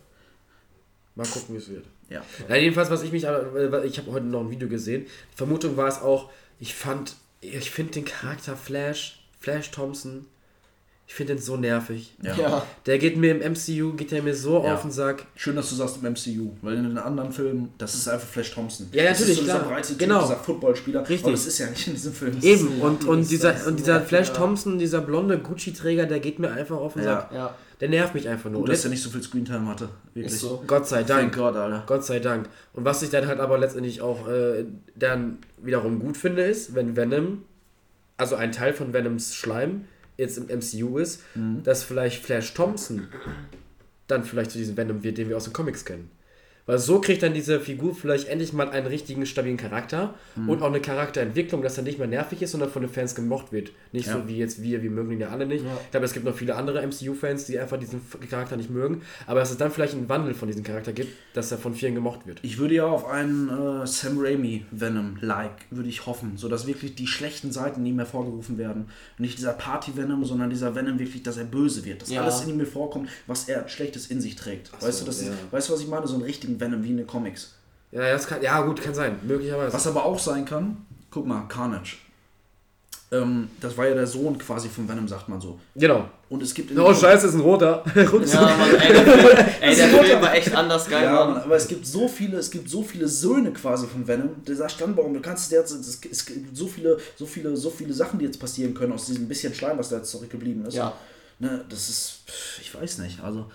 Mal 1.15 1.27
gucken, 1.27 1.55
wie 1.55 1.59
es 1.59 1.67
wird. 1.69 1.85
Ja. 2.09 2.21
Ja, 2.47 2.55
jedenfalls, 2.55 2.89
was 2.89 3.03
ich 3.03 3.11
mich, 3.11 3.27
aber- 3.27 3.71
weil 3.71 3.85
ich 3.85 3.97
habe 3.97 4.11
heute 4.11 4.25
noch 4.25 4.41
ein 4.41 4.51
Video 4.51 4.67
gesehen. 4.67 5.05
Die 5.33 5.37
Vermutung 5.37 5.75
war 5.77 5.87
es 5.87 6.01
auch, 6.01 6.29
ich 6.59 6.75
fand, 6.75 7.15
ich 7.41 7.71
finde 7.71 7.93
den 7.93 8.05
Charakter 8.05 8.55
Flash, 8.55 9.25
Flash 9.39 9.71
Thompson, 9.71 10.25
Ich 11.07 11.13
finde 11.13 11.35
den 11.35 11.39
so 11.43 11.55
nervig. 11.55 12.15
Ja. 12.23 12.35
Ja. 12.35 12.65
Der 12.87 12.97
geht 12.97 13.15
mir 13.15 13.29
im 13.39 13.53
MCU, 13.53 13.93
geht 13.93 14.09
der 14.09 14.23
mir 14.23 14.33
so 14.33 14.63
Ja. 14.63 14.73
auf 14.73 14.81
den 14.81 14.89
Sack. 14.89 15.27
Schön, 15.35 15.55
dass 15.55 15.69
du 15.69 15.75
sagst 15.75 15.97
im 16.01 16.05
MCU, 16.11 16.49
weil 16.63 16.77
in 16.77 16.83
den 16.83 16.97
anderen 16.97 17.31
Filmen, 17.31 17.71
das 17.77 17.93
ist 17.93 18.07
einfach 18.07 18.27
Flash 18.27 18.51
Thompson. 18.55 18.87
Ja, 18.91 19.03
das 19.03 19.19
natürlich, 19.19 19.33
ist 19.33 19.37
so 19.37 19.43
dieser 19.53 19.59
klar. 19.67 19.81
Typ, 19.83 19.99
Genau. 19.99 20.21
dieser 20.23 20.37
Footballspieler. 20.37 21.01
Richtig. 21.01 21.21
Aber 21.21 21.31
das 21.33 21.45
ist 21.45 21.59
ja 21.59 21.69
nicht 21.69 21.85
in 21.85 21.93
diesem 21.93 22.11
Film. 22.11 22.35
Eben, 22.41 22.67
ein 22.77 22.81
und, 22.81 23.05
und 23.07 23.29
dieser, 23.29 23.67
und 23.67 23.77
dieser 23.77 24.01
Flash 24.01 24.33
Thompson, 24.33 24.79
dieser 24.79 25.01
blonde 25.01 25.37
Gucci-Träger, 25.37 26.07
der 26.07 26.19
geht 26.19 26.39
mir 26.39 26.51
einfach 26.51 26.77
auf 26.77 26.93
den 26.93 27.03
Ja. 27.03 27.21
Sack. 27.21 27.31
Ja, 27.35 27.55
Der 27.81 27.89
nervt 27.89 28.13
mich 28.15 28.29
einfach 28.29 28.49
nur. 28.49 28.61
Gut, 28.61 28.69
Und 28.69 28.73
dass 28.73 28.83
er 28.85 28.89
nicht 28.89 29.03
so 29.03 29.09
viel 29.09 29.21
Screentime 29.21 29.67
hatte. 29.67 29.89
Wirklich. 30.13 30.39
so. 30.39 30.63
Gott 30.65 30.87
sei 30.87 31.03
Dank. 31.03 31.33
Thank 31.33 31.35
God, 31.35 31.55
Alter. 31.55 31.83
Gott 31.85 32.05
sei 32.05 32.19
Dank. 32.19 32.47
Und 32.73 32.85
was 32.85 33.01
ich 33.01 33.09
dann 33.09 33.27
halt 33.27 33.39
aber 33.39 33.57
letztendlich 33.57 34.01
auch 34.01 34.27
äh, 34.29 34.65
dann 34.95 35.39
wiederum 35.61 35.99
gut 35.99 36.15
finde, 36.15 36.43
ist, 36.43 36.73
wenn 36.73 36.95
Venom, 36.95 37.43
also 38.17 38.35
ein 38.35 38.51
Teil 38.53 38.73
von 38.73 38.93
Venoms 38.93 39.35
Schleim, 39.35 39.85
jetzt 40.17 40.37
im 40.37 40.45
MCU 40.45 40.97
ist, 40.99 41.21
Mhm. 41.35 41.63
dass 41.63 41.83
vielleicht 41.83 42.23
Flash 42.23 42.53
Thompson 42.53 43.09
dann 44.07 44.23
vielleicht 44.23 44.51
zu 44.51 44.57
diesem 44.57 44.77
Venom 44.77 45.03
wird, 45.03 45.17
den 45.17 45.27
wir 45.27 45.35
aus 45.35 45.43
den 45.45 45.53
Comics 45.53 45.83
kennen. 45.83 46.09
Weil 46.67 46.79
so 46.79 46.99
kriegt 46.99 47.21
dann 47.21 47.33
diese 47.33 47.59
Figur 47.59 47.93
vielleicht 47.93 48.27
endlich 48.27 48.51
mal 48.53 48.69
einen 48.69 48.87
richtigen, 48.87 49.25
stabilen 49.25 49.57
Charakter 49.57 50.15
Mhm. 50.35 50.49
und 50.49 50.61
auch 50.63 50.67
eine 50.67 50.81
Charakterentwicklung, 50.81 51.61
dass 51.61 51.77
er 51.77 51.83
nicht 51.83 51.99
mehr 51.99 52.07
nervig 52.07 52.41
ist, 52.41 52.51
sondern 52.51 52.71
von 52.71 52.81
den 52.81 52.91
Fans 52.91 53.13
gemocht 53.13 53.51
wird. 53.51 53.71
Nicht 53.91 54.07
Ja. 54.07 54.13
so 54.13 54.27
wie 54.27 54.37
jetzt 54.37 54.61
wir, 54.63 54.81
wir 54.81 54.89
mögen 54.89 55.11
ihn 55.11 55.19
ja 55.19 55.29
alle 55.29 55.45
nicht. 55.45 55.63
Ja. 55.63 55.77
Ich 55.85 55.91
glaube, 55.91 56.05
es 56.07 56.13
gibt 56.13 56.25
noch 56.25 56.35
viele 56.35 56.55
andere 56.55 56.81
MCU-Fans, 56.81 57.45
die 57.45 57.59
einfach 57.59 57.77
diesen 57.77 58.01
Charakter 58.29 58.57
nicht 58.57 58.69
mögen. 58.71 59.01
Aber 59.27 59.39
dass 59.41 59.51
es 59.51 59.57
dann 59.57 59.69
vielleicht 59.71 59.93
einen 59.93 60.09
Wandel 60.09 60.33
von 60.33 60.47
diesem 60.47 60.63
Charakter 60.63 60.91
gibt, 60.91 61.09
dass 61.33 61.51
er 61.51 61.57
von 61.59 61.75
vielen 61.75 61.93
gemocht 61.93 62.25
wird. 62.25 62.39
Ich 62.41 62.57
würde 62.57 62.73
ja 62.75 62.85
auf 62.85 63.05
einen 63.07 63.49
äh, 63.49 63.85
Sam 63.85 64.17
Raimi 64.19 64.65
Venom 64.71 65.17
like 65.21 65.65
würde 65.69 65.89
ich 65.89 66.05
hoffen, 66.07 66.37
so 66.37 66.49
dass 66.49 66.65
wirklich 66.65 66.95
die 66.95 67.05
schlechten 67.07 67.51
Seiten 67.51 67.83
nie 67.83 67.91
mehr 67.93 68.05
vorgerufen 68.07 68.57
werden. 68.57 68.87
Nicht 69.19 69.37
dieser 69.37 69.53
Party 69.53 69.95
Venom, 69.95 70.25
sondern 70.25 70.49
dieser 70.49 70.73
Venom 70.73 70.97
wirklich, 70.97 71.21
dass 71.21 71.37
er 71.37 71.43
böse 71.45 71.85
wird, 71.85 72.01
dass 72.01 72.09
Ja. 72.09 72.23
alles 72.23 72.43
in 72.43 72.49
ihm 72.59 72.65
vorkommt, 72.65 73.09
was 73.27 73.47
er 73.47 73.67
Schlechtes 73.69 74.07
in 74.07 74.19
sich 74.19 74.35
trägt. 74.35 74.71
so, 74.79 74.87
weißt 74.87 75.01
du, 75.01 75.05
das 75.05 75.21
ist, 75.21 75.29
weißt 75.51 75.69
du, 75.69 75.73
was 75.73 75.81
ich 75.81 75.87
meine? 75.87 76.07
So 76.07 76.15
einen 76.15 76.23
richtigen 76.23 76.54
Venom 76.59 76.83
wie 76.83 76.91
in 76.91 76.97
den 76.97 77.07
Comics. 77.07 77.53
Ja, 77.91 78.01
das 78.01 78.27
kann, 78.27 78.41
ja 78.41 78.61
gut, 78.61 78.81
kann 78.81 78.93
sein, 78.93 79.19
möglicherweise. 79.23 79.73
Was 79.73 79.87
aber 79.87 80.03
auch 80.05 80.19
sein 80.19 80.45
kann, 80.45 80.85
guck 81.09 81.25
mal, 81.25 81.47
Carnage. 81.47 81.97
Ähm, 83.11 83.49
das 83.61 83.77
war 83.77 83.87
ja 83.87 83.93
der 83.93 84.07
Sohn 84.07 84.37
quasi 84.37 84.67
von 84.67 84.89
Venom, 84.89 85.07
sagt 85.07 85.29
man 85.29 85.39
so. 85.39 85.59
Genau. 85.75 86.09
Und 86.27 86.41
es 86.41 86.53
gibt 86.53 86.71
in 86.71 86.79
Oh, 86.79 86.93
scheiße, 86.93 87.27
ist 87.27 87.35
ein 87.35 87.39
roter. 87.39 87.83
Ja, 87.95 88.57
Mann, 88.57 88.75
ey, 88.75 88.93
der 88.93 89.03
Film, 89.05 89.37
ey, 89.61 89.75
der 89.75 89.87
Film 89.87 90.21
war 90.21 90.33
echt 90.33 90.53
anders 90.55 90.89
geil, 90.89 91.03
Ja, 91.03 91.25
Mann. 91.25 91.37
Aber 91.43 91.55
es 91.55 91.67
gibt 91.67 91.85
so 91.85 92.07
viele, 92.07 92.37
es 92.37 92.49
gibt 92.49 92.67
so 92.67 92.81
viele 92.81 93.07
Söhne 93.07 93.51
quasi 93.51 93.85
von 93.85 94.07
Venom. 94.07 94.43
Dieser 94.47 94.67
Stammbaum, 94.67 95.13
du 95.13 95.21
kannst 95.21 95.51
jetzt, 95.51 95.71
es, 95.71 96.01
gibt 96.25 96.57
so 96.57 96.67
viele, 96.67 96.97
so 97.15 97.25
viele, 97.27 97.55
so 97.55 97.69
viele 97.69 97.93
Sachen, 97.93 98.17
die 98.17 98.25
jetzt 98.25 98.39
passieren 98.39 98.73
können 98.73 98.93
aus 98.93 99.05
diesem 99.05 99.27
bisschen 99.27 99.53
Schleim, 99.53 99.77
was 99.77 99.89
da 99.89 99.97
jetzt 99.97 100.09
zurückgeblieben 100.09 100.65
ist. 100.65 100.73
Ja. 100.73 100.93
Ne, 101.37 101.63
das 101.69 101.89
ist, 101.89 102.19
ich 102.59 102.73
weiß 102.73 102.97
nicht. 102.99 103.23
Also 103.23 103.45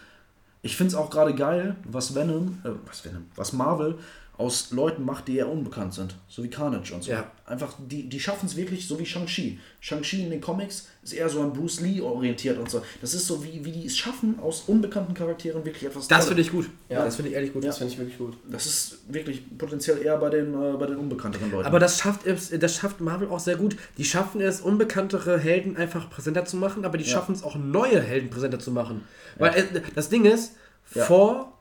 ich 0.63 0.77
finde 0.77 0.89
es 0.89 0.95
auch 0.95 1.11
gerade 1.11 1.35
geil, 1.35 1.77
was 1.85 2.15
Venom, 2.15 2.59
äh, 2.65 2.71
was 2.87 3.05
Venom, 3.05 3.27
was 3.37 3.53
Marvel 3.53 3.99
aus 4.41 4.71
Leuten 4.73 5.05
macht, 5.05 5.29
die 5.29 5.37
eher 5.37 5.49
unbekannt 5.49 5.95
sind, 5.95 6.15
so 6.29 6.43
wie 6.43 6.49
Carnage 6.49 6.93
und 6.95 7.05
so. 7.05 7.13
Ja. 7.13 7.31
Einfach, 7.47 7.75
die, 7.79 8.09
die 8.09 8.19
schaffen 8.19 8.47
es 8.47 8.57
wirklich, 8.57 8.87
so 8.89 8.99
wie 8.99 9.05
Shang-Chi. 9.07 9.59
Shang-Chi 9.81 10.23
in 10.25 10.31
den 10.31 10.41
Comics 10.41 10.89
ist 11.03 11.13
eher 11.13 11.29
so 11.29 11.41
an 11.43 11.53
Bruce 11.53 11.81
Lee 11.81 12.01
orientiert 12.01 12.59
und 12.59 12.71
so. 12.71 12.81
Das 13.01 13.13
ist 13.15 13.27
so, 13.27 13.45
wie, 13.45 13.65
wie 13.65 13.73
die 13.73 13.87
es 13.87 13.97
schaffen, 13.99 14.39
aus 14.41 14.63
unbekannten 14.67 15.15
Charakteren 15.15 15.65
wirklich 15.65 15.85
etwas 15.85 16.09
Das 16.09 16.19
Tolles- 16.19 16.27
finde 16.29 16.43
ich 16.43 16.51
gut. 16.51 16.71
Ja. 16.89 17.05
Das 17.05 17.17
finde 17.17 17.29
ich 17.31 17.35
ehrlich 17.37 17.53
gut. 17.53 17.65
Das 17.65 17.79
finde 17.79 17.93
ich 17.93 17.99
wirklich 17.99 18.19
gut. 18.19 18.37
das 18.51 18.67
ist 18.67 18.99
wirklich 19.13 19.43
potenziell 19.59 19.99
eher 20.03 20.17
bei 20.19 20.31
den, 20.31 20.55
äh, 20.55 20.77
bei 20.79 20.87
den 20.87 20.97
unbekannteren 20.97 21.51
Leuten. 21.51 21.67
Aber 21.67 21.79
das 21.79 21.99
schafft, 21.99 22.27
es- 22.27 22.51
das 22.51 22.75
schafft 22.77 23.01
Marvel 23.01 23.29
auch 23.29 23.41
sehr 23.41 23.57
gut. 23.57 23.77
Die 23.99 24.05
schaffen 24.05 24.41
es, 24.41 24.61
unbekanntere 24.61 25.39
Helden 25.39 25.77
einfach 25.77 26.09
präsenter 26.09 26.45
zu 26.47 26.57
machen, 26.57 26.85
aber 26.85 26.97
die 26.99 27.05
Ja. 27.05 27.11
schaffen 27.13 27.35
es 27.35 27.43
auch, 27.43 27.57
neue 27.57 28.01
Helden 28.01 28.31
präsenter 28.31 28.59
zu 28.59 28.71
machen. 28.71 29.05
Weil 29.39 29.55
äh, 29.55 29.65
das 29.95 30.09
Ding 30.09 30.25
ist, 30.25 30.53
Ja. 30.95 31.05
vor 31.05 31.57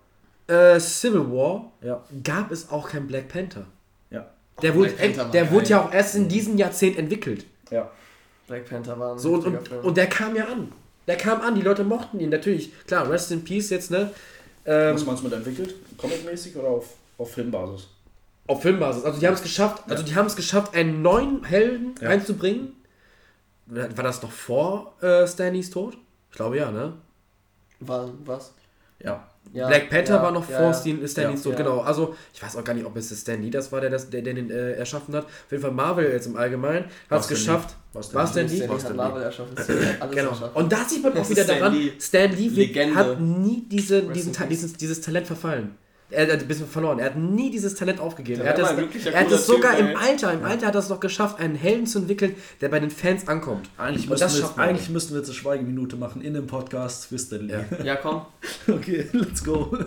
äh, 0.50 0.80
Civil 0.80 1.32
War 1.32 1.72
ja, 1.82 2.04
gab 2.24 2.52
es 2.52 2.70
auch 2.70 2.90
kein 2.90 3.08
Black 3.08 3.28
Panther. 3.30 3.66
ja, 4.10 4.28
Der, 4.62 4.76
wurde, 4.76 4.90
Black 4.90 5.00
Panther 5.08 5.24
war 5.26 5.32
der 5.32 5.52
wurde 5.52 5.66
ja 5.68 5.82
auch 5.86 5.94
erst 5.94 6.16
in 6.16 6.28
diesem 6.28 6.58
Jahrzehnt 6.58 6.98
entwickelt. 6.98 7.46
ja. 7.72 7.90
Black 8.48 8.68
Panther 8.68 8.98
war 9.00 9.12
ein 9.14 9.20
So, 9.20 9.34
und, 9.36 9.46
und, 9.46 9.68
Film. 9.68 9.86
und 9.86 9.96
der 9.96 10.08
kam 10.08 10.36
ja 10.36 10.46
an. 10.46 10.72
Der 11.06 11.18
kam 11.18 11.40
an, 11.42 11.54
die 11.54 11.62
Leute 11.62 11.84
mochten 11.84 12.20
ihn. 12.20 12.30
Natürlich, 12.30 12.72
klar, 12.88 13.08
Rest 13.08 13.32
in 13.32 13.44
Peace 13.44 13.70
jetzt, 13.70 13.92
ne? 13.92 14.10
Ähm, 14.66 14.96
Was 14.96 15.06
meinst 15.06 15.22
du 15.22 15.28
mit 15.28 15.34
entwickelt? 15.38 15.76
Comic-mäßig 15.98 16.56
oder 16.58 16.68
auf, 16.70 16.96
auf 17.20 17.32
Filmbasis? 17.32 17.88
Auf 18.48 18.64
Filmbasis. 18.64 19.04
Also 19.04 19.20
die 19.20 19.28
haben 19.28 19.36
es 19.36 19.44
geschafft, 19.44 19.84
also 19.88 20.02
die 20.04 20.16
haben 20.16 20.26
es 20.26 20.36
geschafft, 20.36 20.74
einen 20.76 21.04
neuen 21.04 21.44
Helden 21.44 21.94
Ja. 22.02 22.08
reinzubringen. 22.10 22.74
War 23.68 24.04
das 24.04 24.24
noch 24.24 24.32
vor 24.32 24.96
äh, 25.04 25.28
Stanleys 25.28 25.70
Tod? 25.70 25.96
Ich 26.32 26.36
glaube 26.38 26.58
ja, 26.58 26.72
ne? 26.72 26.94
war, 27.82 28.10
was? 28.26 28.54
Ja. 29.00 29.28
Ja, 29.52 29.68
Black 29.68 29.90
Panther 29.90 30.16
ja, 30.16 30.22
war 30.24 30.32
noch 30.32 30.48
ja, 30.50 30.58
vor 30.58 30.68
ja. 30.68 30.74
Stan- 30.74 31.08
Stanleys 31.08 31.40
Ja, 31.44 31.44
Tod, 31.52 31.60
ja. 31.60 31.66
genau. 31.66 31.80
Also 31.82 32.16
ich 32.34 32.42
weiß 32.44 32.56
auch 32.58 32.64
gar 32.64 32.74
nicht, 32.74 32.86
ob 32.86 32.96
es 32.96 33.20
Stan 33.20 33.42
Lee 33.42 33.50
das 33.50 33.72
war, 33.72 33.82
der, 33.82 33.90
das, 33.90 34.10
der, 34.10 34.22
der 34.22 34.34
den 34.36 34.52
äh, 34.52 34.74
erschaffen 34.74 35.16
hat. 35.16 35.26
Auf 35.26 35.32
jeden 35.52 35.64
Fall 35.64 35.72
Marvel 35.72 36.12
jetzt 36.12 36.28
im 36.28 36.36
Allgemeinen 36.38 36.86
hat 37.10 37.20
es 37.22 37.26
Stan 37.26 37.36
Lee. 37.36 37.40
geschafft. 37.42 37.76
War 37.94 38.04
Stan 38.04 38.22
Lee. 38.22 38.28
Stan 38.28 38.48
Lee? 38.48 38.58
Stan 38.58 38.70
War 38.70 38.76
Lee 38.76 38.80
Stan 38.80 38.90
hat 38.90 38.92
Lee. 38.92 38.98
Marvel 38.98 39.24
erschaffen. 39.24 39.58
Stan 39.64 39.80
Lee 39.80 39.86
alles 40.00 40.16
Genau. 40.16 40.30
erschaffen. 40.30 40.56
Und 40.56 40.72
da 40.72 40.78
sieht 40.88 41.04
man 41.04 41.18
auch 41.18 41.30
wieder 41.30 41.44
Stan 41.44 41.60
daran, 41.60 41.74
Lee. 41.74 41.92
Stan 42.00 42.32
Lee 42.32 42.90
hat 42.96 43.20
nie 43.22 43.64
diese, 43.68 44.02
diesen, 44.04 44.34
dieses, 44.50 44.74
dieses 44.74 45.02
Talent 45.02 45.26
verfallen. 45.28 45.76
Er 46.12 46.34
hat 46.34 46.40
ein 46.42 46.48
bisschen 46.48 46.68
verloren. 46.68 46.98
Er 46.98 47.06
hat 47.08 47.18
nie 47.18 47.52
dieses 47.52 47.76
Talent 47.76 48.00
aufgegeben. 48.00 48.42
Der 48.42 48.56
Er 48.56 48.68
hat, 48.68 48.78
glücklicher, 48.78 49.12
er 49.14 49.22
hat 49.22 49.32
es 49.32 49.46
sogar 49.46 49.78
Typ, 49.78 49.92
im. 49.92 49.96
Alter, 49.98 50.34
im 50.34 50.44
Alter 50.44 50.68
hat 50.68 50.76
er 50.76 50.80
es 50.80 50.90
noch 50.90 51.00
geschafft, 51.00 51.40
einen 51.40 51.54
Helden 51.56 51.86
zu 51.86 52.00
entwickeln, 52.00 52.36
der 52.62 52.70
bei 52.70 52.80
den 52.80 52.90
Fans 52.90 53.28
ankommt. 53.28 53.70
Eigentlich, 53.78 54.08
das 54.08 54.34
wir, 54.36 54.42
jetzt, 54.42 54.58
eigentlich 54.58 54.90
müssten 54.90 55.14
wir 55.14 55.20
jetzt 55.20 55.30
eine 55.30 55.36
Schweigeminute 55.36 55.98
machen 55.98 56.24
in 56.24 56.34
dem 56.34 56.48
Podcast 56.48 57.06
für 57.06 57.20
Stan 57.20 57.46
Lee. 57.46 57.54
Ja. 57.78 57.84
Ja, 57.84 57.96
komm. 57.96 58.26
Okay, 58.68 59.08
let's 59.14 59.44
go. 59.44 59.78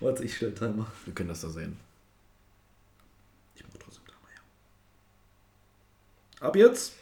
Warte, 0.00 0.24
ich 0.24 0.36
stelle 0.36 0.54
Timer. 0.54 0.86
Wir 1.06 1.14
können 1.14 1.30
das 1.30 1.40
da 1.40 1.48
sehen. 1.48 1.76
Ich 3.54 3.62
mach 3.62 3.78
trotzdem 3.82 4.04
Timer, 4.04 4.28
ja. 6.40 6.46
Ab 6.46 6.56
jetzt. 6.56 6.92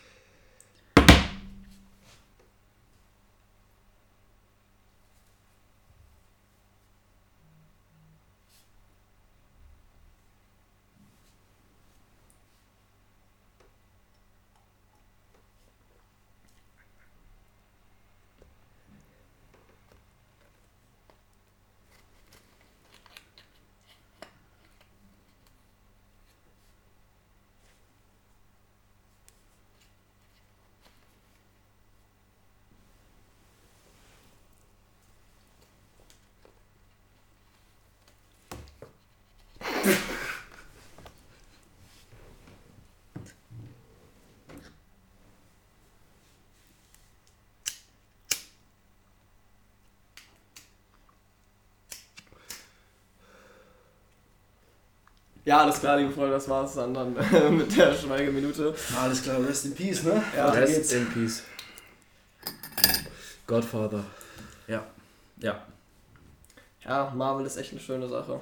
Ja, 55.49 55.61
alles 55.63 55.81
klar, 55.81 55.97
liebe 55.97 56.11
Freunde, 56.13 56.33
das 56.33 56.47
war's 56.51 56.75
dann, 56.75 56.93
dann 56.93 57.15
mit 57.57 57.75
der 57.75 57.95
Schweigeminute. 57.95 58.75
Alles 59.03 59.23
klar, 59.23 59.39
rest 59.49 59.65
in 59.65 59.75
peace, 59.75 60.03
ne? 60.03 60.23
Ja, 60.37 60.51
Rest 60.51 60.75
geht's. 60.75 60.93
in 60.93 61.07
Peace. 61.11 61.43
Godfather. 63.47 64.05
Ja. 64.67 64.85
Ja. 65.41 65.63
Ja, 66.85 67.13
Marvel 67.17 67.47
ist 67.47 67.57
echt 67.57 67.73
eine 67.73 67.81
schöne 67.81 68.07
Sache. 68.09 68.39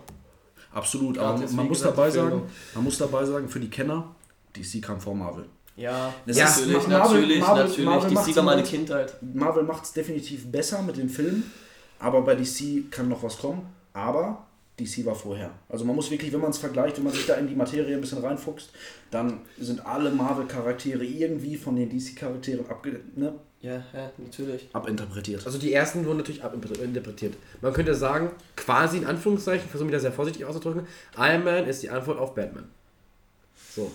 Absolut, 0.73 1.17
aber 1.19 1.39
man 1.39 1.49
wie 1.49 1.55
muss 1.69 1.79
gesagt, 1.79 1.97
dabei 1.97 2.11
sagen, 2.11 2.43
man 2.75 2.85
muss 2.85 2.99
dabei 2.99 3.25
sagen, 3.25 3.49
für 3.49 3.61
die 3.61 3.71
Kenner, 3.71 4.15
DC 4.57 4.83
kam 4.83 5.01
vor 5.01 5.15
Marvel. 5.15 5.47
Ja, 5.77 6.13
Das 6.27 6.37
Ja, 6.37 6.47
ist- 6.47 6.57
natürlich, 6.67 6.89
Marvel- 6.89 6.99
natürlich, 6.99 7.41
Marvel- 7.41 7.63
natürlich. 7.65 7.87
Marvel 7.87 8.09
Die 8.09 8.15
macht's 8.17 8.27
DC 8.29 8.37
war 8.37 8.43
meine 8.43 8.63
Kindheit. 8.65 9.15
Marvel 9.23 9.63
macht 9.63 9.85
es 9.85 9.93
definitiv 9.93 10.51
besser 10.51 10.83
mit 10.83 10.97
den 10.97 11.09
Filmen, 11.09 11.51
aber 12.01 12.23
bei 12.23 12.35
DC 12.35 12.91
kann 12.91 13.09
noch 13.09 13.23
was 13.23 13.39
kommen. 13.39 13.65
Aber 13.93 14.46
DC 14.79 15.07
war 15.07 15.15
vorher. 15.15 15.51
Also 15.69 15.85
man 15.85 15.97
muss 15.97 16.11
wirklich, 16.11 16.33
wenn 16.33 16.41
man 16.41 16.51
es 16.51 16.59
vergleicht, 16.59 16.99
wenn 16.99 17.05
man 17.05 17.13
sich 17.13 17.27
da 17.27 17.35
in 17.35 17.49
die 17.49 17.55
Materie 17.55 17.95
ein 17.95 18.01
bisschen 18.01 18.19
reinfuchst, 18.19 18.71
dann 19.11 19.41
sind 19.59 19.85
alle 19.87 20.11
Marvel-Charaktere 20.11 21.05
irgendwie 21.05 21.57
von 21.57 21.77
den 21.77 21.89
DC-Charakteren 21.89 22.69
abge 22.69 23.01
ne, 23.15 23.33
Ja, 23.63 23.77
ja, 23.95 24.11
natürlich. 24.19 24.69
abinterpretiert. 24.73 25.47
Also 25.47 25.59
die 25.59 25.73
ersten 25.73 26.05
wurden 26.05 26.19
natürlich 26.19 26.45
abinterpretiert. 26.45 27.35
Man 27.63 27.73
könnte 27.73 27.95
sagen, 27.95 28.31
quasi 28.55 28.99
in 28.99 29.07
Anführungszeichen, 29.07 29.69
versuche 29.69 29.87
mich 29.87 29.95
da 29.95 30.01
sehr 30.01 30.13
vorsichtig 30.13 30.45
auszudrücken, 30.45 30.87
Iron 31.17 31.45
Man 31.45 31.67
ist 31.67 31.83
die 31.83 31.89
Antwort 31.91 32.19
auf 32.19 32.35
Batman. 32.35 32.69
So. 33.75 33.91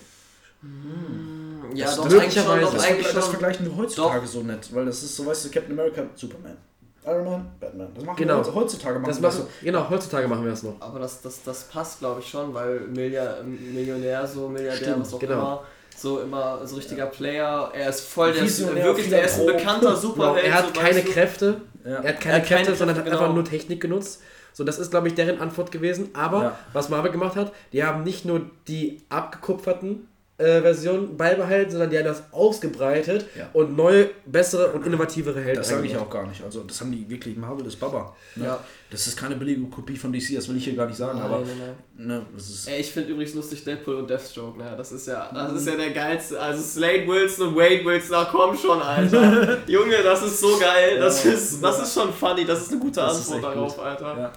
Ja, 1.74 1.86
das, 1.86 1.96
doch, 1.96 2.04
das, 2.04 2.14
eigentlich 2.14 2.34
schon, 2.34 2.60
das, 2.60 2.70
doch, 2.70 2.84
eigentlich 2.84 3.06
das 3.12 3.24
schon. 3.24 3.30
vergleichen 3.30 3.66
wir 3.66 3.76
heutzutage 3.76 4.20
Doch. 4.20 4.26
so 4.32 4.42
nett, 4.42 4.68
weil 4.72 4.84
das 4.84 5.02
ist 5.02 5.16
so, 5.16 5.26
weißt 5.26 5.44
du, 5.44 5.50
Captain 5.50 5.72
America, 5.72 6.06
Superman. 6.14 6.56
Iron 7.04 7.24
Man, 7.24 7.46
Batman. 7.58 7.88
Das 7.94 8.04
machen 8.04 8.16
Genau. 8.16 8.44
wir 8.46 8.54
heutzutage 8.54 8.98
machen 8.98 9.08
Das 9.10 9.20
wir 9.20 9.28
machen, 9.28 9.40
so. 9.42 9.64
genau, 9.64 9.90
heutzutage 9.90 10.28
machen 10.28 10.44
wir 10.44 10.50
das 10.50 10.62
noch. 10.62 10.74
Aber 10.80 11.00
das, 11.00 11.20
das, 11.22 11.42
das 11.42 11.64
passt, 11.64 11.98
glaube 11.98 12.20
ich, 12.20 12.28
schon, 12.28 12.54
weil 12.54 12.80
Milliard, 12.80 13.44
Millionär, 13.46 14.26
so 14.26 14.48
Milliardär, 14.48 14.76
Stimmt, 14.76 15.00
was 15.00 15.14
auch 15.14 15.18
genau. 15.18 15.32
immer, 15.34 15.62
so 15.96 16.20
immer 16.20 16.66
so 16.66 16.76
richtiger 16.76 17.06
Player. 17.06 17.70
Er 17.74 17.88
ist 17.88 18.00
voll 18.02 18.32
der, 18.32 18.44
Visionär, 18.44 18.84
wirklich, 18.84 19.10
er 19.10 19.24
ist 19.24 19.40
ein 19.40 19.46
bekannter 19.46 19.88
Genau, 19.88 19.96
Superheld. 19.96 20.46
er 20.46 20.54
hat 20.54 20.66
so, 20.74 20.80
keine 20.80 20.96
weißt 20.98 21.08
du? 21.08 21.12
Kräfte, 21.12 21.60
Ja. 21.84 21.90
er 21.90 21.96
hat 21.96 22.02
keine 22.02 22.08
Er 22.08 22.14
hat 22.14 22.20
keine 22.20 22.44
Kräfte, 22.44 22.76
sondern 22.76 22.96
hat 22.96 23.04
Kräfte, 23.04 23.12
einfach 23.18 23.26
genau. 23.30 23.34
nur 23.34 23.44
Technik 23.44 23.80
genutzt. 23.80 24.22
So, 24.54 24.64
das 24.64 24.78
ist, 24.78 24.90
glaube 24.90 25.08
ich, 25.08 25.14
deren 25.14 25.40
Antwort 25.40 25.72
gewesen. 25.72 26.10
Aber 26.12 26.42
Ja. 26.42 26.58
was 26.72 26.88
Marvel 26.88 27.10
gemacht 27.10 27.36
hat, 27.36 27.52
die 27.72 27.82
haben 27.82 28.02
nicht 28.04 28.24
nur 28.26 28.42
die 28.68 29.02
abgekupferten 29.08 30.06
äh, 30.38 30.60
Versionen 30.62 31.16
beibehalten, 31.16 31.70
sondern 31.70 31.90
die 31.90 31.98
haben 31.98 32.06
das 32.06 32.22
ausgebreitet 32.32 33.26
Ja. 33.36 33.48
und 33.52 33.76
neue, 33.76 34.10
bessere 34.26 34.68
und 34.72 34.84
innovativere 34.86 35.40
Helden 35.40 35.58
Das 35.58 35.68
sage 35.68 35.86
ich 35.86 35.96
auch 35.96 36.08
gar 36.10 36.26
nicht. 36.26 36.42
Also 36.42 36.62
das 36.64 36.80
haben 36.80 36.90
die 36.90 37.08
wirklich, 37.08 37.36
Marvel 37.36 37.66
ist 37.66 37.76
Baba. 37.78 38.16
Ne? 38.36 38.46
Ja. 38.46 38.58
Das 38.90 39.06
ist 39.06 39.16
keine 39.16 39.36
billige 39.36 39.62
Kopie 39.66 39.96
von 39.96 40.12
DC, 40.12 40.34
das 40.34 40.48
will 40.48 40.56
ich 40.56 40.64
hier 40.64 40.74
gar 40.74 40.86
nicht 40.86 40.96
sagen, 40.96 41.18
Nein, 41.18 41.26
aber 41.30 41.38
nein, 41.40 41.74
nein. 41.96 42.06
ne, 42.06 42.26
das 42.34 42.48
ist. 42.50 42.68
Ey, 42.68 42.80
ich 42.80 42.90
finde 42.90 43.12
übrigens 43.12 43.34
lustig 43.34 43.62
Deadpool 43.64 43.96
und 43.96 44.10
Deathstroke, 44.10 44.58
ne? 44.58 44.74
Das 44.76 44.90
ist 44.92 45.06
ja, 45.06 45.30
das 45.32 45.52
ist 45.52 45.66
ja 45.66 45.76
der 45.76 45.90
geilste. 45.90 46.40
Also 46.40 46.62
Slade 46.62 47.06
Wilson 47.06 47.48
und 47.48 47.56
Wade 47.56 47.84
Wilson, 47.84 48.16
ach 48.16 48.28
komm 48.30 48.56
schon, 48.56 48.80
Alter. 48.82 49.58
Junge, 49.66 50.02
das 50.02 50.22
ist 50.22 50.40
so 50.40 50.58
geil. 50.58 50.98
Das 50.98 51.24
Ja. 51.24 51.32
ist, 51.32 51.62
das 51.62 51.82
ist 51.82 51.94
schon 51.94 52.12
funny. 52.12 52.44
Das 52.44 52.60
ist 52.62 52.70
eine 52.72 52.80
gute 52.80 53.00
Das 53.00 53.16
Antwort 53.30 53.44
darauf, 53.54 53.76
gut. 53.76 53.84
Alter. 53.84 54.18
Ja. 54.18 54.32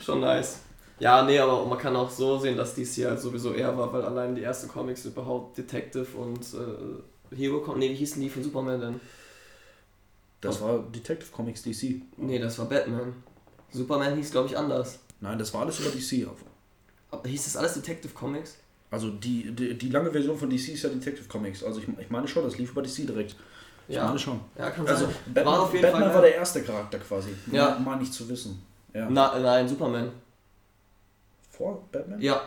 Schon 0.00 0.20
nice. 0.20 0.58
Ja, 1.00 1.22
nee, 1.24 1.38
aber 1.38 1.64
man 1.66 1.78
kann 1.78 1.96
auch 1.96 2.10
so 2.10 2.38
sehen, 2.38 2.56
dass 2.56 2.74
DC 2.74 3.04
halt 3.06 3.20
sowieso 3.20 3.52
eher 3.52 3.76
war, 3.76 3.92
weil 3.92 4.02
allein 4.02 4.34
die 4.34 4.42
ersten 4.42 4.68
Comics 4.68 5.04
überhaupt 5.04 5.58
Detective 5.58 6.06
und 6.16 6.40
äh, 6.54 7.36
Hero 7.36 7.60
kommen. 7.60 7.80
Nee, 7.80 7.90
wie 7.90 7.94
hießen 7.94 8.20
die 8.22 8.28
von 8.30 8.42
Superman 8.44 8.80
denn? 8.80 9.00
Das 10.40 10.60
war 10.60 10.78
Detective 10.94 11.30
Comics 11.32 11.62
DC. 11.62 12.02
Nee, 12.18 12.38
das 12.38 12.58
war 12.58 12.66
Batman. 12.66 13.14
Superman 13.72 14.14
hieß, 14.16 14.30
glaube 14.30 14.48
ich, 14.48 14.56
anders. 14.56 15.00
Nein, 15.20 15.38
das 15.38 15.52
war 15.54 15.62
alles 15.62 15.80
über 15.80 15.90
DC. 15.90 16.28
Aber 17.10 17.28
hieß 17.28 17.44
das 17.44 17.56
alles 17.56 17.74
Detective 17.74 18.12
Comics? 18.12 18.56
Also 18.90 19.10
die, 19.10 19.50
die, 19.52 19.74
die 19.76 19.88
lange 19.88 20.12
Version 20.12 20.36
von 20.38 20.48
DC 20.50 20.68
ist 20.68 20.82
ja 20.84 20.90
Detective 20.90 21.26
Comics. 21.28 21.64
Also 21.64 21.80
ich, 21.80 21.86
ich 21.98 22.10
meine 22.10 22.28
schon, 22.28 22.44
das 22.44 22.58
lief 22.58 22.70
über 22.70 22.82
DC 22.82 22.98
direkt. 23.06 23.34
Ich 23.88 23.96
Ja. 23.96 24.06
meine 24.06 24.18
schon. 24.18 24.38
Ja, 24.56 24.70
kann 24.70 24.86
Also 24.86 25.06
sein. 25.06 25.14
Batman, 25.34 25.54
war 25.54 25.68
Batman 25.72 26.14
war 26.14 26.22
der 26.22 26.34
erste 26.36 26.62
Charakter 26.62 26.98
quasi. 26.98 27.30
Ja. 27.50 27.78
Meine 27.84 28.02
ich 28.02 28.12
zu 28.12 28.28
wissen. 28.28 28.62
Ja. 28.92 29.08
Na, 29.10 29.38
nein, 29.38 29.68
Superman. 29.68 30.10
Vor 31.56 31.82
Batman? 31.92 32.20
Ja. 32.20 32.40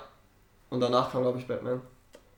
Und 0.70 0.82
danach 0.82 1.12
kam, 1.12 1.22
glaube 1.22 1.40
ich, 1.40 1.48
Batman. 1.48 1.82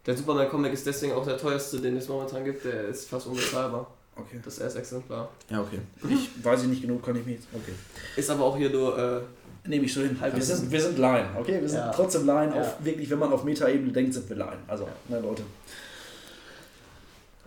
Der 0.06 0.16
Superman-Comic 0.16 0.74
ist 0.74 0.86
deswegen 0.86 1.14
auch 1.14 1.26
der 1.26 1.38
teuerste, 1.38 1.80
den 1.80 1.98
es 1.98 2.08
momentan 2.08 2.44
gibt. 2.46 2.64
Der 2.66 2.86
ist 2.86 3.10
fast 3.10 3.28
unbezahlbar. 3.28 3.88
Okay. 4.16 4.40
Das 4.44 4.60
erste 4.60 4.80
Exemplar. 4.80 5.30
Ja, 5.50 5.62
okay. 5.62 5.80
Ich 6.10 6.44
weiß 6.44 6.64
ich 6.64 6.68
nicht 6.70 6.82
genug, 6.82 7.04
kann 7.04 7.16
ich 7.16 7.26
mich. 7.26 7.40
Okay. 7.54 7.74
Ist 8.16 8.30
aber 8.30 8.44
auch 8.44 8.58
hier 8.58 8.70
nur. 8.70 8.98
Äh, 8.98 9.22
Nehme 9.68 9.86
ich 9.86 9.94
so 9.94 10.02
hin. 10.02 10.18
Wir, 10.34 10.42
sind, 10.42 10.72
wir 10.72 10.82
sind 10.82 10.98
Laien, 10.98 11.28
okay? 11.38 11.60
Wir 11.62 11.70
sind 11.70 11.80
Ja. 11.80 11.92
trotzdem 11.92 12.26
Laien. 12.26 12.54
Ja. 12.56 12.62
Auf, 12.62 12.84
wirklich, 12.84 13.10
wenn 13.10 13.20
man 13.20 13.32
auf 13.32 13.44
Meta-Ebene 13.44 13.92
denkt, 13.92 14.14
sind 14.14 14.28
wir 14.30 14.38
Laien. 14.38 14.60
Also, 14.68 14.88
ne, 15.10 15.20
Leute. 15.20 15.44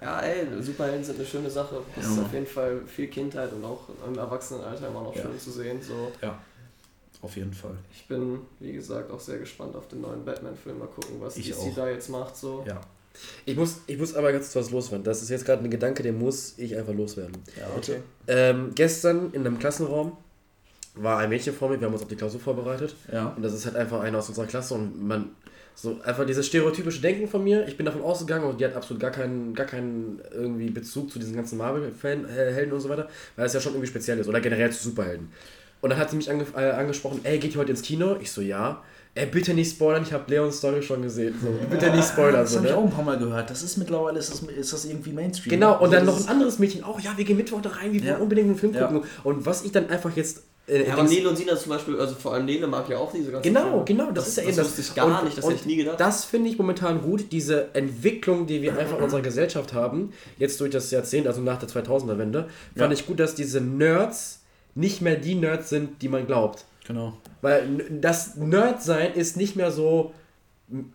ja, 0.01 0.21
ey, 0.21 0.47
Superhelden 0.63 1.03
sind 1.05 1.19
eine 1.19 1.27
schöne 1.27 1.51
Sache. 1.51 1.77
Das 1.97 2.05
Ja. 2.05 2.13
ist 2.13 2.19
auf 2.21 2.33
jeden 2.33 2.47
Fall 2.47 2.81
viel 2.87 3.09
Kindheit 3.09 3.53
und 3.53 3.65
auch 3.65 3.89
im 4.07 4.17
Erwachsenenalter 4.19 4.89
immer 4.89 5.03
noch 5.03 5.15
Ja. 5.17 5.23
schön 5.23 5.39
zu 5.39 5.51
sehen. 5.51 5.81
So. 5.83 6.13
Auf 7.23 7.37
jeden 7.37 7.53
Fall. 7.53 7.77
Ich 7.95 8.07
bin, 8.09 8.41
wie 8.59 8.73
gesagt, 8.73 9.11
auch 9.11 9.21
sehr 9.21 9.39
gespannt 9.39 9.77
auf 9.77 9.87
den 9.89 10.01
neuen 10.01 10.25
Batman-Film. 10.25 10.79
Mal 10.79 10.89
gucken, 10.89 11.17
was 11.21 11.37
Ich 11.37 11.51
DC 11.51 11.57
auch. 11.59 11.75
da 11.77 11.89
jetzt 11.89 12.09
macht. 12.11 12.37
So. 12.37 12.65
Ja. 12.67 12.81
Ich 13.45 13.57
muss, 13.57 13.81
ich 13.87 13.99
muss 13.99 14.15
aber 14.15 14.33
ganz 14.33 14.53
kurz 14.53 14.67
was 14.67 14.73
loswerden. 14.73 15.05
Das 15.05 15.23
ist 15.23 15.29
jetzt 15.29 15.45
gerade 15.45 15.63
ein 15.63 15.71
Gedanke, 15.71 16.03
den 16.03 16.19
muss 16.19 16.55
ich 16.59 16.77
einfach 16.77 16.95
loswerden. 16.95 17.37
Ja, 17.59 17.69
Okay. 17.77 17.97
Ähm, 18.27 18.73
gestern 18.75 19.33
in 19.33 19.47
einem 19.47 19.59
Klassenraum 19.59 20.17
war 20.95 21.19
ein 21.19 21.29
Mädchen 21.29 21.55
vor 21.55 21.69
mir, 21.69 21.79
wir 21.81 21.87
haben 21.87 21.95
uns 21.95 22.03
auf 22.03 22.09
die 22.09 22.17
Klausur 22.17 22.41
vorbereitet. 22.41 22.95
Ja. 23.13 23.29
Und 23.37 23.43
das 23.43 23.53
ist 23.55 23.67
halt 23.67 23.77
einfach 23.77 24.01
einer 24.01 24.19
aus 24.19 24.29
unserer 24.29 24.47
Klasse 24.47 24.75
und 24.75 25.01
man, 25.07 25.31
so 25.75 26.01
einfach 26.05 26.27
dieses 26.27 26.47
stereotypische 26.47 27.01
Denken 27.01 27.29
von 27.29 27.43
mir, 27.45 27.67
ich 27.67 27.77
bin 27.77 27.87
davon 27.87 28.03
ausgegangen 28.03 28.45
und 28.45 28.61
die 28.61 28.65
hat 28.65 28.75
absolut 28.75 29.01
gar 29.01 29.11
keinen, 29.11 29.55
gar 29.55 29.67
keinen 29.67 30.21
irgendwie 30.33 30.71
Bezug 30.71 31.11
zu 31.11 31.19
diesen 31.19 31.35
ganzen 31.35 31.57
Marvel-Helden 31.59 32.73
und 32.73 32.81
so 32.81 32.89
weiter, 32.89 33.09
weil 33.37 33.47
es 33.47 33.53
ja 33.55 33.61
schon 33.61 33.73
irgendwie 33.73 33.89
speziell 33.89 34.19
ist 34.19 34.29
oder 34.29 34.41
generell 34.41 34.71
zu 34.71 34.83
Superhelden. 34.91 35.31
Und 35.83 35.91
dann 35.91 35.99
hat 35.99 36.09
sie 36.11 36.17
mich 36.17 36.31
ange 36.31 36.47
äh, 36.57 36.71
angesprochen, 36.71 37.21
ey, 37.25 37.39
geht 37.39 37.55
ihr 37.55 37.61
heute 37.61 37.73
ins 37.73 37.83
Kino? 37.83 38.17
Ich 38.21 38.31
so, 38.33 38.41
ja. 38.41 38.83
Ey, 39.15 39.27
bitte 39.27 39.53
nicht 39.53 39.73
spoilern, 39.73 40.03
ich 40.03 40.13
habe 40.15 40.25
Leons 40.33 40.57
Story 40.57 40.81
schon 40.83 41.03
gesehen. 41.03 41.35
So, 41.43 41.49
bitte 41.71 41.91
nicht 41.91 42.09
spoilern. 42.09 42.41
Das 42.41 42.53
So, 42.53 42.59
habe 42.59 42.69
ich 42.69 42.73
auch 42.73 42.81
ne? 42.83 42.87
ein 42.89 42.93
paar 42.95 43.05
Mal 43.05 43.19
gehört. 43.19 43.51
Das 43.51 43.63
ist 43.63 43.77
mittlerweile 43.77 44.19
ist 44.19 44.31
das, 44.33 44.41
ist 44.43 44.73
das 44.73 44.85
irgendwie 44.87 45.13
Mainstream. 45.13 45.51
Genau, 45.51 45.79
und 45.83 45.93
dann 45.93 46.01
Also 46.01 46.13
noch 46.13 46.17
das 46.19 46.27
ein 46.29 46.33
anderes 46.33 46.59
Mädchen 46.59 46.83
auch, 46.83 46.99
ja, 46.99 47.13
wir 47.15 47.25
gehen 47.27 47.37
Mittwoch 47.37 47.61
da 47.61 47.69
rein, 47.71 47.93
wir 47.93 48.01
wollen 48.01 48.09
Ja. 48.11 48.17
unbedingt 48.19 48.47
einen 48.49 48.57
Film 48.57 48.73
Ja. 48.73 48.87
gucken. 48.87 49.07
Und 49.25 49.45
was 49.45 49.65
ich 49.65 49.73
dann 49.73 49.91
einfach 49.91 50.17
jetzt... 50.17 50.45
Äh, 50.69 50.87
Ja, 50.87 50.93
aber 50.95 51.03
Nele 51.03 51.29
und 51.29 51.37
Sina 51.37 51.57
zum 51.57 51.71
Beispiel, 51.71 51.99
also 52.01 52.15
vor 52.15 52.33
allem 52.35 52.47
Nele 52.47 52.69
mag 52.69 52.89
ja 52.89 52.97
auch 52.97 53.13
diese 53.13 53.33
ganzen 53.33 53.53
Genau, 53.53 53.69
Filme. 53.69 53.85
genau, 53.85 54.11
das, 54.13 54.29
ist 54.29 54.37
ja 54.37 54.45
das 54.45 54.49
eben 54.49 54.57
das. 54.59 54.67
wusste 54.69 54.81
ich 54.83 54.95
gar 54.95 55.25
nicht, 55.25 55.37
das 55.37 55.45
hätte 55.45 55.55
ich 55.57 55.67
nie 55.67 55.77
gedacht. 55.77 55.99
Das 56.01 56.25
finde 56.25 56.49
ich 56.49 56.57
momentan 56.57 57.03
gut, 57.03 57.33
diese 57.33 57.75
Entwicklung, 57.75 58.47
die 58.47 58.63
wir 58.63 58.79
einfach 58.79 58.97
in 58.99 59.03
unserer 59.05 59.21
Gesellschaft 59.23 59.73
haben, 59.75 60.13
jetzt 60.39 60.61
durch 60.61 60.71
das 60.71 60.91
Jahrzehnt, 60.93 61.27
also 61.27 61.41
nach 61.43 61.59
der 61.59 61.69
2000er-Wende, 61.69 62.49
fand 62.77 62.93
Ja. 62.93 62.93
ich 62.93 63.05
gut, 63.07 63.19
dass 63.21 63.35
diese 63.35 63.61
Nerds 63.61 64.39
nicht 64.75 65.01
mehr 65.03 65.17
die 65.17 65.35
Nerds 65.35 65.69
sind, 65.69 66.03
die 66.03 66.09
man 66.09 66.27
glaubt. 66.27 66.65
Genau. 66.87 67.15
Weil 67.41 68.01
das 68.01 68.37
Nerd-Sein 68.37 69.15
ist 69.15 69.37
nicht 69.37 69.57
mehr 69.57 69.71
so, 69.71 70.13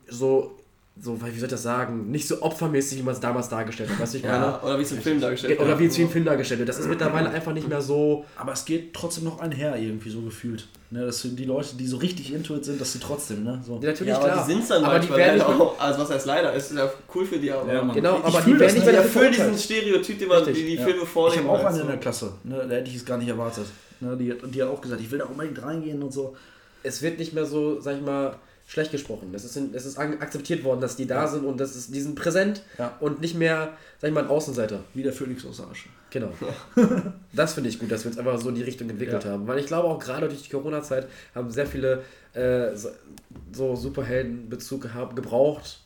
so, 0.08 0.58
so, 1.00 1.16
wie 1.22 1.26
soll 1.38 1.44
ich 1.44 1.48
das 1.52 1.64
sagen, 1.64 2.10
nicht 2.10 2.28
so 2.28 2.42
opfermäßig, 2.42 2.98
wie 3.00 3.04
man 3.04 3.14
es 3.14 3.20
damals 3.20 3.50
dargestellt 3.50 3.90
hat, 3.92 4.00
weißt 4.00 4.14
du, 4.16 4.18
ich 4.18 4.24
meine? 4.24 4.36
ja, 4.38 4.62
oder 4.64 4.80
wie 4.80 4.84
es 4.84 4.92
im 4.92 5.00
Film 5.02 5.22
dargestellt 5.22 5.60
Oder 5.60 5.70
wird. 5.70 5.80
wie 5.80 5.86
es 5.86 5.98
im 6.00 6.10
Film 6.10 6.26
dargestellt 6.26 6.60
wird. 6.60 6.70
Das 6.70 6.80
ist 6.80 6.88
mittlerweile 6.88 7.30
einfach 7.30 7.54
nicht 7.54 7.68
mehr 7.70 7.82
so. 7.82 8.26
Aber 8.36 8.54
es 8.54 8.66
geht 8.66 8.94
trotzdem 8.94 9.26
noch 9.26 9.40
einher, 9.40 9.76
irgendwie 9.78 10.10
so 10.10 10.22
gefühlt. 10.22 10.68
Ne, 10.90 11.06
das 11.06 11.22
sind 11.22 11.38
die 11.38 11.44
Leute, 11.46 11.76
die 11.76 11.86
so 11.86 11.98
richtig 11.98 12.34
into 12.34 12.56
it 12.56 12.64
sind, 12.66 12.80
dass 12.80 12.94
sie 12.94 13.00
trotzdem, 13.00 13.44
ne? 13.44 13.62
So. 13.66 13.74
Natürlich 13.78 14.08
Ja, 14.08 14.18
aber 14.20 14.30
klar. 14.30 14.46
die 14.48 14.54
sind 14.54 14.70
dann 14.70 14.84
aber 14.86 14.94
die 15.00 15.00
manchmal 15.10 15.18
werden 15.20 15.38
leider 15.40 15.50
nicht 15.50 15.58
mehr, 15.60 15.68
auch. 15.68 15.80
Also 15.82 16.00
was 16.00 16.10
heißt 16.12 16.26
leider, 16.26 16.54
ist 16.54 16.72
ja 16.74 16.92
cool 17.14 17.26
für 17.26 17.38
die, 17.40 17.52
aber 17.52 17.74
Ja. 17.74 17.82
Genau, 17.94 18.18
Ich 18.20 18.24
aber 18.24 18.42
die 18.42 18.52
das, 18.52 18.60
werden 18.62 18.74
nicht 18.74 18.86
ne? 18.86 18.92
mehr 18.94 19.02
die 19.02 19.08
erfüllen 19.08 19.32
diesen 19.34 19.58
Stereotyp, 19.58 20.20
den 20.20 20.28
man 20.30 20.44
die, 20.46 20.50
Richtig, 20.52 20.66
die 20.68 20.76
Ja. 20.76 20.84
Filme 20.86 21.02
Ich 21.04 21.10
vornehmen. 21.10 21.48
habe 21.50 21.60
auch 21.60 21.66
eine 21.66 21.76
so. 21.76 21.82
in 21.82 21.88
der 21.90 21.98
Klasse, 21.98 22.34
ne? 22.46 22.66
da 22.70 22.76
hätte 22.76 22.90
ich 22.90 22.96
es 22.96 23.06
gar 23.06 23.18
nicht 23.18 23.28
erwartet. 23.28 23.66
Ne? 24.00 24.16
Die, 24.18 24.32
hat- 24.32 24.38
die 24.50 24.64
hat 24.64 24.70
auch 24.70 24.80
gesagt, 24.80 25.02
ich 25.02 25.12
will 25.12 25.20
da 25.20 25.26
unbedingt 25.26 25.62
reingehen 25.62 26.02
und 26.02 26.14
so. 26.14 26.36
es 26.84 27.02
wird 27.02 27.20
nicht 27.20 27.34
mehr 27.34 27.46
so, 27.46 27.82
sag 27.82 27.98
ich 27.98 28.02
mal, 28.02 28.36
schlecht 28.68 28.92
gesprochen. 28.92 29.32
Es 29.34 29.46
ist, 29.46 29.56
es 29.56 29.86
ist 29.86 29.98
akzeptiert 29.98 30.64
worden, 30.66 30.82
dass 30.82 30.96
die 30.98 31.08
da 31.08 31.26
sind 31.28 31.46
und 31.46 31.58
das 31.60 31.76
ist, 31.76 31.96
die 31.96 32.02
sind 32.02 32.16
präsent 32.16 32.62
Ja. 32.78 32.98
und 33.00 33.22
nicht 33.22 33.36
mehr, 33.36 33.74
sag 34.00 34.10
ich 34.10 34.14
mal, 34.14 34.24
ein 34.26 34.30
Außenseiter. 34.30 34.82
Wie 34.94 35.04
der 35.04 35.14
Phönix 35.14 35.46
aus. 35.46 35.62
Genau. 36.10 36.32
das 37.34 37.54
finde 37.54 37.70
ich 37.70 37.80
gut, 37.80 37.90
dass 37.92 38.04
wir 38.04 38.12
uns 38.12 38.18
einfach 38.20 38.38
so 38.40 38.50
in 38.50 38.56
die 38.56 38.64
Richtung 38.64 38.90
entwickelt 38.90 39.24
Ja. 39.24 39.32
haben. 39.32 39.48
Weil 39.48 39.60
ich 39.60 39.68
glaube 39.68 39.88
auch 39.88 40.00
gerade 40.00 40.28
durch 40.28 40.44
die 40.44 40.50
Corona-Zeit 40.50 41.08
haben 41.34 41.50
sehr 41.50 41.66
viele 41.66 42.04
äh, 42.34 42.76
so- 42.76 43.76
Superheldenbezug 43.76 44.82
gehabt, 44.82 45.16
gebraucht, 45.16 45.80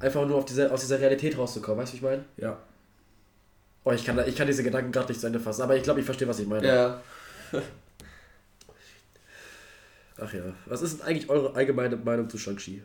einfach 0.00 0.26
nur 0.26 0.36
auf 0.36 0.44
diese, 0.44 0.70
aus 0.70 0.80
dieser 0.82 1.00
Realität 1.00 1.36
rauszukommen. 1.38 1.80
Weißt 1.80 1.92
du, 1.92 1.94
wie 1.94 1.96
ich 1.98 2.02
meine? 2.02 2.24
Ja. 2.36 2.58
Oh, 3.84 3.92
ich 3.92 4.04
kann, 4.04 4.20
ich 4.26 4.36
kann 4.36 4.46
diese 4.46 4.62
Gedanken 4.62 4.92
gerade 4.92 5.08
nicht 5.08 5.20
zu 5.20 5.26
Ende 5.26 5.40
fassen, 5.40 5.62
aber 5.62 5.76
ich 5.76 5.82
glaube, 5.82 6.00
ich 6.00 6.04
verstehe, 6.06 6.28
was 6.28 6.38
ich 6.40 6.46
meine. 6.46 6.66
Ja, 6.66 7.00
Ach 10.20 10.32
ja. 10.32 10.42
Was 10.66 10.82
ist 10.82 10.98
denn 10.98 11.06
eigentlich 11.06 11.28
eure 11.28 11.54
allgemeine 11.54 11.96
Meinung 11.96 12.28
zu 12.28 12.38
Shang-Chi? 12.38 12.82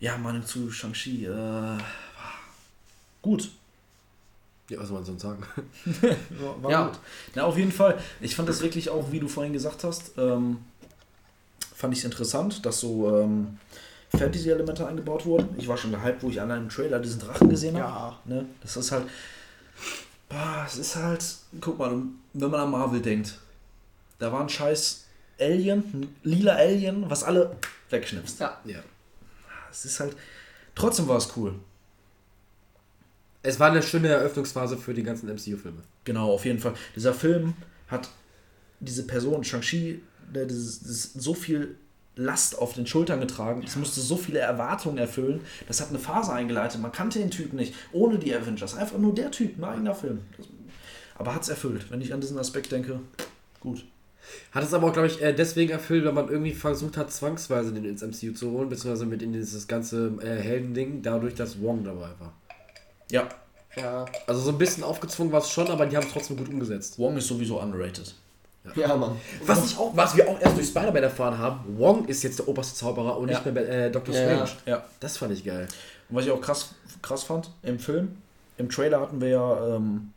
Ja, 0.00 0.16
Meinung 0.18 0.44
zu 0.44 0.70
Shang-Chi. 0.70 1.26
Äh, 1.26 1.78
gut. 3.22 3.50
Ja, 4.68 4.78
was 4.80 4.88
soll 4.88 4.96
man 4.96 5.04
sonst 5.06 5.22
sagen? 5.22 5.42
War, 6.40 6.62
war 6.62 6.70
Ja. 6.70 6.86
gut. 6.88 6.98
Na, 7.34 7.44
auf 7.44 7.56
jeden 7.56 7.72
Fall. 7.72 7.98
Ich 8.20 8.34
fand 8.34 8.48
das 8.48 8.60
wirklich 8.62 8.90
auch, 8.90 9.10
wie 9.12 9.20
du 9.20 9.28
vorhin 9.28 9.52
gesagt 9.52 9.84
hast, 9.84 10.12
ähm, 10.18 10.58
fand 11.74 11.92
ich 11.94 12.00
es 12.00 12.04
interessant, 12.04 12.66
dass 12.66 12.80
so 12.80 13.20
ähm, 13.20 13.58
Fantasy-Elemente 14.16 14.86
eingebaut 14.86 15.24
wurden. 15.24 15.54
Ich 15.58 15.68
war 15.68 15.76
schon 15.76 15.92
gehypt, 15.92 16.22
wo 16.22 16.28
ich 16.30 16.40
allein 16.40 16.62
im 16.64 16.68
Trailer 16.68 16.98
diesen 16.98 17.20
Drachen 17.20 17.48
gesehen 17.48 17.80
habe. 17.80 18.16
ja. 18.26 18.34
Ne? 18.36 18.46
Das 18.60 18.76
ist 18.76 18.90
halt. 18.92 19.06
Boah, 20.28 20.64
es 20.66 20.76
ist 20.76 20.96
halt. 20.96 21.24
Guck 21.60 21.78
mal, 21.78 22.02
wenn 22.32 22.50
man 22.50 22.60
an 22.60 22.70
Marvel 22.70 23.00
denkt, 23.00 23.38
da 24.18 24.32
war 24.32 24.40
ein 24.40 24.48
scheiß 24.48 25.04
Alien, 25.40 25.78
ein 25.92 26.16
lila 26.22 26.54
Alien, 26.54 27.08
was 27.08 27.24
alle 27.24 27.56
wegschnippst. 27.90 28.40
Ja. 28.40 28.58
Ja. 28.64 28.82
Es 29.70 29.84
ist 29.84 30.00
halt. 30.00 30.16
Trotzdem 30.74 31.08
war 31.08 31.16
es 31.16 31.36
cool. 31.36 31.54
Es 33.42 33.60
war 33.60 33.70
eine 33.70 33.82
schöne 33.82 34.08
Eröffnungsphase 34.08 34.76
für 34.76 34.92
die 34.92 35.02
ganzen 35.02 35.28
MCU-Filme. 35.28 35.82
Genau, 36.04 36.32
auf 36.32 36.44
jeden 36.44 36.58
Fall. 36.58 36.74
Dieser 36.96 37.14
Film 37.14 37.54
hat 37.88 38.10
diese 38.80 39.06
Person, 39.06 39.44
Shang-Chi, 39.44 40.02
so 40.90 41.34
viel 41.34 41.76
Last 42.16 42.58
auf 42.58 42.72
den 42.72 42.86
Schultern 42.86 43.20
getragen. 43.20 43.62
Es 43.64 43.76
musste 43.76 44.00
so 44.00 44.16
viele 44.16 44.38
Erwartungen 44.38 44.96
erfüllen. 44.98 45.42
Das 45.68 45.80
hat 45.80 45.90
eine 45.90 45.98
Phase 45.98 46.32
eingeleitet. 46.32 46.80
Man 46.80 46.90
kannte 46.90 47.18
den 47.18 47.30
Typ 47.30 47.52
nicht. 47.52 47.74
Ohne 47.92 48.18
die 48.18 48.34
Avengers. 48.34 48.74
Einfach 48.74 48.98
nur 48.98 49.14
der 49.14 49.30
Typ, 49.30 49.58
ein 49.58 49.64
eigener 49.64 49.94
Film. 49.94 50.22
Das, 50.36 50.46
aber 51.14 51.34
hat 51.34 51.42
es 51.42 51.50
erfüllt. 51.50 51.90
Wenn 51.90 52.00
ich 52.00 52.14
an 52.14 52.20
diesen 52.20 52.38
Aspekt 52.38 52.72
denke, 52.72 53.00
gut. 53.60 53.84
Hat 54.52 54.64
es 54.64 54.72
aber 54.74 54.88
auch, 54.88 54.92
glaube 54.92 55.08
ich, 55.08 55.20
äh, 55.22 55.32
deswegen 55.32 55.70
erfüllt, 55.72 56.04
weil 56.04 56.12
man 56.12 56.28
irgendwie 56.28 56.52
versucht 56.54 56.96
hat, 56.96 57.12
zwangsweise 57.12 57.72
den 57.72 57.84
ins 57.84 58.02
MCU 58.02 58.32
zu 58.32 58.50
holen, 58.50 58.68
beziehungsweise 58.68 59.06
mit 59.06 59.22
in 59.22 59.32
dieses 59.32 59.66
ganze 59.68 60.12
äh, 60.22 60.40
Heldending, 60.42 61.02
dadurch, 61.02 61.34
dass 61.34 61.60
Wong 61.60 61.84
dabei 61.84 62.08
war. 62.18 62.32
Ja, 63.10 63.28
Ja, 63.76 64.06
Also 64.26 64.40
so 64.40 64.50
ein 64.50 64.58
bisschen 64.58 64.82
aufgezwungen 64.82 65.32
war 65.32 65.40
es 65.40 65.50
schon, 65.50 65.68
aber 65.68 65.86
die 65.86 65.96
haben 65.96 66.06
es 66.06 66.12
trotzdem 66.12 66.36
gut 66.36 66.48
umgesetzt. 66.48 66.98
Wong 66.98 67.16
ist 67.18 67.28
sowieso 67.28 67.60
underrated. 67.60 68.14
ja, 68.74 68.96
Mann. 68.96 69.16
Was, 69.44 69.64
ich 69.66 69.78
auch, 69.78 69.94
was 69.96 70.16
wir 70.16 70.28
auch 70.28 70.40
erst 70.40 70.56
durch 70.56 70.66
Spider-Man 70.66 71.02
erfahren 71.04 71.38
haben, 71.38 71.78
Wong 71.78 72.06
ist 72.06 72.22
jetzt 72.24 72.38
der 72.40 72.48
oberste 72.48 72.74
Zauberer 72.74 73.16
und 73.18 73.28
Ja. 73.28 73.38
nicht 73.40 73.54
mehr 73.54 73.68
äh, 73.86 73.90
Dr. 73.90 74.14
Ja, 74.14 74.22
Strange. 74.22 74.50
Ja. 74.66 74.84
Das 74.98 75.18
fand 75.18 75.32
ich 75.32 75.44
geil. 75.44 75.68
Und 76.08 76.16
was 76.16 76.24
ich 76.24 76.30
auch 76.32 76.40
krass, 76.40 76.70
krass 77.02 77.22
fand, 77.22 77.50
im 77.62 77.78
Film, 77.78 78.16
im 78.58 78.68
Trailer 78.70 79.00
hatten 79.02 79.20
wir 79.20 79.28
ja, 79.28 79.76
ähm, 79.76 80.12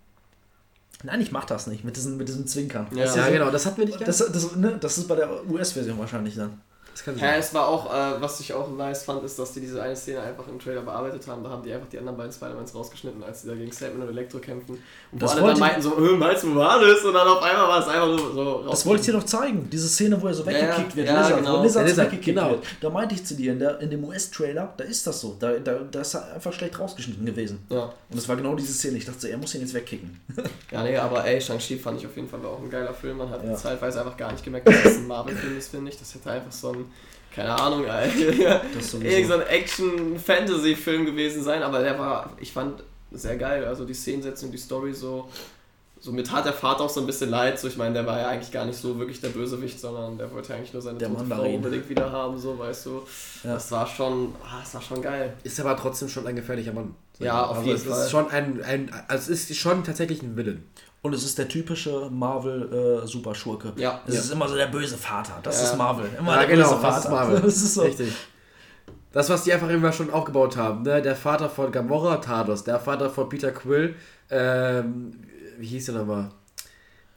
nein, 1.04 1.22
ich 1.22 1.32
mach 1.32 1.46
das 1.46 1.68
nicht, 1.68 1.84
mit 1.84 1.96
diesem, 1.96 2.18
mit 2.18 2.28
diesem 2.28 2.46
Zwinkern. 2.48 2.88
Ja. 2.92 3.06
Du, 3.06 3.18
Ja, 3.18 3.26
so- 3.26 3.32
genau, 3.32 3.52
das 3.52 3.66
hatten 3.66 3.78
wir 3.78 3.86
nicht 3.86 4.02
Das, 4.08 4.18
das, 4.18 4.56
ne, 4.56 4.78
das 4.80 4.98
ist 4.98 5.08
bei 5.08 5.16
der 5.16 5.48
US-Version 5.50 5.98
wahrscheinlich 6.00 6.36
dann. 6.36 6.62
Das 7.00 7.06
kann 7.06 7.16
Ja, 7.18 7.30
sein. 7.32 7.40
es 7.40 7.54
war 7.54 7.66
auch, 7.70 7.86
äh, 7.94 8.22
was 8.22 8.42
ich 8.42 8.54
auch 8.54 8.70
nice 8.76 9.04
fand, 9.04 9.24
ist, 9.24 9.40
dass 9.40 9.54
die 9.54 9.62
diese 9.62 9.82
eine 9.82 9.96
Szene 9.96 10.20
einfach 10.22 10.46
im 10.50 10.60
Trailer 10.60 10.82
bearbeitet 10.82 11.26
haben. 11.28 11.42
Da 11.46 11.50
haben 11.50 11.64
die 11.64 11.72
einfach 11.72 11.88
die 11.88 11.98
anderen 11.98 12.18
beiden 12.18 12.34
Spider-Mans 12.34 12.76
rausgeschnitten, 12.76 13.24
als 13.24 13.44
die 13.44 13.48
da 13.48 13.56
gegen 13.56 13.72
Sandman 13.72 14.08
und 14.10 14.14
Elektro 14.14 14.40
kämpfen. 14.40 14.74
Und 14.74 14.82
wo 15.14 15.18
Das 15.20 15.32
alle 15.32 15.44
wollte 15.44 15.60
dann 15.62 15.70
ich- 15.70 15.74
meinten 15.76 15.82
so, 15.82 15.98
äh, 16.14 16.18
meinst 16.18 16.44
du, 16.44 16.52
wo 16.54 16.60
war 16.60 16.78
das? 16.82 17.02
Und 17.06 17.14
dann 17.14 17.26
auf 17.28 17.42
einmal 17.42 17.68
war 17.70 17.80
es 17.80 17.88
einfach 17.88 18.18
so, 18.20 18.34
so 18.34 18.66
Das 18.70 18.86
wollte 18.86 19.00
ich 19.00 19.06
dir 19.06 19.14
doch 19.14 19.24
zeigen, 19.24 19.70
diese 19.70 19.88
Szene, 19.88 20.22
wo 20.22 20.28
er 20.28 20.34
so 20.34 20.44
Ja, 20.44 20.48
weggekickt 20.48 20.90
ja, 20.90 20.96
wird, 20.98 21.08
ja, 21.08 21.22
Lizard, 21.22 21.38
genau. 21.40 21.60
wo 21.60 21.64
Lizard, 21.64 21.88
Lizard, 21.88 22.08
weggekickt 22.12 22.26
genau. 22.38 22.50
wird. 22.50 22.64
Da 22.82 22.90
meinte 22.90 23.16
ich 23.16 23.26
zu 23.26 23.36
dir, 23.36 23.54
in, 23.54 23.60
der, 23.60 23.80
in 23.80 23.90
dem 23.92 24.04
US-Trailer, 24.04 24.74
da 24.76 24.84
ist 24.84 25.08
das 25.08 25.22
so, 25.22 25.38
da, 25.40 25.54
da, 25.54 25.76
da 25.90 26.02
ist 26.02 26.14
er 26.16 26.34
einfach 26.34 26.52
schlecht 26.52 26.78
rausgeschnitten 26.78 27.26
gewesen. 27.26 27.66
Ja. 27.70 27.84
Und 27.84 27.94
das 28.18 28.28
war 28.28 28.36
genau 28.36 28.56
diese 28.56 28.74
Szene, 28.74 28.98
ich 28.98 29.06
dachte 29.06 29.22
so, 29.22 29.28
er 29.28 29.38
muss 29.38 29.56
ihn 29.56 29.62
jetzt 29.62 29.74
wegkicken. 29.74 30.20
ja, 30.72 30.84
nee, 30.84 30.98
aber 30.98 31.24
ey, 31.24 31.40
Shang-Chi 31.40 31.78
fand 31.78 32.02
ich 32.02 32.08
auf 32.08 32.16
jeden 32.18 32.28
Fall 32.28 32.46
auch 32.46 32.60
ein 32.62 32.70
geiler 32.70 32.94
Film. 32.94 33.20
Man 33.20 33.30
hat 33.30 33.42
Ja. 33.46 33.56
zeitweise 33.56 34.00
einfach 34.02 34.18
gar 34.18 34.34
nicht 34.34 34.44
gemerkt, 34.44 34.68
dass 34.68 34.84
das 34.84 34.96
ein 34.98 35.08
Marvel-Film 35.08 35.58
ist, 35.58 35.70
finde 35.72 35.90
ich. 35.92 35.98
Das 35.98 36.14
hätte 36.14 36.30
einfach 36.30 36.52
so 36.52 36.74
ein, 36.74 36.86
keine 37.34 37.58
Ahnung, 37.58 37.86
irgend 39.04 39.28
so 39.28 39.34
ein 39.34 39.42
Action-Fantasy-Film 39.48 41.06
gewesen 41.06 41.44
sein. 41.44 41.64
Aber 41.64 41.80
der 41.80 41.98
war, 41.98 42.34
ich 42.40 42.52
fand, 42.52 42.84
sehr 43.12 43.38
geil. 43.38 43.66
Also 43.66 43.86
die 43.86 43.94
Szenensetzung, 43.94 44.52
die 44.52 44.58
Story 44.58 44.94
so. 44.94 45.30
So 46.02 46.14
mir 46.14 46.24
tat 46.24 46.46
der 46.46 46.54
Vater 46.54 46.86
auch 46.86 46.90
so 46.90 47.02
ein 47.02 47.06
bisschen 47.06 47.30
leid. 47.30 47.60
So, 47.60 47.68
ich 47.68 47.76
meine, 47.76 47.94
der 47.94 48.06
war 48.06 48.20
ja 48.20 48.30
eigentlich 48.30 48.52
gar 48.52 48.66
nicht 48.66 48.80
so 48.80 48.98
wirklich 48.98 49.20
der 49.20 49.30
Bösewicht, 49.30 49.80
sondern 49.80 50.18
der 50.18 50.32
wollte 50.32 50.54
eigentlich 50.54 50.72
nur 50.72 50.82
seine 50.82 50.98
Der 50.98 51.10
tote 51.10 51.26
Frau 51.26 51.44
unbedingt 51.44 51.90
wieder 51.90 52.10
haben, 52.10 52.38
so, 52.38 52.58
weißt 52.58 52.86
du. 52.86 53.02
Ja. 53.44 53.56
Das 53.56 53.70
war 53.72 53.86
schon, 53.86 54.34
ah, 54.42 54.60
das 54.62 54.74
war 54.76 54.82
schon 54.82 55.02
geil. 55.02 55.34
Ist 55.44 55.60
aber 55.60 55.76
trotzdem 55.76 56.08
schon 56.08 56.26
ein 56.26 56.38
gefährlicher 56.38 56.72
Mann. 56.72 56.96
Ja, 57.20 57.46
auf 57.46 57.58
also 57.58 57.68
jeden 57.68 57.80
es 57.82 57.86
Fall. 57.86 58.06
Ist 58.06 58.12
schon 58.12 58.30
ein, 58.30 58.64
ein, 58.64 58.92
also 59.10 59.34
es 59.34 59.50
ist 59.50 59.58
schon 59.58 59.84
tatsächlich 59.84 60.22
ein 60.22 60.38
Villain. 60.38 60.64
Und 61.02 61.14
es 61.14 61.24
ist 61.24 61.38
der 61.38 61.48
typische 61.48 62.10
Marvel-Superschurke. 62.10 63.74
Ja. 63.78 64.02
Es 64.06 64.16
Ja. 64.16 64.20
ist 64.22 64.32
immer 64.32 64.48
so 64.50 64.56
der 64.56 64.68
böse 64.68 64.98
Vater. 64.98 65.40
Das 65.44 65.62
Ja. 65.62 65.70
ist 65.70 65.78
Marvel. 65.78 66.10
Immer 66.18 66.34
Ja, 66.34 66.40
der 66.40 66.48
genau, 66.56 66.70
böse 66.70 66.82
das 66.82 66.82
Vater. 66.82 67.00
ist 67.00 67.10
Marvel. 67.10 67.40
Das 67.42 67.56
ist 67.56 67.74
so. 67.74 67.82
Richtig. 67.84 68.14
Das, 69.12 69.30
was 69.30 69.44
die 69.44 69.54
einfach 69.54 69.70
immer 69.70 69.92
schon 69.92 70.12
aufgebaut 70.12 70.56
haben, 70.58 70.84
ne? 70.84 71.02
Der 71.02 71.16
Vater 71.16 71.50
von 71.50 71.72
Gamora, 71.72 72.18
Thanos, 72.18 72.64
der 72.64 72.80
Vater 72.80 73.10
von 73.10 73.28
Peter 73.30 73.52
Quill, 73.52 73.96
ähm, 74.30 75.20
wie 75.58 75.66
hieß 75.68 75.88
der 75.88 75.96
nochmal? 75.96 76.30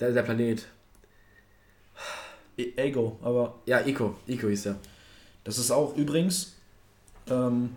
Der, 0.01 0.12
der 0.12 0.22
Planet. 0.22 0.66
E- 2.57 2.72
Ego, 2.76 3.18
aber 3.22 3.57
Ja, 3.66 3.80
Ico. 3.85 4.14
Ico 4.26 4.47
hieß 4.49 4.62
der. 4.64 4.76
das 5.45 5.59
ist 5.59 5.70
auch 5.70 5.97
übrigens 5.97 6.55
ähm, 7.28 7.76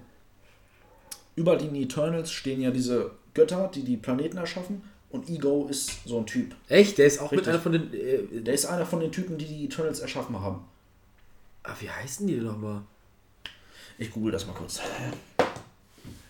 über 1.35 1.55
den 1.57 1.75
Eternals 1.75 2.31
stehen 2.31 2.61
ja 2.61 2.71
diese 2.71 3.11
Götter, 3.33 3.69
die 3.73 3.83
die 3.83 3.97
Planeten 3.97 4.37
erschaffen. 4.37 4.81
Und 5.15 5.29
Ego 5.29 5.67
ist 5.69 6.05
so 6.05 6.19
ein 6.19 6.25
Typ. 6.25 6.53
Echt? 6.67 6.97
Der 6.97 7.05
ist 7.05 7.19
auch 7.19 7.31
mit 7.31 7.39
Richtig. 7.41 7.53
einer 7.53 7.61
von 7.61 7.71
den. 7.71 7.93
Äh, 7.93 8.41
Der 8.41 8.53
ist 8.53 8.65
einer 8.65 8.85
von 8.85 8.99
den 8.99 9.11
Typen, 9.11 9.37
die 9.37 9.45
die 9.45 9.65
Eternals 9.65 9.99
erschaffen 9.99 10.39
haben. 10.39 10.61
ah, 11.63 11.73
wie 11.79 11.89
heißen 11.89 12.27
die 12.27 12.35
denn 12.35 12.43
nochmal? 12.45 12.81
Ich 13.97 14.11
google 14.11 14.31
das 14.33 14.45
mal 14.45 14.53
kurz. 14.53 14.81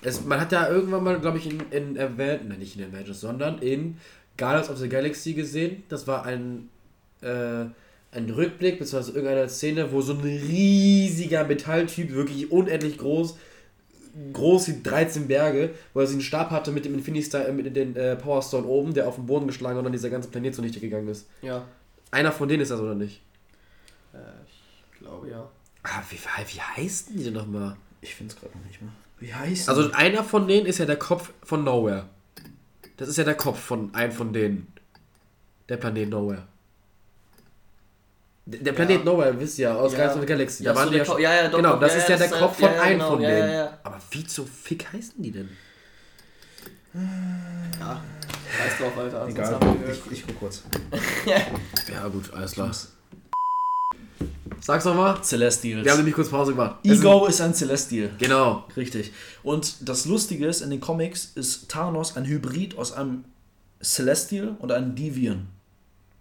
Es, 0.02 0.24
man 0.24 0.40
hat 0.40 0.52
ja 0.52 0.70
irgendwann 0.70 1.04
mal, 1.04 1.20
glaube 1.20 1.40
ich, 1.40 1.48
in, 1.50 1.60
in 1.72 1.98
Avengers, 1.98 2.42
nein, 2.48 2.60
nicht 2.60 2.78
in 2.78 2.84
Avengers, 2.86 3.20
sondern 3.22 3.58
in 3.60 3.98
Guardians 4.38 4.70
of 4.70 4.78
the 4.78 4.88
Galaxy 4.88 5.34
gesehen. 5.34 5.84
Das 5.90 6.06
war 6.06 6.26
ein, 6.26 6.70
äh, 7.22 7.66
ein 8.12 8.30
Rückblick, 8.30 8.78
beziehungsweise 8.78 9.14
irgendeine 9.18 9.50
Szene, 9.50 9.92
wo 9.92 10.02
so 10.02 10.14
ein 10.14 10.22
riesiger 10.22 11.44
Metalltyp, 11.44 12.12
wirklich 12.14 12.52
unendlich 12.52 13.00
groß, 13.00 13.36
groß 14.34 14.68
wie 14.70 14.84
13 14.84 15.28
Berge, 15.28 15.74
wo 15.94 16.00
er 16.00 16.08
so 16.08 16.14
einen 16.14 16.22
Stab 16.22 16.50
hatte 16.52 16.72
mit 16.72 16.86
dem 16.86 16.94
Infinity 16.94 17.26
Star, 17.26 17.48
äh, 17.48 17.52
mit 17.52 17.76
dem 17.76 17.96
äh, 17.96 18.16
Power 18.16 18.42
Stone 18.42 18.66
oben, 18.66 18.94
der 18.94 19.08
auf 19.08 19.16
den 19.16 19.26
Boden 19.26 19.48
geschlagen 19.48 19.78
und 19.78 19.84
dann 19.84 19.94
dieser 19.94 20.10
ganze 20.10 20.30
Planet 20.30 20.56
zunichte 20.56 20.80
gegangen 20.80 21.08
ist. 21.08 21.28
Ja. 21.42 21.66
Einer 22.12 22.32
von 22.32 22.48
denen 22.48 22.62
ist 22.62 22.72
das, 22.72 22.80
oder 22.80 22.96
nicht? 22.96 23.22
Äh, 24.14 24.18
ich 24.48 25.00
glaube 25.00 25.30
ja. 25.30 25.50
Ah, 25.84 26.02
wie, 26.10 26.18
wie 26.18 26.62
heißen 26.62 27.16
die 27.16 27.26
denn 27.26 27.34
nochmal? 27.34 27.76
Ich 28.02 28.16
finde 28.16 28.34
es 28.34 28.40
gerade 28.40 28.58
noch 28.58 28.66
nicht 28.66 28.82
mehr. 28.82 28.92
Wie 29.20 29.34
heißt 29.34 29.70
Also 29.70 29.92
einer 29.92 30.24
von 30.24 30.48
denen 30.48 30.66
ist 30.66 30.78
ja 30.78 30.86
der 30.86 30.98
Kopf 30.98 31.32
von 31.44 31.64
Nowhere. 31.64 32.08
Das 32.98 33.10
ist 33.10 33.18
ja 33.18 33.24
der 33.24 33.36
Kopf 33.36 33.60
von 33.60 33.94
einem 33.94 34.12
von 34.12 34.32
denen. 34.32 34.72
Der 35.68 35.78
Planet 35.78 36.10
Nowhere. 36.10 36.48
Der 38.48 38.74
Planet 38.74 39.00
Ja. 39.00 39.04
Nowhere, 39.06 39.40
wisst 39.40 39.58
ihr 39.58 39.70
ja, 39.70 39.76
aus 39.76 39.92
Ja. 39.94 39.98
Guardians 39.98 40.16
of 40.18 40.22
the 40.22 40.28
Galaxy. 40.28 40.64
Ja, 40.64 40.72
Da 40.74 40.78
waren 40.80 40.86
so 40.86 40.92
die 40.92 40.98
der 40.98 41.06
ja, 41.06 41.12
schon- 41.12 41.22
ja, 41.22 41.34
ja, 41.34 41.48
doch, 41.50 41.58
Genau, 41.58 41.76
das 41.78 41.92
ja, 41.94 41.98
ist 41.98 42.10
ja, 42.10 42.16
ja 42.16 42.28
der 42.28 42.38
Kopf 42.40 42.56
von 42.60 42.70
ja, 42.70 42.76
ja, 42.76 42.82
einem 42.84 43.00
genau, 43.00 43.10
von 43.12 43.22
ja, 43.22 43.30
denen. 43.30 43.48
ja, 43.50 43.54
ja. 43.56 43.80
Aber 43.84 44.00
wie 44.12 44.24
zum 44.28 44.48
Fick 44.48 44.94
heißen 44.94 45.14
die 45.18 45.32
denn? 45.32 45.50
Ja, 46.94 48.02
scheiß 48.58 48.78
drauf, 48.80 48.98
Alter. 48.98 49.28
Egal, 49.28 49.60
ich, 49.92 50.12
ich 50.20 50.28
guck 50.28 50.40
kurz. 50.40 50.64
Ja 51.26 52.08
gut, 52.08 52.32
alles 52.34 52.52
klar. 52.54 52.72
Sag's 54.62 54.86
nochmal. 54.86 55.22
Celestials. 55.24 55.84
Wir 55.84 55.92
haben 55.92 55.98
nämlich 56.00 56.16
kurz 56.16 56.30
Pause 56.30 56.52
gemacht. 56.54 56.78
Ego 56.84 57.26
ist 57.28 57.42
ein 57.42 57.54
Celestial. 57.54 58.12
Genau. 58.18 58.66
Richtig. 58.78 59.12
Und 59.44 59.88
das 59.90 60.06
Lustige 60.06 60.48
ist, 60.48 60.62
in 60.62 60.70
den 60.70 60.80
Comics 60.80 61.32
ist 61.36 61.70
Thanos 61.70 62.16
ein 62.16 62.26
Hybrid 62.26 62.78
aus 62.78 62.94
einem 62.94 63.26
Celestial 63.84 64.56
und 64.60 64.72
einem 64.72 64.96
Deviant. 64.96 65.46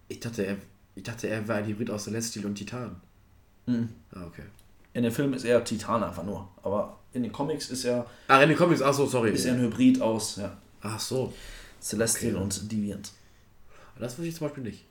Ich 0.09 0.21
dachte, 0.21 0.43
er, 0.45 0.57
ich 0.95 1.03
dachte, 1.03 1.29
er 1.29 1.47
war 1.49 1.57
ein 1.57 1.67
Hybrid 1.67 1.91
aus 1.91 2.05
Celestial 2.05 2.47
und 2.47 2.55
Titan. 2.55 2.97
Mhm. 3.67 3.89
Ah, 4.13 4.25
okay. 4.27 4.43
In 4.93 5.03
dem 5.03 5.13
Film 5.13 5.33
ist 5.35 5.45
er 5.45 5.65
Titan 5.65 6.03
einfach 6.05 6.23
nur. 6.25 6.49
Aber 6.63 6.99
in 7.13 7.23
den 7.23 7.33
Comics 7.33 7.71
ist 7.71 7.85
er, 7.85 8.07
Ach, 8.29 8.41
in 8.43 8.49
den 8.49 8.59
Comics, 8.59 8.81
ach 8.83 8.95
so, 8.95 9.07
sorry. 9.07 9.31
ist 9.31 9.45
er 9.45 9.55
ein 9.55 9.61
Hybrid 9.61 10.01
aus 10.01 10.37
ja, 10.37 10.57
Ach 10.83 11.01
so. 11.01 11.33
Celestial 11.81 12.35
Okay. 12.35 12.43
und 12.43 12.73
Deviant. 12.73 13.11
Das 13.99 14.13
wusste 14.19 14.29
ich 14.29 14.37
zum 14.37 14.47
Beispiel 14.49 14.65
nicht. 14.65 14.85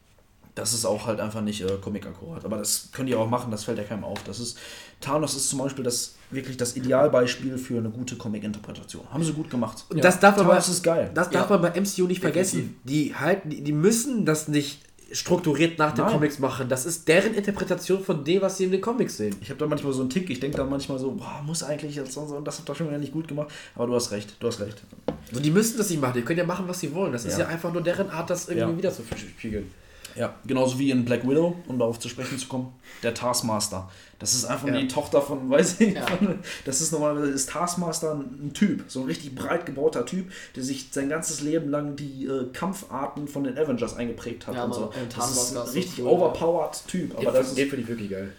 Das 0.55 0.71
ist 0.73 0.85
auch 0.85 1.07
halt 1.07 1.19
einfach 1.19 1.41
nicht 1.41 1.61
äh, 1.61 1.77
Comic-akkurat. 1.81 2.45
Aber 2.45 2.57
das 2.57 2.89
könnt 2.91 3.09
ihr 3.09 3.19
auch 3.19 3.27
machen, 3.27 3.49
das 3.49 3.63
fällt 3.63 3.79
ja 3.79 3.83
keinem 3.83 4.03
auf. 4.03 4.23
Das 4.23 4.39
ist, 4.39 4.57
Thanos 5.01 5.35
ist 5.35 5.49
zum 5.49 5.59
Beispiel 5.59 5.83
das, 5.83 6.15
wirklich 6.29 6.57
das 6.57 6.75
Idealbeispiel 6.75 7.57
für 7.57 7.77
eine 7.79 7.89
gute 7.89 8.15
Comic-Interpretation. 8.17 9.09
Haben 9.11 9.23
sie 9.23 9.33
gut 9.33 9.49
gemacht. 9.49 9.83
Und 9.89 10.03
das 10.03 10.19
darf 10.19 10.37
man 10.37 10.45
Thanos 10.47 10.65
bei, 10.67 10.71
ist 10.73 10.83
geil. 10.83 11.11
das 11.13 11.29
darf 11.31 11.49
Ja. 11.49 11.57
man 11.57 11.73
bei 11.73 11.79
MCU 11.81 12.05
nicht 12.05 12.21
vergessen. 12.21 12.79
Die 12.83 13.15
halten, 13.15 13.49
die, 13.49 13.61
die 13.63 13.71
müssen 13.71 14.25
das 14.25 14.47
nicht 14.47 14.81
strukturiert 15.13 15.77
nach 15.77 15.93
den 15.93 16.03
Nein. 16.03 16.13
Comics 16.13 16.39
machen. 16.39 16.67
Das 16.67 16.85
ist 16.85 17.07
deren 17.07 17.33
Interpretation 17.33 18.03
von 18.03 18.23
dem, 18.25 18.41
was 18.41 18.57
sie 18.57 18.65
in 18.65 18.71
den 18.71 18.81
Comics 18.81 19.17
sehen. 19.17 19.35
Ich 19.41 19.49
habe 19.49 19.59
da 19.59 19.67
manchmal 19.67 19.93
so 19.93 20.01
einen 20.01 20.09
Tick, 20.09 20.29
ich 20.29 20.39
denke 20.39 20.57
da 20.57 20.65
manchmal 20.65 20.97
so, 20.99 21.11
boah, 21.11 21.41
muss 21.45 21.63
eigentlich 21.63 21.95
jetzt 21.95 22.17
und 22.17 22.27
so, 22.27 22.35
und 22.35 22.45
das 22.45 22.59
hat 22.59 22.67
doch 22.67 22.75
schon 22.75 22.87
wieder 22.87 22.97
nicht 22.97 23.13
gut 23.13 23.27
gemacht. 23.27 23.49
Aber 23.75 23.87
du 23.87 23.95
hast 23.95 24.11
recht, 24.11 24.35
du 24.39 24.47
hast 24.47 24.59
recht. 24.59 24.81
Also 25.29 25.41
die 25.41 25.51
müssen 25.51 25.77
das 25.77 25.89
nicht 25.89 26.01
machen. 26.01 26.13
Die 26.15 26.21
können 26.23 26.39
ja 26.39 26.45
machen, 26.45 26.65
was 26.67 26.79
sie 26.79 26.93
wollen. 26.93 27.11
Das 27.13 27.25
ist 27.25 27.37
Ja. 27.37 27.45
ja 27.45 27.47
einfach 27.47 27.71
nur 27.71 27.81
deren 27.83 28.09
Art, 28.09 28.29
das 28.29 28.47
irgendwie 28.49 28.71
Ja. 28.71 28.77
wieder 28.77 28.91
zu 28.91 29.03
spiegeln. 29.37 29.71
Ja, 30.15 30.35
genauso 30.45 30.77
wie 30.77 30.91
in 30.91 31.05
Black 31.05 31.27
Widow, 31.27 31.55
um 31.67 31.79
darauf 31.79 31.97
zu 31.99 32.07
sprechen 32.07 32.37
zu 32.37 32.47
kommen, 32.47 32.71
der 33.01 33.13
Taskmaster. 33.15 33.89
Das 34.23 34.33
ist 34.33 34.45
einfach 34.45 34.67
Ja. 34.69 34.77
die 34.79 34.87
Tochter 34.87 35.21
von, 35.21 35.49
weiß 35.49 35.81
ich, 35.81 35.93
Ja. 35.95 36.05
von, 36.07 36.39
das 36.65 36.79
ist 36.81 36.91
normalerweise 36.91 37.31
ist 37.31 37.49
Taskmaster 37.49 38.13
ein, 38.15 38.51
Typ, 38.53 38.83
so 38.87 39.01
ein 39.01 39.05
richtig 39.07 39.35
breit 39.35 39.65
gebauter 39.65 40.05
Typ, 40.05 40.31
der 40.55 40.63
sich 40.63 40.87
sein 40.91 41.09
ganzes 41.09 41.41
Leben 41.41 41.69
lang 41.69 41.95
die 41.95 42.25
äh, 42.25 42.47
Kampfarten 42.53 43.27
von 43.27 43.43
den 43.43 43.57
Avengers 43.57 43.95
eingeprägt 43.95 44.47
hat 44.47 44.55
Ja, 44.55 44.63
und 44.63 44.73
so. 44.73 44.85
und 44.85 44.93
Das 44.95 45.03
ist 45.03 45.13
Taskmaster 45.15 45.63
ein 45.63 45.69
richtig 45.69 45.95
so 45.97 46.03
cool, 46.03 46.09
overpowered 46.11 46.87
Typ. 46.87 47.17
Aber, 47.17 47.31
das 47.31 47.53
den 47.53 47.67
finde 47.69 47.83
ich 47.83 47.87
wirklich 47.89 48.09
geil. 48.09 48.31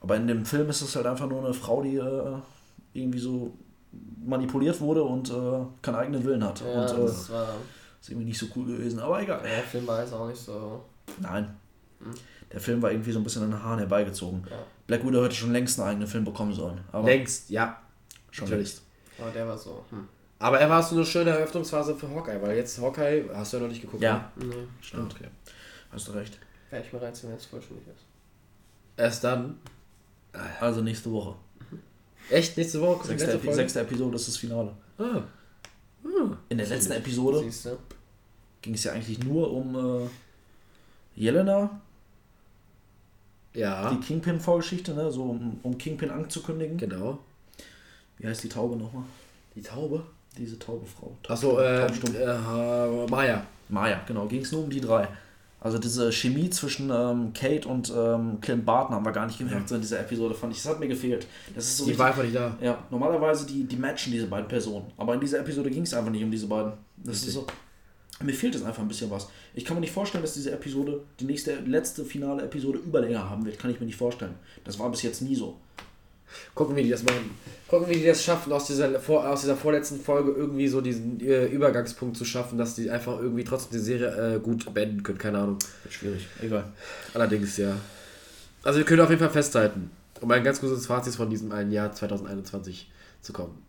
aber 0.00 0.16
in 0.16 0.26
dem 0.28 0.44
Film 0.46 0.70
ist 0.70 0.80
es 0.82 0.94
halt 0.94 1.06
einfach 1.06 1.28
nur 1.28 1.44
eine 1.44 1.52
Frau, 1.54 1.82
die 1.82 1.96
äh, 1.96 2.36
irgendwie 2.92 3.18
so 3.18 3.52
manipuliert 4.24 4.80
wurde 4.80 5.02
und 5.02 5.30
äh, 5.30 5.34
keinen 5.82 5.94
eigenen 5.96 6.24
Willen 6.24 6.44
hat. 6.44 6.60
Ja, 6.60 6.82
und 6.82 6.90
äh, 6.98 7.02
das 7.06 7.30
war. 7.30 7.54
ist 8.00 8.10
irgendwie 8.10 8.26
nicht 8.26 8.38
so 8.38 8.46
cool 8.56 8.66
gewesen, 8.66 8.98
aber 9.00 9.20
egal. 9.22 9.40
Der 9.42 9.62
Film 9.64 9.86
war 9.86 10.00
jetzt 10.02 10.12
auch 10.12 10.28
nicht 10.28 10.38
so. 10.40 10.84
Nein. 11.20 11.54
Hm. 12.00 12.12
Der 12.52 12.60
Film 12.60 12.80
war 12.82 12.90
irgendwie 12.92 13.12
so 13.12 13.18
ein 13.18 13.24
bisschen 13.24 13.42
an 13.42 13.50
den 13.50 13.62
Haaren 13.62 13.78
herbeigezogen. 13.78 14.42
Ja. 14.50 14.56
Black 14.88 15.06
Widow 15.06 15.22
hätte 15.24 15.34
schon 15.36 15.52
längst 15.52 15.78
einen 15.78 15.88
eigenen 15.90 16.08
Film 16.08 16.24
bekommen 16.24 16.52
sollen. 16.52 16.80
Aber 16.90 17.06
Längst, 17.06 17.48
ja. 17.50 17.80
schon 18.32 18.48
natürlich. 18.48 18.68
längst. 18.70 18.82
Aber 19.20 19.30
der 19.30 19.46
war 19.46 19.56
so. 19.56 19.84
Hm. 19.90 20.08
Aber 20.40 20.58
er 20.58 20.68
war 20.70 20.82
so 20.82 20.96
eine 20.96 21.04
schöne 21.04 21.30
Eröffnungsphase 21.30 21.94
für 21.94 22.08
Hawkeye, 22.10 22.40
weil 22.42 22.56
jetzt 22.56 22.80
Hawkeye, 22.80 23.24
hast 23.34 23.52
du 23.52 23.58
ja 23.58 23.62
noch 23.64 23.68
nicht 23.70 23.82
geguckt. 23.82 24.02
Ja, 24.02 24.30
Nee, 24.36 24.46
ne? 24.46 24.54
stimmt. 24.80 25.14
Okay. 25.14 25.28
Hast 25.92 26.08
du 26.08 26.12
recht. 26.12 26.38
werde 26.70 26.84
ich 26.86 26.92
mir 26.92 27.00
reinziehen, 27.02 27.30
wenn 27.30 27.38
es 27.38 27.46
vollständig 27.46 27.86
ist. 27.88 28.02
Erst 28.96 29.22
dann. 29.24 29.58
Also 30.60 30.80
nächste 30.82 31.10
Woche. 31.12 31.34
Echt? 32.30 32.56
Nächste 32.56 32.80
Woche 32.80 32.94
kommt 32.98 33.06
Sechste, 33.06 33.24
letzte 33.26 33.36
Epi 33.38 33.44
Folge? 33.46 33.56
sechste 33.56 33.80
Episode 33.80 34.16
ist 34.16 34.28
das 34.28 34.36
Finale. 34.36 34.72
Ah. 34.98 35.22
In 36.48 36.58
der 36.58 36.66
letzten 36.66 36.92
Episode 36.92 37.44
ging 38.62 38.74
es 38.74 38.84
ja 38.84 38.92
eigentlich 38.92 39.18
nur 39.24 39.50
um 39.52 40.04
äh, 40.04 40.08
Jelena, 41.20 41.80
Ja, 43.58 43.90
die 43.90 43.98
Kingpin-Vorgeschichte, 44.00 44.94
ne? 44.94 45.10
so 45.10 45.22
um, 45.24 45.58
um 45.62 45.76
Kingpin 45.78 46.10
anzukündigen. 46.10 46.76
genau. 46.78 47.18
Wie 48.18 48.26
heißt 48.26 48.42
die 48.44 48.48
Taube 48.48 48.76
nochmal? 48.76 49.04
Die 49.54 49.62
Taube. 49.62 50.02
Diese 50.36 50.58
taube 50.58 50.86
Frau. 50.86 51.16
Achso, 51.28 51.58
äh, 51.58 51.86
äh, 51.86 53.06
Maya. 53.10 53.44
Maya, 53.68 54.00
genau, 54.06 54.26
ging 54.26 54.42
es 54.42 54.52
nur 54.52 54.62
um 54.64 54.70
die 54.70 54.80
drei. 54.80 55.08
Also 55.60 55.78
diese 55.78 56.12
Chemie 56.12 56.48
zwischen 56.50 56.90
ähm, 56.90 57.32
Kate 57.32 57.66
und 57.66 57.92
ähm, 57.96 58.40
Clint 58.40 58.64
Barton 58.64 58.94
haben 58.94 59.04
wir 59.04 59.10
gar 59.10 59.26
nicht 59.26 59.38
gemerkt 59.38 59.68
so 59.68 59.74
in 59.74 59.80
dieser 59.80 59.98
Episode, 59.98 60.34
fand 60.34 60.52
ich. 60.54 60.62
Das 60.62 60.70
hat 60.70 60.78
mir 60.78 60.86
gefehlt. 60.86 61.26
Das 61.54 61.64
ist 61.64 61.78
so 61.78 61.84
Die 61.84 61.90
richtig- 61.90 61.98
war 61.98 62.06
einfach 62.08 62.22
nicht 62.22 62.36
da. 62.36 62.56
Ja, 62.60 62.78
normalerweise 62.90 63.44
die, 63.46 63.64
die 63.64 63.74
matchen 63.76 64.12
diese 64.12 64.26
beiden 64.28 64.46
Personen. 64.46 64.86
Aber 64.96 65.14
in 65.14 65.20
dieser 65.20 65.40
Episode 65.40 65.68
ging 65.70 65.82
es 65.82 65.92
einfach 65.94 66.12
nicht 66.12 66.22
um 66.22 66.30
diese 66.30 66.46
beiden. 66.46 66.74
Das 66.98 67.16
ist 67.24 67.32
so. 67.32 67.44
Mir 68.22 68.32
fehlt 68.32 68.54
jetzt 68.54 68.64
einfach 68.64 68.82
ein 68.82 68.88
bisschen 68.88 69.10
was. 69.10 69.28
Ich 69.54 69.64
kann 69.64 69.76
mir 69.76 69.80
nicht 69.80 69.92
vorstellen, 69.92 70.22
dass 70.22 70.34
diese 70.34 70.50
Episode, 70.50 71.02
die 71.20 71.24
nächste, 71.24 71.54
letzte 71.60 72.04
finale 72.04 72.42
Episode 72.42 72.78
Überlänge 72.78 73.18
haben 73.18 73.44
wird. 73.46 73.58
Kann 73.58 73.70
ich 73.70 73.78
mir 73.78 73.86
nicht 73.86 73.96
vorstellen. 73.96 74.34
Das 74.64 74.78
war 74.78 74.90
bis 74.90 75.02
jetzt 75.02 75.22
nie 75.22 75.36
so. 75.36 75.56
Gucken, 76.54 76.76
wie 76.76 76.82
die 76.82 76.90
das 76.90 77.04
machen. 77.04 77.30
Gucken, 77.68 77.88
wie 77.88 77.94
die 77.94 78.04
das 78.04 78.22
schaffen, 78.22 78.52
aus 78.52 78.66
dieser, 78.66 79.00
vor, 79.00 79.28
aus 79.28 79.42
dieser 79.42 79.56
vorletzten 79.56 80.00
Folge 80.00 80.32
irgendwie 80.32 80.68
so 80.68 80.80
diesen 80.80 81.20
äh, 81.20 81.46
Übergangspunkt 81.46 82.16
zu 82.16 82.24
schaffen, 82.24 82.58
dass 82.58 82.74
die 82.74 82.90
einfach 82.90 83.18
irgendwie 83.20 83.44
trotzdem 83.44 83.78
die 83.78 83.84
Serie 83.84 84.36
äh, 84.36 84.40
gut 84.40 84.72
beenden 84.74 85.02
können. 85.02 85.18
Keine 85.18 85.38
Ahnung. 85.38 85.58
Wird 85.84 85.94
schwierig. 85.94 86.26
Egal. 86.42 86.64
Allerdings, 87.14 87.56
ja. 87.56 87.76
Also 88.62 88.78
wir 88.78 88.84
können 88.84 89.00
auf 89.00 89.10
jeden 89.10 89.20
Fall 89.20 89.30
festhalten, 89.30 89.90
um 90.20 90.30
ein 90.30 90.42
ganz 90.44 90.60
gutes 90.60 90.86
Fazit 90.86 91.14
von 91.14 91.30
diesem 91.30 91.52
einen 91.52 91.70
Jahr 91.70 91.92
2021 91.92 92.90
zu 93.22 93.32
kommen. 93.32 93.67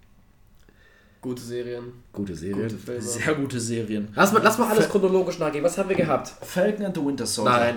Gute 1.22 1.42
Serien, 1.42 1.84
Gute 2.14 2.34
Serie. 2.34 2.68
gute. 2.70 3.02
Sehr 3.02 3.34
gute 3.36 3.60
Serien. 3.60 4.08
Lass 4.16 4.32
mal, 4.32 4.42
lass 4.42 4.58
mal 4.58 4.70
alles 4.70 4.88
chronologisch 4.88 5.38
nachgehen. 5.38 5.64
Was 5.66 5.78
haben 5.78 5.90
wir 5.90 5.96
gehabt? 5.98 6.34
Falcon 6.42 6.86
and 6.86 6.96
the 6.96 7.04
Winter 7.06 7.26
Soldier. 7.26 7.52
Nein. 7.60 7.76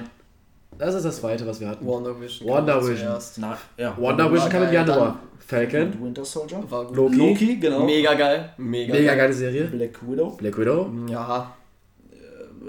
Das 0.79 0.95
ist 0.95 1.05
das 1.05 1.17
zweite, 1.17 1.47
was 1.47 1.61
wir 1.61 1.69
hatten. 1.69 1.85
Wonder 1.85 2.19
Vision. 2.21 2.49
Wonder 2.49 2.75
kam 2.75 2.83
Vision. 2.89 3.09
zuerst. 3.09 3.39
Na, 3.39 3.59
ja. 3.77 3.97
Wonder 3.99 4.33
Vision 4.33 4.49
kam 4.51 4.63
im 4.63 4.73
Januar. 4.73 5.19
Falcon. 5.41 5.93
Winter 6.03 6.25
Soldier. 6.25 6.63
War 6.71 6.85
gut. 6.87 6.97
Loki. 6.97 7.17
Loki, 7.17 7.57
genau. 7.57 7.85
Mega 7.85 8.15
geil. 8.15 8.51
Mega, 8.59 8.93
Mega 8.95 9.07
geil. 9.09 9.17
geile 9.17 9.33
Serie. 9.33 9.65
Black 9.65 9.99
Widow. 10.09 10.31
Black 10.37 10.57
Widow. 10.57 10.91
Ja, 11.11 11.53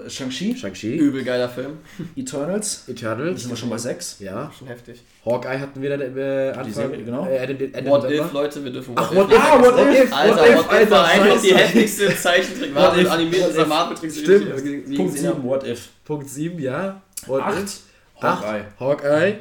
Shang-Chi. 0.08 0.56
Shang-Chi. 0.56 0.96
übel 0.96 1.24
geiler 1.24 1.48
Film. 1.48 1.78
Eternals. 2.16 2.84
Da 2.86 2.92
Eternals. 2.92 3.40
sind 3.42 3.50
wir 3.50 3.56
schon 3.56 3.70
bei 3.70 3.78
sechs. 3.78 4.16
Ja. 4.20 4.50
Schon 4.58 4.68
heftig. 4.68 5.02
Hawkeye 5.24 5.58
hatten 5.58 5.80
wir 5.80 5.90
dann 5.90 6.00
im 6.00 6.18
äh, 6.18 6.48
Anfang. 6.50 6.72
Serie, 6.72 7.04
genau. 7.04 7.26
Äh, 7.26 7.36
Ende, 7.36 7.64
Ende 7.72 7.90
What 7.90 8.02
November. 8.04 8.24
if, 8.26 8.32
Leute, 8.32 8.64
wir 8.64 8.72
dürfen 8.72 8.92
Ach, 8.96 9.14
What 9.14 9.30
What 9.30 9.32
if. 9.32 9.38
Ah, 9.40 9.58
What 9.60 9.94
if. 9.94 10.12
Alter, 10.12 10.36
What 10.36 10.48
if, 10.48 10.56
What 10.56 10.64
if 10.64 10.70
Alter, 10.72 10.90
war 10.90 11.04
einfach 11.06 11.42
die 11.42 11.54
heftigste 11.54 12.16
Zeichentrick, 12.16 12.74
What 12.74 12.96
if, 12.98 13.10
animierte 13.10 13.56
What. 13.56 13.68
Marvel-Trickserie, 13.68 14.24
die 14.24 14.58
Stimmt. 14.84 14.96
Punkt 14.96 15.12
gesehen 15.14 15.28
habe. 15.28 15.36
7, 15.40 15.48
What 15.48 15.66
If. 15.66 15.88
Punkt 16.04 16.28
7, 16.28 16.58
ja. 16.58 17.02
What 17.26 17.42
Acht. 17.42 17.62
if? 17.62 17.80
Acht. 18.20 18.44
Hawkeye. 18.80 19.34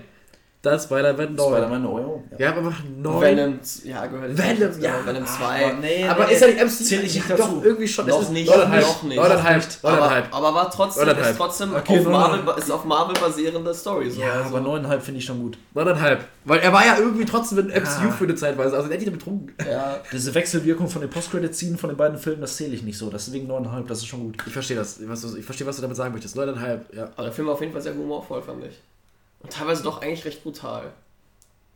Hawkeye. 0.64 0.70
Dann 0.70 0.80
Spider-Man 0.80 1.36
9. 1.36 1.48
Spider-Man 1.54 1.82
Neo. 1.82 2.24
Ja. 2.32 2.40
Wir 2.40 2.48
haben 2.48 2.58
einfach 2.68 2.84
9. 2.98 3.22
Venom, 3.22 3.60
ja, 3.84 4.06
gehört 4.06 4.38
Venom, 4.38 4.82
ja. 4.82 4.94
Venom 5.06 5.24
Aber 5.24 5.32
2. 5.32 5.74
nee, 5.82 6.08
Aber 6.08 6.26
nee, 6.26 6.34
ist 6.34 6.42
ja 6.42 6.48
nicht 6.48 6.60
MC. 6.64 6.70
Zähl 6.70 7.04
ich 7.04 7.16
nicht 7.16 7.30
Ja, 7.30 7.36
dazu. 7.36 7.52
Doch, 7.56 7.64
irgendwie 7.66 7.88
schon. 7.88 8.08
Noch 8.08 8.18
Es 8.20 8.24
ist 8.28 8.32
nicht, 8.32 8.50
noch 8.50 9.04
nicht. 9.04 9.20
Aber, 9.20 10.24
aber 10.32 10.54
war 10.56 10.72
trotzdem, 10.72 11.10
ist 11.10 11.38
trotzdem 11.38 11.76
Okay, 11.76 12.00
auf 12.00 12.06
Marvel, 12.06 12.54
ist 12.58 12.72
auf 12.72 12.86
Marvel 12.86 13.14
basierende 13.20 13.74
Story. 13.74 14.10
So. 14.10 14.22
Ja, 14.22 14.32
also. 14.42 14.56
aber 14.56 14.70
9,5 14.70 15.00
finde 15.02 15.20
ich 15.20 15.26
schon 15.26 15.40
gut. 15.40 15.58
Neuneinhalb. 15.74 16.26
Weil 16.46 16.60
er 16.60 16.72
war 16.72 16.86
ja 16.86 16.98
irgendwie 16.98 17.26
trotzdem 17.26 17.58
mit 17.66 17.68
MCU 17.76 18.08
Ah. 18.08 18.12
für 18.12 18.24
eine 18.24 18.36
Zeitweise. 18.36 18.76
Also 18.76 18.88
der 18.88 18.98
hat 18.98 19.06
ihn 19.06 19.12
betrunken. 19.14 19.54
ja, 19.70 19.98
Diese 20.12 20.34
Wechselwirkung 20.34 20.88
von 20.88 21.02
den 21.02 21.10
Post-Credit-Scenen 21.10 21.78
von 21.78 21.90
den 21.90 21.98
beiden 21.98 22.18
Filmen, 22.18 22.42
das 22.42 22.56
zähle 22.58 22.74
ich 22.74 22.84
nicht 22.84 22.98
so. 22.98 23.10
Deswegen 23.10 23.50
9,5, 23.52 23.88
das 23.88 23.98
ist 24.00 24.08
schon 24.08 24.22
gut. 24.22 24.38
Ich 24.48 24.54
verstehe 24.54 24.78
das. 24.78 25.00
Ich 25.00 25.46
verstehe, 25.46 25.68
was 25.68 25.76
du 25.76 25.82
damit 25.82 25.98
sagen 25.98 26.14
möchtest. 26.14 26.36
Neuneinhalb, 26.38 26.94
ja. 26.96 27.10
aber 27.16 27.24
der 27.24 27.32
Film 27.34 27.48
war 27.48 27.56
auf 27.56 27.62
jeden 27.62 27.74
Fall 27.74 27.82
sehr 27.82 27.94
humorvoll, 27.96 28.42
fand 28.42 28.64
ich. 28.64 28.80
Und 29.44 29.52
teilweise 29.52 29.84
doch 29.84 30.02
eigentlich 30.02 30.26
recht 30.26 30.44
brutal. 30.44 30.94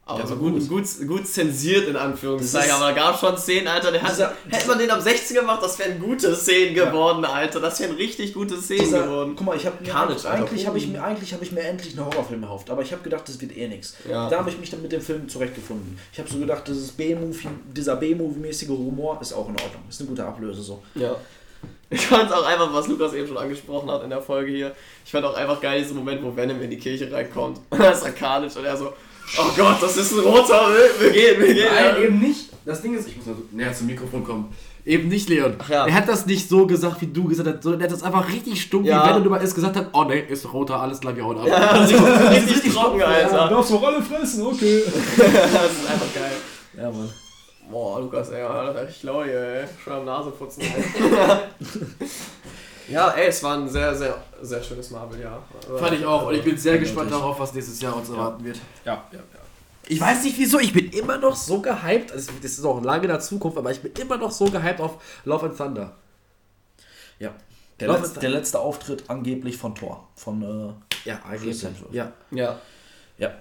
Aber 0.10 0.22
Ja, 0.22 0.26
so 0.26 0.36
aber 0.36 0.42
gut, 0.52 0.70
gut, 0.70 0.86
gut 1.06 1.28
zensiert 1.28 1.86
in 1.90 1.98
Anführungszeichen. 1.98 2.70
Das 2.70 2.78
ist- 2.78 2.82
Aber 2.82 2.94
da 2.94 2.96
gab 3.12 3.20
schon 3.20 3.38
Szenen, 3.38 3.68
Alter, 3.68 3.92
der 3.92 4.02
hat, 4.02 4.12
Dieser- 4.14 4.34
hätte 4.50 4.68
man 4.70 4.80
den 4.80 4.90
ab 4.90 5.02
16 5.02 5.36
gemacht, 5.36 5.62
das 5.62 5.78
wären 5.80 6.00
gute 6.00 6.34
Szenen 6.34 6.74
Ja. 6.78 6.86
geworden, 6.86 7.26
Alter. 7.26 7.60
Das 7.60 7.78
wären 7.82 7.94
richtig 7.98 8.34
gute 8.34 8.56
Szenen 8.62 8.86
Dieser, 8.86 9.04
geworden. 9.04 9.34
guck 9.36 9.46
mal, 9.48 9.58
ich 9.58 9.66
habe 9.66 9.76
Alter. 9.94 10.32
eigentlich 10.32 10.66
habe 10.66 10.78
ich 10.78 10.88
mir 10.88 11.04
eigentlich 11.04 11.34
habe 11.34 11.44
ich 11.44 11.52
mir 11.52 11.60
endlich 11.60 11.98
einen 11.98 12.06
Horrorfilm 12.06 12.42
erhofft, 12.42 12.70
aber 12.70 12.84
ich 12.84 12.94
habe 12.94 13.04
gedacht, 13.04 13.28
das 13.28 13.42
wird 13.42 13.58
eh 13.58 13.68
nichts. 13.68 13.96
Ja. 14.10 14.30
Da 14.30 14.38
habe 14.40 14.50
ich 14.50 14.58
mich 14.58 14.70
dann 14.70 14.82
mit 14.82 14.94
dem 14.94 15.02
Film 15.02 15.28
zurechtgefunden. 15.28 16.00
Ich 16.14 16.20
habe 16.20 16.30
so 16.30 16.38
gedacht, 16.40 16.66
dieses 16.70 16.92
B-Movie, 16.94 17.50
dieser 17.76 17.98
B-Movie-mäßige 17.98 18.70
Humor 18.70 19.20
ist 19.22 19.34
auch 19.34 19.50
in 19.50 19.56
Ordnung. 19.56 19.84
Ist 19.90 20.00
eine 20.00 20.08
gute 20.10 20.24
Ablöse 20.26 20.62
so. 20.62 20.82
Ja. 20.96 21.18
Ich 21.90 22.06
fand 22.08 22.32
auch 22.34 22.46
einfach, 22.46 22.74
was 22.74 22.88
Lukas 22.88 23.14
eben 23.14 23.28
schon 23.28 23.38
angesprochen 23.38 23.90
hat 23.90 24.04
in 24.04 24.10
der 24.10 24.22
Folge 24.22 24.52
hier. 24.52 24.76
Ich 25.06 25.12
fand 25.12 25.24
auch 25.26 25.36
einfach 25.36 25.62
geil 25.62 25.82
diesen 25.82 25.96
Moment, 25.98 26.22
wo 26.22 26.36
Venom 26.36 26.62
in 26.62 26.70
die 26.70 26.78
Kirche 26.78 27.10
reinkommt. 27.12 27.60
Das 27.78 28.00
ist 28.00 28.06
Arcanisch 28.06 28.56
und 28.58 28.66
er 28.66 28.76
so, 28.76 28.88
oh 29.40 29.46
Gott, 29.56 29.78
das 29.82 29.96
ist 29.96 30.12
ein 30.12 30.20
roter, 30.20 30.68
wir, 30.70 31.06
wir 31.06 31.12
gehen, 31.12 31.40
wir 31.42 31.54
gehen. 31.54 31.68
Nein, 31.74 32.04
eben 32.04 32.20
nicht. 32.20 32.50
Das 32.66 32.82
Ding 32.82 32.94
ist, 32.98 33.08
ich 33.08 33.16
muss 33.16 33.26
mal 33.28 33.36
so 33.36 33.44
näher 33.56 33.74
zum 33.74 33.88
Mikrofon 33.88 34.24
kommen. 34.24 34.54
Eben 34.86 35.08
nicht, 35.10 35.30
Leon. 35.30 35.56
Ach 35.60 35.70
ja. 35.70 35.86
Er 35.86 35.94
hat 35.94 36.08
das 36.10 36.26
nicht 36.26 36.48
so 36.50 36.66
gesagt, 36.68 37.02
wie 37.02 37.08
du 37.08 37.26
gesagt 37.26 37.48
hast, 37.48 37.64
sondern 37.64 37.82
er 37.82 37.86
hat 37.86 37.92
das 37.94 38.04
einfach 38.04 38.28
richtig 38.32 38.62
stumm, 38.62 38.84
Ja. 38.86 39.04
wie 39.04 39.10
wenn 39.10 39.22
er 39.22 39.26
über 39.26 39.42
es 39.42 39.56
gesagt 39.56 39.76
hat, 39.78 39.90
oh 39.94 40.04
ne, 40.04 40.20
ist 40.20 40.52
roter, 40.52 40.82
alles 40.82 41.00
klar, 41.00 41.16
wir 41.16 41.24
hauen 41.26 41.38
ab. 41.40 41.48
Ja, 41.48 41.74
das 41.78 41.92
ist 42.44 42.50
richtig 42.56 42.74
trocken, 42.74 43.02
Alter. 43.02 43.48
darfst 43.50 43.72
doch 43.72 43.84
alle 43.84 44.02
fressen, 44.02 44.46
okay. 44.46 44.84
Das 45.18 45.26
ist 45.72 45.90
einfach 45.90 46.14
geil. 46.14 46.32
Ja, 46.78 46.90
Mann. 46.92 47.10
Boah, 47.70 48.00
Lukas, 48.00 48.30
ey, 48.30 48.42
Alter, 48.44 48.88
ich 48.88 49.02
glaube, 49.02 49.32
ey. 49.32 49.68
Schon 49.84 49.94
am 49.94 50.06
Nase 50.06 50.32
putzen, 50.32 50.62
ey. 50.62 50.84
Ja, 52.90 53.10
ey, 53.12 53.28
es 53.28 53.44
war 53.44 53.58
ein 53.58 53.68
sehr, 53.68 53.94
sehr, 53.94 54.18
sehr 54.42 54.64
schönes 54.64 54.90
Marvel-Jahr. 54.92 55.44
Fand 55.78 55.94
ich 55.94 56.06
auch. 56.06 56.28
Und 56.28 56.36
ich 56.36 56.44
bin 56.44 56.58
sehr 56.58 56.78
gespannt 56.78 57.12
darauf, 57.12 57.38
was 57.40 57.54
nächstes 57.54 57.82
Jahr 57.82 57.96
uns 57.96 58.10
erwarten 58.10 58.44
wird. 58.46 58.58
Ja, 58.86 59.04
ja, 59.12 59.20
ja. 59.20 59.40
Ich 59.90 60.00
weiß 60.00 60.24
nicht 60.24 60.38
wieso, 60.38 60.60
ich 60.60 60.74
bin 60.74 60.90
immer 60.92 61.18
noch 61.18 61.36
so 61.36 61.62
gehypt. 61.62 62.12
Also, 62.12 62.32
das 62.42 62.52
ist 62.52 62.64
auch 62.64 62.82
lange 62.82 63.04
in 63.04 63.10
der 63.10 63.20
Zukunft, 63.20 63.58
aber 63.58 63.72
ich 63.72 63.82
bin 63.82 63.92
immer 64.02 64.18
noch 64.18 64.32
so 64.32 64.46
gehypt 64.46 64.80
auf 64.80 65.02
Love 65.26 65.48
and 65.48 65.58
Thunder. 65.58 65.96
ja. 67.20 67.34
Der, 67.80 67.90
Love 67.90 68.00
letzte, 68.02 68.20
der 68.22 68.30
letzte 68.32 68.60
Auftritt 68.60 69.04
angeblich 69.08 69.56
von 69.56 69.76
Thor. 69.76 70.08
Von, 70.16 70.42
äh, 70.42 71.10
Ja, 71.10 71.20
eigentlich. 71.30 71.62
Ja. 71.92 72.12
Ja. 72.32 72.60
ja. 73.20 73.32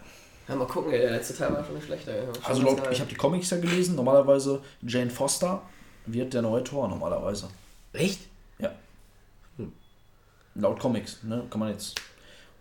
Ja, 0.49 0.55
mal 0.55 0.66
gucken, 0.66 0.92
ey, 0.92 1.01
der 1.01 1.11
letzte 1.12 1.34
Teil 1.36 1.53
war 1.53 1.64
schon 1.64 1.74
nicht 1.74 1.86
schlecht, 1.86 2.07
ey. 2.09 2.22
Schon 2.34 2.44
Also 2.44 2.62
laut, 2.62 2.82
ich 2.90 3.01
habe 3.01 3.11
die 3.11 3.16
Comics 3.16 3.51
ja 3.51 3.59
gelesen. 3.59 3.97
Normalerweise 3.97 4.62
Jane 4.82 5.11
Foster 5.11 5.62
wird 6.07 6.34
der 6.34 6.42
neue 6.42 6.62
Thor 6.62 6.88
normalerweise. 6.88 7.49
Echt? 7.92 8.20
Laut 10.59 10.78
Comics, 10.78 11.22
ne? 11.22 11.44
Kann 11.51 11.61
man 11.61 11.68
jetzt. 11.70 12.01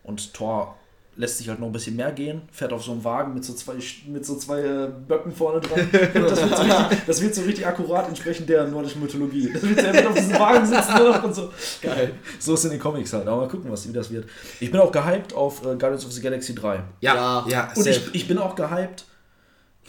Und 0.04 0.34
Thor 0.34 0.78
lässt 1.18 1.38
sich 1.38 1.48
halt 1.50 1.60
noch 1.60 1.68
ein 1.68 1.72
bisschen 1.72 1.96
mehr 1.96 2.12
gehen, 2.12 2.42
fährt 2.52 2.74
auf 2.74 2.84
so 2.84 2.92
einem 2.92 3.04
Wagen 3.04 3.34
mit 3.34 3.44
so 3.46 3.54
zwei, 3.54 3.74
mit 4.08 4.26
so 4.26 4.36
zwei 4.36 4.60
äh, 4.62 4.90
Böcken 5.08 5.32
vorne 5.32 5.62
dran. 5.62 5.88
Das 6.14 6.42
wird, 6.42 6.56
so 6.58 6.64
richtig, 6.64 6.98
das 7.08 7.22
wird 7.22 7.36
so 7.36 7.42
richtig 7.44 7.66
akkurat 7.68 8.08
entsprechend 8.08 8.50
der 8.50 8.68
nordischen 8.68 9.02
Mythologie. 9.02 9.52
Das 9.54 9.62
wird, 9.64 9.78
er 9.80 9.94
wird 9.94 10.08
auf 10.08 10.14
diesem 10.16 10.34
Wagen 10.40 10.66
sitzen 10.66 11.24
und 11.24 11.34
so. 11.36 11.52
Geil. 11.82 12.12
So 12.40 12.54
ist 12.54 12.66
in 12.66 12.72
den 12.72 12.80
Comics 12.80 13.14
halt. 13.14 13.28
Aber 13.28 13.42
mal 13.42 13.48
gucken, 13.48 13.72
was, 13.72 13.88
wie 13.88 13.94
das 13.94 14.12
wird. 14.12 14.28
Ich 14.60 14.72
bin 14.72 14.80
auch 14.80 14.92
gehypt 14.92 15.34
auf 15.34 15.62
äh, 15.62 15.76
Guardians 15.76 16.06
of 16.06 16.12
the 16.12 16.22
Galaxy 16.22 16.54
3. 16.54 16.84
Ja, 17.02 17.16
Ja. 17.16 17.46
ja, 17.48 17.72
Und 17.76 17.88
ich, 17.88 18.14
ich 18.14 18.28
bin 18.28 18.38
auch 18.38 18.56
gehypt. 18.56 19.06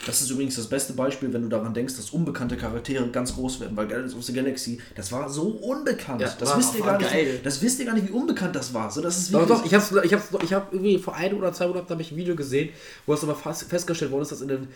Das 0.05 0.21
ist 0.21 0.29
übrigens 0.29 0.55
das 0.55 0.67
beste 0.67 0.93
Beispiel, 0.93 1.33
wenn 1.33 1.41
du 1.41 1.49
daran 1.49 1.73
denkst, 1.73 1.95
dass 1.95 2.11
unbekannte 2.11 2.55
Charaktere 2.55 3.07
ganz 3.09 3.33
groß 3.33 3.59
werden, 3.59 3.75
weil 3.75 3.87
Guardians 3.87 4.13
of 4.15 4.23
the 4.23 4.31
Galaxy, 4.31 4.79
das 4.95 5.11
war 5.11 5.27
so 5.29 5.43
unbekannt. 5.49 6.21
Ja, 6.21 6.33
das 6.39 6.49
war- 6.49 6.57
wisst 6.59 6.75
ihr 6.75 6.83
gar 6.83 6.97
nicht. 6.99 7.45
Das 7.45 7.61
wisst 7.61 7.79
ihr 7.79 7.85
gar 7.85 7.95
nicht, 7.95 8.07
wie 8.07 8.11
unbekannt 8.11 8.55
das 8.55 8.73
war. 8.73 8.91
So, 8.91 9.01
das 9.01 9.17
ist 9.17 9.33
Doch, 9.33 9.47
doch, 9.47 9.65
ich 9.65 9.73
hab's, 9.73 9.91
ich 10.03 10.13
hab's, 10.13 10.27
ich 10.43 10.53
hab 10.53 10.71
irgendwie 10.71 10.99
vor 10.99 11.15
ein 11.15 11.33
oder 11.33 11.51
zwei 11.51 11.67
Monaten 11.67 11.89
habe 11.89 12.01
ich 12.01 12.11
ein 12.11 12.17
Video 12.17 12.35
gesehen, 12.35 12.69
wo 13.07 13.13
es 13.13 13.23
aber 13.23 13.35
festgestellt 13.35 14.11
worden 14.11 14.21
ist, 14.21 14.31
dass 14.31 14.41
in 14.41 14.49
den 14.49 14.67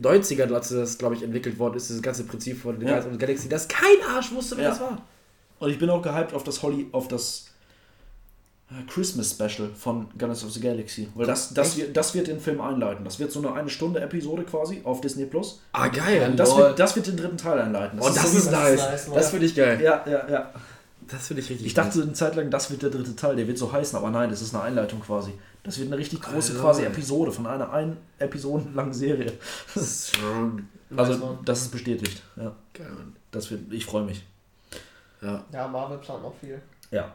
90ern, 0.00 0.52
als 0.54 0.68
das, 0.68 0.98
glaube 0.98 1.16
ich, 1.16 1.22
entwickelt 1.24 1.58
worden 1.58 1.74
ist, 1.76 1.88
dieses 1.88 2.00
ganze 2.00 2.22
Prinzip 2.24 2.60
von 2.62 2.76
Ja. 2.76 2.86
Guardians 2.86 3.06
of 3.06 3.12
the 3.14 3.18
Galaxy, 3.18 3.48
dass 3.48 3.66
kein 3.66 3.96
Arsch 4.08 4.30
wusste, 4.32 4.56
wer 4.56 4.64
Ja. 4.64 4.70
das 4.70 4.80
war. 4.80 5.04
Und 5.58 5.70
ich 5.70 5.78
bin 5.80 5.90
auch 5.90 6.00
gehypt 6.00 6.32
auf 6.32 6.44
das 6.44 6.62
Holly, 6.62 6.86
auf 6.92 7.08
das 7.08 7.46
Christmas 8.88 9.30
Special 9.32 9.68
von 9.76 10.06
Guardians 10.16 10.44
of 10.44 10.52
the 10.52 10.60
Galaxy. 10.60 11.08
Weil 11.14 11.26
das, 11.26 11.52
das, 11.54 11.76
wird, 11.76 11.96
das 11.96 12.14
wird 12.14 12.28
den 12.28 12.40
Film 12.40 12.60
einleiten. 12.60 13.04
Das 13.04 13.18
wird 13.18 13.32
so 13.32 13.40
eine 13.40 13.52
eine 13.52 13.68
Stunde 13.68 14.00
Episode 14.00 14.44
quasi 14.44 14.80
auf 14.84 15.00
Disney 15.00 15.26
Plus. 15.26 15.60
Ah, 15.72 15.88
geil. 15.88 16.20
Ja, 16.20 16.28
Das 16.28 16.56
wird, 16.56 16.78
das 16.78 16.94
wird 16.96 17.06
den 17.08 17.16
dritten 17.16 17.36
Teil 17.36 17.58
einleiten. 17.60 17.98
oh, 18.00 18.04
das 18.08 18.30
so 18.30 18.38
ist 18.38 18.46
wie- 18.48 18.54
nice. 18.54 18.80
nice. 18.80 19.10
Das 19.12 19.30
finde 19.30 19.46
ich 19.46 19.54
geil. 19.56 19.80
Ja, 19.82 20.04
ja, 20.08 20.28
ja. 20.28 20.50
Das 21.08 21.26
finde 21.26 21.42
ich 21.42 21.50
richtig 21.50 21.66
Ich 21.66 21.74
dachte 21.74 22.00
eine 22.00 22.12
Zeit 22.12 22.36
lang, 22.36 22.50
das 22.50 22.70
wird 22.70 22.82
der 22.82 22.90
dritte 22.90 23.16
Teil, 23.16 23.34
der 23.34 23.48
wird 23.48 23.58
so 23.58 23.72
heißen, 23.72 23.98
aber 23.98 24.10
nein, 24.10 24.30
das 24.30 24.42
ist 24.42 24.54
eine 24.54 24.62
Einleitung 24.62 25.00
quasi. 25.00 25.32
Das 25.64 25.76
wird 25.78 25.88
eine 25.88 25.98
richtig 25.98 26.22
große 26.22 26.52
Alter. 26.52 26.62
quasi 26.62 26.84
Episode 26.84 27.32
von 27.32 27.48
einer 27.48 27.72
ein 27.72 27.96
Episoden 28.20 28.72
langen 28.76 28.92
Serie. 28.92 29.32
Also 29.74 31.12
Nice, 31.14 31.18
das 31.44 31.62
ist 31.62 31.70
bestätigt. 31.72 32.22
Ja, 32.36 32.52
Geil, 32.74 32.86
Mann. 32.90 33.16
das 33.32 33.50
wird, 33.50 33.72
ich 33.72 33.84
freue 33.86 34.04
mich. 34.04 34.24
Ja. 35.22 35.44
Ja, 35.52 35.68
Marvel 35.68 35.98
plant 35.98 36.22
noch 36.22 36.34
viel. 36.40 36.60
Ja. 36.90 37.12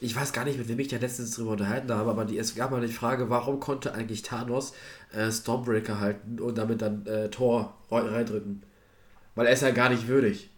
Ich 0.00 0.14
weiß 0.16 0.32
gar 0.32 0.44
nicht, 0.44 0.58
mit 0.58 0.68
wem 0.68 0.78
ich 0.78 0.88
da 0.88 0.96
letztens 0.96 1.32
drüber 1.34 1.52
unterhalten 1.52 1.92
habe, 1.92 2.10
aber 2.10 2.24
die, 2.24 2.38
es 2.38 2.54
gab 2.54 2.70
mal 2.70 2.80
die 2.80 2.92
Frage, 2.92 3.30
warum 3.30 3.60
konnte 3.60 3.94
eigentlich 3.94 4.22
Thanos 4.22 4.72
äh, 5.12 5.30
Stormbreaker 5.30 6.00
halten 6.00 6.40
und 6.40 6.58
damit 6.58 6.82
dann 6.82 7.06
äh, 7.06 7.28
Thor 7.28 7.74
rein- 7.90 8.06
reindrücken? 8.06 8.62
Weil 9.34 9.46
er 9.46 9.52
ist 9.52 9.62
ja 9.62 9.70
gar 9.70 9.90
nicht 9.90 10.08
würdig. 10.08 10.50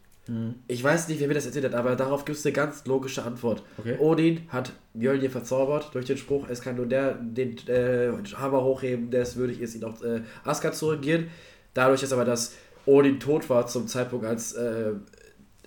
Ich 0.67 0.85
weiß 0.85 1.09
nicht, 1.09 1.21
wer 1.21 1.29
mir 1.29 1.33
das 1.33 1.47
erzählt 1.47 1.65
hat, 1.65 1.75
aber 1.75 1.97
darauf 1.97 2.27
gibt 2.27 2.37
es 2.37 2.45
eine 2.45 2.53
ganz 2.53 2.85
logische 2.85 3.23
Antwort. 3.23 3.63
Okay. 3.79 3.97
Odin 3.99 4.43
hat 4.51 4.73
Mjölnir 4.93 5.31
verzaubert 5.31 5.95
durch 5.95 6.05
den 6.05 6.19
Spruch, 6.19 6.51
es 6.51 6.61
kann 6.61 6.77
nur 6.77 6.85
der 6.85 7.15
den 7.15 7.57
äh, 7.67 8.13
Hammer 8.35 8.63
hochheben, 8.63 9.11
der 9.11 9.23
es 9.23 9.37
würdig 9.37 9.59
ist, 9.63 9.75
ihn 9.75 9.85
auf 9.85 10.05
äh, 10.05 10.21
Asgard 10.45 10.75
zu 10.75 10.91
regieren. 10.91 11.29
Dadurch 11.73 12.03
ist 12.03 12.13
aber, 12.13 12.27
dass 12.27 12.53
Odin 12.85 13.19
tot 13.21 13.49
war 13.49 13.67
zum 13.69 13.89
Zeitpunkt, 13.89 14.27
als 14.27 14.53
äh, 14.53 14.93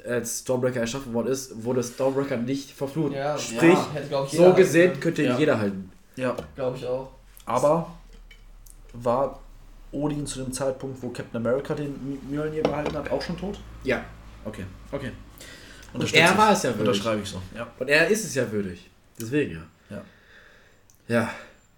als 0.07 0.40
Stormbreaker 0.40 0.80
erschaffen 0.80 1.14
worden 1.14 1.28
ist, 1.28 1.64
wurde 1.64 1.84
Stormbreaker 1.84 2.38
nicht 2.38 2.72
verflucht. 2.72 3.14
Ja, 3.14 3.38
Sprich, 3.38 3.73
ja, 3.73 3.88
hätte, 3.94 4.15
ich, 4.26 4.32
so 4.38 4.53
gesehen 4.53 4.90
halten 4.90 4.99
könnte 5.02 5.23
Ja. 5.23 5.38
jeder 5.38 5.60
halten. 5.60 5.91
Ja. 6.15 6.36
Glaube 6.56 6.78
ich 6.78 6.86
auch. 6.86 7.10
Aber 7.45 7.91
war 8.94 9.40
Odin 9.91 10.26
zu 10.26 10.44
dem 10.44 10.52
Zeitpunkt, 10.53 11.02
wo 11.02 11.10
Captain 11.10 11.38
America 11.45 11.73
den 11.73 12.19
Mjölnir 12.30 12.64
gehalten 12.64 12.95
hat, 12.95 13.11
auch 13.11 13.22
schon 13.22 13.38
tot? 13.38 13.60
Ja. 13.84 14.03
Okay, 14.45 14.64
okay. 14.91 15.11
Und 15.94 16.14
er 16.14 16.38
war 16.38 16.53
es 16.53 16.64
ja 16.64 16.69
würdig. 16.69 16.88
Unterschreibe 16.88 17.22
ich 17.22 17.30
so. 17.30 17.41
Ja. 17.56 17.68
Und 17.78 17.90
er 17.90 18.07
ist 18.07 18.23
es 18.23 18.34
ja 18.36 18.49
würdig. 18.52 18.90
Deswegen 19.19 19.53
ja. 19.56 19.61
Ja. 19.98 20.02
Ja. 21.07 21.30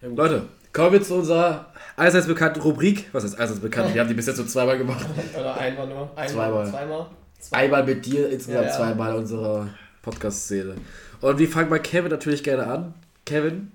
Ja. 0.02 0.08
Leute, 0.10 0.48
kommen 0.72 0.94
wir 0.94 1.02
zu 1.02 1.16
unserer 1.16 1.72
allseits 1.96 2.28
bekannten 2.28 2.62
Rubrik. 2.62 3.10
Was 3.12 3.24
heißt 3.24 3.40
allseits 3.40 3.60
bekannt? 3.60 3.94
Wir 3.94 4.02
haben 4.02 4.08
die 4.08 4.14
bis 4.14 4.28
jetzt 4.28 4.38
so 4.38 4.46
zweimal 4.46 4.78
gemacht. 4.78 5.06
Oder 5.40 5.56
einmal 5.58 5.88
nur. 5.88 6.10
Einmal, 6.16 6.28
Zweimal. 6.30 6.70
Zweimal. 6.70 7.08
Einmal 7.52 7.84
mit 7.86 8.06
dir, 8.06 8.30
insgesamt 8.30 8.66
Ja, 8.66 8.72
ja. 8.72 8.78
zweimal 8.78 9.16
unserer 9.16 9.70
Podcast-Szene. 10.02 10.76
Und 11.22 11.40
wir 11.40 11.48
fangen 11.48 11.70
bei 11.70 11.80
Kevin 11.80 12.12
natürlich 12.12 12.44
gerne 12.44 12.68
an. 12.68 12.94
Kevin, 13.26 13.72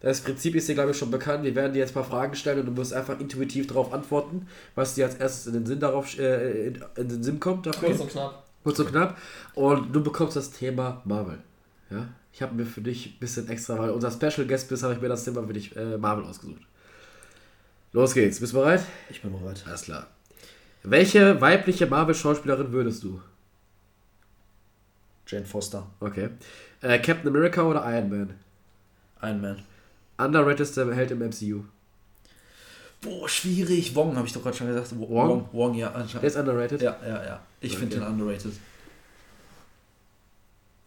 das 0.00 0.20
Prinzip 0.20 0.54
ist 0.54 0.68
dir, 0.68 0.74
glaube 0.74 0.92
ich, 0.92 0.98
schon 0.98 1.10
bekannt. 1.10 1.44
Wir 1.44 1.54
werden 1.54 1.72
dir 1.72 1.80
jetzt 1.80 1.90
ein 1.90 1.94
paar 1.94 2.04
Fragen 2.04 2.34
stellen 2.34 2.60
und 2.60 2.66
du 2.66 2.72
musst 2.72 2.92
einfach 2.92 3.18
intuitiv 3.20 3.66
darauf 3.66 3.92
antworten, 3.92 4.46
was 4.74 4.94
dir 4.94 5.06
als 5.06 5.16
erstes 5.16 5.46
in 5.48 5.52
den 5.54 5.66
Sinn 5.66 5.80
darauf 5.80 6.18
äh, 6.18 6.68
in, 6.68 6.84
in 6.96 7.08
den 7.08 7.22
Sinn 7.22 7.40
kommt 7.40 7.66
dafür. 7.66 7.88
Kurz 7.88 8.00
und 8.00 8.10
knapp. 8.10 8.44
Kurz 8.62 8.78
und 8.78 8.88
knapp. 8.90 9.18
Und 9.54 9.92
du 9.94 10.02
bekommst 10.02 10.36
das 10.36 10.50
Thema 10.50 11.02
Marvel. 11.04 11.38
Ja? 11.90 12.08
Ich 12.32 12.42
habe 12.42 12.54
mir 12.54 12.64
für 12.66 12.80
dich 12.80 13.14
ein 13.16 13.18
bisschen 13.18 13.48
extra, 13.48 13.78
weil 13.78 13.90
unser 13.90 14.10
Special 14.10 14.46
Guest 14.46 14.68
bist, 14.68 14.82
habe 14.82 14.94
ich 14.94 15.00
mir 15.00 15.08
das 15.08 15.24
Thema 15.24 15.42
für 15.46 15.52
dich 15.52 15.74
äh, 15.76 15.96
Marvel 15.98 16.24
ausgesucht. 16.24 16.62
Los 17.92 18.14
geht's. 18.14 18.38
Bist 18.38 18.52
du 18.52 18.58
bereit? 18.58 18.82
Ich 19.10 19.22
bin 19.22 19.32
bereit. 19.32 19.64
Alles 19.66 19.82
klar. 19.82 20.06
Welche 20.82 21.40
weibliche 21.40 21.86
Marvel-Schauspielerin 21.86 22.72
würdest 22.72 23.02
du? 23.04 23.20
Jane 25.26 25.44
Foster, 25.44 25.86
Okay. 26.00 26.30
Äh, 26.80 26.98
Captain 27.00 27.28
America 27.28 27.62
oder 27.62 27.80
Iron 27.92 28.08
Man? 28.08 28.34
Iron 29.20 29.40
Man. 29.40 29.62
Underratedster 30.16 30.92
Held 30.94 31.10
im 31.10 31.18
MCU. 31.18 31.64
Boah, 33.00 33.28
schwierig. 33.28 33.94
Wong 33.94 34.16
habe 34.16 34.26
ich 34.26 34.32
doch 34.32 34.42
gerade 34.42 34.56
schon 34.56 34.68
gesagt. 34.68 34.92
Wo- 34.98 35.08
Wong? 35.08 35.28
Wong, 35.28 35.48
Wong 35.52 35.74
ja, 35.74 35.88
Der 35.88 35.96
anscheinend. 35.96 36.24
ist 36.26 36.36
underrated? 36.36 36.80
Ja, 36.82 36.96
ja, 37.06 37.24
ja. 37.24 37.40
Ich 37.60 37.72
Okay. 37.72 37.80
finde 37.80 37.96
den 37.96 38.06
underrated. 38.06 38.52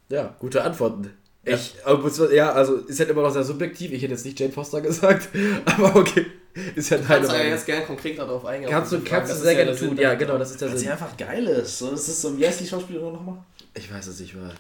Ja, 0.10 0.36
gute 0.40 0.64
Antworten. 0.64 1.12
Ja. 1.46 1.56
Ich, 1.56 1.76
muss- 2.02 2.22
ja, 2.32 2.52
also 2.52 2.76
ist 2.78 3.00
halt 3.00 3.10
immer 3.10 3.22
noch 3.22 3.32
sehr 3.32 3.44
subjektiv. 3.44 3.92
Ich 3.92 4.02
hätte 4.04 4.14
jetzt 4.14 4.26
nicht 4.26 4.40
Jane 4.40 4.52
Foster 4.54 4.82
gesagt, 4.82 5.30
aber 5.66 5.96
okay. 5.96 6.26
Ist 6.76 6.90
ja 6.90 6.98
deine 6.98 7.08
Kannst 7.08 7.32
du 7.32 7.36
ja 7.36 7.44
jetzt 7.44 7.66
gerne 7.66 7.86
konkret 7.86 8.18
darauf 8.18 8.46
eingehen. 8.46 8.70
Kannst 8.70 8.92
du, 8.92 9.00
kannst 9.02 9.32
du 9.32 9.36
Das 9.36 9.44
sehr 9.44 9.52
ist 9.54 9.58
ja 9.58 9.64
gerne 9.64 9.78
tun. 9.78 9.90
Sinn 9.90 9.98
Ja, 9.98 10.14
genau, 10.16 10.38
das 10.38 10.52
ist 10.52 10.62
der 10.62 10.70
Weil 10.70 10.78
sie 10.78 10.84
Sinn. 10.84 10.92
einfach 10.92 11.16
geil 11.18 11.48
ist. 11.48 11.78
So, 11.78 11.92
das 11.92 12.08
ist 12.08 12.22
so, 12.22 12.38
wie 12.38 12.46
heißt 12.46 12.60
die 12.60 12.68
Schauspielerin 12.68 13.14
nochmal? 13.14 13.38
Ich 13.74 13.92
weiß 13.92 14.08
es 14.08 14.20
nicht 14.20 14.36
mehr. 14.36 14.52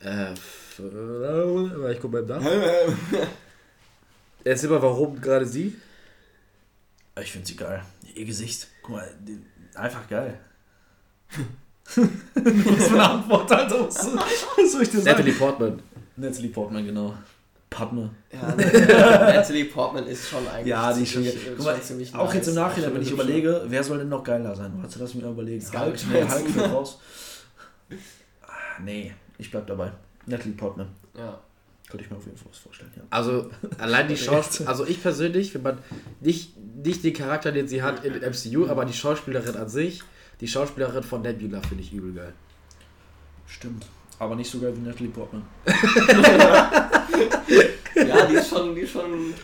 Äh, 0.00 0.32
ich 1.92 2.00
guck 2.00 2.12
mal 2.12 2.22
nach. 2.22 2.42
Erzähl 4.44 4.68
mal, 4.70 4.82
warum 4.82 5.20
gerade 5.20 5.46
sie? 5.46 5.74
Ich 7.20 7.32
finde 7.32 7.46
sie 7.46 7.56
geil. 7.56 7.82
Ihr 8.14 8.24
Gesicht. 8.26 8.68
Guck 8.82 8.96
mal, 8.96 9.10
die, 9.20 9.38
einfach 9.74 10.08
geil. 10.08 10.38
Was 11.86 11.94
für 12.88 12.94
eine 12.94 13.10
Antwort, 13.10 13.50
Alter. 13.50 13.86
Was, 13.86 13.96
was 14.14 14.72
soll 14.72 14.82
ich 14.82 14.90
dir 14.90 14.98
sagen? 14.98 15.10
Natalie 15.10 15.32
Portman. 15.34 15.82
Natalie 16.16 16.48
Portman, 16.50 16.84
genau. 16.84 17.14
Padme. 17.74 18.10
Ja, 18.32 18.54
Natalie 18.54 19.64
Portman 19.74 20.06
ist 20.06 20.28
schon 20.28 20.46
eigentlich 20.46 20.66
Ja, 20.68 20.92
die 20.92 21.02
ist 21.02 21.12
schon, 21.12 21.24
ziemlich, 21.24 21.46
guck 21.56 21.64
mal, 21.64 21.74
schon 21.74 21.82
ziemlich 21.82 22.14
Auch 22.14 22.26
nice. 22.26 22.34
jetzt 22.34 22.48
im 22.48 22.54
Nachhinein, 22.54 22.94
wenn 22.94 23.02
ich 23.02 23.10
überlege, 23.10 23.62
wer 23.66 23.82
soll 23.82 23.98
denn 23.98 24.08
noch 24.08 24.22
geiler 24.22 24.54
sein? 24.54 24.72
Warte, 24.76 24.98
lass 25.00 25.14
mich 25.14 25.24
mal 25.24 25.32
überlegen. 25.32 25.64
Hulk, 25.72 25.96
nee. 26.12 26.22
Hulk 26.22 26.50
fällt 26.50 26.72
raus. 26.72 27.00
Ah, 28.42 28.80
nee, 28.82 29.12
ich 29.38 29.50
bleib 29.50 29.66
dabei. 29.66 29.90
Natalie 30.26 30.54
Portman. 30.54 30.88
Ja. 31.18 31.38
Könnte 31.88 32.04
ich 32.04 32.10
mir 32.10 32.16
auf 32.16 32.24
jeden 32.24 32.38
Fall 32.38 32.48
was 32.50 32.58
vorstellen, 32.58 32.92
ja. 32.96 33.02
Also 33.10 33.50
allein 33.78 34.08
die 34.08 34.16
Schauspielerin, 34.16 34.68
also 34.68 34.86
ich 34.86 35.02
persönlich, 35.02 35.54
wenn 35.54 35.62
man 35.62 35.78
nicht, 36.20 36.56
nicht 36.82 37.04
den 37.04 37.12
Charakter, 37.12 37.52
den 37.52 37.68
sie 37.68 37.82
hat 37.82 38.04
in 38.04 38.12
den 38.14 38.22
MCU, 38.22 38.68
aber 38.68 38.84
die 38.84 38.94
Schauspielerin 38.94 39.56
an 39.56 39.68
sich, 39.68 40.02
die 40.40 40.48
Schauspielerin 40.48 41.02
von 41.02 41.22
Nebula 41.22 41.60
finde 41.60 41.82
ich 41.82 41.92
übel 41.92 42.12
geil. 42.14 42.32
Stimmt. 43.46 43.84
Aber 44.18 44.36
nicht 44.36 44.50
so 44.50 44.60
geil 44.60 44.72
wie 44.76 44.80
Natalie 44.80 45.10
Portman. 45.10 45.42
ja, 48.08 48.26
die 48.26 48.34
ist 48.34 48.48
schon, 48.48 48.74
die 48.74 48.80
ist 48.82 48.92
schon, 48.92 49.34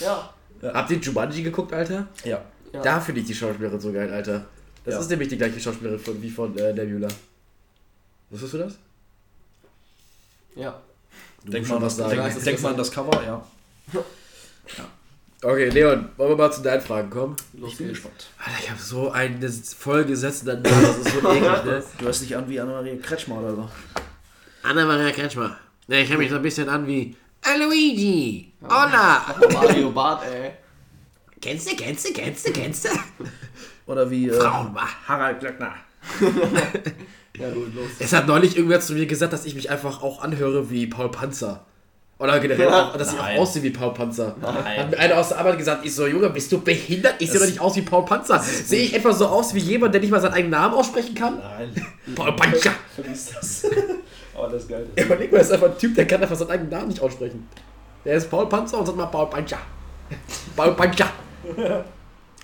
ja. 0.00 0.32
Habt 0.62 0.90
ihr 0.90 0.98
Jumanji 0.98 1.42
geguckt, 1.42 1.72
Alter? 1.72 2.06
Ja. 2.24 2.42
ja. 2.72 2.80
Da 2.82 3.00
finde 3.00 3.20
ich 3.20 3.26
die 3.26 3.34
Schauspielerin 3.34 3.78
so 3.80 3.92
geil, 3.92 4.10
Alter. 4.12 4.46
Das 4.84 4.94
Ja. 4.94 5.00
ist 5.00 5.10
nämlich 5.10 5.28
die 5.28 5.36
gleiche 5.36 5.60
Schauspielerin 5.60 5.98
von, 5.98 6.20
wie 6.22 6.30
von 6.30 6.56
äh, 6.58 6.72
Nebula. 6.72 7.08
Wusstest 8.30 8.54
du 8.54 8.58
das? 8.58 8.74
ja. 10.56 10.80
Du 11.44 11.52
Denk 11.52 11.68
mal, 11.68 11.82
was 11.82 11.96
sagen. 11.96 12.16
Ja, 12.16 12.28
denk, 12.28 12.42
denk 12.42 12.62
mal 12.62 12.70
an 12.70 12.76
das- 12.78 12.90
Cover, 12.90 13.22
ja. 13.24 13.44
Okay, 15.42 15.68
Leon, 15.68 16.08
wollen 16.16 16.30
wir 16.30 16.36
mal 16.36 16.50
zu 16.50 16.62
deinen 16.62 16.80
Fragen 16.80 17.10
kommen? 17.10 17.36
Los 17.52 17.72
Ich 17.72 17.78
bin 17.78 17.88
geht's. 17.88 17.98
gespannt. 18.00 18.26
Alter, 18.38 18.58
ich 18.62 18.70
habe 18.70 18.80
so 18.80 19.10
eine 19.10 19.50
vollgesetzten 19.50 20.62
Namen, 20.62 20.62
das 20.82 20.96
ist 20.98 21.12
so 21.12 21.18
eklig, 21.30 21.42
ne? 21.64 21.84
Du 21.98 22.04
hörst 22.06 22.22
dich 22.22 22.34
an 22.34 22.48
wie 22.48 22.58
Annemarie 22.58 22.96
Kretschmer 22.98 23.40
oder 23.40 23.54
so. 23.54 23.68
Anna-Maria 24.62 25.10
Kretschmer. 25.10 25.58
Ne, 25.86 26.00
ich 26.02 26.08
höre 26.10 26.16
mich 26.16 26.30
so 26.30 26.36
ein 26.36 26.42
bisschen 26.42 26.70
an 26.70 26.86
wie 26.86 27.14
Luigi. 27.58 28.52
Hola. 28.62 29.22
Mario 29.52 29.90
Bart, 29.90 30.22
ey. 30.26 30.52
Kennst 31.40 31.70
du, 31.70 31.76
kennst 31.76 32.08
du, 32.08 32.12
kennst 32.12 32.48
du, 32.48 32.52
kennst 32.52 32.84
du? 32.86 32.88
Oder 33.86 34.10
wie 34.10 34.28
äh, 34.28 34.40
Harald 35.06 35.40
Glöckner. 35.40 35.74
Ja, 37.38 37.50
gut, 37.50 37.74
los. 37.74 37.88
Es 37.98 38.12
hat 38.12 38.28
neulich 38.28 38.56
irgendwer 38.56 38.80
zu 38.80 38.92
mir 38.92 39.06
gesagt, 39.06 39.32
dass 39.32 39.44
ich 39.44 39.56
mich 39.56 39.68
einfach 39.68 40.02
auch 40.02 40.22
anhöre 40.22 40.70
wie 40.70 40.86
Paul 40.86 41.10
Panzer. 41.10 41.64
Oder 42.18 42.38
generell 42.38 42.68
auch, 42.68 42.96
dass 42.96 43.12
ich 43.12 43.18
Nein. 43.18 43.36
auch 43.36 43.42
aussehe 43.42 43.64
wie 43.64 43.70
Paul 43.70 43.92
Panzer. 43.92 44.36
Nein. 44.40 44.78
Hat 44.78 44.90
mir 44.92 44.98
einer 44.98 45.18
aus 45.18 45.30
der 45.30 45.38
Arbeit 45.38 45.58
gesagt, 45.58 45.84
ich 45.84 45.92
so, 45.92 46.06
Junge, 46.06 46.30
bist 46.30 46.52
du 46.52 46.60
behindert? 46.60 47.16
Ich 47.18 47.32
sehe 47.32 47.40
doch 47.40 47.46
nicht 47.46 47.60
aus 47.60 47.74
wie 47.74 47.82
Paul 47.82 48.04
Panzer. 48.04 48.38
Sehe 48.38 48.84
ich 48.84 48.94
etwa 48.94 49.12
so 49.12 49.26
aus 49.26 49.52
wie 49.52 49.58
jemand, 49.58 49.94
der 49.94 50.00
nicht 50.00 50.10
mal 50.10 50.20
seinen 50.20 50.34
eigenen 50.34 50.52
Namen 50.52 50.74
aussprechen 50.74 51.16
kann? 51.16 51.38
Nein. 51.38 51.86
Paul 52.14 52.36
Panzer. 52.36 52.70
Vergiss 52.94 53.32
das. 53.34 53.66
Aber 54.36 54.48
das 54.48 54.62
ist 54.64 54.68
geil. 54.68 54.86
Überleg 54.96 55.30
mal, 55.32 55.38
das 55.38 55.46
ist 55.48 55.52
einfach 55.52 55.70
ein 55.70 55.78
Typ, 55.78 55.94
der 55.94 56.06
kann 56.06 56.22
einfach 56.22 56.36
seinen 56.36 56.50
eigenen 56.50 56.70
Namen 56.70 56.88
nicht 56.88 57.00
aussprechen. 57.00 57.48
Der 58.04 58.16
ist 58.16 58.30
Paul 58.30 58.48
Panzer 58.48 58.78
und 58.78 58.86
sagt 58.86 58.98
mal 58.98 59.06
Paul 59.06 59.30
Panzer. 59.30 59.58
Paul 60.56 60.74
Panzer. 60.74 61.10